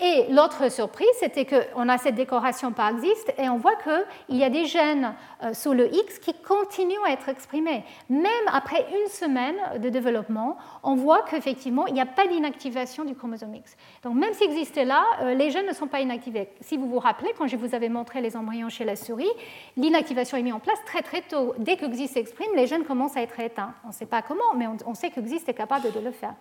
Et 0.00 0.26
l'autre 0.30 0.72
surprise, 0.72 1.06
c'était 1.20 1.46
qu'on 1.46 1.88
a 1.88 1.98
cette 1.98 2.16
décoration 2.16 2.72
par 2.72 2.90
existe 2.90 3.32
et 3.38 3.48
on 3.48 3.58
voit 3.58 3.76
qu'il 3.76 4.36
y 4.36 4.42
a 4.42 4.50
des 4.50 4.64
gènes 4.64 5.14
euh, 5.42 5.54
sous 5.54 5.72
le 5.72 5.92
X 5.94 6.18
qui 6.18 6.34
continuent 6.34 7.04
à 7.06 7.12
être 7.12 7.28
exprimés. 7.28 7.84
Même 8.10 8.30
après 8.52 8.84
une 8.90 9.08
semaine 9.08 9.54
de 9.78 9.88
développement, 9.88 10.58
on 10.82 10.96
voit 10.96 11.22
qu'effectivement, 11.22 11.86
il 11.86 11.94
n'y 11.94 12.00
a 12.00 12.06
pas 12.06 12.26
d'inactivation 12.26 13.04
du 13.04 13.14
chromosome 13.14 13.54
X. 13.54 13.76
Donc 14.02 14.16
même 14.16 14.34
s'il 14.34 14.50
existait 14.50 14.84
là, 14.84 15.04
euh, 15.22 15.34
les 15.34 15.50
gènes 15.50 15.66
ne 15.66 15.72
sont 15.72 15.86
pas 15.86 16.00
inactivés. 16.00 16.48
Si 16.60 16.76
vous 16.76 16.88
vous 16.88 16.98
rappelez, 16.98 17.30
quand 17.38 17.46
je 17.46 17.56
vous 17.56 17.74
avais 17.74 17.88
montré 17.88 18.20
les 18.20 18.36
embryons 18.36 18.68
chez 18.68 18.84
la 18.84 18.96
souris, 18.96 19.30
l'inactivation 19.76 20.36
est 20.36 20.42
mise 20.42 20.54
en 20.54 20.60
place 20.60 20.78
très 20.86 21.02
très 21.02 21.22
tôt. 21.22 21.54
Dès 21.58 21.76
que 21.76 21.86
XIS 21.86 22.08
s'exprime, 22.08 22.50
les 22.56 22.66
gènes 22.66 22.84
commencent 22.84 23.16
à 23.16 23.22
être 23.22 23.38
éteints. 23.38 23.74
On 23.84 23.88
ne 23.88 23.92
sait 23.92 24.06
pas 24.06 24.22
comment, 24.22 24.54
mais 24.56 24.66
on 24.86 24.94
sait 24.94 25.10
que 25.10 25.20
est 25.20 25.54
capable 25.54 25.92
de 25.92 26.00
le 26.00 26.10
faire. 26.10 26.34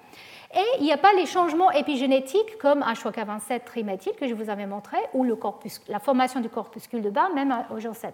Et 0.56 0.80
il 0.80 0.84
n'y 0.84 0.92
a 0.92 0.98
pas 0.98 1.14
les 1.14 1.26
changements 1.26 1.72
épigénétiques 1.72 2.60
comme 2.60 2.82
H27 2.82 3.64
triméthyle 3.64 4.14
que 4.14 4.28
je 4.28 4.36
vous 4.36 4.52
avais 4.52 4.68
montré, 4.68 4.98
ou 5.14 5.26
la 5.88 6.00
formation 6.00 6.42
du 6.42 6.50
corpuscule 6.50 7.02
de 7.02 7.10
bas, 7.10 7.30
même 7.34 7.66
au 7.72 7.80
jour 7.80 7.96
7. 7.96 8.14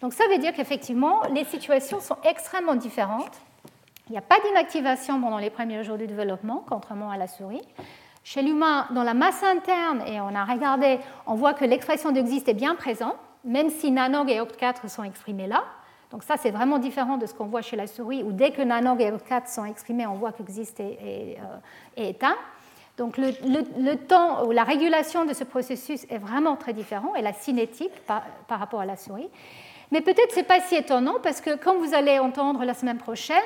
Donc 0.00 0.12
ça 0.12 0.24
veut 0.28 0.38
dire 0.38 0.52
qu'effectivement, 0.52 1.22
les 1.34 1.44
situations 1.44 1.98
sont 1.98 2.16
extrêmement 2.22 2.76
différentes. 2.76 3.40
Il 4.08 4.12
n'y 4.12 4.18
a 4.18 4.22
pas 4.22 4.36
d'inactivation 4.44 5.20
pendant 5.20 5.38
les 5.38 5.50
premiers 5.50 5.82
jours 5.82 5.96
du 5.96 6.06
développement, 6.06 6.64
contrairement 6.68 7.10
à 7.10 7.16
la 7.16 7.26
souris. 7.26 7.62
Chez 8.22 8.42
l'humain, 8.42 8.86
dans 8.90 9.02
la 9.02 9.14
masse 9.14 9.42
interne, 9.42 10.02
et 10.06 10.20
on 10.20 10.34
a 10.34 10.44
regardé, 10.44 11.00
on 11.26 11.34
voit 11.34 11.54
que 11.54 11.64
l'expression 11.64 12.12
d'existe 12.12 12.48
est 12.48 12.54
bien 12.54 12.76
présente, 12.76 13.16
même 13.44 13.70
si 13.70 13.90
nanog 13.90 14.30
et 14.30 14.40
OCT4 14.40 14.88
sont 14.88 15.02
exprimés 15.02 15.46
là. 15.46 15.64
Donc 16.10 16.24
ça, 16.24 16.36
c'est 16.36 16.50
vraiment 16.50 16.78
différent 16.78 17.18
de 17.18 17.26
ce 17.26 17.34
qu'on 17.34 17.46
voit 17.46 17.62
chez 17.62 17.76
la 17.76 17.86
souris, 17.86 18.22
où 18.22 18.32
dès 18.32 18.50
que 18.50 18.62
nanog 18.62 19.00
et 19.00 19.10
OCT4 19.10 19.52
sont 19.52 19.64
exprimés, 19.64 20.06
on 20.06 20.14
voit 20.14 20.32
qu'existe 20.32 20.80
est, 20.80 21.38
est, 21.96 22.08
éteint. 22.08 22.36
Donc 22.96 23.16
le, 23.16 23.94
temps 23.94 24.44
ou 24.44 24.50
la 24.50 24.64
régulation 24.64 25.24
de 25.24 25.32
ce 25.32 25.44
processus 25.44 26.04
est 26.10 26.18
vraiment 26.18 26.56
très 26.56 26.72
différent, 26.72 27.14
et 27.14 27.22
la 27.22 27.32
cinétique 27.32 28.04
par, 28.06 28.22
par 28.48 28.58
rapport 28.58 28.80
à 28.80 28.86
la 28.86 28.96
souris. 28.96 29.30
Mais 29.92 30.00
peut-être 30.00 30.32
ce 30.32 30.36
n'est 30.36 30.44
pas 30.44 30.60
si 30.60 30.76
étonnant 30.76 31.16
parce 31.22 31.40
que, 31.40 31.56
comme 31.56 31.78
vous 31.78 31.94
allez 31.94 32.18
entendre 32.18 32.64
la 32.64 32.74
semaine 32.74 32.98
prochaine, 32.98 33.36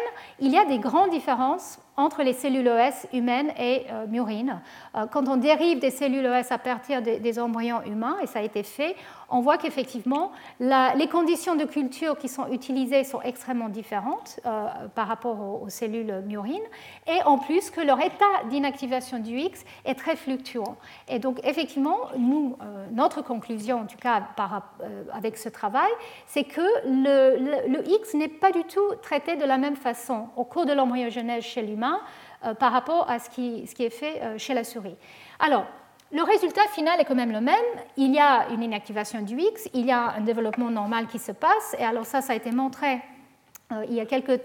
il 0.40 0.50
y 0.50 0.58
a 0.58 0.64
des 0.64 0.78
grandes 0.78 1.10
différences 1.10 1.78
entre 1.96 2.22
les 2.22 2.32
cellules 2.32 2.68
OS 2.68 3.06
humaines 3.12 3.52
et 3.58 3.86
euh, 3.90 4.06
murines. 4.06 4.60
Euh, 4.96 5.06
quand 5.06 5.28
on 5.28 5.36
dérive 5.36 5.78
des 5.78 5.90
cellules 5.90 6.26
OS 6.26 6.50
à 6.50 6.58
partir 6.58 7.02
des, 7.02 7.38
embryons 7.38 7.82
humains, 7.82 8.16
et 8.22 8.26
ça 8.26 8.40
a 8.40 8.42
été 8.42 8.62
fait, 8.62 8.96
on 9.28 9.40
voit 9.40 9.58
qu'effectivement, 9.58 10.30
les 10.60 11.08
conditions 11.10 11.56
de 11.56 11.64
culture 11.64 12.16
qui 12.16 12.28
sont 12.28 12.46
utilisées 12.52 13.02
sont 13.02 13.20
extrêmement 13.22 13.68
différentes 13.68 14.38
euh, 14.46 14.66
par 14.94 15.08
rapport 15.08 15.62
aux, 15.62 15.68
cellules 15.68 16.22
murines, 16.26 16.62
et 17.06 17.22
en 17.24 17.38
plus 17.38 17.70
que 17.70 17.80
leur 17.80 18.00
état 18.00 18.24
d'inactivation 18.50 19.18
du 19.18 19.36
X 19.38 19.64
est 19.84 19.94
très 19.94 20.14
fluctuant. 20.14 20.76
Et 21.08 21.18
donc, 21.18 21.40
effectivement, 21.44 21.98
nous, 22.16 22.56
notre 22.92 23.22
conclusion, 23.22 23.80
en 23.80 23.86
tout 23.86 23.96
cas 23.96 24.22
avec 25.12 25.36
ce 25.36 25.48
travail, 25.48 25.90
c'est 26.26 26.44
que 26.44 26.60
le 26.86 27.88
X 27.88 28.14
n'est 28.14 28.28
pas 28.28 28.52
du 28.52 28.62
tout 28.64 28.94
traité 29.02 29.36
de 29.36 29.44
la 29.44 29.58
même 29.58 29.76
façon 29.76 30.28
au 30.36 30.44
cours 30.44 30.66
de 30.66 30.72
l'embryogenèse 30.72 31.42
chez 31.42 31.62
l'humain 31.62 31.83
euh, 32.44 32.54
par 32.54 32.72
rapport 32.72 33.10
à 33.10 33.18
ce 33.18 33.30
qui, 33.30 33.66
ce 33.66 33.74
qui 33.74 33.84
est 33.84 33.90
fait 33.90 34.20
euh, 34.22 34.38
chez 34.38 34.54
la 34.54 34.64
souris. 34.64 34.96
Alors, 35.38 35.66
le 36.12 36.22
résultat 36.22 36.66
final 36.72 37.00
est 37.00 37.04
quand 37.04 37.14
même 37.14 37.32
le 37.32 37.40
même. 37.40 37.54
Il 37.96 38.14
y 38.14 38.20
a 38.20 38.48
une 38.50 38.62
inactivation 38.62 39.22
du 39.22 39.38
X, 39.38 39.68
il 39.74 39.86
y 39.86 39.92
a 39.92 40.14
un 40.16 40.20
développement 40.20 40.70
normal 40.70 41.06
qui 41.06 41.18
se 41.18 41.32
passe, 41.32 41.74
et 41.78 41.84
alors 41.84 42.06
ça, 42.06 42.20
ça 42.20 42.34
a 42.34 42.36
été 42.36 42.52
montré 42.52 43.00
il 43.88 43.94
y, 43.94 44.00
a 44.00 44.06
quelques, 44.06 44.40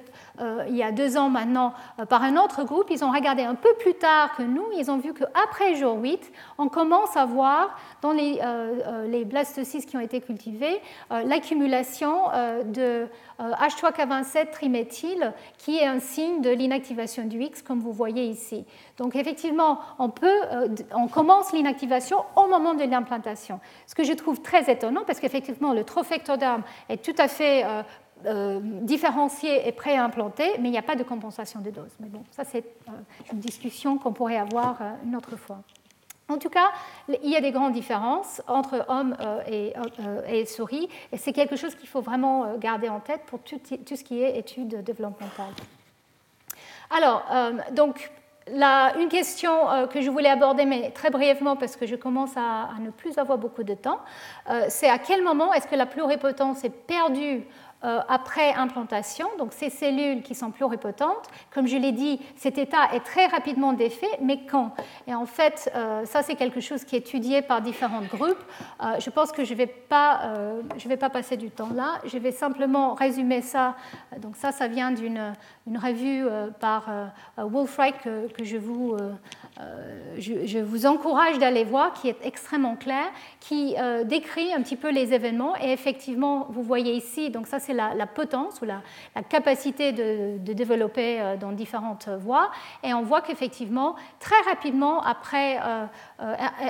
il 0.67 0.75
y 0.75 0.83
a 0.83 0.91
deux 0.91 1.17
ans 1.17 1.29
maintenant 1.29 1.73
par 2.09 2.23
un 2.23 2.37
autre 2.37 2.63
groupe. 2.63 2.87
Ils 2.89 3.03
ont 3.03 3.11
regardé 3.11 3.43
un 3.43 3.55
peu 3.55 3.73
plus 3.79 3.93
tard 3.95 4.35
que 4.35 4.43
nous. 4.43 4.65
Ils 4.77 4.89
ont 4.89 4.97
vu 4.97 5.13
qu'après 5.13 5.75
jour 5.75 5.97
8, 5.97 6.31
on 6.57 6.67
commence 6.69 7.15
à 7.17 7.25
voir 7.25 7.77
dans 8.01 8.11
les, 8.11 8.39
les 9.07 9.25
blastocystes 9.25 9.89
qui 9.89 9.97
ont 9.97 10.01
été 10.01 10.21
cultivés 10.21 10.81
l'accumulation 11.09 12.23
de 12.65 13.07
H3K27 13.39 14.37
euh, 14.37 14.51
triméthyle, 14.51 15.33
qui 15.57 15.77
est 15.77 15.85
un 15.85 15.99
signe 15.99 16.41
de 16.41 16.49
l'inactivation 16.49 17.25
du 17.25 17.41
X, 17.41 17.61
comme 17.61 17.79
vous 17.79 17.93
voyez 17.93 18.25
ici. 18.25 18.65
Donc 18.97 19.15
effectivement, 19.15 19.79
on, 19.97 20.09
peut, 20.09 20.27
euh, 20.51 20.67
on 20.93 21.07
commence 21.07 21.53
l'inactivation 21.53 22.23
au 22.35 22.47
moment 22.47 22.73
de 22.73 22.83
l'implantation. 22.83 23.59
Ce 23.87 23.95
que 23.95 24.03
je 24.03 24.13
trouve 24.13 24.41
très 24.41 24.69
étonnant, 24.69 25.03
parce 25.05 25.19
qu'effectivement, 25.19 25.73
le 25.73 25.83
trophectoderme 25.83 26.63
est 26.89 27.03
tout 27.03 27.15
à 27.17 27.27
fait 27.27 27.63
euh, 28.25 28.59
différencié 28.61 29.67
et 29.67 29.71
pré-implanté, 29.71 30.43
mais 30.59 30.69
il 30.69 30.71
n'y 30.71 30.77
a 30.77 30.83
pas 30.83 30.95
de 30.95 31.03
compensation 31.03 31.61
de 31.61 31.69
dose. 31.69 31.91
Mais 31.99 32.07
bon, 32.07 32.23
ça 32.31 32.43
c'est 32.43 32.63
une 33.31 33.39
discussion 33.39 33.97
qu'on 33.97 34.13
pourrait 34.13 34.37
avoir 34.37 34.81
une 35.05 35.15
autre 35.15 35.35
fois. 35.35 35.59
En 36.27 36.37
tout 36.37 36.49
cas, 36.49 36.69
il 37.07 37.29
y 37.29 37.35
a 37.35 37.41
des 37.41 37.51
grandes 37.51 37.73
différences 37.73 38.41
entre 38.47 38.85
hommes 38.87 39.17
et, 39.47 40.45
souris, 40.45 40.87
et 41.11 41.17
c'est 41.17 41.33
quelque 41.33 41.55
chose 41.55 41.73
qu'il 41.73 41.89
faut 41.89 42.01
vraiment 42.01 42.55
garder 42.57 42.87
en 42.87 42.99
tête 42.99 43.21
pour 43.25 43.39
tout, 43.39 43.59
ce 43.65 44.03
qui 44.03 44.21
est 44.21 44.37
études 44.37 44.83
développementales. 44.83 45.55
Alors, 46.91 47.23
donc, 47.71 48.11
une 48.99 49.09
question 49.09 49.69
euh, 49.69 49.87
que 49.87 50.01
je 50.01 50.09
voulais 50.09 50.29
aborder, 50.29 50.65
mais 50.65 50.91
très 50.91 51.09
brièvement 51.09 51.55
parce 51.55 51.75
que 51.75 51.85
je 51.85 51.95
commence 51.95 52.35
à, 52.35 52.69
ne 52.79 52.89
plus 52.89 53.17
avoir 53.17 53.37
beaucoup 53.37 53.63
de 53.63 53.73
temps, 53.73 53.99
euh, 54.49 54.65
c'est 54.69 54.89
à 54.89 54.97
quel 54.97 55.23
moment 55.23 55.53
est-ce 55.53 55.67
que 55.67 55.75
la 55.75 55.85
pluripotence 55.85 56.63
est 56.63 56.69
perdue 56.69 57.41
euh, 57.41 57.68
après 57.81 58.53
implantation, 58.53 59.27
donc 59.37 59.53
ces 59.53 59.69
cellules 59.69 60.21
qui 60.21 60.35
sont 60.35 60.51
pluripotentes, 60.51 61.29
comme 61.53 61.65
je 61.65 61.77
l'ai 61.77 61.91
dit, 61.91 62.19
cet 62.35 62.57
état 62.57 62.93
est 62.93 62.99
très 62.99 63.27
rapidement 63.27 63.73
défait, 63.73 64.19
mais 64.21 64.41
quand? 64.45 64.73
Et 65.07 65.15
en 65.15 65.25
fait, 65.25 65.71
euh, 65.75 66.05
ça 66.05 66.21
c'est 66.21 66.35
quelque 66.35 66.59
chose 66.59 66.83
qui 66.83 66.95
est 66.95 66.99
étudié 66.99 67.41
par 67.41 67.61
différents 67.61 68.01
groupes. 68.01 68.43
Euh, 68.83 68.99
je 68.99 69.09
pense 69.09 69.31
que 69.31 69.45
je 69.45 69.53
ne 69.53 69.57
vais, 69.59 69.67
pas, 69.67 70.33
vais 70.85 70.97
pas 70.97 71.09
passer 71.09 71.37
du 71.37 71.51
temps 71.51 71.69
là, 71.73 71.99
je 72.05 72.17
vais 72.17 72.31
simplement 72.31 72.95
résumer 72.95 73.41
ça. 73.41 73.75
Donc 74.17 74.35
ça, 74.35 74.51
ça 74.51 74.67
vient 74.67 74.91
d'une 74.91 75.33
une 75.67 75.77
revue 75.77 76.25
par 76.59 76.89
Wolfreich 77.37 77.93
que, 78.03 78.27
que 78.31 78.43
je 78.43 78.57
vous 78.57 78.97
euh, 79.61 80.15
je, 80.17 80.59
vous 80.59 80.85
encourage 80.85 81.37
d'aller 81.37 81.63
voir, 81.63 81.93
qui 81.93 82.07
est 82.07 82.17
extrêmement 82.23 82.75
clair, 82.75 83.05
qui 83.39 83.75
euh, 83.77 84.03
décrit 84.03 84.53
un 84.53 84.61
petit 84.61 84.75
peu 84.75 84.89
les 84.89 85.13
événements. 85.13 85.55
Et 85.57 85.71
effectivement, 85.71 86.47
vous 86.49 86.63
voyez 86.63 86.93
ici, 86.93 87.29
donc 87.29 87.47
ça 87.47 87.59
c'est 87.59 87.73
la, 87.73 88.07
potence 88.07 88.61
ou 88.61 88.65
la, 88.65 88.81
capacité 89.29 89.91
de, 89.91 90.37
développer 90.53 91.19
euh, 91.19 91.37
dans 91.37 91.51
différentes 91.51 92.07
voies. 92.07 92.51
Et 92.83 92.93
on 92.93 93.03
voit 93.03 93.21
qu'effectivement, 93.21 93.95
très 94.19 94.39
rapidement 94.49 95.01
après 95.01 95.59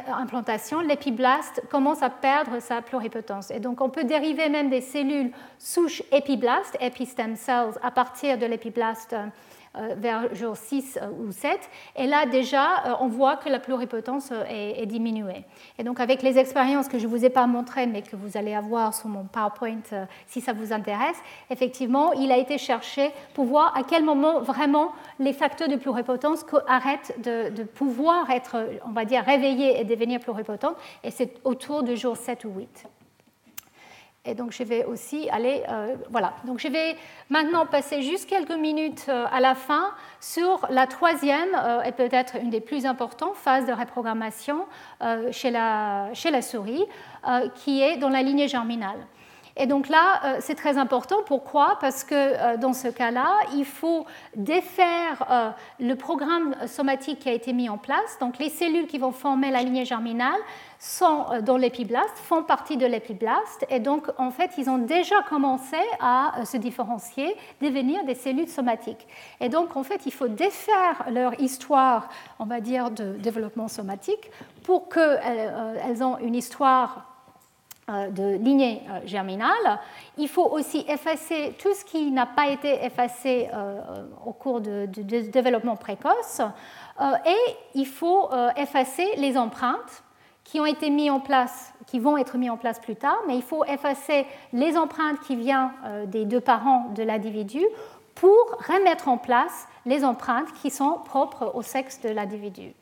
implantation, 0.08 0.80
l'épiblaste 0.82 1.62
commence 1.70 2.02
à 2.02 2.10
perdre 2.10 2.60
sa 2.60 2.82
pluripotence. 2.82 3.52
Et 3.52 3.60
donc 3.60 3.82
on 3.82 3.90
peut 3.90 4.04
dériver 4.04 4.50
même 4.50 4.70
des 4.70 4.82
cellules 4.82 5.32
souches 5.58 6.04
épiblastes, 6.12 6.78
epistem 6.80 7.36
cells, 7.36 7.78
à 7.82 7.92
partir 7.92 8.38
de 8.38 8.46
l'épiblaste 8.46 9.16
vers 9.76 10.34
jour 10.34 10.56
6 10.58 11.00
euh, 11.02 11.10
ou 11.20 11.32
7. 11.32 11.60
Et 11.96 12.08
là, 12.08 12.26
déjà, 12.26 12.86
euh, 12.86 12.94
on 13.02 13.08
voit 13.08 13.38
que 13.38 13.50
la 13.50 13.60
pluripotence 13.60 14.32
est, 14.50 14.86
diminuée. 14.86 15.46
Et 15.78 15.84
donc, 15.84 16.00
avec 16.00 16.24
les 16.24 16.38
expériences 16.40 16.88
que 16.88 16.98
je 16.98 17.06
ne 17.06 17.10
vous 17.10 17.24
ai 17.26 17.30
pas 17.30 17.46
montrées, 17.46 17.86
mais 17.86 18.02
que 18.02 18.16
vous 18.16 18.38
allez 18.38 18.56
avoir 18.56 18.94
sur 18.94 19.08
mon 19.08 19.26
PowerPoint 19.26 20.08
si 20.26 20.42
ça 20.42 20.54
vous 20.54 20.74
intéresse, 20.74 21.18
effectivement, 21.50 22.14
il 22.14 22.32
a 22.32 22.38
été 22.38 22.58
cherché 22.58 23.12
pour 23.34 23.46
voir 23.46 23.78
à 23.78 23.84
quel 23.84 24.04
moment 24.04 24.42
vraiment 24.42 24.92
les 25.20 25.34
facteurs 25.34 25.68
de 25.68 25.76
pluripotence 25.76 26.46
arrêtent 26.68 27.14
de, 27.24 27.50
de 27.50 27.64
pouvoir 27.64 28.30
être, 28.32 28.70
on 28.86 28.92
va 28.92 29.06
dire, 29.06 29.24
réveillés 29.24 29.80
et 29.80 29.84
devenir 29.84 30.20
pluripotents. 30.20 30.76
Et 31.04 31.12
c'est 31.12 31.40
autour 31.44 31.84
du 31.84 31.96
jour 31.96 32.18
7 32.18 32.46
ou 32.46 32.50
8. 32.50 32.88
Et 34.26 34.36
donc 34.36 34.52
je 34.52 34.64
vais 34.64 34.84
aussi 34.84 35.30
aller, 35.30 35.64
euh, 35.70 35.96
voilà. 36.10 36.34
Donc 36.44 36.60
je 36.60 36.68
vais 36.68 36.98
maintenant 37.30 37.66
passer 37.66 38.02
juste 38.02 38.30
quelques 38.30 38.52
minutes 38.56 39.06
euh, 39.08 39.26
à 39.32 39.40
la 39.40 39.56
fin 39.56 39.92
sur 40.20 40.68
la 40.70 40.88
troisième 40.88 41.50
euh, 41.56 41.84
et 41.84 41.94
peut-être 41.94 42.36
une 42.36 42.50
des 42.50 42.60
plus 42.60 42.86
importantes 42.86 43.36
phases 43.36 43.66
de 43.66 43.72
reprogrammation 43.72 44.66
chez 45.32 45.52
la, 45.52 46.10
chez 46.14 46.32
la 46.32 46.42
souris, 46.42 46.84
qui 47.56 47.82
est 47.82 47.98
dans 47.98 48.10
la 48.10 48.22
lignée 48.22 48.48
germinale. 48.48 49.00
Et 49.62 49.68
donc 49.68 49.90
là, 49.90 50.22
euh, 50.24 50.38
c'est 50.40 50.56
très 50.56 50.78
important. 50.78 51.18
Pourquoi? 51.26 51.78
Parce 51.82 52.06
que 52.06 52.16
euh, 52.16 52.56
dans 52.56 52.72
ce 52.72 52.88
cas-là, 52.88 53.34
il 53.54 53.66
faut 53.66 54.06
défaire 54.34 55.26
euh, 55.30 55.50
le 55.82 55.96
programme 55.96 56.56
somatique 56.66 57.20
qui 57.20 57.30
a 57.30 57.34
été 57.34 57.52
mis 57.52 57.68
en 57.68 57.78
place. 57.78 58.18
Donc 58.22 58.40
les 58.40 58.48
cellules 58.48 58.88
qui 58.88 59.00
vont 59.00 59.12
former 59.12 59.52
la 59.52 59.62
lignée 59.62 59.84
germinale 59.84 60.40
sont 60.80 61.26
dans 61.42 61.58
l'épiblaste, 61.58 62.16
font 62.16 62.42
partie 62.42 62.78
de 62.78 62.86
l'épiblaste. 62.86 63.66
Et 63.70 63.82
donc, 63.82 64.08
en 64.18 64.32
fait, 64.32 64.52
ils 64.58 64.70
ont 64.70 64.78
déjà 64.78 65.22
commencé 65.28 65.76
à 66.00 66.46
se 66.46 66.56
différencier, 66.56 67.36
devenir 67.62 68.06
des 68.06 68.16
cellules 68.16 68.48
somatiques. 68.48 69.06
Et 69.42 69.50
donc, 69.50 69.76
en 69.76 69.84
fait, 69.84 70.06
il 70.06 70.14
faut 70.14 70.30
défaire 70.30 71.04
leur 71.12 71.38
histoire, 71.42 72.08
on 72.40 72.46
va 72.46 72.62
dire, 72.62 72.92
de 72.92 73.12
développement 73.18 73.68
somatique 73.68 74.32
pour 74.64 74.88
qu'elles 74.88 76.02
ont 76.02 76.18
une 76.20 76.36
histoire 76.36 77.09
de 78.10 78.38
lignée 78.38 78.82
euh, 78.90 79.00
germinale. 79.06 79.80
Il 80.18 80.28
faut 80.28 80.46
aussi 80.46 80.86
effacer 80.88 81.56
tout 81.62 81.74
ce 81.74 81.84
qui 81.86 82.12
n'a 82.12 82.26
pas 82.26 82.48
été 82.48 82.84
effacé 82.86 83.50
euh, 83.54 83.82
au 84.26 84.34
cours 84.34 84.62
du 84.62 84.88
développement 84.88 85.76
précoce. 85.76 86.42
Et 87.26 87.56
il 87.76 87.88
faut 87.88 88.30
effacer 88.58 89.08
les 89.16 89.38
empreintes 89.38 90.04
qui 90.44 90.60
ont 90.60 90.66
été 90.66 90.90
mises 90.90 91.12
en 91.12 91.22
place, 91.22 91.74
qui 91.88 91.98
vont 91.98 92.18
être 92.18 92.38
mises 92.38 92.52
en 92.52 92.58
place 92.58 92.78
plus 92.78 92.98
tard, 92.98 93.18
mais 93.26 93.38
il 93.38 93.42
faut 93.42 93.64
effacer 93.64 94.26
les 94.52 94.78
empreintes 94.78 95.20
qui 95.22 95.38
viennent 95.38 95.72
des 96.08 96.26
deux 96.26 96.42
parents 96.42 96.90
de 96.94 97.04
l'individu 97.04 97.64
pour 98.16 98.36
remettre 98.68 99.08
en 99.08 99.18
place 99.18 99.68
les 99.86 100.04
empreintes 100.04 100.52
qui 100.62 100.70
sont 100.70 101.00
propres 101.06 101.52
au 101.56 101.62
sexe 101.62 102.02
de 102.02 102.10
l'individu. 102.10 102.74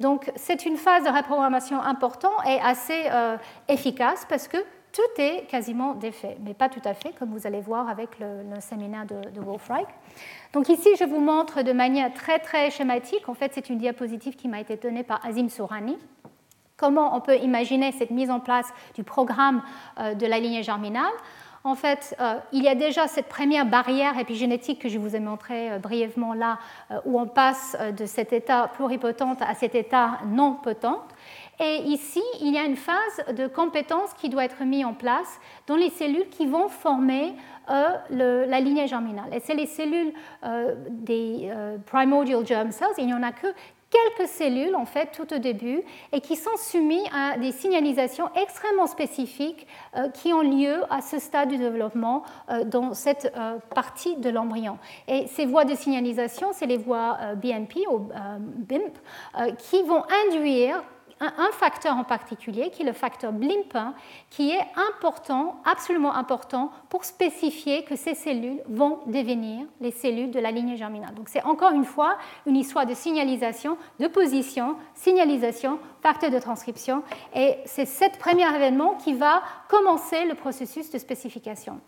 Donc 0.00 0.32
c'est 0.34 0.64
une 0.66 0.76
phase 0.76 1.04
de 1.04 1.10
reprogrammation 1.10 1.80
importante 1.80 2.32
et 2.48 2.58
assez 2.60 3.04
euh, 3.10 3.36
efficace 3.68 4.26
parce 4.28 4.48
que 4.48 4.56
tout 4.92 5.20
est 5.22 5.46
quasiment 5.46 5.94
défait, 5.94 6.36
mais 6.44 6.52
pas 6.52 6.68
tout 6.68 6.80
à 6.84 6.94
fait, 6.94 7.12
comme 7.16 7.30
vous 7.30 7.46
allez 7.46 7.60
voir 7.60 7.88
avec 7.88 8.18
le, 8.18 8.42
séminaire 8.60 9.06
de, 9.06 9.30
de 9.30 9.40
Wolfreich. 9.40 9.86
Donc 10.52 10.68
ici, 10.68 10.88
je 10.98 11.04
vous 11.04 11.20
montre 11.20 11.62
de 11.62 11.72
manière 11.72 12.12
très 12.12 12.40
très 12.40 12.70
schématique, 12.70 13.28
en 13.28 13.34
fait 13.34 13.52
c'est 13.54 13.68
une 13.68 13.78
diapositive 13.78 14.34
qui 14.34 14.48
m'a 14.48 14.58
été 14.58 14.76
donnée 14.76 15.04
par 15.04 15.24
Azim 15.24 15.48
Sourani, 15.48 15.96
comment 16.80 17.14
on 17.14 17.20
peut 17.20 17.36
imaginer 17.36 17.92
cette 17.92 18.10
mise 18.10 18.30
en 18.30 18.40
place 18.40 18.72
du 18.94 19.04
programme 19.04 19.62
euh, 19.98 20.14
de 20.14 20.26
la 20.26 20.38
lignée 20.40 20.62
germinale? 20.62 21.12
En 21.62 21.74
fait, 21.74 22.16
euh, 22.20 22.36
il 22.52 22.62
y 22.62 22.68
a 22.68 22.74
déjà 22.74 23.06
cette 23.06 23.26
première 23.26 23.66
barrière 23.66 24.18
épigénétique 24.18 24.80
que 24.80 24.88
je 24.88 24.98
vous 24.98 25.14
ai 25.14 25.20
montrée 25.20 25.72
euh, 25.72 25.78
brièvement 25.78 26.32
là, 26.32 26.58
euh, 26.90 26.98
où 27.04 27.20
on 27.20 27.26
passe 27.26 27.76
de 27.98 28.06
cet 28.06 28.32
état 28.32 28.68
pluripotente 28.68 29.42
à 29.42 29.54
cet 29.54 29.74
état 29.74 30.20
non 30.26 30.54
potente. 30.54 31.14
Et 31.58 31.82
ici, 31.84 32.22
il 32.40 32.54
y 32.54 32.58
a 32.58 32.64
une 32.64 32.76
phase 32.76 33.34
de 33.36 33.46
compétence 33.46 34.14
qui 34.14 34.30
doit 34.30 34.46
être 34.46 34.64
mise 34.64 34.86
en 34.86 34.94
place 34.94 35.38
dans 35.66 35.76
les 35.76 35.90
cellules 35.90 36.30
qui 36.30 36.46
vont 36.46 36.68
former 36.68 37.34
la 37.68 38.60
lignée 38.60 38.86
germinale. 38.86 39.28
Et 39.30 39.40
c'est 39.40 39.54
les 39.54 39.66
cellules 39.66 40.14
des 40.88 41.52
primordial 41.84 42.46
germ 42.46 42.72
cells, 42.72 42.94
il 42.96 43.06
n'y 43.06 43.14
en 43.14 43.22
a 43.22 43.32
que 43.32 43.48
quelques 43.90 44.28
cellules, 44.28 44.74
en 44.74 44.84
fait, 44.84 45.10
tout 45.12 45.32
au 45.34 45.38
début, 45.38 45.82
et 46.12 46.20
qui 46.20 46.36
sont 46.36 46.56
soumises 46.56 47.00
à 47.12 47.36
des 47.38 47.52
signalisations 47.52 48.30
extrêmement 48.34 48.86
spécifiques 48.86 49.66
euh, 49.96 50.08
qui 50.08 50.32
ont 50.32 50.42
lieu 50.42 50.84
à 50.90 51.00
ce 51.00 51.18
stade 51.18 51.48
du 51.48 51.58
développement 51.58 52.22
euh, 52.50 52.64
dans 52.64 52.94
cette 52.94 53.32
euh, 53.36 53.58
partie 53.74 54.16
de 54.16 54.30
l'embryon. 54.30 54.78
Et 55.08 55.26
ces 55.26 55.46
voies 55.46 55.64
de 55.64 55.74
signalisation, 55.74 56.48
c'est 56.52 56.66
les 56.66 56.78
voies 56.78 57.18
BNP 57.36 57.86
ou 57.90 58.08
BIMP, 58.56 58.92
qui 59.58 59.82
vont 59.82 60.02
induire 60.26 60.82
un 61.20 61.50
facteur 61.52 61.96
en 61.96 62.04
particulier, 62.04 62.70
qui 62.70 62.82
est 62.82 62.86
le 62.86 62.92
facteur 62.92 63.32
BLIMP1, 63.32 63.92
qui 64.30 64.50
est 64.52 64.66
important, 64.90 65.60
absolument 65.64 66.14
important, 66.14 66.70
pour 66.88 67.04
spécifier 67.04 67.84
que 67.84 67.94
ces 67.94 68.14
cellules 68.14 68.62
vont 68.68 69.00
devenir 69.06 69.66
les 69.80 69.90
cellules 69.90 70.30
de 70.30 70.40
la 70.40 70.50
lignée 70.50 70.76
germinale. 70.76 71.14
Donc 71.14 71.28
c'est 71.28 71.42
encore 71.44 71.72
une 71.72 71.84
fois 71.84 72.16
une 72.46 72.56
histoire 72.56 72.86
de 72.86 72.94
signalisation, 72.94 73.76
de 73.98 74.06
position, 74.06 74.76
signalisation, 74.94 75.78
facteur 76.02 76.30
de 76.30 76.38
transcription, 76.38 77.02
et 77.34 77.58
c'est 77.66 77.86
cet 77.86 78.18
premier 78.18 78.48
événement 78.54 78.94
qui 78.94 79.12
va 79.12 79.42
commencer 79.68 80.24
le 80.24 80.34
processus 80.34 80.90
de 80.90 80.98
spécification. 80.98 81.80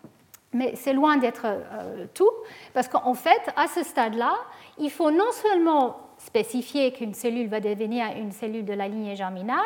Mais 0.52 0.74
c'est 0.76 0.92
loin 0.92 1.16
d'être 1.16 1.46
euh, 1.46 2.06
tout, 2.12 2.30
parce 2.74 2.88
qu'en 2.88 3.14
fait, 3.14 3.40
à 3.56 3.68
ce 3.68 3.82
stade-là, 3.82 4.34
il 4.76 4.90
faut 4.90 5.10
non 5.10 5.32
seulement 5.32 5.96
spécifier 6.26 6.92
qu'une 6.92 7.14
cellule 7.14 7.48
va 7.48 7.60
devenir 7.60 8.06
une 8.16 8.32
cellule 8.32 8.64
de 8.64 8.72
la 8.72 8.88
lignée 8.88 9.16
germinale, 9.16 9.58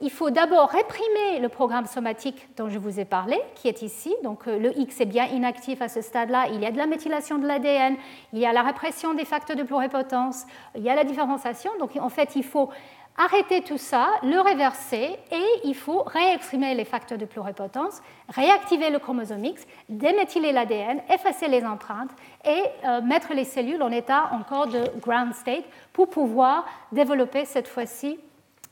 il 0.00 0.10
faut 0.10 0.30
d'abord 0.30 0.68
réprimer 0.68 1.40
le 1.40 1.48
programme 1.48 1.86
somatique 1.86 2.46
dont 2.56 2.68
je 2.68 2.78
vous 2.78 3.00
ai 3.00 3.04
parlé, 3.04 3.36
qui 3.56 3.66
est 3.66 3.82
ici. 3.82 4.14
Donc 4.22 4.46
euh, 4.46 4.56
le 4.56 4.78
X 4.78 5.00
est 5.00 5.06
bien 5.06 5.26
inactif 5.26 5.82
à 5.82 5.88
ce 5.88 6.02
stade-là. 6.02 6.46
Il 6.52 6.60
y 6.60 6.66
a 6.66 6.70
de 6.70 6.78
la 6.78 6.86
méthylation 6.86 7.38
de 7.38 7.46
l'ADN, 7.48 7.96
il 8.32 8.38
y 8.38 8.46
a 8.46 8.52
la 8.52 8.62
répression 8.62 9.14
des 9.14 9.24
facteurs 9.24 9.56
de 9.56 9.64
pluripotence, 9.64 10.44
il 10.76 10.82
y 10.82 10.88
a 10.88 10.94
la 10.94 11.02
différenciation. 11.02 11.72
Donc 11.80 11.96
en 12.00 12.08
fait, 12.10 12.36
il 12.36 12.44
faut 12.44 12.70
arrêter 13.18 13.62
tout 13.62 13.78
ça, 13.78 14.08
le 14.22 14.40
réverser 14.40 15.18
et 15.32 15.44
il 15.64 15.74
faut 15.74 16.02
réexprimer 16.04 16.74
les 16.74 16.84
facteurs 16.84 17.18
de 17.18 17.24
pluripotence, 17.24 18.00
réactiver 18.28 18.90
le 18.90 19.00
chromosome 19.00 19.44
X, 19.44 19.66
déméthyler 19.88 20.52
l'ADN, 20.52 21.02
effacer 21.12 21.48
les 21.48 21.64
empreintes 21.64 22.12
et 22.46 22.62
euh, 22.86 23.02
mettre 23.02 23.34
les 23.34 23.44
cellules 23.44 23.82
en 23.82 23.90
état 23.90 24.30
encore 24.32 24.68
de 24.68 24.84
ground 25.00 25.34
state 25.34 25.64
pour 25.92 26.08
pouvoir 26.08 26.64
développer 26.92 27.44
cette 27.44 27.66
fois-ci 27.66 28.20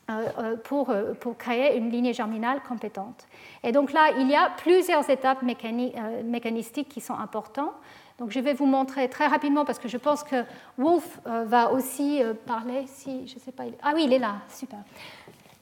euh, 0.09 0.27
euh, 0.39 0.57
pour, 0.57 0.95
pour, 1.19 1.37
créer 1.37 1.77
une 1.77 1.91
lignée 1.91 2.13
germinale 2.13 2.61
compétente. 2.67 3.27
Et 3.65 3.73
donc 3.73 3.93
là, 3.93 4.13
il 4.17 4.29
y 4.29 4.37
a 4.37 4.51
plusieurs 4.57 5.11
étapes 5.11 5.43
mécanistiques 5.43 6.89
qui 6.89 7.01
sont 7.01 7.19
importantes. 7.19 7.75
Donc 8.19 8.31
je 8.31 8.41
vais 8.41 8.55
vous 8.55 8.67
montrer 8.67 9.09
très 9.11 9.27
rapidement 9.27 9.65
parce 9.65 9.79
que 9.79 9.89
je 9.89 9.99
pense 9.99 10.23
que 10.25 10.45
Wolf 10.79 11.21
euh, 11.27 11.45
va 11.45 11.71
aussi 11.73 12.23
euh, 12.23 12.33
parler. 12.35 12.85
Si 12.87 13.27
je 13.27 13.39
sais 13.39 13.53
pas, 13.53 13.65
ah 13.83 13.93
oui, 13.95 14.05
il 14.05 14.13
est 14.13 14.19
là, 14.19 14.37
super. 14.49 14.79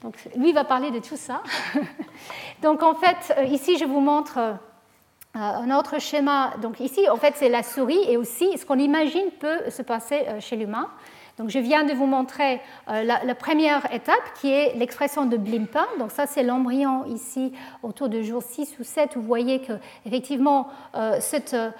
Donc 0.02 0.16
lui 0.36 0.52
va 0.52 0.64
parler 0.64 0.90
de 0.90 1.00
tout 1.00 1.16
ça. 1.16 1.42
Donc 2.62 2.82
en 2.82 2.94
fait, 2.94 3.34
ici 3.48 3.78
je 3.78 3.84
vous 3.84 4.00
montre 4.00 4.38
un 5.34 5.70
autre 5.76 5.98
schéma. 5.98 6.52
Donc 6.60 6.78
ici, 6.78 7.08
en 7.08 7.16
fait, 7.16 7.34
c'est 7.36 7.48
la 7.48 7.62
souris 7.62 8.04
et 8.08 8.16
aussi 8.16 8.56
ce 8.56 8.64
qu'on 8.64 8.78
imagine 8.78 9.30
peut 9.40 9.70
se 9.70 9.82
passer 9.82 10.26
chez 10.40 10.56
l'humain. 10.56 10.88
Donc, 11.36 11.50
je 11.50 11.58
viens 11.58 11.82
de 11.82 11.92
vous 11.92 12.06
montrer 12.06 12.60
euh, 12.88 13.02
la, 13.02 13.34
première 13.34 13.92
étape 13.92 14.22
qui 14.40 14.52
est 14.52 14.76
l'expression 14.76 15.26
de 15.26 15.36
Blimpa. 15.36 15.84
Donc, 15.98 16.12
ça, 16.12 16.26
c'est 16.26 16.44
l'embryon 16.44 17.04
ici 17.06 17.52
autour 17.82 18.08
de 18.08 18.22
jour 18.22 18.40
6 18.40 18.76
ou 18.78 18.84
7. 18.84 19.16
Vous 19.16 19.22
voyez 19.22 19.60
que, 19.60 19.72
effectivement, 20.06 20.68
euh, 20.94 21.16
cette, 21.18 21.54
euh, 21.54 21.70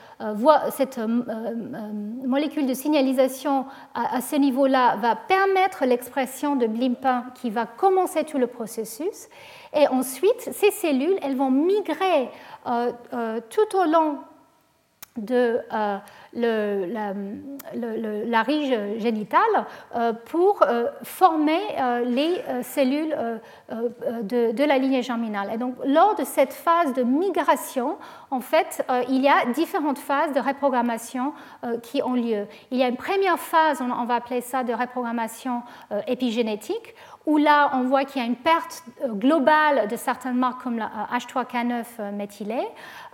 molécule 2.27 2.67
de 2.67 2.75
signalisation 2.75 3.67
à, 3.95 4.21
ce 4.21 4.35
niveau-là 4.35 4.97
va 4.97 5.15
permettre 5.15 5.85
l'expression 5.85 6.57
de 6.57 6.67
Blimpa 6.67 7.27
qui 7.37 7.51
va 7.51 7.67
commencer 7.67 8.25
tout 8.25 8.39
le 8.39 8.49
processus. 8.49 9.29
Et 9.73 9.87
ensuite, 9.87 10.51
ces 10.53 10.73
cellules, 10.73 11.19
elles 11.23 11.37
vont 11.37 11.51
migrer 11.51 12.29
tout 13.51 13.77
au 13.77 13.85
long 13.85 14.19
de 15.17 15.61
le, 16.35 16.87
la, 16.87 17.13
la, 18.27 18.43
rige 18.43 18.75
génitale 18.99 19.41
euh, 19.95 20.13
pour 20.13 20.63
euh, 20.63 20.87
former 21.03 21.61
euh, 21.79 22.05
les 22.05 22.43
cellules 22.63 23.17
de, 23.71 24.65
la 24.65 24.79
lignée 24.79 25.03
germinale. 25.03 25.51
Et 25.55 25.59
donc, 25.59 25.75
lors 25.85 26.15
de 26.15 26.25
cette 26.25 26.53
phase 26.53 26.93
de 26.95 27.03
migration, 27.03 27.97
en 28.31 28.41
fait, 28.41 28.85
il 29.09 29.21
y 29.21 29.29
a 29.29 29.47
différentes 29.53 29.99
phases 29.99 30.33
de 30.33 30.41
reprogrammation 30.41 31.33
qui 31.83 32.03
ont 32.03 32.15
lieu. 32.15 32.47
Il 32.71 32.79
y 32.79 32.83
a 32.83 32.89
une 32.89 32.97
première 32.97 33.39
phase, 33.39 33.81
on 33.81 34.05
va 34.05 34.17
appeler 34.17 34.41
ça 34.41 34.65
de 34.65 34.73
reprogrammation 34.73 35.63
épigénétique, 36.07 36.95
où 37.27 37.39
là, 37.39 37.71
on 37.75 37.85
voit 37.85 38.05
qu'il 38.05 38.21
y 38.21 38.25
a 38.25 38.29
une 38.29 38.37
perte 38.37 38.85
globale 39.07 39.89
de 39.89 39.97
certaines 39.97 40.37
marques 40.37 40.63
comme 40.63 40.79
la 40.79 40.91
H3K9 41.13 41.85
euh, 42.01 42.13
méthylé. 42.13 42.59
Euh, 42.59 42.63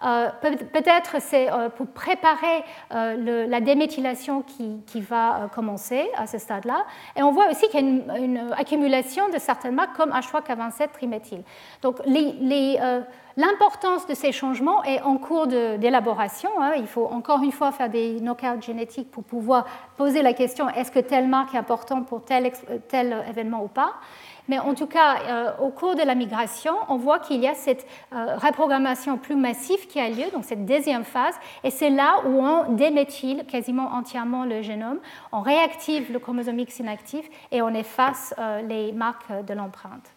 peut-être 0.01 1.17
c'est 1.21 1.49
pour 1.77 1.87
préparer 1.89 2.65
la 2.91 3.61
déméthylation 3.61 4.43
qui, 4.43 5.01
va 5.01 5.49
commencer 5.55 6.09
à 6.17 6.27
ce 6.27 6.39
stade-là. 6.39 6.85
Et 7.17 7.23
on 7.23 7.33
voit 7.33 7.49
aussi 7.51 7.69
qu'il 7.69 8.05
y 8.07 8.11
a 8.11 8.19
une, 8.19 8.53
accumulation 8.57 9.29
de 9.29 9.39
certaines 9.39 9.75
marques 9.75 9.97
comme 9.97 10.11
H3K27 10.11 10.91
triméthyle. 10.93 11.43
Donc 11.83 11.99
L'importance 13.37 14.07
de 14.07 14.15
ces 14.15 14.33
changements 14.33 14.83
est 14.85 15.01
en 15.01 15.17
cours 15.17 15.47
d'élaboration. 15.47 16.51
Hein. 16.61 16.73
Il 16.77 16.87
faut 16.87 17.07
encore 17.07 17.43
une 17.43 17.53
fois 17.53 17.71
faire 17.73 17.89
des 17.89 18.21
knockouts 18.21 18.61
génétiques 18.61 19.11
pour 19.11 19.23
pouvoir 19.23 19.67
poser 19.97 20.21
la 20.23 20.33
question 20.33 20.69
est-ce 20.69 20.91
que 20.91 20.99
telle 20.99 21.29
marque 21.29 21.55
est 21.55 21.59
importante 21.59 22.07
pour 22.07 22.23
tel 22.23 22.53
événement 23.29 23.63
ou 23.63 23.69
pas? 23.69 23.95
Mais 24.51 24.59
en 24.59 24.75
tout 24.75 24.89
cas, 24.89 25.21
euh, 25.29 25.53
au 25.61 25.69
cours 25.69 25.95
de 25.95 26.03
la 26.03 26.17
migration, 26.17 26.75
on 26.89 26.97
voit 26.97 27.21
qu'il 27.21 27.41
y 27.41 27.47
a 27.47 27.55
cette 27.55 27.87
euh, 28.13 28.35
reprogrammation 28.37 29.17
plus 29.17 29.37
massive 29.37 29.87
qui 29.87 30.01
a 30.01 30.09
lieu, 30.09 30.29
donc 30.33 30.45
cette 30.45 30.67
deuxième 30.67 31.05
phase, 31.05 31.37
et 31.63 31.71
c'est 31.71 31.89
là 31.89 32.23
où 32.27 32.45
on 32.45 32.73
déméthyle 32.73 33.45
quasiment 33.47 33.93
entièrement 33.93 34.45
le 34.45 34.61
génome, 34.61 34.99
on 35.31 35.41
réactive 35.41 36.13
le 36.13 36.19
chromosome 36.19 36.59
X 36.59 36.81
inactif 36.81 37.25
et 37.53 37.63
on 37.63 37.69
efface 37.69 38.35
euh, 38.41 38.61
les 38.63 38.91
marques 38.91 39.31
de 39.47 39.55
l'empreinte. 39.55 40.11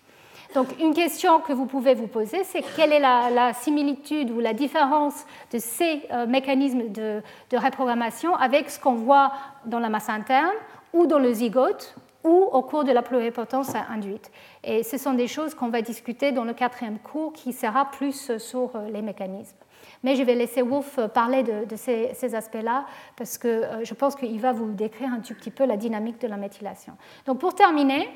Donc 0.56 0.80
une 0.80 0.96
question 0.96 1.40
que 1.40 1.54
vous 1.54 1.68
pouvez 1.68 1.94
vous 1.94 2.08
poser, 2.08 2.44
c'est 2.44 2.64
quelle 2.76 2.92
est 2.92 3.00
la, 3.00 3.54
similitude 3.54 4.32
ou 4.32 4.40
la 4.40 4.54
différence 4.54 5.26
de 5.52 5.60
ces 5.60 6.08
mécanismes 6.28 6.92
de, 6.92 7.22
reprogrammation 7.56 8.36
avec 8.36 8.70
ce 8.70 8.80
qu'on 8.80 8.94
voit 8.94 9.32
dans 9.66 9.80
la 9.80 9.90
masse 9.90 10.10
interne 10.10 10.54
ou 10.92 11.08
dans 11.08 11.18
le 11.18 11.34
zygote 11.34 11.96
ou 12.24 12.50
au 12.52 12.62
cours 12.62 12.84
de 12.84 12.92
la 12.92 13.02
pluripotence 13.02 13.74
induite. 13.90 14.32
Et 14.64 14.84
ce 14.84 14.98
sont 14.98 15.14
des 15.14 15.28
choses 15.28 15.54
qu'on 15.54 15.70
va 15.70 15.82
discuter 15.82 16.32
dans 16.32 16.44
le 16.44 16.54
quatrième 16.54 17.00
cours 17.00 17.34
qui 17.34 17.54
sera 17.54 17.86
plus 17.92 18.38
sur 18.38 18.76
euh, 18.76 18.90
les 18.90 19.02
mécanismes. 19.02 19.58
Mais 20.04 20.16
je 20.16 20.24
vais 20.24 20.36
laisser 20.36 20.62
Wolf 20.62 21.00
parler 21.14 21.44
de, 21.44 21.76
ces, 21.76 22.36
aspects-là 22.36 22.86
parce 23.16 23.38
que 23.38 23.48
euh, 23.48 23.84
je 23.84 23.94
pense 23.94 24.16
qu'il 24.16 24.40
va 24.40 24.52
vous 24.52 24.72
décrire 24.72 25.10
un 25.12 25.20
tout 25.20 25.34
petit 25.34 25.52
peu 25.52 25.66
la 25.66 25.78
dynamique 25.78 26.20
de 26.22 26.28
la 26.28 26.38
méthylation. 26.38 26.94
Donc 27.26 27.40
pour 27.40 27.56
terminer, 27.56 28.10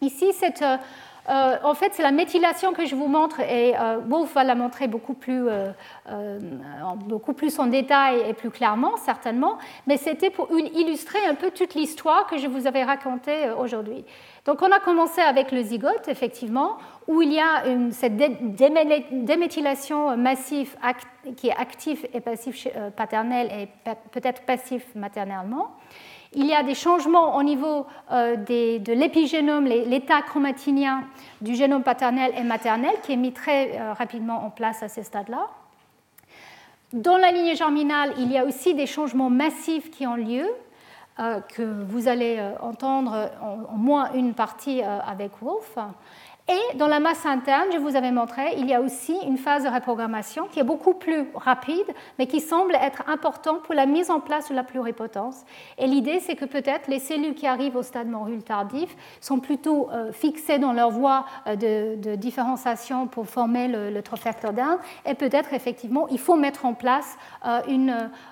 ici, 0.00 0.32
cette 0.32 0.64
euh, 1.28 1.56
en 1.62 1.74
fait, 1.74 1.92
c'est 1.94 2.02
la 2.02 2.12
méthylation 2.12 2.72
que 2.72 2.84
je 2.84 2.94
vous 2.94 3.08
montre 3.08 3.40
et 3.40 3.74
euh, 3.76 3.98
Wolf 4.06 4.34
va 4.34 4.44
la 4.44 4.54
montrer 4.54 4.88
beaucoup 4.88 5.14
plus, 5.14 5.48
euh, 5.48 6.38
beaucoup 7.06 7.32
plus 7.32 7.58
en 7.58 7.66
détail 7.66 8.20
et 8.28 8.34
plus 8.34 8.50
clairement, 8.50 8.96
certainement, 8.98 9.58
mais 9.86 9.96
c'était 9.96 10.30
pour 10.30 10.48
illustrer 10.50 11.24
un 11.26 11.34
peu 11.34 11.50
toute 11.50 11.74
l'histoire 11.74 12.26
que 12.26 12.36
je 12.36 12.46
vous 12.46 12.66
avais 12.66 12.84
racontée 12.84 13.50
aujourd'hui. 13.58 14.04
Donc, 14.44 14.60
on 14.60 14.70
a 14.70 14.80
commencé 14.80 15.22
avec 15.22 15.52
le 15.52 15.62
zygote, 15.62 16.08
effectivement, 16.08 16.76
où 17.08 17.22
il 17.22 17.32
y 17.32 17.40
a 17.40 17.62
cette 17.92 18.16
déméthylation 18.16 20.18
massive 20.18 20.76
qui 21.36 21.48
est 21.48 21.56
active 21.56 22.06
et 22.12 22.20
passif 22.20 22.68
paternelle 22.94 23.50
et 23.50 23.68
peut-être 24.12 24.42
passif 24.42 24.84
maternellement 24.94 25.70
il 26.34 26.46
y 26.46 26.54
a 26.54 26.62
des 26.62 26.74
changements 26.74 27.36
au 27.36 27.42
niveau 27.42 27.86
euh, 28.12 28.36
de 28.36 28.92
l'épigénome, 28.92 29.66
l'état 29.66 30.22
chromatinien 30.22 31.04
du 31.40 31.54
génome 31.54 31.82
paternel 31.82 32.32
et 32.36 32.42
maternel 32.42 32.94
qui 33.02 33.12
est 33.12 33.16
mis 33.16 33.32
très 33.32 33.78
euh, 33.78 33.92
rapidement 33.92 34.44
en 34.44 34.50
place 34.50 34.82
à 34.82 34.88
ce 34.88 35.02
stade-là. 35.02 35.48
Dans 36.92 37.16
la 37.16 37.32
lignée 37.32 37.56
germinale, 37.56 38.12
il 38.18 38.30
y 38.30 38.38
a 38.38 38.44
aussi 38.44 38.74
des 38.74 38.86
changements 38.86 39.30
massifs 39.30 39.90
qui 39.90 40.06
ont 40.06 40.16
lieu, 40.16 40.46
euh, 41.18 41.40
que 41.40 41.62
vous 41.62 42.08
allez 42.08 42.40
entendre 42.60 43.30
en, 43.40 43.76
moins 43.76 44.12
une 44.14 44.34
partie 44.34 44.82
avec 44.82 45.32
Wolf. 45.40 45.76
Et 46.46 46.76
dans 46.76 46.88
la 46.88 47.00
masse 47.00 47.24
interne, 47.24 47.68
je 47.72 47.78
vous 47.78 47.96
avais 47.96 48.10
montré, 48.10 48.42
il 48.58 48.66
y 48.66 48.74
a 48.74 48.82
aussi 48.82 49.16
une 49.26 49.38
phase 49.38 49.64
de 49.64 49.70
reprogrammation 49.70 50.46
qui 50.46 50.60
est 50.60 50.64
beaucoup 50.64 50.92
plus 50.92 51.24
rapide, 51.34 51.86
mais 52.18 52.26
qui 52.26 52.40
semble 52.40 52.74
être 52.74 53.02
importante 53.08 53.62
pour 53.62 53.74
la 53.74 53.86
mise 53.86 54.10
en 54.10 54.20
place 54.20 54.50
de 54.50 54.54
la 54.54 54.62
pluripotence. 54.62 55.46
Et 55.78 55.86
l'idée, 55.86 56.20
c'est 56.20 56.36
que 56.36 56.44
peut-être 56.44 56.88
les 56.88 56.98
cellules 56.98 57.34
qui 57.34 57.46
arrivent 57.46 57.76
au 57.76 57.82
stade 57.82 58.08
morule 58.08 58.42
tardif 58.42 58.94
sont 59.22 59.40
plutôt 59.40 59.88
euh, 59.90 60.12
fixées 60.12 60.58
dans 60.58 60.74
leur 60.74 60.90
voie 60.90 61.24
euh, 61.46 61.96
de, 61.96 62.14
différenciation 62.16 63.06
pour 63.06 63.26
former 63.26 63.66
le, 63.66 63.90
le 63.90 64.02
trofactor 64.02 64.52
d'un, 64.52 64.78
et 65.06 65.14
peut-être 65.14 65.54
effectivement, 65.54 66.08
il 66.08 66.18
faut 66.18 66.36
mettre 66.36 66.66
en 66.66 66.74
place 66.74 67.16
euh, 67.46 67.60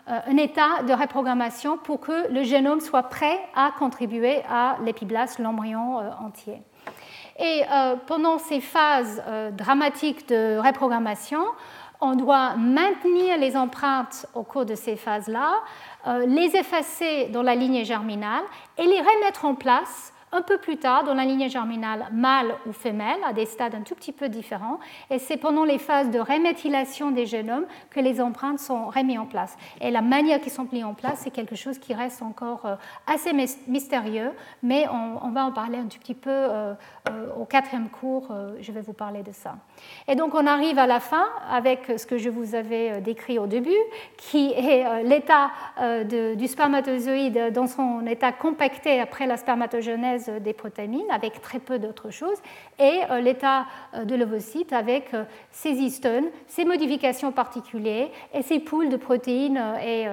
un 0.06 0.36
état 0.36 0.82
de 0.86 0.93
reprogrammation 0.93 1.78
pour 1.78 2.01
que 2.01 2.30
le 2.30 2.43
génome 2.43 2.80
soit 2.80 3.05
prêt 3.05 3.40
à 3.55 3.70
contribuer 3.78 4.43
à 4.51 4.76
l'épiblast, 4.84 5.39
l'embryon 5.39 5.97
entier. 6.20 6.62
Et 7.38 7.62
euh, 7.70 7.96
pendant 8.06 8.38
ces 8.38 8.60
phases 8.60 9.22
euh, 9.26 9.50
dramatiques 9.50 10.28
de 10.28 10.59
reprogrammation, 10.59 11.44
on 12.00 12.14
doit 12.16 12.56
maintenir 12.56 13.38
les 13.38 13.56
empreintes 13.56 14.26
au 14.34 14.42
cours 14.42 14.66
de 14.66 14.74
ces 14.74 14.96
phases-là, 14.96 15.60
euh, 16.06 16.26
les 16.26 16.56
effacer 16.56 17.28
dans 17.28 17.42
la 17.42 17.54
lignée 17.54 17.84
germinale 17.84 18.42
et 18.76 18.84
les 18.84 19.00
remettre 19.00 19.44
en 19.44 19.54
place 19.54 20.11
un 20.32 20.42
peu 20.42 20.56
plus 20.56 20.78
tard 20.78 21.04
dans 21.04 21.14
la 21.14 21.24
lignée 21.24 21.50
germinale 21.50 22.06
mâle 22.12 22.54
ou 22.66 22.72
femelle, 22.72 23.20
à 23.26 23.32
des 23.32 23.44
stades 23.44 23.74
un 23.74 23.82
tout 23.82 23.94
petit 23.94 24.12
peu 24.12 24.28
différents. 24.28 24.78
Et 25.10 25.18
c'est 25.18 25.36
pendant 25.36 25.64
les 25.64 25.78
phases 25.78 26.10
de 26.10 26.18
reméthylation 26.18 27.10
des 27.10 27.26
génomes 27.26 27.66
que 27.90 28.00
les 28.00 28.20
empreintes 28.20 28.59
sont 28.59 28.86
remises 28.86 29.18
en 29.18 29.26
place. 29.26 29.56
Et 29.80 29.90
la 29.90 30.00
manière 30.00 30.40
qu'ils 30.40 30.52
sont 30.52 30.66
mises 30.72 30.84
en 30.84 30.94
place, 30.94 31.20
c'est 31.22 31.30
quelque 31.30 31.54
chose 31.54 31.78
qui 31.78 31.92
reste 31.92 32.22
encore 32.22 32.64
euh, 32.64 32.76
assez 33.06 33.32
mystérieux, 33.68 34.30
mais 34.62 34.86
on, 34.88 35.30
va 35.30 35.44
en 35.44 35.52
parler 35.52 35.78
un 35.78 35.86
tout 35.86 35.98
petit 35.98 36.14
peu 36.14 36.30
euh, 36.30 36.74
euh, 37.09 37.26
au 37.38 37.44
quatrième 37.44 37.88
cours. 37.88 38.28
je 38.60 38.72
vais 38.72 38.80
vous 38.80 38.92
parler 38.92 39.22
de 39.22 39.32
ça. 39.32 39.56
Et 40.09 40.14
donc 40.14 40.34
on 40.34 40.46
arrive 40.46 40.78
à 40.78 40.86
la 40.86 41.00
fin 41.00 41.26
avec 41.50 41.92
ce 41.96 42.06
que 42.06 42.18
je 42.18 42.30
vous 42.30 42.54
avais 42.54 43.00
décrit 43.00 43.38
au 43.38 43.46
début, 43.46 43.70
qui 44.16 44.52
est 44.52 45.02
l'état 45.04 45.50
du 46.04 46.46
spermatozoïde 46.46 47.52
dans 47.52 47.66
son 47.66 48.06
état 48.06 48.32
compacté 48.32 49.00
après 49.00 49.26
la 49.26 49.36
spermatogenèse 49.36 50.21
des 50.28 50.52
protéines 50.52 51.10
avec 51.10 51.40
très 51.40 51.58
peu 51.58 51.78
d'autres 51.78 52.10
choses, 52.10 52.38
et 52.78 53.00
euh, 53.10 53.20
l'état 53.20 53.66
euh, 53.94 54.04
de 54.04 54.14
l'ovocyte 54.14 54.72
avec 54.72 55.14
euh, 55.14 55.24
ses 55.50 55.70
histones, 55.70 56.26
ses 56.46 56.64
modifications 56.64 57.32
particulières 57.32 58.08
et 58.32 58.42
ses 58.42 58.60
poules 58.60 58.88
de 58.88 58.96
protéines 58.96 59.62
et 59.84 60.06